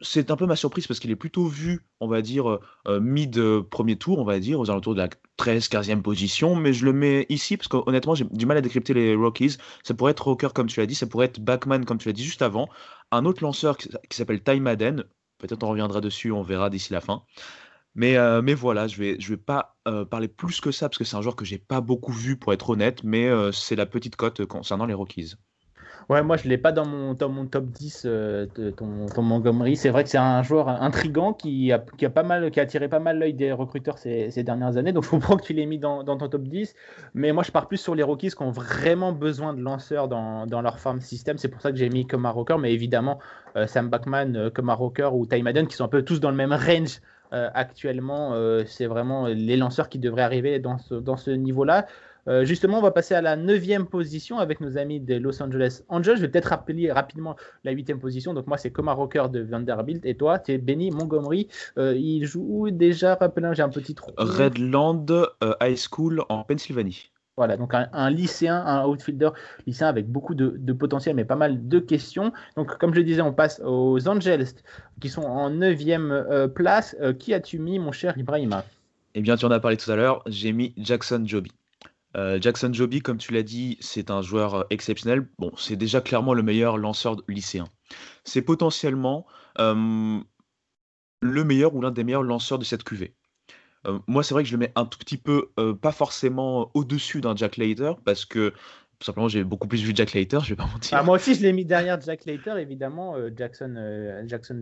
c'est 0.00 0.30
un 0.30 0.36
peu 0.36 0.46
ma 0.46 0.56
surprise 0.56 0.86
parce 0.86 1.00
qu'il 1.00 1.10
est 1.10 1.16
plutôt 1.16 1.46
vu, 1.46 1.80
on 2.00 2.08
va 2.08 2.20
dire, 2.20 2.50
euh, 2.50 2.60
euh, 2.86 3.00
mid 3.00 3.38
euh, 3.38 3.62
premier 3.62 3.96
tour, 3.96 4.18
on 4.18 4.24
va 4.24 4.38
dire, 4.38 4.60
aux 4.60 4.70
alentours 4.70 4.94
de 4.94 5.00
la 5.00 5.08
13-15e 5.38 6.02
position. 6.02 6.54
Mais 6.54 6.72
je 6.72 6.84
le 6.84 6.92
mets 6.92 7.26
ici 7.28 7.56
parce 7.56 7.68
qu'honnêtement, 7.68 8.14
j'ai 8.14 8.24
du 8.30 8.46
mal 8.46 8.58
à 8.58 8.60
décrypter 8.60 8.94
les 8.94 9.14
Rockies. 9.14 9.56
Ça 9.84 9.94
pourrait 9.94 10.12
être 10.12 10.24
Rocker, 10.24 10.48
comme 10.54 10.66
tu 10.66 10.80
l'as 10.80 10.86
dit, 10.86 10.94
ça 10.94 11.06
pourrait 11.06 11.26
être 11.26 11.40
Backman, 11.40 11.84
comme 11.84 11.98
tu 11.98 12.08
l'as 12.08 12.12
dit 12.12 12.24
juste 12.24 12.42
avant. 12.42 12.68
Un 13.10 13.24
autre 13.24 13.42
lanceur 13.42 13.78
qui, 13.78 13.88
s'appelle 14.10 14.42
Ty 14.42 14.60
Madden. 14.60 15.04
Peut-être 15.38 15.62
on 15.64 15.70
reviendra 15.70 16.00
dessus, 16.00 16.32
on 16.32 16.42
verra 16.42 16.70
d'ici 16.70 16.92
la 16.92 17.00
fin. 17.00 17.22
Mais, 17.94 18.16
voilà, 18.54 18.88
je 18.88 19.16
je 19.18 19.28
vais 19.28 19.36
pas 19.38 19.76
parler 20.10 20.28
plus 20.28 20.60
que 20.60 20.70
ça 20.70 20.88
parce 20.88 20.98
que 20.98 21.04
c'est 21.04 21.16
un 21.16 21.22
joueur 21.22 21.36
que 21.36 21.44
j'ai 21.44 21.58
pas 21.58 21.80
beaucoup 21.80 22.12
vu 22.12 22.36
pour 22.36 22.52
être 22.52 22.70
honnête, 22.70 23.02
mais 23.04 23.30
c'est 23.52 23.76
la 23.76 23.86
petite 23.86 24.16
cote 24.16 24.44
concernant 24.44 24.86
les 24.86 24.94
Rockies. 24.94 25.34
Ouais, 26.08 26.22
moi 26.22 26.36
je 26.36 26.48
l'ai 26.48 26.56
pas 26.56 26.70
dans 26.70 26.86
mon, 26.86 27.16
mon 27.28 27.46
top 27.46 27.66
10, 27.66 28.02
euh, 28.06 28.46
ton, 28.76 29.22
Montgomery. 29.22 29.74
C'est 29.74 29.88
vrai 29.90 30.04
que 30.04 30.08
c'est 30.08 30.18
un 30.18 30.40
joueur 30.44 30.68
intrigant 30.68 31.32
qui 31.32 31.72
a, 31.72 31.80
qui 31.98 32.06
a, 32.06 32.10
pas 32.10 32.22
mal, 32.22 32.48
qui 32.52 32.60
a 32.60 32.62
attiré 32.62 32.88
pas 32.88 33.00
mal 33.00 33.18
l'œil 33.18 33.34
des 33.34 33.50
recruteurs 33.50 33.98
ces, 33.98 34.30
dernières 34.44 34.76
années. 34.76 34.92
Donc 34.92 35.02
je 35.02 35.10
comprends 35.10 35.36
que 35.36 35.42
tu 35.42 35.52
l'aies 35.52 35.66
mis 35.66 35.80
dans, 35.80 36.04
dans, 36.04 36.16
ton 36.16 36.28
top 36.28 36.42
10. 36.42 36.76
Mais 37.14 37.32
moi 37.32 37.42
je 37.42 37.50
pars 37.50 37.66
plus 37.66 37.78
sur 37.78 37.96
les 37.96 38.04
Rockies 38.04 38.30
qui 38.30 38.42
ont 38.42 38.52
vraiment 38.52 39.10
besoin 39.10 39.52
de 39.52 39.60
lanceurs 39.60 40.06
dans, 40.06 40.46
dans 40.46 40.62
leur 40.62 40.78
farm 40.78 41.00
system. 41.00 41.38
C'est 41.38 41.48
pour 41.48 41.60
ça 41.60 41.72
que 41.72 41.76
j'ai 41.76 41.88
mis 41.88 42.06
comme 42.06 42.24
un 42.24 42.30
rocker. 42.30 42.56
Mais 42.60 42.72
évidemment, 42.72 43.18
euh, 43.56 43.66
Sam 43.66 43.88
Bachman, 43.88 44.36
euh, 44.36 44.50
comme 44.50 44.70
un 44.70 44.74
rocker 44.74 45.10
ou 45.12 45.26
Ty 45.26 45.42
Madden 45.42 45.66
qui 45.66 45.74
sont 45.74 45.84
un 45.84 45.88
peu 45.88 46.02
tous 46.02 46.20
dans 46.20 46.30
le 46.30 46.36
même 46.36 46.52
range. 46.52 47.00
actuellement, 47.32 48.32
c'est 48.66 48.86
vraiment 48.86 49.26
les 49.26 49.56
lanceurs 49.56 49.88
qui 49.88 49.98
devraient 49.98 50.22
arriver 50.22 50.60
dans 50.60 50.78
ce, 50.78 50.94
dans 50.94 51.16
ce 51.16 51.32
niveau-là. 51.32 51.86
Euh, 52.28 52.44
justement, 52.44 52.78
on 52.78 52.82
va 52.82 52.90
passer 52.90 53.14
à 53.14 53.20
la 53.20 53.36
neuvième 53.36 53.86
position 53.86 54.38
avec 54.38 54.60
nos 54.60 54.78
amis 54.78 55.00
des 55.00 55.18
Los 55.18 55.42
Angeles 55.42 55.82
Angels. 55.88 56.16
Je 56.16 56.22
vais 56.22 56.28
peut-être 56.28 56.50
rappeler 56.50 56.90
rapidement 56.90 57.36
la 57.64 57.72
huitième 57.72 57.98
position. 57.98 58.34
Donc 58.34 58.46
moi, 58.46 58.58
c'est 58.58 58.72
un 58.78 58.92
rocker 58.92 59.28
de 59.30 59.40
Vanderbilt. 59.40 60.04
Et 60.04 60.16
toi, 60.16 60.38
tu 60.38 60.52
es 60.52 60.58
Benny 60.58 60.90
Montgomery. 60.90 61.48
Euh, 61.78 61.94
il 61.96 62.24
joue 62.24 62.70
déjà, 62.70 63.14
rappelez 63.14 63.50
j'ai 63.52 63.62
un 63.62 63.68
petit 63.68 63.94
trou. 63.94 64.12
Redland 64.16 65.06
euh, 65.10 65.54
High 65.60 65.76
School 65.76 66.22
en 66.28 66.44
Pennsylvanie. 66.44 67.10
Voilà, 67.36 67.58
donc 67.58 67.74
un, 67.74 68.10
lycéen, 68.10 68.56
un 68.64 68.86
outfielder 68.86 69.28
lycéen 69.66 69.88
avec 69.88 70.08
beaucoup 70.08 70.34
de, 70.34 70.72
potentiel, 70.72 71.14
mais 71.14 71.26
pas 71.26 71.36
mal 71.36 71.68
de 71.68 71.78
questions. 71.78 72.32
Donc, 72.56 72.78
comme 72.78 72.94
je 72.94 73.00
le 73.00 73.04
disais, 73.04 73.20
on 73.20 73.34
passe 73.34 73.60
aux 73.62 74.08
Angels 74.08 74.46
qui 75.02 75.10
sont 75.10 75.22
en 75.22 75.50
neuvième 75.50 76.48
place. 76.54 76.96
qui 77.18 77.34
as-tu 77.34 77.58
mis, 77.58 77.78
mon 77.78 77.92
cher 77.92 78.16
Ibrahima? 78.16 78.64
Eh 79.14 79.20
bien, 79.20 79.36
tu 79.36 79.44
en 79.44 79.50
as 79.50 79.60
parlé 79.60 79.76
tout 79.76 79.90
à 79.90 79.96
l'heure. 79.96 80.22
J'ai 80.26 80.52
mis 80.52 80.72
Jackson 80.78 81.24
Joby. 81.26 81.52
Euh, 82.16 82.38
Jackson 82.40 82.72
Joby, 82.72 83.00
comme 83.00 83.18
tu 83.18 83.32
l'as 83.32 83.42
dit, 83.42 83.76
c'est 83.80 84.10
un 84.10 84.22
joueur 84.22 84.54
euh, 84.54 84.62
exceptionnel. 84.70 85.28
Bon, 85.38 85.52
c'est 85.56 85.76
déjà 85.76 86.00
clairement 86.00 86.34
le 86.34 86.42
meilleur 86.42 86.78
lanceur 86.78 87.16
lycéen. 87.28 87.66
C'est 88.24 88.42
potentiellement 88.42 89.26
le 89.58 91.44
meilleur 91.44 91.74
ou 91.74 91.80
l'un 91.80 91.90
des 91.90 92.04
meilleurs 92.04 92.22
lanceurs 92.22 92.58
de 92.58 92.64
cette 92.64 92.84
QV. 92.84 93.14
moi, 94.06 94.22
c'est 94.22 94.34
vrai 94.34 94.42
que 94.42 94.48
je 94.48 94.54
le 94.54 94.58
mets 94.58 94.72
un 94.74 94.84
tout 94.84 94.98
petit 94.98 95.16
peu, 95.16 95.50
pas 95.80 95.92
forcément 95.92 96.70
au-dessus 96.74 97.20
d'un 97.20 97.34
Jack 97.34 97.56
Leiter, 97.56 97.92
parce 98.04 98.26
que 98.26 98.52
simplement, 99.02 99.28
j'ai 99.28 99.44
beaucoup 99.44 99.68
plus 99.68 99.82
vu 99.82 99.92
Jack 99.94 100.14
Later, 100.14 100.40
je 100.42 100.50
vais 100.50 100.56
pas 100.56 100.66
mentir. 100.66 100.96
Ah, 100.98 101.02
moi 101.02 101.16
aussi, 101.16 101.34
je 101.34 101.42
l'ai 101.42 101.52
mis 101.52 101.64
derrière 101.64 102.00
Jack 102.00 102.24
Later, 102.24 102.58
évidemment, 102.58 103.16
euh, 103.16 103.30
Jackson, 103.34 103.74
euh, 103.76 104.22
Jackson. 104.26 104.60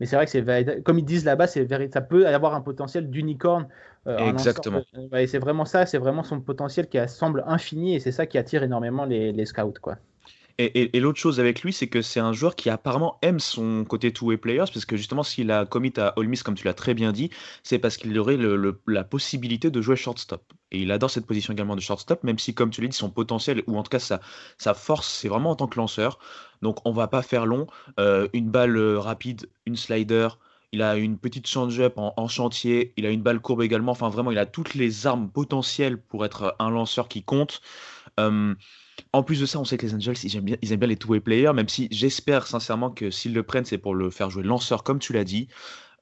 Mais 0.00 0.06
c'est 0.06 0.16
vrai 0.16 0.26
que 0.26 0.80
comme 0.80 0.98
ils 0.98 1.04
disent 1.04 1.24
là-bas, 1.24 1.46
c'est 1.46 1.66
ça 1.92 2.00
peut 2.00 2.26
avoir 2.26 2.54
un 2.54 2.60
potentiel 2.60 3.10
d'unicorne. 3.10 3.68
Exactement. 4.06 4.82
et 5.16 5.26
c'est 5.26 5.38
vraiment 5.38 5.64
ça, 5.64 5.86
c'est 5.86 5.98
vraiment 5.98 6.22
son 6.22 6.40
potentiel 6.40 6.88
qui 6.88 6.98
semble 7.08 7.42
infini 7.46 7.96
et 7.96 8.00
c'est 8.00 8.12
ça 8.12 8.26
qui 8.26 8.38
attire 8.38 8.62
énormément 8.62 9.04
les, 9.04 9.32
les 9.32 9.46
scouts, 9.46 9.74
quoi. 9.82 9.96
Et, 10.58 10.98
l'autre 11.00 11.18
chose 11.18 11.38
avec 11.38 11.60
lui, 11.60 11.72
c'est 11.72 11.86
que 11.86 12.00
c'est 12.00 12.20
un 12.20 12.32
joueur 12.32 12.56
qui 12.56 12.70
apparemment 12.70 13.18
aime 13.20 13.40
son 13.40 13.84
côté 13.84 14.10
two-way 14.10 14.38
players, 14.38 14.64
parce 14.72 14.86
que 14.86 14.96
justement, 14.96 15.22
s'il 15.22 15.50
a 15.50 15.66
commit 15.66 15.92
à 15.98 16.14
Ole 16.16 16.28
Miss, 16.28 16.42
comme 16.42 16.54
tu 16.54 16.64
l'as 16.64 16.72
très 16.72 16.94
bien 16.94 17.12
dit, 17.12 17.28
c'est 17.62 17.78
parce 17.78 17.98
qu'il 17.98 18.18
aurait 18.18 18.38
la 18.86 19.04
possibilité 19.04 19.70
de 19.70 19.82
jouer 19.82 19.96
shortstop. 19.96 20.42
Et 20.70 20.80
il 20.80 20.92
adore 20.92 21.10
cette 21.10 21.26
position 21.26 21.52
également 21.52 21.76
de 21.76 21.82
shortstop, 21.82 22.24
même 22.24 22.38
si, 22.38 22.54
comme 22.54 22.70
tu 22.70 22.80
l'as 22.80 22.88
dit, 22.88 22.96
son 22.96 23.10
potentiel, 23.10 23.62
ou 23.66 23.76
en 23.76 23.82
tout 23.82 23.90
cas 23.90 23.98
sa, 23.98 24.20
sa 24.56 24.72
force, 24.72 25.12
c'est 25.12 25.28
vraiment 25.28 25.50
en 25.50 25.56
tant 25.56 25.66
que 25.66 25.76
lanceur. 25.76 26.18
Donc 26.62 26.78
on 26.86 26.92
va 26.92 27.06
pas 27.06 27.20
faire 27.20 27.44
long. 27.44 27.66
Euh, 28.00 28.28
une 28.32 28.48
balle 28.48 28.78
euh, 28.78 28.98
rapide, 28.98 29.50
une 29.66 29.76
slider, 29.76 30.28
il 30.76 30.82
a 30.82 30.96
une 30.96 31.16
petite 31.16 31.46
change-up 31.46 31.94
en, 31.96 32.28
chantier, 32.28 32.92
il 32.98 33.06
a 33.06 33.10
une 33.10 33.22
balle 33.22 33.40
courbe 33.40 33.62
également. 33.62 33.92
Enfin, 33.92 34.10
vraiment, 34.10 34.30
il 34.30 34.36
a 34.36 34.44
toutes 34.44 34.74
les 34.74 35.06
armes 35.06 35.30
potentielles 35.30 35.98
pour 35.98 36.26
être 36.26 36.54
un 36.58 36.68
lanceur 36.68 37.08
qui 37.08 37.22
compte. 37.22 37.62
Euh, 38.20 38.54
en 39.14 39.22
plus 39.22 39.40
de 39.40 39.46
ça, 39.46 39.58
on 39.58 39.64
sait 39.64 39.78
que 39.78 39.86
les 39.86 39.94
Angels, 39.94 40.16
ils 40.22 40.36
aiment 40.36 40.44
bien, 40.44 40.86
les 40.86 40.96
two-way 40.96 41.20
players, 41.20 41.54
même 41.54 41.70
si 41.70 41.88
j'espère 41.90 42.46
sincèrement 42.46 42.90
que 42.90 43.10
s'ils 43.10 43.32
le 43.32 43.42
prennent, 43.42 43.64
c'est 43.64 43.78
pour 43.78 43.94
le 43.94 44.10
faire 44.10 44.28
jouer 44.28 44.42
lanceur, 44.42 44.82
comme 44.82 44.98
tu 44.98 45.14
l'as 45.14 45.24
dit. 45.24 45.48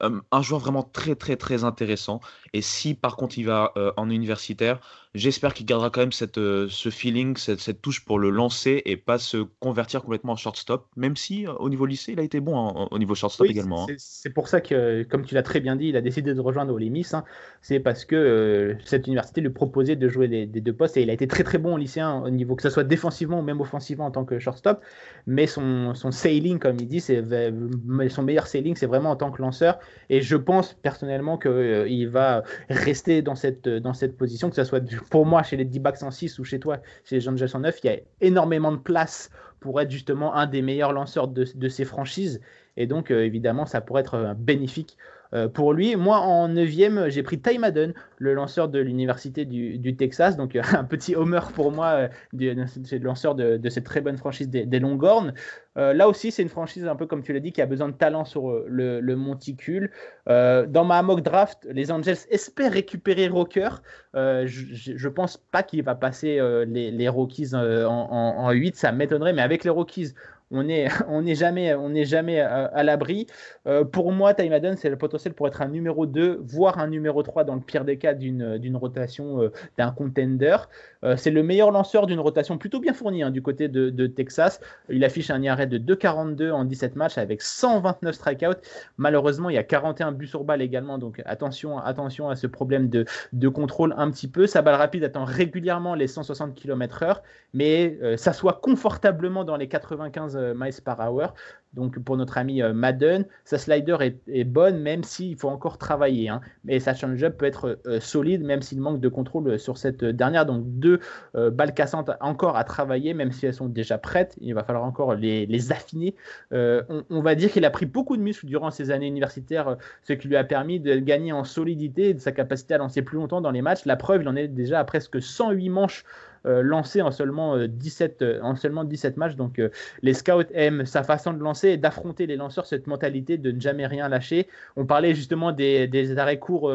Euh, 0.02 0.20
un 0.32 0.42
joueur 0.42 0.60
vraiment 0.60 0.82
très 0.82 1.14
très 1.14 1.36
très 1.36 1.62
intéressant. 1.62 2.20
Et 2.52 2.62
si 2.62 2.94
par 2.94 3.16
contre 3.16 3.38
il 3.38 3.44
va 3.44 3.72
euh, 3.76 3.92
en 3.96 4.10
universitaire, 4.10 4.80
j'espère 5.14 5.54
qu'il 5.54 5.64
gardera 5.66 5.90
quand 5.90 6.00
même 6.00 6.12
cette, 6.12 6.38
euh, 6.38 6.66
ce 6.68 6.90
feeling, 6.90 7.36
cette, 7.36 7.80
touche 7.80 8.04
pour 8.04 8.18
le 8.18 8.30
lancer 8.30 8.82
et 8.84 8.96
pas 8.96 9.18
se 9.18 9.38
convertir 9.60 10.02
complètement 10.02 10.32
en 10.32 10.36
shortstop, 10.36 10.86
même 10.96 11.16
si 11.16 11.46
au 11.46 11.68
niveau 11.68 11.86
lycée 11.86 12.12
il 12.12 12.20
a 12.20 12.22
été 12.22 12.40
bon 12.40 12.58
hein, 12.58 12.88
au 12.90 12.98
niveau 12.98 13.14
shortstop 13.14 13.46
également. 13.48 13.84
Hein. 13.84 13.94
C'est 13.98 14.30
pour 14.30 14.48
ça 14.48 14.60
que, 14.60 15.02
comme 15.04 15.24
tu 15.24 15.34
l'as 15.34 15.42
très 15.42 15.60
bien 15.60 15.76
dit, 15.76 15.88
il 15.88 15.96
a 15.96 16.00
décidé 16.00 16.34
de 16.34 16.40
rejoindre 16.40 16.74
Ole 16.74 16.90
Miss. 16.90 17.14
Hein. 17.14 17.24
C'est 17.62 17.80
parce 17.80 18.04
que 18.04 18.76
cette 18.84 19.06
université 19.06 19.40
lui 19.40 19.50
proposait 19.50 19.96
de 19.96 20.08
jouer 20.08 20.28
des, 20.28 20.46
deux 20.46 20.72
postes 20.72 20.96
et 20.96 21.02
il 21.02 21.10
a 21.10 21.12
été 21.12 21.26
très 21.26 21.44
très 21.44 21.58
bon 21.58 21.74
au 21.74 21.78
lycéen 21.78 22.22
au 22.24 22.30
niveau 22.30 22.56
que 22.56 22.62
ce 22.62 22.70
soit 22.70 22.84
défensivement 22.84 23.40
ou 23.40 23.42
même 23.42 23.60
offensivement 23.60 24.06
en 24.06 24.10
tant 24.10 24.24
que 24.24 24.38
shortstop. 24.38 24.80
Mais 25.26 25.46
son, 25.46 25.94
son 25.94 26.10
sailing, 26.10 26.58
comme 26.58 26.76
il 26.78 26.88
dit, 26.88 27.00
son 27.00 28.22
meilleur 28.22 28.46
sailing, 28.46 28.76
c'est 28.76 28.86
vraiment 28.86 29.10
en 29.10 29.16
tant 29.16 29.30
que 29.30 29.40
lanceur. 29.40 29.78
Et 30.10 30.20
je 30.20 30.36
pense 30.36 30.74
personnellement 30.74 31.38
qu'il 31.38 31.50
euh, 31.50 32.08
va 32.10 32.42
rester 32.68 33.22
dans 33.22 33.34
cette, 33.34 33.68
dans 33.68 33.94
cette 33.94 34.16
position, 34.16 34.50
que 34.50 34.56
ce 34.56 34.64
soit 34.64 34.80
pour 35.10 35.26
moi 35.26 35.42
chez 35.42 35.56
les 35.56 35.64
D-backs 35.64 35.98
106 35.98 36.38
ou 36.38 36.44
chez 36.44 36.58
toi, 36.58 36.78
chez 37.04 37.16
les 37.16 37.28
Angels 37.28 37.48
109, 37.48 37.78
il 37.82 37.86
y 37.86 37.90
a 37.90 37.98
énormément 38.20 38.72
de 38.72 38.78
place 38.78 39.30
pour 39.60 39.80
être 39.80 39.90
justement 39.90 40.34
un 40.34 40.46
des 40.46 40.62
meilleurs 40.62 40.92
lanceurs 40.92 41.28
de, 41.28 41.46
de 41.54 41.68
ces 41.68 41.84
franchises. 41.84 42.40
Et 42.76 42.86
donc, 42.86 43.10
euh, 43.10 43.24
évidemment, 43.24 43.66
ça 43.66 43.80
pourrait 43.80 44.02
être 44.02 44.14
euh, 44.14 44.34
bénéfique 44.34 44.96
euh, 45.34 45.48
pour 45.48 45.72
lui. 45.72 45.96
Moi, 45.96 46.18
en 46.18 46.48
9 46.48 47.08
j'ai 47.08 47.22
pris 47.22 47.38
Ty 47.38 47.58
Madden, 47.58 47.92
le 48.18 48.34
lanceur 48.34 48.68
de 48.68 48.78
l'Université 48.78 49.44
du, 49.44 49.96
Texas. 49.96 50.36
Donc, 50.36 50.56
un 50.72 50.84
petit 50.84 51.16
homer 51.16 51.40
pour 51.54 51.72
moi, 51.72 52.08
c'est 52.32 52.98
le 52.98 53.04
lanceur 53.04 53.34
de, 53.34 53.68
cette 53.68 53.84
très 53.84 54.00
bonne 54.00 54.16
franchise 54.16 54.48
des, 54.48 54.78
Longhorns. 54.78 55.32
là 55.76 56.08
aussi, 56.08 56.30
c'est 56.30 56.42
une 56.42 56.48
franchise, 56.48 56.86
un 56.86 56.96
peu 56.96 57.06
comme 57.06 57.22
tu 57.22 57.32
l'as 57.32 57.40
dit, 57.40 57.52
qui 57.52 57.62
a 57.62 57.66
besoin 57.66 57.88
de 57.88 57.94
talent 57.94 58.24
sur 58.24 58.64
le, 58.66 59.14
monticule. 59.14 59.90
dans 60.26 60.84
ma 60.84 61.02
mock 61.02 61.22
draft, 61.22 61.66
les 61.70 61.90
Angels 61.90 62.16
espèrent 62.30 62.72
récupérer 62.72 63.28
Rocker. 63.28 63.70
je 64.14 65.06
ne 65.06 65.08
pense 65.08 65.36
pas 65.36 65.62
qu'il 65.62 65.82
va 65.82 65.94
passer 65.94 66.40
les, 66.66 67.08
Rockies 67.08 67.54
en, 67.54 67.60
en 67.60 68.50
8, 68.52 68.76
ça 68.76 68.92
m'étonnerait, 68.92 69.32
mais 69.32 69.42
avec 69.42 69.64
les 69.64 69.70
Rockies, 69.70 70.14
on 70.54 70.62
n'est 70.62 70.88
jamais, 71.34 71.74
jamais 72.04 72.40
à, 72.40 72.82
l'abri. 72.82 73.26
Euh, 73.66 73.84
pour 73.84 74.12
moi, 74.12 74.34
Ty 74.34 74.48
Madden, 74.48 74.76
c'est 74.76 74.90
le 74.90 74.96
potentiel 74.96 75.34
pour 75.34 75.46
être 75.48 75.62
un 75.62 75.68
numéro 75.68 76.06
2, 76.06 76.40
voire 76.44 76.78
un 76.78 76.86
numéro 76.86 77.22
3 77.22 77.44
dans 77.44 77.54
le 77.54 77.60
pire 77.60 77.84
des 77.84 77.98
cas 77.98 78.14
d'une 78.14 78.76
rotation 78.76 79.42
euh, 79.42 79.52
d'un 79.78 79.90
contender. 79.90 80.56
Euh, 81.04 81.16
c'est 81.16 81.30
le 81.30 81.42
meilleur 81.42 81.70
lanceur 81.70 82.06
d'une 82.06 82.20
rotation 82.20 82.58
plutôt 82.58 82.80
bien 82.80 82.94
fournie 82.94 83.22
hein, 83.22 83.30
du 83.30 83.42
côté 83.42 83.68
de, 83.68 84.06
Texas. 84.06 84.60
Il 84.90 85.04
affiche 85.04 85.30
un 85.30 85.42
IRA 85.42 85.66
de 85.66 85.78
2,42 85.78 86.50
en 86.50 86.64
17 86.64 86.94
matchs 86.94 87.18
avec 87.18 87.42
129 87.42 88.14
strikeouts. 88.14 88.60
Malheureusement, 88.98 89.50
il 89.50 89.54
y 89.54 89.58
a 89.58 89.62
41 89.64 90.12
buts 90.12 90.26
sur 90.26 90.44
balle 90.44 90.62
également, 90.62 90.98
donc 90.98 91.22
attention, 91.24 91.78
attention 91.78 92.28
à 92.28 92.36
ce 92.36 92.46
problème 92.46 92.88
de, 92.88 93.06
de 93.32 93.48
contrôle 93.48 93.94
un 93.96 94.10
petit 94.10 94.28
peu. 94.28 94.46
Sa 94.46 94.62
balle 94.62 94.74
rapide 94.74 95.04
attend 95.04 95.24
régulièrement 95.24 95.94
les 95.94 96.06
160 96.06 96.54
km/h, 96.54 97.22
mais 97.54 97.98
ça 98.16 98.32
soit 98.32 98.60
confortablement 98.62 99.44
dans 99.44 99.56
les 99.56 99.68
95 99.68 100.36
euh, 100.36 100.43
miles 100.52 100.82
par 100.84 101.00
hour. 101.00 101.34
Donc 101.74 101.98
pour 101.98 102.16
notre 102.16 102.38
ami 102.38 102.62
euh, 102.62 102.72
Madden, 102.72 103.26
sa 103.44 103.58
slider 103.58 103.96
est, 104.28 104.44
bonne, 104.44 104.78
même 104.78 105.02
s'il 105.02 105.36
faut 105.36 105.48
encore 105.48 105.76
travailler. 105.78 106.28
Hein. 106.28 106.40
Mais 106.64 106.78
sa 106.78 106.94
change-up 106.94 107.36
peut 107.36 107.46
être 107.46 107.80
euh, 107.86 107.98
solide, 108.00 108.44
même 108.44 108.62
s'il 108.62 108.80
manque 108.80 109.00
de 109.00 109.08
contrôle 109.08 109.58
sur 109.58 109.76
cette 109.76 110.04
dernière. 110.04 110.46
Donc 110.46 110.62
deux 110.64 111.00
balles 111.34 111.74
cassantes 111.74 112.10
encore 112.20 112.56
à 112.56 112.64
travailler, 112.64 113.14
même 113.14 113.32
si 113.32 113.46
elles 113.46 113.54
sont 113.54 113.68
déjà 113.68 113.98
prêtes. 113.98 114.36
Il 114.40 114.54
va 114.54 114.62
falloir 114.62 114.84
encore 114.84 115.14
les, 115.14 115.72
affiner. 115.72 116.14
On, 116.52 117.20
va 117.22 117.34
dire 117.34 117.50
qu'il 117.50 117.64
a 117.64 117.70
pris 117.70 117.86
beaucoup 117.86 118.16
de 118.16 118.22
muscles 118.22 118.46
durant 118.46 118.70
ses 118.70 118.90
années 118.90 119.06
universitaires, 119.06 119.76
ce 120.02 120.12
qui 120.12 120.28
lui 120.28 120.36
a 120.36 120.44
permis 120.44 120.78
de 120.78 120.96
gagner 120.96 121.32
en 121.32 121.44
solidité 121.44 122.10
et 122.10 122.14
de 122.14 122.20
sa 122.20 122.32
capacité 122.32 122.74
à 122.74 122.78
lancer 122.78 123.02
plus 123.02 123.16
longtemps 123.16 123.40
dans 123.40 123.50
les 123.50 123.62
matchs. 123.62 123.84
La 123.84 123.96
preuve, 123.96 124.22
il 124.22 124.28
en 124.28 124.36
est 124.36 124.48
déjà 124.48 124.80
à 124.80 124.84
presque 124.84 125.20
108 125.20 125.68
manches 125.70 126.04
euh, 126.04 126.33
lancé 126.44 127.02
en 127.02 127.10
seulement, 127.10 127.56
17, 127.66 128.22
euh, 128.22 128.38
euh, 128.38 128.42
en 128.42 128.56
seulement 128.56 128.84
17 128.84 129.16
matchs. 129.16 129.36
Donc 129.36 129.60
les 130.02 130.14
scouts 130.14 130.42
aiment 130.54 130.86
sa 130.86 131.02
façon 131.02 131.32
de 131.32 131.42
lancer 131.42 131.70
et 131.70 131.76
d'affronter 131.76 132.26
les 132.26 132.36
lanceurs, 132.36 132.66
cette 132.66 132.86
mentalité 132.86 133.38
de 133.38 133.50
ne 133.50 133.60
jamais 133.60 133.86
rien 133.86 134.08
lâcher. 134.08 134.48
On 134.76 134.86
parlait 134.86 135.14
justement 135.14 135.52
des, 135.52 135.86
des 135.86 136.18
arrêts 136.18 136.38
courts 136.38 136.72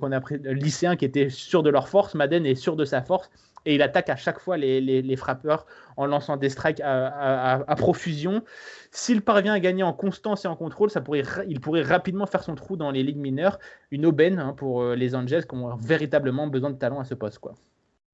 qu'on 0.00 0.12
a 0.12 0.20
pris, 0.20 0.38
lycéens 0.44 0.96
qui 0.96 1.04
étaient 1.04 1.30
sûrs 1.30 1.62
de 1.62 1.70
leur 1.70 1.88
force. 1.88 2.14
Madden 2.14 2.46
est 2.46 2.54
sûr 2.54 2.76
de 2.76 2.84
sa 2.84 3.02
force 3.02 3.30
et 3.64 3.74
il 3.74 3.82
attaque 3.82 4.08
à 4.08 4.16
chaque 4.16 4.40
fois 4.40 4.56
les, 4.56 4.80
les, 4.80 5.16
frappeurs 5.16 5.66
en 5.96 6.06
lançant 6.06 6.36
des 6.36 6.48
strikes 6.48 6.80
à, 6.80 7.62
à, 7.66 7.76
profusion. 7.76 8.42
S'il 8.90 9.22
parvient 9.22 9.52
à 9.52 9.60
gagner 9.60 9.84
en 9.84 9.92
constance 9.92 10.44
et 10.44 10.48
en 10.48 10.56
contrôle, 10.56 10.90
ça 10.90 11.00
pourrait, 11.00 11.22
il 11.48 11.60
pourrait 11.60 11.82
rapidement 11.82 12.26
faire 12.26 12.42
son 12.42 12.56
trou 12.56 12.76
dans 12.76 12.90
les 12.90 13.02
ligues 13.02 13.18
mineures. 13.18 13.58
Une 13.92 14.04
aubaine 14.04 14.38
hein, 14.40 14.52
pour 14.56 14.84
les 14.84 15.14
Angels 15.14 15.46
qui 15.46 15.54
ont 15.54 15.76
véritablement 15.76 16.48
besoin 16.48 16.70
de 16.70 16.76
talent 16.76 16.98
à 16.98 17.04
ce 17.04 17.14
poste. 17.14 17.38
Quoi. 17.38 17.54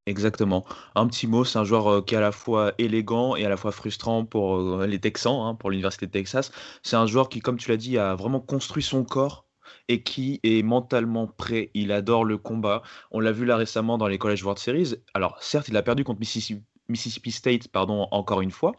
Exactement. 0.09 0.65
Un 0.95 1.07
petit 1.07 1.27
mot, 1.27 1.45
c'est 1.45 1.59
un 1.59 1.65
joueur 1.65 1.87
euh, 1.93 2.01
qui 2.01 2.15
est 2.15 2.17
à 2.17 2.23
la 2.23 2.33
fois 2.33 2.73
élégant 2.79 3.37
et 3.37 3.45
à 3.45 3.51
la 3.51 3.59
fois 3.59 3.73
frustrant 3.73 4.25
pour 4.25 4.57
euh, 4.57 4.87
les 4.87 4.99
Texans, 4.99 5.39
hein, 5.43 5.55
pour 5.55 5.71
l'Université 5.71 6.07
de 6.07 6.11
Texas. 6.11 6.51
C'est 6.83 6.97
un 6.97 7.07
joueur 7.07 7.29
qui, 7.29 7.41
comme 7.41 7.59
tu 7.59 7.71
l'as 7.71 7.77
dit, 7.77 7.99
a 7.99 8.15
vraiment 8.15 8.41
construit 8.41 8.83
son 8.83 9.05
corps 9.05 9.45
et 9.89 10.03
qui 10.03 10.41
est 10.45 10.63
mentalement 10.63 11.27
prêt. 11.27 11.71
Il 11.75 11.93
adore 11.93 12.25
le 12.25 12.39
combat. 12.39 12.81
On 13.11 13.21
l'a 13.21 13.33
vu 13.33 13.45
là 13.45 13.57
récemment 13.57 13.99
dans 13.99 14.09
les 14.09 14.17
College 14.17 14.43
World 14.43 14.59
Series. 14.59 14.95
Alors, 15.13 15.37
certes, 15.43 15.69
il 15.69 15.77
a 15.77 15.83
perdu 15.83 16.05
contre 16.05 16.21
Mississippi, 16.21 17.31
State, 17.31 17.69
pardon, 17.69 18.09
encore 18.11 18.41
une 18.41 18.51
fois. 18.51 18.73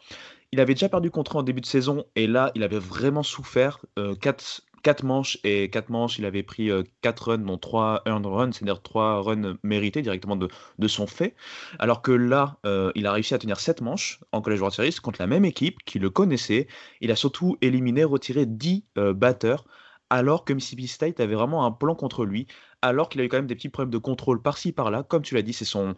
Il 0.51 0.59
avait 0.59 0.73
déjà 0.73 0.89
perdu 0.89 1.11
contre 1.11 1.36
en 1.36 1.43
début 1.43 1.61
de 1.61 1.67
saison 1.67 2.05
et 2.15 2.25
là, 2.25 2.51
il 2.55 2.63
avait 2.63 2.80
vraiment 2.80 3.21
souffert. 3.21 3.86
Euh, 3.99 4.15
4, 4.15 4.61
4 4.84 5.03
manches 5.03 5.38
et 5.43 5.69
4 5.69 5.89
manches, 5.89 6.19
il 6.19 6.25
avait 6.25 6.43
pris 6.43 6.69
4 7.01 7.19
runs, 7.32 7.38
dont 7.39 7.57
3 7.57 8.03
earned 8.05 8.25
runs, 8.25 8.51
c'est-à-dire 8.51 8.82
3 8.82 9.21
runs 9.21 9.57
mérités 9.63 10.01
directement 10.01 10.36
de, 10.36 10.88
son 10.88 11.07
fait. 11.07 11.36
Alors 11.80 12.01
que 12.01 12.11
là, 12.11 12.57
il 12.95 13.05
a 13.05 13.11
réussi 13.11 13.34
à 13.34 13.38
tenir 13.38 13.59
7 13.59 13.82
manches 13.82 14.19
en 14.32 14.41
College 14.41 14.59
World 14.59 14.75
Series 14.75 14.95
contre 15.01 15.21
la 15.21 15.27
même 15.27 15.45
équipe 15.45 15.84
qui 15.86 15.99
le 15.99 16.09
connaissait. 16.09 16.67
Il 17.01 17.11
a 17.11 17.15
surtout 17.15 17.57
éliminé, 17.61 18.03
retiré 18.03 18.45
10 18.45 18.86
batteurs, 18.95 19.65
alors 20.09 20.45
que 20.45 20.53
Mississippi 20.53 20.88
State 20.88 21.19
avait 21.19 21.36
vraiment 21.36 21.65
un 21.65 21.71
plan 21.71 21.95
contre 21.95 22.25
lui, 22.25 22.47
alors 22.82 23.09
qu'il 23.09 23.21
a 23.21 23.23
eu 23.23 23.30
quand 23.30 23.38
même 23.38 23.47
des 23.47 23.55
petits 23.55 23.69
problèmes 23.69 23.91
de 23.91 23.97
contrôle 23.97 24.41
par-ci 24.41 24.71
par-là. 24.71 25.03
Comme 25.03 25.21
tu 25.21 25.36
l'as 25.36 25.41
dit, 25.41 25.53
c'est 25.53 25.65
son 25.65 25.95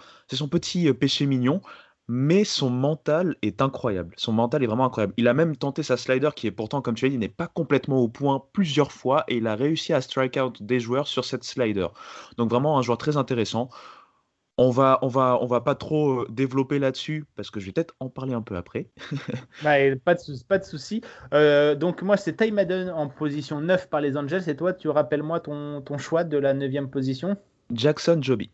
petit 0.50 0.92
péché 0.94 1.26
mignon 1.26 1.62
mais 2.14 2.44
son 2.44 2.70
mental 2.70 3.38
est 3.42 3.62
incroyable. 3.62 4.14
Son 4.18 4.34
mental 4.34 4.62
est 4.62 4.68
vraiment 4.68 4.84
incroyable. 4.84 5.14
Il 5.16 5.30
a 5.30 5.34
même 5.34 5.56
tenté 5.56 5.82
sa 5.82 5.96
slider 5.96 6.32
qui 6.36 6.46
est 6.46 6.52
pourtant, 6.52 6.82
comme 6.82 6.94
tu 6.94 7.06
as 7.06 7.10
dit, 7.10 7.18
n'est 7.18 7.30
pas 7.30 7.48
complètement 7.48 8.00
au 8.00 8.10
point 8.10 8.44
plusieurs 8.52 8.92
fois 8.92 9.24
et 9.30 9.38
il 9.38 9.48
a 9.48 9.56
réussi 9.56 9.94
à 9.94 10.02
strike 10.02 10.36
out 10.36 10.62
des 10.62 10.82
joueurs 10.82 11.08
sur 11.08 11.24
cette 11.24 11.46
slider. 11.46 11.88
Donc 12.36 12.50
vraiment 12.50 12.78
un 12.78 12.82
joueur 12.82 12.98
très 12.98 13.16
intéressant. 13.16 13.70
On 14.58 14.72
va, 14.72 15.00
on 15.04 15.08
va, 15.08 15.38
on 15.42 15.46
va 15.46 15.62
pas 15.62 15.76
trop 15.76 16.24
euh, 16.24 16.28
développer 16.30 16.80
là-dessus 16.80 17.24
parce 17.38 17.50
que 17.50 17.62
je 17.62 17.68
vais 17.68 17.72
peut-être 17.72 17.96
en 18.02 18.10
parler 18.10 18.34
un 18.34 18.42
peu 18.42 18.58
après. 18.58 18.90
Bah, 19.64 19.76
pas 20.04 20.16
de, 20.16 20.44
pas 20.50 20.58
de 20.58 20.66
souci. 20.66 21.02
Euh, 21.34 21.76
donc 21.76 22.02
moi 22.02 22.18
c'est 22.18 22.36
Ty 22.36 22.52
Madden 22.52 22.90
en 22.90 23.08
position 23.08 23.62
9 23.62 23.88
par 23.88 24.02
les 24.02 24.18
Angels 24.18 24.50
et 24.50 24.58
toi 24.58 24.74
tu 24.74 24.90
rappelles-moi 24.90 25.40
ton, 25.40 25.80
ton 25.80 25.98
choix 25.98 26.26
de 26.26 26.38
la 26.38 26.54
9 26.54 26.88
position? 26.88 27.38
Jackson 27.72 28.20
Joby. 28.22 28.52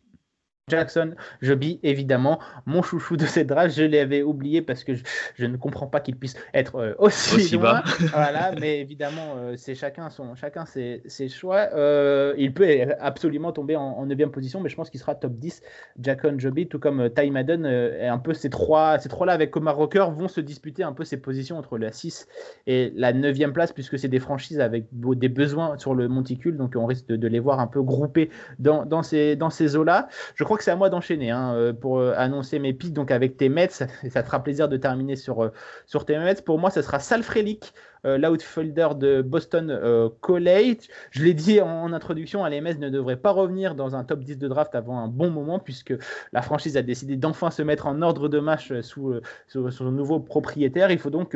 Jackson 0.69 1.15
Joby, 1.41 1.79
évidemment, 1.81 2.39
mon 2.65 2.81
chouchou 2.81 3.15
de 3.15 3.25
cette 3.25 3.47
draft. 3.47 3.73
Je 3.73 3.83
l'avais 3.83 4.21
oublié 4.21 4.61
parce 4.61 4.83
que 4.83 4.91
je, 5.35 5.45
ne 5.45 5.55
comprends 5.55 5.87
pas 5.87 6.01
qu'il 6.01 6.17
puisse 6.17 6.35
être 6.53 6.75
euh, 6.75 6.93
aussi, 6.97 7.55
loin. 7.55 7.75
Bas. 7.75 7.83
voilà, 8.11 8.51
mais 8.59 8.81
évidemment, 8.81 9.35
euh, 9.37 9.53
c'est 9.55 9.75
chacun, 9.75 10.09
son, 10.09 10.35
chacun 10.35 10.65
ses, 10.65 11.03
ses 11.05 11.29
choix. 11.29 11.69
Euh, 11.73 12.33
il 12.37 12.53
peut 12.53 12.67
absolument 12.99 13.53
tomber 13.53 13.77
en, 13.77 14.05
9 14.05 14.29
position, 14.29 14.59
mais 14.59 14.67
je 14.67 14.75
pense 14.75 14.89
qu'il 14.89 14.99
sera 14.99 15.15
top 15.15 15.35
10. 15.35 15.61
Jackson 16.01 16.35
Joby, 16.37 16.67
tout 16.67 16.79
comme 16.79 17.09
Ty 17.11 17.31
Madden, 17.31 17.65
et 17.65 18.07
un 18.07 18.17
peu 18.17 18.33
ces 18.33 18.49
trois, 18.49 18.99
ces 18.99 19.07
trois-là 19.07 19.31
avec 19.31 19.55
Omar 19.55 19.77
Rocker 19.77 20.07
vont 20.11 20.27
se 20.27 20.41
disputer 20.41 20.83
un 20.83 20.91
peu 20.91 21.05
ces 21.05 21.15
positions 21.15 21.57
entre 21.57 21.77
la 21.77 21.93
6 21.93 22.27
et 22.65 22.91
la 22.93 23.13
9e 23.13 23.53
place, 23.53 23.71
puisque 23.71 23.97
c'est 23.97 24.09
des 24.09 24.19
franchises 24.19 24.59
avec 24.59 24.87
des 24.91 25.29
besoins 25.29 25.77
sur 25.77 25.95
le 25.95 26.09
monticule, 26.09 26.57
donc 26.57 26.73
on 26.75 26.85
risque 26.85 27.07
de, 27.07 27.27
les 27.27 27.39
voir 27.39 27.61
un 27.61 27.67
peu 27.67 27.81
groupés 27.81 28.29
dans, 28.59 28.85
dans 28.85 29.01
ces, 29.01 29.37
dans 29.37 29.49
ces 29.49 29.77
eaux-là. 29.77 30.09
Je 30.35 30.43
crois 30.43 30.56
que 30.57 30.63
c'est 30.63 30.71
à 30.71 30.75
moi 30.75 30.89
d'enchaîner 30.89 31.31
hein, 31.31 31.53
euh, 31.55 31.73
pour 31.73 31.99
euh, 31.99 32.13
annoncer 32.17 32.59
mes 32.59 32.73
pics 32.73 32.93
donc 32.93 33.11
avec 33.11 33.37
tes 33.37 33.49
Mets. 33.49 33.69
Et 34.03 34.09
ça 34.09 34.21
te 34.21 34.27
fera 34.27 34.43
plaisir 34.43 34.67
de 34.67 34.77
terminer 34.77 35.15
sur, 35.15 35.43
euh, 35.43 35.53
sur 35.85 36.05
tes 36.05 36.17
Mets. 36.17 36.41
Pour 36.41 36.59
moi, 36.59 36.69
ce 36.69 36.81
sera 36.81 36.99
Sal 36.99 37.23
Frelick, 37.23 37.73
l'outfielder 38.03 38.89
de 38.95 39.21
Boston 39.21 40.11
College. 40.21 40.87
Je 41.11 41.25
l'ai 41.25 41.33
dit 41.33 41.59
en, 41.59 41.91
introduction, 41.91 42.45
LMS 42.45 42.77
ne 42.79 42.89
devrait 42.89 43.17
pas 43.17 43.31
revenir 43.31 43.75
dans 43.75 43.95
un 43.95 44.05
top 44.05 44.21
10 44.21 44.37
de 44.37 44.47
draft 44.47 44.75
avant 44.75 44.99
un 44.99 45.09
bon 45.09 45.29
moment, 45.29 45.59
puisque 45.59 45.93
la 46.31 46.41
franchise 46.41 46.77
a 46.77 46.83
décidé 46.83 47.17
d'enfin 47.17 47.51
se 47.51 47.61
mettre 47.63 47.85
en 47.85 48.01
ordre 48.01 48.29
de 48.29 48.39
match 48.39 48.71
sous, 48.79 49.13
sous, 49.47 49.71
son 49.71 49.91
nouveau 49.91 50.21
propriétaire. 50.21 50.89
Il 50.89 50.99
faut 50.99 51.09
donc 51.09 51.35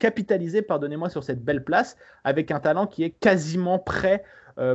capitaliser, 0.00 0.62
pardonnez-moi, 0.62 1.10
sur 1.10 1.22
cette 1.22 1.44
belle 1.44 1.62
place 1.62 1.96
avec 2.24 2.50
un 2.50 2.58
talent 2.58 2.88
qui 2.88 3.04
est 3.04 3.10
quasiment 3.10 3.78
prêt 3.78 4.24
euh, 4.24 4.26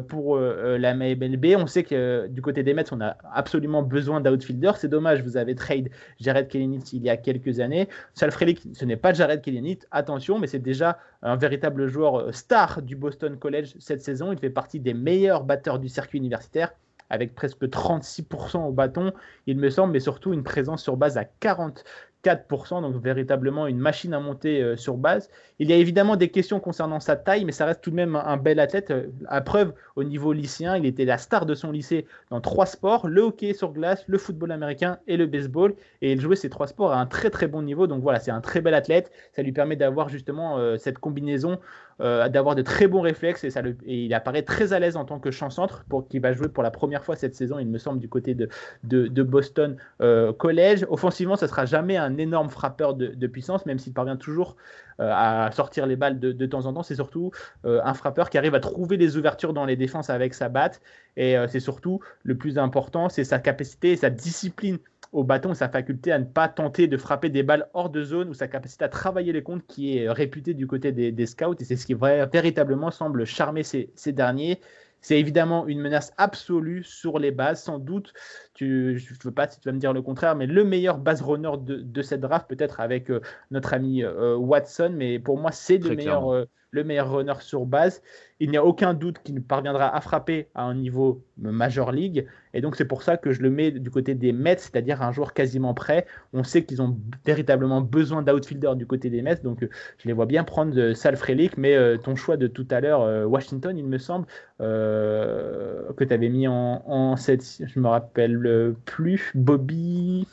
pour 0.08 0.36
euh, 0.36 0.76
euh, 0.76 0.78
la 0.78 0.94
MLB. 0.94 1.56
On 1.58 1.68
sait 1.68 1.84
que 1.84 2.28
du 2.28 2.42
côté 2.42 2.64
des 2.64 2.74
Mets, 2.74 2.92
on 2.92 3.02
a 3.02 3.18
absolument 3.34 3.84
besoin 3.84 4.22
d'outfielders. 4.22 4.78
C'est 4.78 4.88
dommage, 4.88 5.24
vous 5.24 5.38
avez 5.38 5.56
trade 5.56 5.90
Jared 6.20 6.48
Kellenitz 6.48 6.94
il 6.94 7.04
y 7.04 7.10
a 7.10 7.18
quelques 7.18 7.60
années. 7.60 7.88
Salfredick, 8.14 8.62
ce 8.74 8.86
n'est 8.86 8.98
pas 8.98 9.14
Jared 9.14 9.42
Kellenitz, 9.42 9.86
attention, 9.92 10.40
mais 10.40 10.48
c'est 10.48 10.60
déjà 10.60 11.00
un 11.22 11.36
véritable 11.36 11.88
joueur 11.88 12.34
star 12.34 12.82
du 12.82 12.96
Boston 12.96 13.38
College 13.38 13.76
cette 13.80 14.02
saison. 14.02 14.32
Il 14.32 14.40
fait 14.40 14.50
partie 14.50 14.80
des 14.80 14.94
meilleurs 14.94 15.44
batteurs 15.44 15.80
du 15.80 15.90
circuit 15.90 16.18
universitaire 16.18 16.74
avec 17.10 17.36
presque 17.36 17.64
36% 17.64 18.68
au 18.68 18.72
bâton, 18.72 19.14
il 19.46 19.58
me 19.58 19.70
semble, 19.70 19.94
mais 19.94 20.00
surtout 20.00 20.34
une 20.34 20.44
présence 20.44 20.82
sur 20.82 20.98
base 20.98 21.18
à 21.18 21.26
40, 21.26 21.84
4%, 22.26 22.82
donc 22.82 22.96
véritablement 23.02 23.68
une 23.68 23.78
machine 23.78 24.14
à 24.16 24.20
monter 24.20 24.62
euh, 24.62 24.76
sur 24.76 24.98
base. 24.98 25.30
Il 25.60 25.70
y 25.70 25.74
a 25.74 25.76
évidemment 25.76 26.16
des 26.16 26.30
questions 26.30 26.60
concernant 26.60 27.00
sa 27.00 27.16
taille, 27.16 27.46
mais 27.46 27.52
ça 27.52 27.66
reste 27.66 27.82
tout 27.82 27.92
de 27.92 27.96
même 27.96 28.16
un, 28.16 28.38
bel 28.38 28.60
athlète. 28.60 28.90
Euh, 28.90 29.08
à 29.28 29.42
preuve, 29.42 29.74
au 29.96 30.04
niveau 30.04 30.34
lycéen, 30.34 30.76
il 30.76 30.86
était 30.88 31.06
la 31.06 31.20
star 31.20 31.46
de 31.46 31.54
son 31.54 31.72
lycée 31.72 32.08
dans 32.32 32.42
trois 32.42 32.66
sports, 32.66 33.08
le 33.08 33.22
hockey 33.22 33.54
sur 33.54 33.72
glace, 33.72 34.04
le 34.08 34.18
football 34.18 34.52
américain 34.52 34.98
et 35.08 35.18
le 35.18 35.28
baseball. 35.28 35.76
Et 36.02 36.14
il 36.14 36.20
jouait 36.20 36.36
ces 36.36 36.50
trois 36.50 36.68
sports 36.68 36.94
à 36.94 37.00
un 37.00 37.06
très 37.06 37.30
très 37.30 37.48
bon 37.48 37.62
niveau. 37.62 37.86
Donc 37.86 38.02
voilà, 38.02 38.20
c'est 38.20 38.32
un 38.32 38.42
très 38.42 38.60
bel 38.60 38.74
athlète. 38.74 39.12
Ça 39.34 39.44
lui 39.44 39.52
permet 39.52 39.76
d'avoir 39.76 40.10
justement 40.10 40.58
euh, 40.58 40.78
cette 40.78 40.98
combinaison 40.98 41.60
euh, 42.02 42.28
d'avoir 42.28 42.56
de 42.56 42.62
très 42.62 42.88
bons 42.88 43.00
réflexes 43.00 43.46
et, 43.46 43.50
il 43.86 44.14
apparaît 44.14 44.41
très 44.41 44.74
à 44.74 44.80
l'aise 44.80 44.98
en 44.98 45.06
tant 45.06 45.18
que 45.18 45.32
champ-centre 45.32 45.86
pour 45.88 46.06
qu'il 46.08 46.20
va 46.22 46.34
jouer 46.34 46.50
pour 46.50 46.62
la 46.62 46.72
première 46.72 47.06
fois 47.06 47.16
cette 47.16 47.36
saison, 47.36 47.58
il 47.58 47.68
me 47.68 47.78
semble, 47.78 48.00
du 48.00 48.10
côté 48.10 48.36
de, 48.36 49.24
Boston 49.24 49.78
euh, 50.02 50.34
College. 50.34 50.86
Offensivement, 50.89 51.38
ça 51.38 51.48
sera 51.48 51.66
jamais 51.66 51.96
un 51.96 52.18
énorme 52.18 52.50
frappeur 52.50 52.96
de, 52.96 53.28
puissance, 53.28 53.66
même 53.66 53.80
s'il 53.80 53.93
parvient 53.93 54.18
toujours 54.18 54.58
euh, 55.00 55.10
à 55.14 55.50
sortir 55.54 55.86
les 55.86 55.96
balles 55.96 56.20
de, 56.20 56.46
temps 56.46 56.66
en 56.66 56.74
temps. 56.74 56.84
C'est 56.84 56.96
surtout 56.96 57.32
un 57.64 57.93
frappeur 57.93 58.30
qui 58.30 58.38
arrive 58.38 58.56
à 58.56 58.60
trouver 58.60 58.98
des 58.98 59.16
ouvertures 59.16 59.54
dans 59.54 59.66
les 59.66 59.78
défenses 59.78 60.10
avec 60.10 60.34
sa 60.34 60.50
batte. 60.50 60.82
Et 61.16 61.38
c'est 61.48 61.62
surtout 61.62 62.02
le 62.24 62.36
plus 62.36 62.58
important, 62.58 63.08
c'est 63.08 63.24
sa 63.24 63.39
capacité 63.39 63.93
et 63.93 63.96
sa 63.96 64.10
discipline 64.10 64.80
au 65.16 65.24
bâton 65.24 65.53
sa 65.53 65.70
faculté 65.70 66.11
à 66.11 66.20
ne 66.20 66.26
pas 66.26 66.49
tenter 66.49 66.88
de 66.88 66.97
frapper 66.97 67.30
des 67.30 67.41
balles 67.41 67.70
hors 67.74 67.89
de 67.89 68.03
zone 68.03 68.28
ou 68.28 68.34
sa 68.34 68.49
capacité 68.49 68.84
à 68.84 68.89
travailler 68.89 69.32
les 69.32 69.43
comptes 69.43 69.66
qui 69.66 69.97
est 69.97 70.09
réputée 70.09 70.53
du 70.53 70.68
côté 70.68 70.91
des, 70.91 71.26
scouts 71.26 71.55
et 71.57 71.63
c'est 71.63 71.78
ce 71.78 71.86
qui 71.86 71.93
véritablement 71.93 72.91
semble 72.91 73.26
charmer 73.26 73.63
ces, 73.63 74.11
derniers. 74.11 74.59
C'est 74.99 75.18
évidemment 75.18 75.68
une 75.68 75.80
menace 75.80 76.13
absolue 76.18 76.84
sur 76.84 77.18
les 77.18 77.32
bases, 77.32 77.63
sans 77.63 77.80
doute. 77.80 78.11
Tu, 78.55 78.97
je 78.97 79.13
ne 79.13 79.20
veux 79.24 79.32
pas 79.32 79.47
si 79.47 79.59
tu 79.59 79.70
vas 79.70 79.74
me 79.74 79.80
dire 79.80 79.93
le 79.93 80.01
contraire, 80.01 80.36
mais 80.36 80.47
le 80.47 80.66
meilleur 80.66 80.97
base 80.97 81.22
runner 81.22 81.51
de, 81.61 82.01
cette 82.01 82.22
draft, 82.22 82.49
peut-être 82.49 82.82
avec 82.82 83.09
euh, 83.09 83.22
notre 83.51 83.74
ami 83.74 84.03
euh, 84.03 84.36
Watson, 84.36 84.91
mais 84.93 85.20
pour 85.20 85.38
moi, 85.38 85.51
c'est 85.51 85.78
le 85.78 85.95
meilleur, 85.95 86.34
euh, 86.34 86.45
le 86.72 86.84
meilleur 86.84 87.11
runner 87.11 87.34
sur 87.39 87.66
base. 87.66 88.01
Il 88.39 88.49
n'y 88.49 88.57
a 88.57 88.66
aucun 88.66 88.93
doute 88.93 89.20
qu'il 89.24 89.41
parviendra 89.41 89.95
à 89.95 90.01
frapper 90.01 90.49
à 90.55 90.63
un 90.63 90.76
niveau 90.76 91.24
Major 91.38 91.91
League. 91.91 92.28
Et 92.53 92.61
donc, 92.61 92.76
c'est 92.76 92.86
pour 92.86 93.01
ça 93.01 93.16
que 93.16 93.32
je 93.32 93.41
le 93.41 93.49
mets 93.49 93.72
du 93.72 93.89
côté 93.89 94.13
des 94.13 94.34
Mets, 94.34 94.57
c'est-à-dire 94.57 95.01
un 95.01 95.11
joueur 95.13 95.34
quasiment 95.34 95.74
prêt. 95.74 96.05
On 96.34 96.43
sait 96.43 96.66
qu'ils 96.66 96.82
ont 96.82 96.97
véritablement 97.26 97.80
besoin 97.82 98.22
d'outfielder 98.24 98.74
du 98.76 98.86
côté 98.86 99.09
des 99.09 99.22
Mets. 99.22 99.38
Donc, 99.38 99.63
euh, 99.63 99.70
je 99.99 100.07
les 100.07 100.13
vois 100.13 100.26
bien 100.26 100.43
prendre 100.43 100.78
euh, 100.78 100.93
Sal 100.93 101.16
Frelick. 101.16 101.57
Mais 101.57 101.76
euh, 101.76 101.97
ton 101.97 102.16
choix 102.16 102.36
de 102.36 102.47
tout 102.47 102.68
à 102.72 102.82
l'heure, 102.82 103.30
Washington, 103.30 103.78
il 103.78 103.86
me 103.86 103.97
semble, 103.97 104.28
que 104.59 106.03
tu 106.03 106.13
avais 106.13 106.30
mis 106.30 106.47
en, 106.47 106.84
en 106.86 107.16
7, 107.16 107.63
je 107.68 107.80
me 107.80 107.88
rappelle 107.88 108.76
plus, 108.86 109.32
Bobby. 109.34 110.28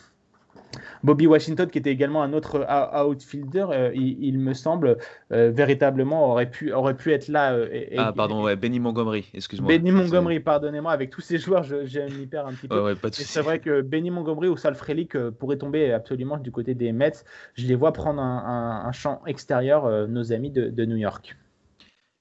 Bobby 1.03 1.27
Washington, 1.27 1.69
qui 1.69 1.79
était 1.79 1.91
également 1.91 2.23
un 2.23 2.33
autre 2.33 2.67
outfielder, 3.05 3.67
euh, 3.71 3.93
il, 3.95 4.39
me 4.39 4.55
semble, 4.55 4.99
euh, 5.33 5.51
véritablement 5.51 6.31
aurait 6.31 6.51
pu, 6.51 6.73
aurait 6.73 6.97
pu 6.97 7.13
être 7.13 7.29
là. 7.29 7.53
Euh, 7.53 7.87
ah, 7.97 8.13
pardon, 8.13 8.43
ouais, 8.43 8.57
Benny 8.57 8.81
Montgomery, 8.81 9.29
excuse-moi. 9.35 9.69
Benny 9.69 9.91
Montgomery, 9.91 10.41
pardonnez-moi, 10.41 10.93
avec 10.93 11.11
tous 11.11 11.21
ces 11.21 11.39
joueurs, 11.39 11.65
j'ai 11.65 12.07
m'y 12.07 12.27
perds 12.27 12.47
un 12.47 12.53
petit 12.53 12.69
peu. 12.69 12.97
c'est 13.13 13.43
vrai 13.43 13.59
que 13.59 13.81
Benny 13.81 14.11
Montgomery 14.11 14.49
ou 14.49 14.57
Sal 14.57 14.75
Frelick 14.75 15.17
pourraient 15.31 15.59
tomber 15.59 15.93
absolument 15.93 16.37
du 16.37 16.51
côté 16.51 16.75
des 16.75 16.93
Mets. 16.93 17.25
Je 17.55 17.67
les 17.67 17.75
vois 17.75 17.93
prendre 17.93 18.21
un, 18.21 18.93
champ 18.93 19.23
extérieur, 19.27 20.09
nos 20.09 20.33
amis 20.33 20.51
de, 20.51 20.85
New 20.85 20.97
York. 20.97 21.37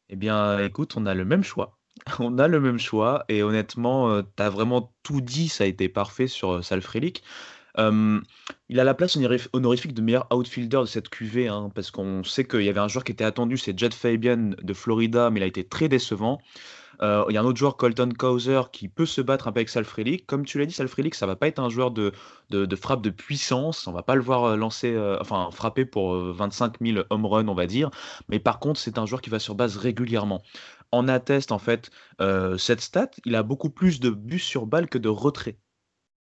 Eh 0.10 0.16
bien, 0.16 0.60
écoute, 0.60 0.96
on 0.98 1.06
a 1.06 1.14
le 1.14 1.26
même 1.26 1.44
choix. 1.44 1.78
On 2.20 2.40
a 2.40 2.48
le 2.48 2.60
même 2.60 2.80
choix 2.80 3.26
et 3.30 3.44
honnêtement, 3.44 4.24
tu 4.24 4.42
as 4.42 4.50
vraiment 4.50 4.92
tout 5.04 5.22
dit, 5.22 5.50
ça 5.50 5.66
a 5.66 5.68
été 5.68 5.88
parfait 5.88 6.28
sur 6.28 6.64
Sal 6.64 6.82
Frelick 6.82 7.22
il 7.78 8.80
a 8.80 8.84
la 8.84 8.94
place 8.94 9.18
honorifique 9.54 9.94
de 9.94 10.02
meilleur 10.02 10.28
outfielder 10.34 10.80
de 10.82 10.86
cette 10.86 11.10
QV, 11.10 11.48
hein, 11.48 11.72
parce 11.74 11.92
qu'on 11.92 12.24
sait 12.24 12.46
qu'il 12.46 12.64
y 12.64 12.70
avait 12.70 12.80
un 12.80 12.88
joueur 12.88 13.04
qui 13.04 13.12
était 13.12 13.24
attendu, 13.24 13.58
c'est 13.58 13.78
Jet 13.78 13.94
Fabian 13.94 14.52
de 14.62 14.74
Florida, 14.74 15.30
mais 15.30 15.40
il 15.40 15.44
a 15.44 15.48
été 15.48 15.64
très 15.64 15.88
décevant. 15.88 16.40
Euh, 17.02 17.26
il 17.30 17.34
y 17.34 17.38
a 17.38 17.42
un 17.42 17.46
autre 17.46 17.58
joueur, 17.58 17.78
Colton 17.78 18.10
Causer, 18.18 18.62
qui 18.72 18.88
peut 18.88 19.06
se 19.06 19.22
battre 19.22 19.48
un 19.48 19.52
peu 19.52 19.60
avec 19.60 19.70
Salfrelic. 19.70 20.28
Comme 20.28 20.46
tu 20.46 20.60
l'as 20.60 20.66
dit, 20.66 20.74
Salfrelic, 20.74 21.16
ça 21.16 21.26
va 21.26 21.36
pas 21.36 21.48
être 21.48 21.60
un 21.60 21.70
joueur 21.70 21.92
de, 21.92 22.14
frappe 22.76 23.02
de 23.02 23.10
puissance. 23.10 23.88
On 23.88 23.92
va 23.92 24.04
pas 24.04 24.16
le 24.16 24.22
voir 24.22 24.44
euh, 24.44 24.56
lancer, 24.56 24.94
euh, 24.94 25.18
enfin 25.20 25.50
frapper 25.52 25.86
pour 25.86 26.16
25 26.16 26.76
000 26.80 27.04
home 27.10 27.26
runs, 27.26 27.48
on 27.48 27.56
va 27.56 27.66
dire. 27.66 27.90
Mais 28.30 28.40
par 28.40 28.60
contre, 28.60 28.80
c'est 28.80 28.98
un 28.98 29.06
joueur 29.06 29.22
qui 29.22 29.30
va 29.30 29.40
sur 29.40 29.56
base 29.56 29.78
régulièrement. 29.78 30.44
En 30.92 31.08
atteste 31.08 31.52
en 31.52 31.60
fait 31.60 31.90
cette 32.58 32.82
stat, 32.82 33.12
il 33.26 33.36
a 33.36 33.44
beaucoup 33.44 33.70
plus 33.70 34.00
de 34.00 34.10
buts 34.10 34.40
sur 34.40 34.66
balle 34.68 34.90
que 34.90 34.98
de 34.98 35.10
retraits. 35.10 35.58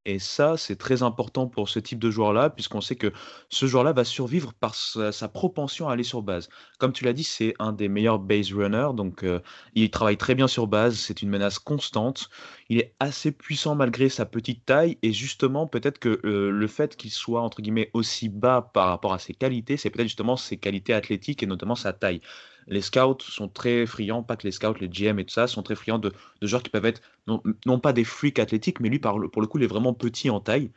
Et 0.05 0.19
ça, 0.19 0.57
c'est 0.57 0.75
très 0.75 1.05
important 1.05 1.47
pour 1.47 1.69
ce 1.69 1.79
type 1.79 2.01
de 2.01 2.11
joueur-là, 2.11 2.51
puisqu'on 2.51 2.81
sait 2.81 2.97
que 2.97 3.13
ce 3.49 3.67
joueur-là 3.67 3.93
va 3.93 4.05
survivre 4.05 4.53
par 4.53 4.75
sa, 4.75 5.29
propension 5.29 5.89
à 5.89 5.93
aller 5.93 6.03
sur 6.03 6.23
base. 6.23 6.49
Comme 6.79 6.93
tu 6.93 7.05
l'as 7.05 7.13
dit, 7.13 7.23
c'est 7.23 7.55
un 7.61 7.73
des 7.73 7.89
meilleurs 7.89 8.19
base 8.19 8.53
runners, 8.53 8.91
donc 8.95 9.23
euh, 9.23 9.41
il 9.75 9.91
travaille 9.91 10.17
très 10.17 10.35
bien 10.35 10.49
sur 10.49 10.67
base, 10.67 10.97
c'est 10.97 11.23
une 11.23 11.29
menace 11.29 11.61
constante. 11.61 12.31
Il 12.69 12.79
est 12.79 12.95
assez 12.99 13.31
puissant 13.31 13.77
malgré 13.77 14.09
sa 14.09 14.27
petite 14.27 14.65
taille, 14.67 14.99
et 15.03 15.13
justement, 15.13 15.69
peut-être 15.69 16.01
que 16.01 16.21
euh, 16.25 16.51
le 16.51 16.67
fait 16.67 16.97
qu'il 16.97 17.13
soit, 17.13 17.41
entre 17.41 17.63
guillemets, 17.63 17.91
aussi 17.95 18.29
bas 18.29 18.71
par 18.75 18.89
rapport 18.89 19.13
à 19.13 19.21
ses 19.21 19.35
qualités, 19.35 19.77
c'est 19.77 19.91
peut-être 19.91 20.09
justement 20.09 20.37
ses 20.37 20.57
qualités 20.59 20.95
athlétiques 20.95 21.45
et 21.45 21.47
notamment 21.47 21.77
sa 21.77 21.93
taille 21.93 22.21
les 22.67 22.81
scouts 22.81 23.19
sont 23.21 23.49
très 23.49 23.87
friands, 23.87 24.23
pas 24.23 24.37
que 24.37 24.47
les 24.47 24.53
scouts, 24.53 24.75
les 24.81 24.89
GM 24.89 25.19
et 25.19 25.25
tout 25.25 25.35
ça, 25.35 25.47
sont 25.47 25.63
très 25.63 25.75
friands 25.75 25.99
de, 25.99 26.13
de 26.41 26.47
joueurs 26.47 26.63
qui 26.63 26.71
peuvent 26.71 26.87
être 26.87 27.03
non, 27.27 27.79
pas 27.79 27.93
des 27.93 28.05
freaks 28.05 28.39
athlétiques, 28.39 28.81
mais 28.81 28.89
lui, 28.89 28.99
pour 28.99 29.41
le 29.41 29.47
coup, 29.47 29.59
il 29.59 29.65
est 29.65 29.69
vraiment 29.69 29.95
petit 29.95 30.31
en 30.31 30.41
taille. 30.41 30.71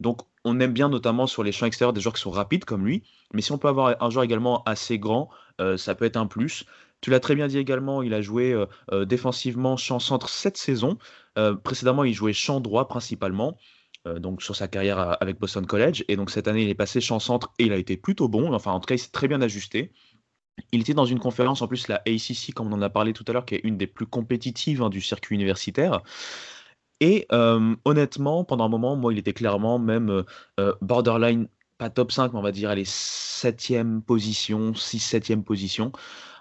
Donc, 0.00 0.22
on 0.44 0.58
aime 0.60 0.72
bien 0.72 0.88
notamment 0.88 1.26
sur 1.26 1.42
les 1.44 1.52
champs 1.52 1.66
extérieurs 1.66 1.92
des 1.92 2.00
joueurs 2.00 2.14
qui 2.14 2.20
sont 2.22 2.30
rapides 2.30 2.64
comme 2.64 2.84
lui. 2.84 3.04
Mais 3.32 3.42
si 3.42 3.52
on 3.52 3.58
peut 3.58 3.68
avoir 3.68 4.02
un 4.02 4.10
joueur 4.10 4.24
également 4.24 4.62
assez 4.64 4.98
grand, 4.98 5.30
euh, 5.60 5.76
ça 5.76 5.94
peut 5.94 6.04
être 6.04 6.16
un 6.16 6.26
plus. 6.26 6.64
Tu 7.00 7.10
l'as 7.10 7.20
très 7.20 7.34
bien 7.34 7.46
dit 7.46 7.58
également, 7.58 8.02
il 8.02 8.14
a 8.14 8.20
joué 8.20 8.52
euh, 8.52 8.66
euh, 8.92 9.04
défensivement 9.04 9.76
champ 9.76 9.98
centre 9.98 10.28
cette 10.28 10.56
saison. 10.56 10.98
précédemment, 11.64 12.04
il 12.04 12.14
jouait 12.14 12.32
champ 12.32 12.60
droit 12.60 12.88
principalement. 12.88 13.56
donc 14.16 14.42
sur 14.42 14.56
sa 14.56 14.66
carrière 14.68 15.16
avec 15.22 15.38
Boston 15.38 15.64
College 15.64 16.04
et 16.08 16.16
donc 16.16 16.30
cette 16.30 16.48
année 16.48 16.62
il 16.64 16.68
est 16.68 16.74
passé 16.74 17.00
champ 17.00 17.20
centre 17.20 17.52
et 17.58 17.66
il 17.66 17.72
a 17.72 17.76
été 17.76 17.96
plutôt 17.96 18.28
bon 18.28 18.52
enfin 18.52 18.72
en 18.72 18.80
tout 18.80 18.86
cas 18.86 18.96
il 18.96 18.98
s'est 18.98 19.12
très 19.12 19.28
bien 19.28 19.40
ajusté 19.40 19.92
il 20.72 20.80
était 20.80 20.94
dans 20.94 21.04
une 21.04 21.18
conférence, 21.18 21.62
en 21.62 21.68
plus 21.68 21.88
la 21.88 21.96
ACC, 22.06 22.52
comme 22.54 22.72
on 22.72 22.76
en 22.76 22.82
a 22.82 22.90
parlé 22.90 23.12
tout 23.12 23.24
à 23.28 23.32
l'heure, 23.32 23.44
qui 23.44 23.54
est 23.56 23.60
une 23.64 23.76
des 23.76 23.86
plus 23.86 24.06
compétitives 24.06 24.82
hein, 24.82 24.90
du 24.90 25.00
circuit 25.00 25.34
universitaire. 25.34 26.02
Et 27.00 27.26
euh, 27.32 27.74
honnêtement, 27.84 28.44
pendant 28.44 28.64
un 28.66 28.68
moment, 28.68 28.96
moi, 28.96 29.12
il 29.12 29.18
était 29.18 29.32
clairement 29.32 29.78
même 29.78 30.10
euh, 30.10 30.22
euh, 30.60 30.74
borderline, 30.82 31.48
pas 31.78 31.90
top 31.90 32.12
5, 32.12 32.32
mais 32.32 32.38
on 32.38 32.42
va 32.42 32.52
dire, 32.52 32.70
allez, 32.70 32.84
7e 32.84 34.02
position, 34.02 34.72
6-7e 34.72 35.42
position. 35.42 35.92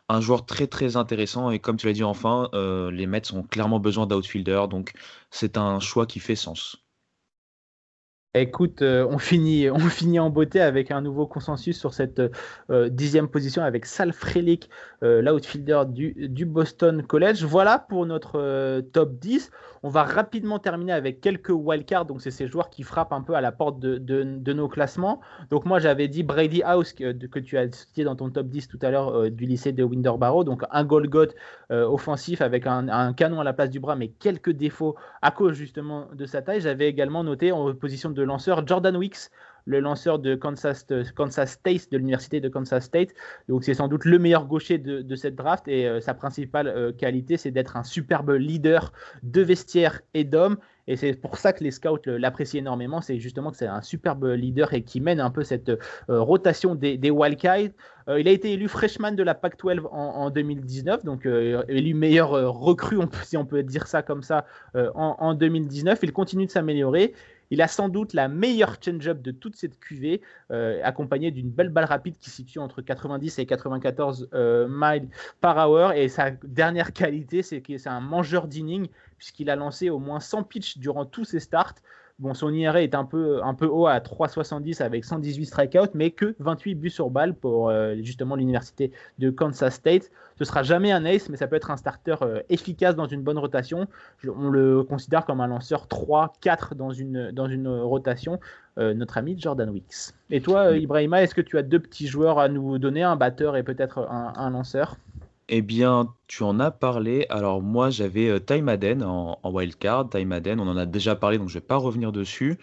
Un 0.09 0.21
joueur 0.21 0.45
très 0.45 0.67
très 0.67 0.97
intéressant 0.97 1.51
et 1.51 1.59
comme 1.59 1.77
tu 1.77 1.87
l'as 1.87 1.93
dit 1.93 2.03
enfin, 2.03 2.49
les 2.53 3.07
Mets 3.07 3.31
ont 3.33 3.43
clairement 3.43 3.79
besoin 3.79 4.07
d'outfielder, 4.07 4.65
donc 4.69 4.93
c'est 5.29 5.57
un 5.57 5.79
choix 5.79 6.05
qui 6.05 6.19
fait 6.19 6.35
sens. 6.35 6.83
Écoute, 8.33 8.81
euh, 8.81 9.05
on, 9.09 9.17
finit, 9.17 9.67
en 10.19 10.29
beauté 10.29 10.61
avec 10.61 10.91
un 10.91 11.01
nouveau 11.01 11.27
consensus 11.27 11.77
sur 11.77 11.93
cette 11.93 12.21
euh, 12.69 12.87
dixième 12.89 13.27
position 13.27 13.61
avec 13.61 13.85
Sal 13.85 14.13
Frelick, 14.13 14.69
euh, 15.03 15.21
l'outfielder 15.21 15.83
du, 15.89 16.29
du, 16.29 16.45
Boston 16.45 17.03
College. 17.03 17.43
Voilà 17.43 17.77
pour 17.77 18.05
notre 18.05 18.81
top 18.93 19.19
10. 19.19 19.51
On 19.83 19.89
va 19.89 20.03
rapidement 20.03 20.59
terminer 20.59 20.93
avec 20.93 21.21
quelques 21.21 21.49
wildcards. 21.49 22.05
Donc, 22.05 22.21
c'est 22.21 22.31
ces 22.31 22.47
joueurs 22.47 22.69
qui 22.69 22.83
frappent 22.83 23.13
un 23.13 23.21
peu 23.21 23.33
à 23.33 23.41
la 23.41 23.51
porte 23.51 23.79
de, 23.79 24.53
nos 24.53 24.67
classements. 24.67 25.21
Donc, 25.49 25.65
moi, 25.65 25.79
j'avais 25.79 26.07
dit 26.07 26.23
Brady 26.23 26.61
House, 26.63 26.93
que, 26.93 27.39
tu 27.39 27.57
as 27.57 27.71
cité 27.71 28.03
dans 28.03 28.15
ton 28.15 28.29
top 28.29 28.47
10 28.47 28.67
tout 28.67 28.79
à 28.81 28.91
l'heure 28.91 29.31
du 29.31 29.45
lycée 29.45 29.71
de 29.71 29.83
Winterborough. 29.83 30.45
Donc, 30.45 30.63
un 30.69 30.83
Golgot 30.83 31.27
offensif 31.69 32.41
avec 32.41 32.67
un, 32.67 32.89
un, 32.89 33.13
canon 33.13 33.39
à 33.41 33.43
la 33.43 33.53
place 33.53 33.69
du 33.69 33.79
bras, 33.79 33.95
mais 33.95 34.09
quelques 34.09 34.51
défauts 34.51 34.95
à 35.21 35.31
cause 35.31 35.53
justement 35.53 36.07
de 36.13 36.25
sa 36.25 36.41
taille. 36.41 36.61
J'avais 36.61 36.87
également 36.87 37.23
noté 37.23 37.51
en 37.51 37.73
position 37.73 38.09
de 38.09 38.21
lanceur 38.21 38.67
Jordan 38.67 38.95
Wicks, 38.95 39.31
le 39.65 39.79
lanceur 39.79 40.19
de 40.19 40.35
Kansas, 40.35 40.85
Kansas 41.15 41.51
State, 41.51 41.91
de 41.91 41.97
l'université 41.97 42.39
de 42.39 42.49
Kansas 42.49 42.83
State. 42.83 43.09
Donc 43.47 43.63
c'est 43.63 43.73
sans 43.73 43.87
doute 43.87 44.05
le 44.05 44.19
meilleur 44.19 44.45
gaucher 44.45 44.77
de, 44.77 45.15
cette 45.15 45.35
draft 45.35 45.67
et 45.67 45.87
euh, 45.87 45.99
sa 45.99 46.13
principale 46.13 46.67
euh, 46.67 46.91
qualité, 46.91 47.37
c'est 47.37 47.51
d'être 47.51 47.77
un 47.77 47.83
superbe 47.83 48.31
leader 48.31 48.91
de 49.23 49.41
vestiaire 49.41 50.01
et 50.13 50.23
d'hommes. 50.23 50.57
Et 50.87 50.95
c'est 50.95 51.13
pour 51.13 51.37
ça 51.37 51.53
que 51.53 51.63
les 51.63 51.71
scouts 51.71 51.99
l'apprécient 52.05 52.59
énormément. 52.59 53.01
C'est 53.01 53.19
justement 53.19 53.51
que 53.51 53.57
c'est 53.57 53.67
un 53.67 53.81
superbe 53.81 54.25
leader 54.25 54.73
et 54.73 54.83
qui 54.83 54.99
mène 54.99 55.19
un 55.19 55.29
peu 55.29 55.43
cette 55.43 55.69
euh, 55.69 55.77
rotation 56.07 56.75
des, 56.75 56.97
des 56.97 57.11
Wildcats. 57.11 57.71
il 58.17 58.27
a 58.27 58.31
été 58.31 58.51
élu 58.53 58.67
freshman 58.67 59.11
de 59.11 59.23
la 59.23 59.35
Pac-12 59.35 59.87
en, 59.91 60.29
2019, 60.31 61.05
donc 61.05 61.25
élu 61.25 61.93
meilleur 61.93 62.31
recrue, 62.51 62.97
si 63.23 63.37
on 63.37 63.45
peut 63.45 63.63
dire 63.63 63.87
ça 63.87 64.01
comme 64.01 64.23
ça, 64.23 64.45
en, 64.73 65.15
en 65.19 65.33
2019. 65.33 65.99
Il 66.01 66.11
continue 66.11 66.47
de 66.47 66.51
s'améliorer. 66.51 67.13
Il 67.51 67.61
a 67.61 67.67
sans 67.67 67.89
doute 67.89 68.13
la 68.13 68.29
meilleure 68.29 68.77
change-up 68.83 69.21
de 69.21 69.31
toute 69.31 69.57
cette 69.57 69.79
QV, 69.79 70.21
euh, 70.51 70.79
accompagnée 70.83 71.31
d'une 71.31 71.49
belle 71.49 71.69
balle 71.69 71.85
rapide 71.85 72.17
qui 72.17 72.29
situe 72.29 72.59
entre 72.59 72.81
90 72.81 73.39
et 73.39 73.45
94 73.45 74.29
euh, 74.33 74.67
miles 74.69 75.09
par 75.41 75.69
hour. 75.69 75.91
Et 75.91 76.07
sa 76.07 76.31
dernière 76.31 76.93
qualité, 76.93 77.43
c'est 77.43 77.61
que 77.61 77.77
c'est 77.77 77.89
un 77.89 77.99
mangeur 77.99 78.47
d'inning, 78.47 78.87
puisqu'il 79.17 79.49
a 79.49 79.57
lancé 79.57 79.89
au 79.89 79.99
moins 79.99 80.21
100 80.21 80.43
pitches 80.43 80.77
durant 80.77 81.05
tous 81.05 81.25
ses 81.25 81.41
starts. 81.41 81.75
Bon, 82.21 82.35
son 82.35 82.53
IRA 82.53 82.83
est 82.83 82.93
un 82.93 83.03
peu, 83.03 83.43
un 83.43 83.55
peu 83.55 83.65
haut 83.65 83.87
à 83.87 83.97
3,70 83.97 84.83
avec 84.83 85.05
118 85.05 85.43
strikeouts, 85.47 85.89
mais 85.95 86.11
que 86.11 86.35
28 86.37 86.75
buts 86.75 86.91
sur 86.91 87.09
balle 87.09 87.33
pour 87.33 87.69
euh, 87.69 87.95
justement 88.03 88.35
l'université 88.35 88.91
de 89.17 89.31
Kansas 89.31 89.73
State. 89.73 90.11
Ce 90.37 90.45
sera 90.45 90.61
jamais 90.61 90.91
un 90.91 91.03
ace, 91.03 91.29
mais 91.29 91.37
ça 91.37 91.47
peut 91.47 91.55
être 91.55 91.71
un 91.71 91.77
starter 91.77 92.17
euh, 92.21 92.41
efficace 92.49 92.95
dans 92.95 93.07
une 93.07 93.23
bonne 93.23 93.39
rotation. 93.39 93.87
on 94.27 94.51
le 94.51 94.83
considère 94.83 95.25
comme 95.25 95.41
un 95.41 95.47
lanceur 95.47 95.87
3-4 95.87 96.75
dans 96.75 96.91
une, 96.91 97.31
dans 97.31 97.47
une 97.47 97.67
rotation, 97.67 98.39
euh, 98.77 98.93
notre 98.93 99.17
ami 99.17 99.35
Jordan 99.35 99.71
Wicks. 99.71 100.13
Et 100.29 100.41
toi, 100.41 100.77
Ibrahima, 100.77 101.23
est-ce 101.23 101.33
que 101.33 101.41
tu 101.41 101.57
as 101.57 101.63
deux 101.63 101.79
petits 101.79 102.05
joueurs 102.05 102.37
à 102.37 102.49
nous 102.49 102.77
donner, 102.77 103.01
un 103.01 103.15
batteur 103.15 103.57
et 103.57 103.63
peut-être 103.63 103.97
un 103.97 104.49
lanceur? 104.51 104.95
Eh 105.49 105.61
bien, 105.61 106.13
tu 106.27 106.43
en 106.43 106.59
as 106.59 106.71
parlé. 106.71 107.25
Alors 107.29 107.61
moi, 107.61 107.89
j'avais 107.89 108.29
euh, 108.29 108.39
Ty 108.39 108.61
Madden 108.61 109.03
en, 109.03 109.37
wildcard. 109.43 110.09
Ty 110.09 110.25
Madden, 110.25 110.59
on 110.59 110.67
en 110.67 110.77
a 110.77 110.85
déjà 110.85 111.15
parlé, 111.15 111.37
donc 111.37 111.49
je 111.49 111.57
ne 111.57 111.59
vais 111.59 111.65
pas 111.65 111.75
revenir 111.75 112.11
dessus. 112.11 112.57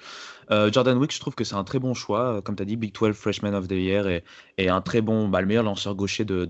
Euh, 0.50 0.72
Jordan 0.72 0.96
Wick, 0.96 1.12
je 1.12 1.20
trouve 1.20 1.34
que 1.34 1.44
c'est 1.44 1.54
un 1.54 1.64
très 1.64 1.78
bon 1.78 1.92
choix. 1.92 2.40
Comme 2.42 2.56
tu 2.56 2.62
as 2.62 2.66
dit, 2.66 2.76
Big 2.76 2.94
12 2.94 3.14
Freshman 3.14 3.52
of 3.54 3.68
the 3.68 3.72
Year 3.72 4.08
et, 4.56 4.68
un 4.68 4.80
très 4.80 5.02
bon, 5.02 5.28
bah, 5.28 5.42
le 5.42 5.46
meilleur 5.46 5.64
lanceur 5.64 5.94
gaucher 5.94 6.24
de, 6.24 6.46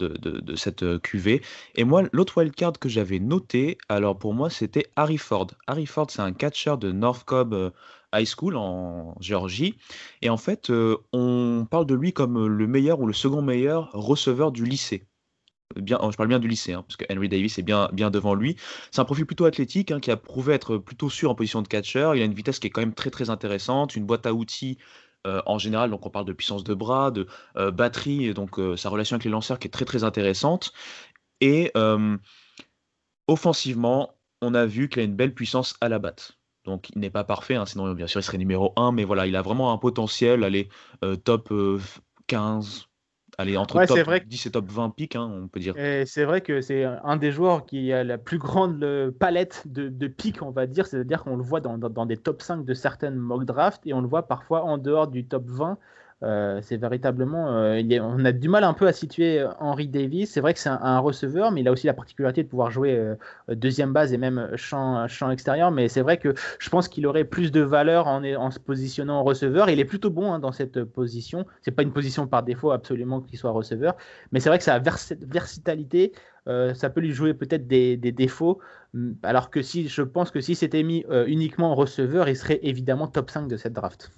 cette 0.55 0.85
euh, 0.85 1.01
QV. 1.01 1.43
Et 1.75 1.85
moi, 1.85 2.05
l'autre 2.13 2.39
wildcard 2.39 2.75
que 2.79 2.89
j'avais 2.89 3.19
noté, 3.19 3.77
alors 3.89 4.17
pour 4.17 4.33
moi, 4.33 4.49
c'était 4.49 4.87
Harry 4.95 5.19
Ford. 5.19 5.49
Harry 5.67 5.87
Ford, 5.87 6.07
c'est 6.11 6.23
un 6.23 6.33
catcher 6.33 6.77
de 6.79 6.93
North 6.93 7.25
Cobb 7.25 7.73
High 8.15 8.29
School 8.29 8.57
en 8.57 9.17
Géorgie. 9.21 9.75
Et 10.23 10.31
en 10.31 10.37
fait, 10.37 10.71
on 11.13 11.67
parle 11.69 11.87
de 11.87 11.95
lui 11.95 12.13
comme 12.13 12.47
le 12.47 12.67
meilleur 12.69 13.01
ou 13.01 13.07
le 13.07 13.13
second 13.13 13.43
meilleur 13.43 13.91
receveur 13.93 14.53
du 14.53 14.65
lycée 14.65 15.08
bien, 15.77 15.99
je 16.11 16.17
parle 16.17 16.29
bien 16.29 16.39
du 16.39 16.49
lycée, 16.49 16.73
hein, 16.73 16.83
parce 16.87 16.97
que 16.97 17.05
Henry 17.11 17.29
Davis 17.29 17.59
est 17.59 17.63
bien, 17.63 17.89
bien 17.93 18.11
devant 18.11 18.35
lui. 18.35 18.57
C'est 18.91 19.01
un 19.01 19.05
profil 19.05 19.27
plutôt 19.27 19.45
athlétique 19.45 19.91
hein, 19.91 20.01
qui 20.01 20.11
a 20.11 20.17
prouvé 20.17 20.55
être 20.55 20.79
plutôt 20.79 21.11
sûr 21.11 21.31
en 21.31 21.35
position 21.35 21.63
de 21.63 21.69
catcher. 21.69 22.13
Il 22.15 22.23
a 22.23 22.25
une 22.25 22.35
vitesse 22.35 22.59
qui 22.59 22.67
est 22.67 22.71
quand 22.71 22.81
même 22.81 22.95
très 22.95 23.11
très 23.11 23.31
intéressante, 23.31 23.97
une 23.97 24.07
boîte 24.07 24.27
à 24.27 24.33
outils 24.33 24.79
euh, 25.27 25.43
en 25.47 25.59
général, 25.59 25.91
donc 25.91 26.07
on 26.07 26.11
parle 26.11 26.27
de 26.27 26.33
puissance 26.33 26.65
de 26.65 26.75
bras, 26.75 27.11
de 27.11 27.27
euh, 27.57 27.71
batterie, 27.71 28.33
donc 28.35 28.59
euh, 28.59 28.77
sa 28.77 28.89
relation 28.89 29.15
avec 29.15 29.25
les 29.25 29.31
lanceurs 29.31 29.59
qui 29.59 29.67
est 29.67 29.71
très 29.71 29.85
très 29.85 30.05
intéressante. 30.05 30.73
Et 31.41 31.73
offensivement, 33.29 34.15
on 34.41 34.55
a 34.55 34.67
vu 34.67 34.89
qu'il 34.89 35.01
a 35.01 35.05
une 35.05 35.15
belle 35.15 35.35
puissance 35.35 35.77
à 35.81 35.89
la 35.89 35.99
batte. 35.99 36.39
Donc 36.65 36.91
il 36.91 36.99
n'est 37.01 37.11
pas 37.11 37.25
parfait, 37.25 37.55
hein, 37.55 37.67
sinon 37.67 37.93
bien 37.95 38.07
sûr 38.07 38.21
il 38.21 38.25
serait 38.25 38.39
numéro 38.39 38.73
1, 38.77 38.93
mais 38.93 39.05
voilà, 39.05 39.27
il 39.27 39.37
a 39.37 39.43
vraiment 39.43 39.73
un 39.73 39.79
potentiel, 39.79 40.45
aller 40.45 40.69
top 41.25 41.53
15, 42.27 42.89
Allez, 43.41 43.57
entre 43.57 43.85
top 43.87 43.99
vrai 44.01 44.21
10 44.27 44.47
et 44.47 44.51
top 44.51 44.69
20 44.69 44.91
pics, 44.91 45.15
hein, 45.15 45.31
on 45.33 45.47
peut 45.47 45.61
dire. 45.61 45.75
C'est 46.07 46.25
vrai 46.25 46.41
que 46.41 46.61
c'est 46.61 46.85
un 46.85 47.17
des 47.17 47.31
joueurs 47.31 47.67
qui 47.67 47.93
a 47.93 48.03
la 48.03 48.19
plus 48.19 48.39
grande 48.39 49.15
palette 49.21 49.63
de, 49.67 49.89
de 49.89 50.07
pics, 50.09 50.43
on 50.43 50.51
va 50.51 50.67
dire. 50.67 50.89
C'est-à-dire 50.89 51.23
qu'on 51.23 51.37
le 51.37 51.45
voit 51.45 51.61
dans, 51.61 51.79
dans, 51.79 52.05
des 52.05 52.17
top 52.17 52.43
5 52.43 52.65
de 52.65 52.75
certaines 52.75 53.15
mock 53.15 53.45
drafts 53.45 53.87
et 53.87 53.95
on 53.95 54.01
le 54.01 54.09
voit 54.09 54.27
parfois 54.27 54.65
en 54.65 54.77
dehors 54.77 55.07
du 55.07 55.25
top 55.25 55.45
20. 55.47 55.79
Euh, 56.25 56.59
c'est 56.63 56.77
véritablement. 56.77 57.49
Euh, 57.53 57.81
on 58.03 58.25
a 58.25 58.33
du 58.33 58.49
mal 58.49 58.65
un 58.65 58.75
peu 58.75 58.89
à 58.89 58.93
situer 58.93 59.39
euh, 59.39 59.49
Henry 59.61 59.87
Davis. 59.87 60.31
C'est 60.31 60.41
vrai 60.41 60.53
que 60.53 60.59
c'est 60.59 60.69
un, 60.69 60.99
receveur, 60.99 61.53
mais 61.53 61.61
il 61.61 61.69
a 61.69 61.73
aussi 61.73 61.87
la 61.87 61.95
particularité 61.95 62.43
de 62.43 62.49
pouvoir 62.49 62.71
jouer 62.71 63.15
deuxième 63.49 63.93
base 63.93 64.13
et 64.13 64.19
même 64.19 64.51
champ, 64.57 65.07
extérieur. 65.31 65.71
Mais 65.71 65.89
c'est 65.89 66.03
vrai 66.03 66.19
que 66.19 66.35
je 66.59 66.69
pense 66.71 66.89
qu'il 66.89 67.07
aurait 67.07 67.25
plus 67.25 67.53
de 67.53 67.61
valeur 67.61 68.09
en, 68.09 68.51
se 68.51 68.59
positionnant 68.59 69.21
en 69.21 69.25
receveur. 69.25 69.71
Il 69.71 69.79
est 69.79 69.85
plutôt 69.85 70.11
bon 70.11 70.33
hein, 70.33 70.39
dans 70.41 70.53
cette 70.53 70.83
position. 70.85 71.47
C'est 71.63 71.71
pas 71.71 71.83
une 71.83 71.93
position 71.93 72.27
par 72.27 72.43
défaut 72.43 72.73
absolument 72.73 73.21
qu'il 73.21 73.39
soit 73.39 73.53
receveur, 73.53 73.97
mais 74.33 74.41
c'est 74.41 74.49
vrai 74.49 74.59
que 74.59 74.65
sa 74.65 74.79
versatilité, 74.79 76.13
ça 76.47 76.91
peut 76.91 77.01
lui 77.01 77.13
jouer 77.13 77.35
peut-être 77.35 77.69
des, 77.69 77.97
défauts. 77.97 78.59
Alors 79.23 79.51
que 79.51 79.63
si 79.63 79.89
je 79.89 80.03
pense 80.03 80.31
que 80.31 80.41
si 80.41 80.55
c'était 80.57 80.83
mis 80.83 81.05
uniquement 81.27 81.73
en 81.73 81.75
receveur, 81.75 82.29
il 82.29 82.37
serait 82.37 82.59
évidemment 82.63 83.07
top 83.07 83.31
5 83.31 83.47
de 83.47 83.57
cette 83.57 83.75
draft. 83.75 84.11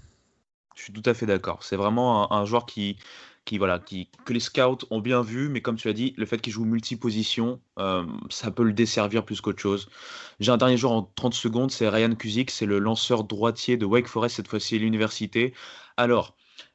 Je 0.77 0.83
suis 0.83 0.93
tout 0.93 1.03
à 1.05 1.14
fait 1.14 1.27
d'accord. 1.27 1.62
C'est 1.62 1.77
vraiment 1.77 2.33
un, 2.33 2.45
joueur 2.45 2.66
qui, 2.66 2.97
qui, 3.45 3.59
voilà, 3.59 3.79
qui, 3.79 4.09
que 4.25 4.33
les 4.33 4.41
scouts 4.41 4.79
ont 4.91 5.01
bien 5.01 5.23
vu, 5.23 5.49
mais 5.49 5.61
comme 5.61 5.77
tu 5.77 5.89
as 5.89 5.93
dit, 5.93 6.14
le 6.16 6.27
fait 6.27 6.39
qu'il 6.39 6.53
joue 6.53 6.64
multi-position, 6.64 7.61
euh, 7.79 8.05
ça 8.31 8.51
peut 8.51 8.62
le 8.62 8.73
desservir 8.73 9.25
plus 9.25 9.41
qu'autre 9.41 9.61
chose. 9.61 9.89
J'ai 10.39 10.53
un 10.53 10.57
dernier 10.57 10.77
joueur 10.77 10.93
en 10.93 11.03
30 11.14 11.35
secondes, 11.35 11.71
c'est 11.71 11.89
Ryan 11.89 12.14
Kuzik, 12.14 12.51
c'est 12.51 12.66
le 12.66 12.79
lanceur 12.79 13.25
droitier 13.25 13.77
de 13.77 13.85
Wake 13.85 14.09
Forest, 14.09 14.37
cette 14.37 14.49
fois-ci 14.49 14.79
l'université. 14.79 15.55
Alors, 15.97 16.35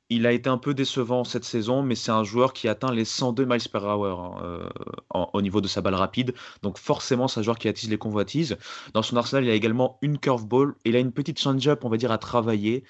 il 0.10 0.28
a 0.28 0.32
été 0.32 0.50
un 0.50 0.58
peu 0.58 0.74
décevant 0.74 1.24
cette 1.24 1.46
saison, 1.46 1.82
mais 1.82 1.96
c'est 1.96 2.12
un 2.12 2.24
joueur 2.24 2.54
qui 2.54 2.68
atteint 2.68 2.91
les 2.91 3.06
102 3.06 3.46
miles 3.46 3.70
per 3.72 3.80
hour 3.80 4.20
hein, 4.20 4.41
euh, 4.43 5.26
au 5.34 5.41
niveau 5.41 5.62
de 5.62 5.68
sa 5.68 5.82
balle 5.82 5.96
rapide. 5.96 6.36
Donc 6.62 6.78
forcément, 6.78 7.28
c'est 7.28 7.39
un 7.39 7.43
joueur 7.43 7.58
qui 7.58 7.68
attise 7.68 7.89
les 7.89 7.98
convoitises. 7.98 8.58
Dans 8.93 9.02
son 9.02 9.18
arsenal, 9.18 9.46
il 9.46 9.50
a 9.50 9.56
également 9.56 9.98
une 10.02 10.20
curveball 10.20 10.76
et 10.86 10.89
il 10.89 10.96
a 10.96 11.00
une 11.00 11.12
petite 11.12 11.39
change-up, 11.39 11.84
on 11.84 11.89
va 11.89 11.98
dire, 11.98 12.12
à 12.12 12.20
travailler 12.20 12.84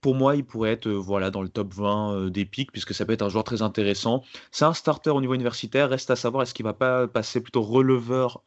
pour 0.00 0.14
moi, 0.14 0.36
il 0.36 0.44
pourrait 0.44 0.72
être 0.72 0.88
voilà, 0.88 1.30
dans 1.30 1.42
le 1.42 1.48
top 1.48 1.72
20 1.74 2.30
des 2.30 2.44
pics, 2.44 2.70
puisque 2.70 2.94
ça 2.94 3.04
peut 3.04 3.12
être 3.12 3.22
un 3.22 3.28
joueur 3.28 3.44
très 3.44 3.62
intéressant. 3.62 4.22
C'est 4.52 4.64
un 4.64 4.74
starter 4.74 5.10
au 5.10 5.20
niveau 5.20 5.34
universitaire. 5.34 5.88
Reste 5.88 6.10
à 6.10 6.16
savoir, 6.16 6.42
est-ce 6.42 6.54
qu'il 6.54 6.64
va 6.64 6.74
pas 6.74 7.08
passer 7.08 7.40
plutôt 7.40 7.62
releveur 7.62 8.42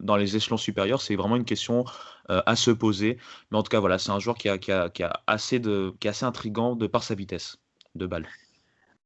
dans 0.00 0.16
les 0.16 0.36
échelons 0.36 0.56
supérieurs? 0.56 1.00
C'est 1.00 1.16
vraiment 1.16 1.36
une 1.36 1.44
question 1.44 1.84
à 2.28 2.56
se 2.56 2.70
poser. 2.70 3.18
Mais 3.50 3.58
en 3.58 3.62
tout 3.62 3.70
cas, 3.70 3.80
voilà, 3.80 3.98
c'est 3.98 4.10
un 4.10 4.18
joueur 4.18 4.36
qui, 4.36 4.48
a 4.48 4.58
assez 5.26 5.60
de, 5.60 5.94
qui 6.00 6.08
est 6.08 6.10
assez 6.10 6.24
intrigant 6.24 6.74
de 6.74 6.86
par 6.86 7.04
sa 7.04 7.14
vitesse 7.14 7.58
de 7.94 8.06
balle. 8.06 8.26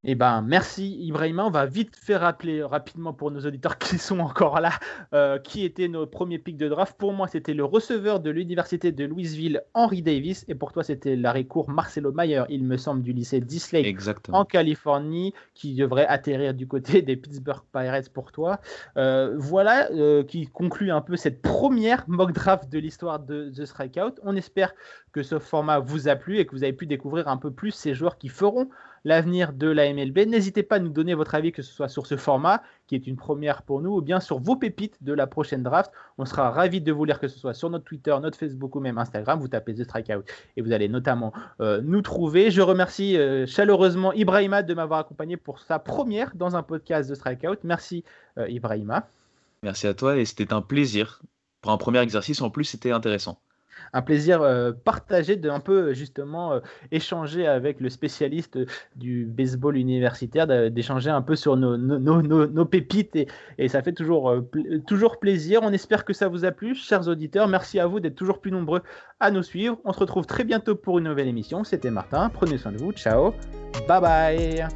Eh 0.06 0.14
ben, 0.14 0.42
merci 0.42 0.98
Ibrahima. 1.00 1.46
On 1.46 1.50
va 1.50 1.64
vite 1.64 1.96
faire 1.96 2.20
rappeler 2.20 2.62
rapidement 2.62 3.14
pour 3.14 3.30
nos 3.30 3.40
auditeurs 3.40 3.78
qui 3.78 3.96
sont 3.96 4.18
encore 4.18 4.60
là, 4.60 4.72
euh, 5.14 5.38
qui 5.38 5.64
étaient 5.64 5.88
nos 5.88 6.06
premiers 6.06 6.38
pics 6.38 6.58
de 6.58 6.68
draft. 6.68 6.96
Pour 6.98 7.14
moi, 7.14 7.26
c'était 7.26 7.54
le 7.54 7.64
receveur 7.64 8.20
de 8.20 8.28
l'université 8.28 8.92
de 8.92 9.04
Louisville, 9.06 9.62
Henry 9.72 10.02
Davis. 10.02 10.44
Et 10.46 10.54
pour 10.54 10.72
toi, 10.72 10.84
c'était 10.84 11.16
l'arrêt 11.16 11.44
court 11.44 11.70
Marcelo 11.70 12.12
Mayer, 12.12 12.42
il 12.50 12.64
me 12.64 12.76
semble, 12.76 13.00
du 13.02 13.14
lycée 13.14 13.40
Disley 13.40 13.94
en 14.30 14.44
Californie, 14.44 15.32
qui 15.54 15.74
devrait 15.74 16.06
atterrir 16.06 16.52
du 16.52 16.66
côté 16.66 17.00
des 17.00 17.16
Pittsburgh 17.16 17.62
Pirates 17.72 18.10
pour 18.10 18.30
toi. 18.30 18.60
Euh, 18.98 19.34
voilà 19.38 19.90
euh, 19.92 20.22
qui 20.22 20.46
conclut 20.46 20.90
un 20.90 21.00
peu 21.00 21.16
cette 21.16 21.40
première 21.40 22.04
mock 22.08 22.32
draft 22.32 22.70
de 22.70 22.78
l'histoire 22.78 23.20
de 23.20 23.50
The 23.56 23.64
Strikeout. 23.64 24.20
On 24.22 24.36
espère 24.36 24.74
que 25.12 25.22
ce 25.22 25.38
format 25.38 25.78
vous 25.78 26.08
a 26.08 26.16
plu 26.16 26.38
et 26.38 26.46
que 26.46 26.54
vous 26.54 26.62
avez 26.62 26.74
pu 26.74 26.86
découvrir 26.86 27.28
un 27.28 27.38
peu 27.38 27.50
plus 27.50 27.70
ces 27.70 27.94
joueurs 27.94 28.18
qui 28.18 28.28
feront 28.28 28.68
l'avenir 29.04 29.52
de 29.52 29.68
la 29.68 29.92
MLB. 29.92 30.20
N'hésitez 30.26 30.62
pas 30.62 30.76
à 30.76 30.78
nous 30.78 30.88
donner 30.88 31.14
votre 31.14 31.34
avis, 31.34 31.52
que 31.52 31.62
ce 31.62 31.72
soit 31.72 31.88
sur 31.88 32.06
ce 32.06 32.16
format, 32.16 32.62
qui 32.86 32.94
est 32.94 33.06
une 33.06 33.16
première 33.16 33.62
pour 33.62 33.80
nous, 33.80 33.96
ou 33.96 34.00
bien 34.00 34.20
sur 34.20 34.38
vos 34.38 34.56
pépites 34.56 35.02
de 35.02 35.12
la 35.12 35.26
prochaine 35.26 35.62
draft. 35.62 35.92
On 36.18 36.24
sera 36.24 36.50
ravis 36.50 36.80
de 36.80 36.92
vous 36.92 37.04
lire, 37.04 37.20
que 37.20 37.28
ce 37.28 37.38
soit 37.38 37.54
sur 37.54 37.70
notre 37.70 37.84
Twitter, 37.84 38.16
notre 38.20 38.38
Facebook 38.38 38.74
ou 38.76 38.80
même 38.80 38.98
Instagram. 38.98 39.38
Vous 39.38 39.48
tapez 39.48 39.74
The 39.74 39.84
Strikeout 39.84 40.24
et 40.56 40.62
vous 40.62 40.72
allez 40.72 40.88
notamment 40.88 41.32
euh, 41.60 41.80
nous 41.82 42.02
trouver. 42.02 42.50
Je 42.50 42.62
remercie 42.62 43.16
euh, 43.16 43.46
chaleureusement 43.46 44.12
Ibrahima 44.12 44.62
de 44.62 44.74
m'avoir 44.74 45.00
accompagné 45.00 45.36
pour 45.36 45.60
sa 45.60 45.78
première 45.78 46.34
dans 46.34 46.56
un 46.56 46.62
podcast 46.62 47.10
The 47.10 47.14
Strikeout. 47.14 47.58
Merci 47.62 48.04
euh, 48.38 48.48
Ibrahima. 48.48 49.08
Merci 49.62 49.86
à 49.86 49.94
toi 49.94 50.16
et 50.16 50.24
c'était 50.24 50.52
un 50.52 50.62
plaisir. 50.62 51.20
Pour 51.60 51.72
un 51.72 51.78
premier 51.78 52.00
exercice, 52.00 52.42
en 52.42 52.50
plus, 52.50 52.64
c'était 52.64 52.90
intéressant. 52.90 53.38
Un 53.92 54.02
plaisir 54.02 54.42
euh, 54.42 54.72
partagé 54.72 55.36
de 55.36 55.48
un 55.48 55.60
peu 55.60 55.94
justement 55.94 56.52
euh, 56.52 56.60
échanger 56.90 57.46
avec 57.46 57.80
le 57.80 57.88
spécialiste 57.88 58.58
du 58.96 59.24
baseball 59.24 59.76
universitaire, 59.76 60.46
d'échanger 60.70 61.10
un 61.10 61.22
peu 61.22 61.36
sur 61.36 61.56
nos, 61.56 61.76
nos, 61.76 61.98
nos, 61.98 62.46
nos 62.46 62.64
pépites 62.64 63.16
et, 63.58 63.68
ça 63.68 63.82
fait 63.82 63.92
toujours, 63.92 64.30
euh, 64.30 64.42
toujours 64.86 65.18
plaisir. 65.18 65.60
On 65.62 65.72
espère 65.72 66.04
que 66.04 66.12
ça 66.12 66.28
vous 66.28 66.44
a 66.44 66.50
plu, 66.50 66.74
chers 66.74 67.08
auditeurs. 67.08 67.48
Merci 67.48 67.78
à 67.78 67.86
vous 67.86 68.00
d'être 68.00 68.16
toujours 68.16 68.40
plus 68.40 68.50
nombreux 68.50 68.82
à 69.20 69.30
nous 69.30 69.42
suivre. 69.42 69.78
On 69.84 69.92
se 69.92 70.00
retrouve 70.00 70.26
très 70.26 70.44
bientôt 70.44 70.74
pour 70.74 70.98
une 70.98 71.04
nouvelle 71.04 71.28
émission. 71.28 71.64
C'était 71.64 71.90
Martin. 71.90 72.30
Prenez 72.30 72.58
soin 72.58 72.72
de 72.72 72.78
vous. 72.78 72.92
Ciao. 72.92 73.32
Bye 73.88 74.00
bye. 74.00 74.68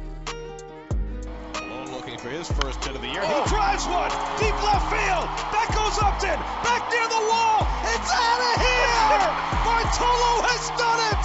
for 2.19 2.69
goes 5.89 5.99
Upton 6.01 6.39
back 6.63 6.89
the 6.89 7.21
wall. 7.29 7.67
It's 7.93 8.11
out 8.11 8.41
of 8.41 8.78
here. 9.09 9.33
Bartolo 9.65 10.33
has 10.45 10.69
done 10.77 11.01
it. 11.09 11.23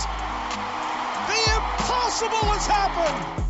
The 1.28 1.40
impossible 1.52 2.48
has 2.52 2.66
happened. 2.66 3.43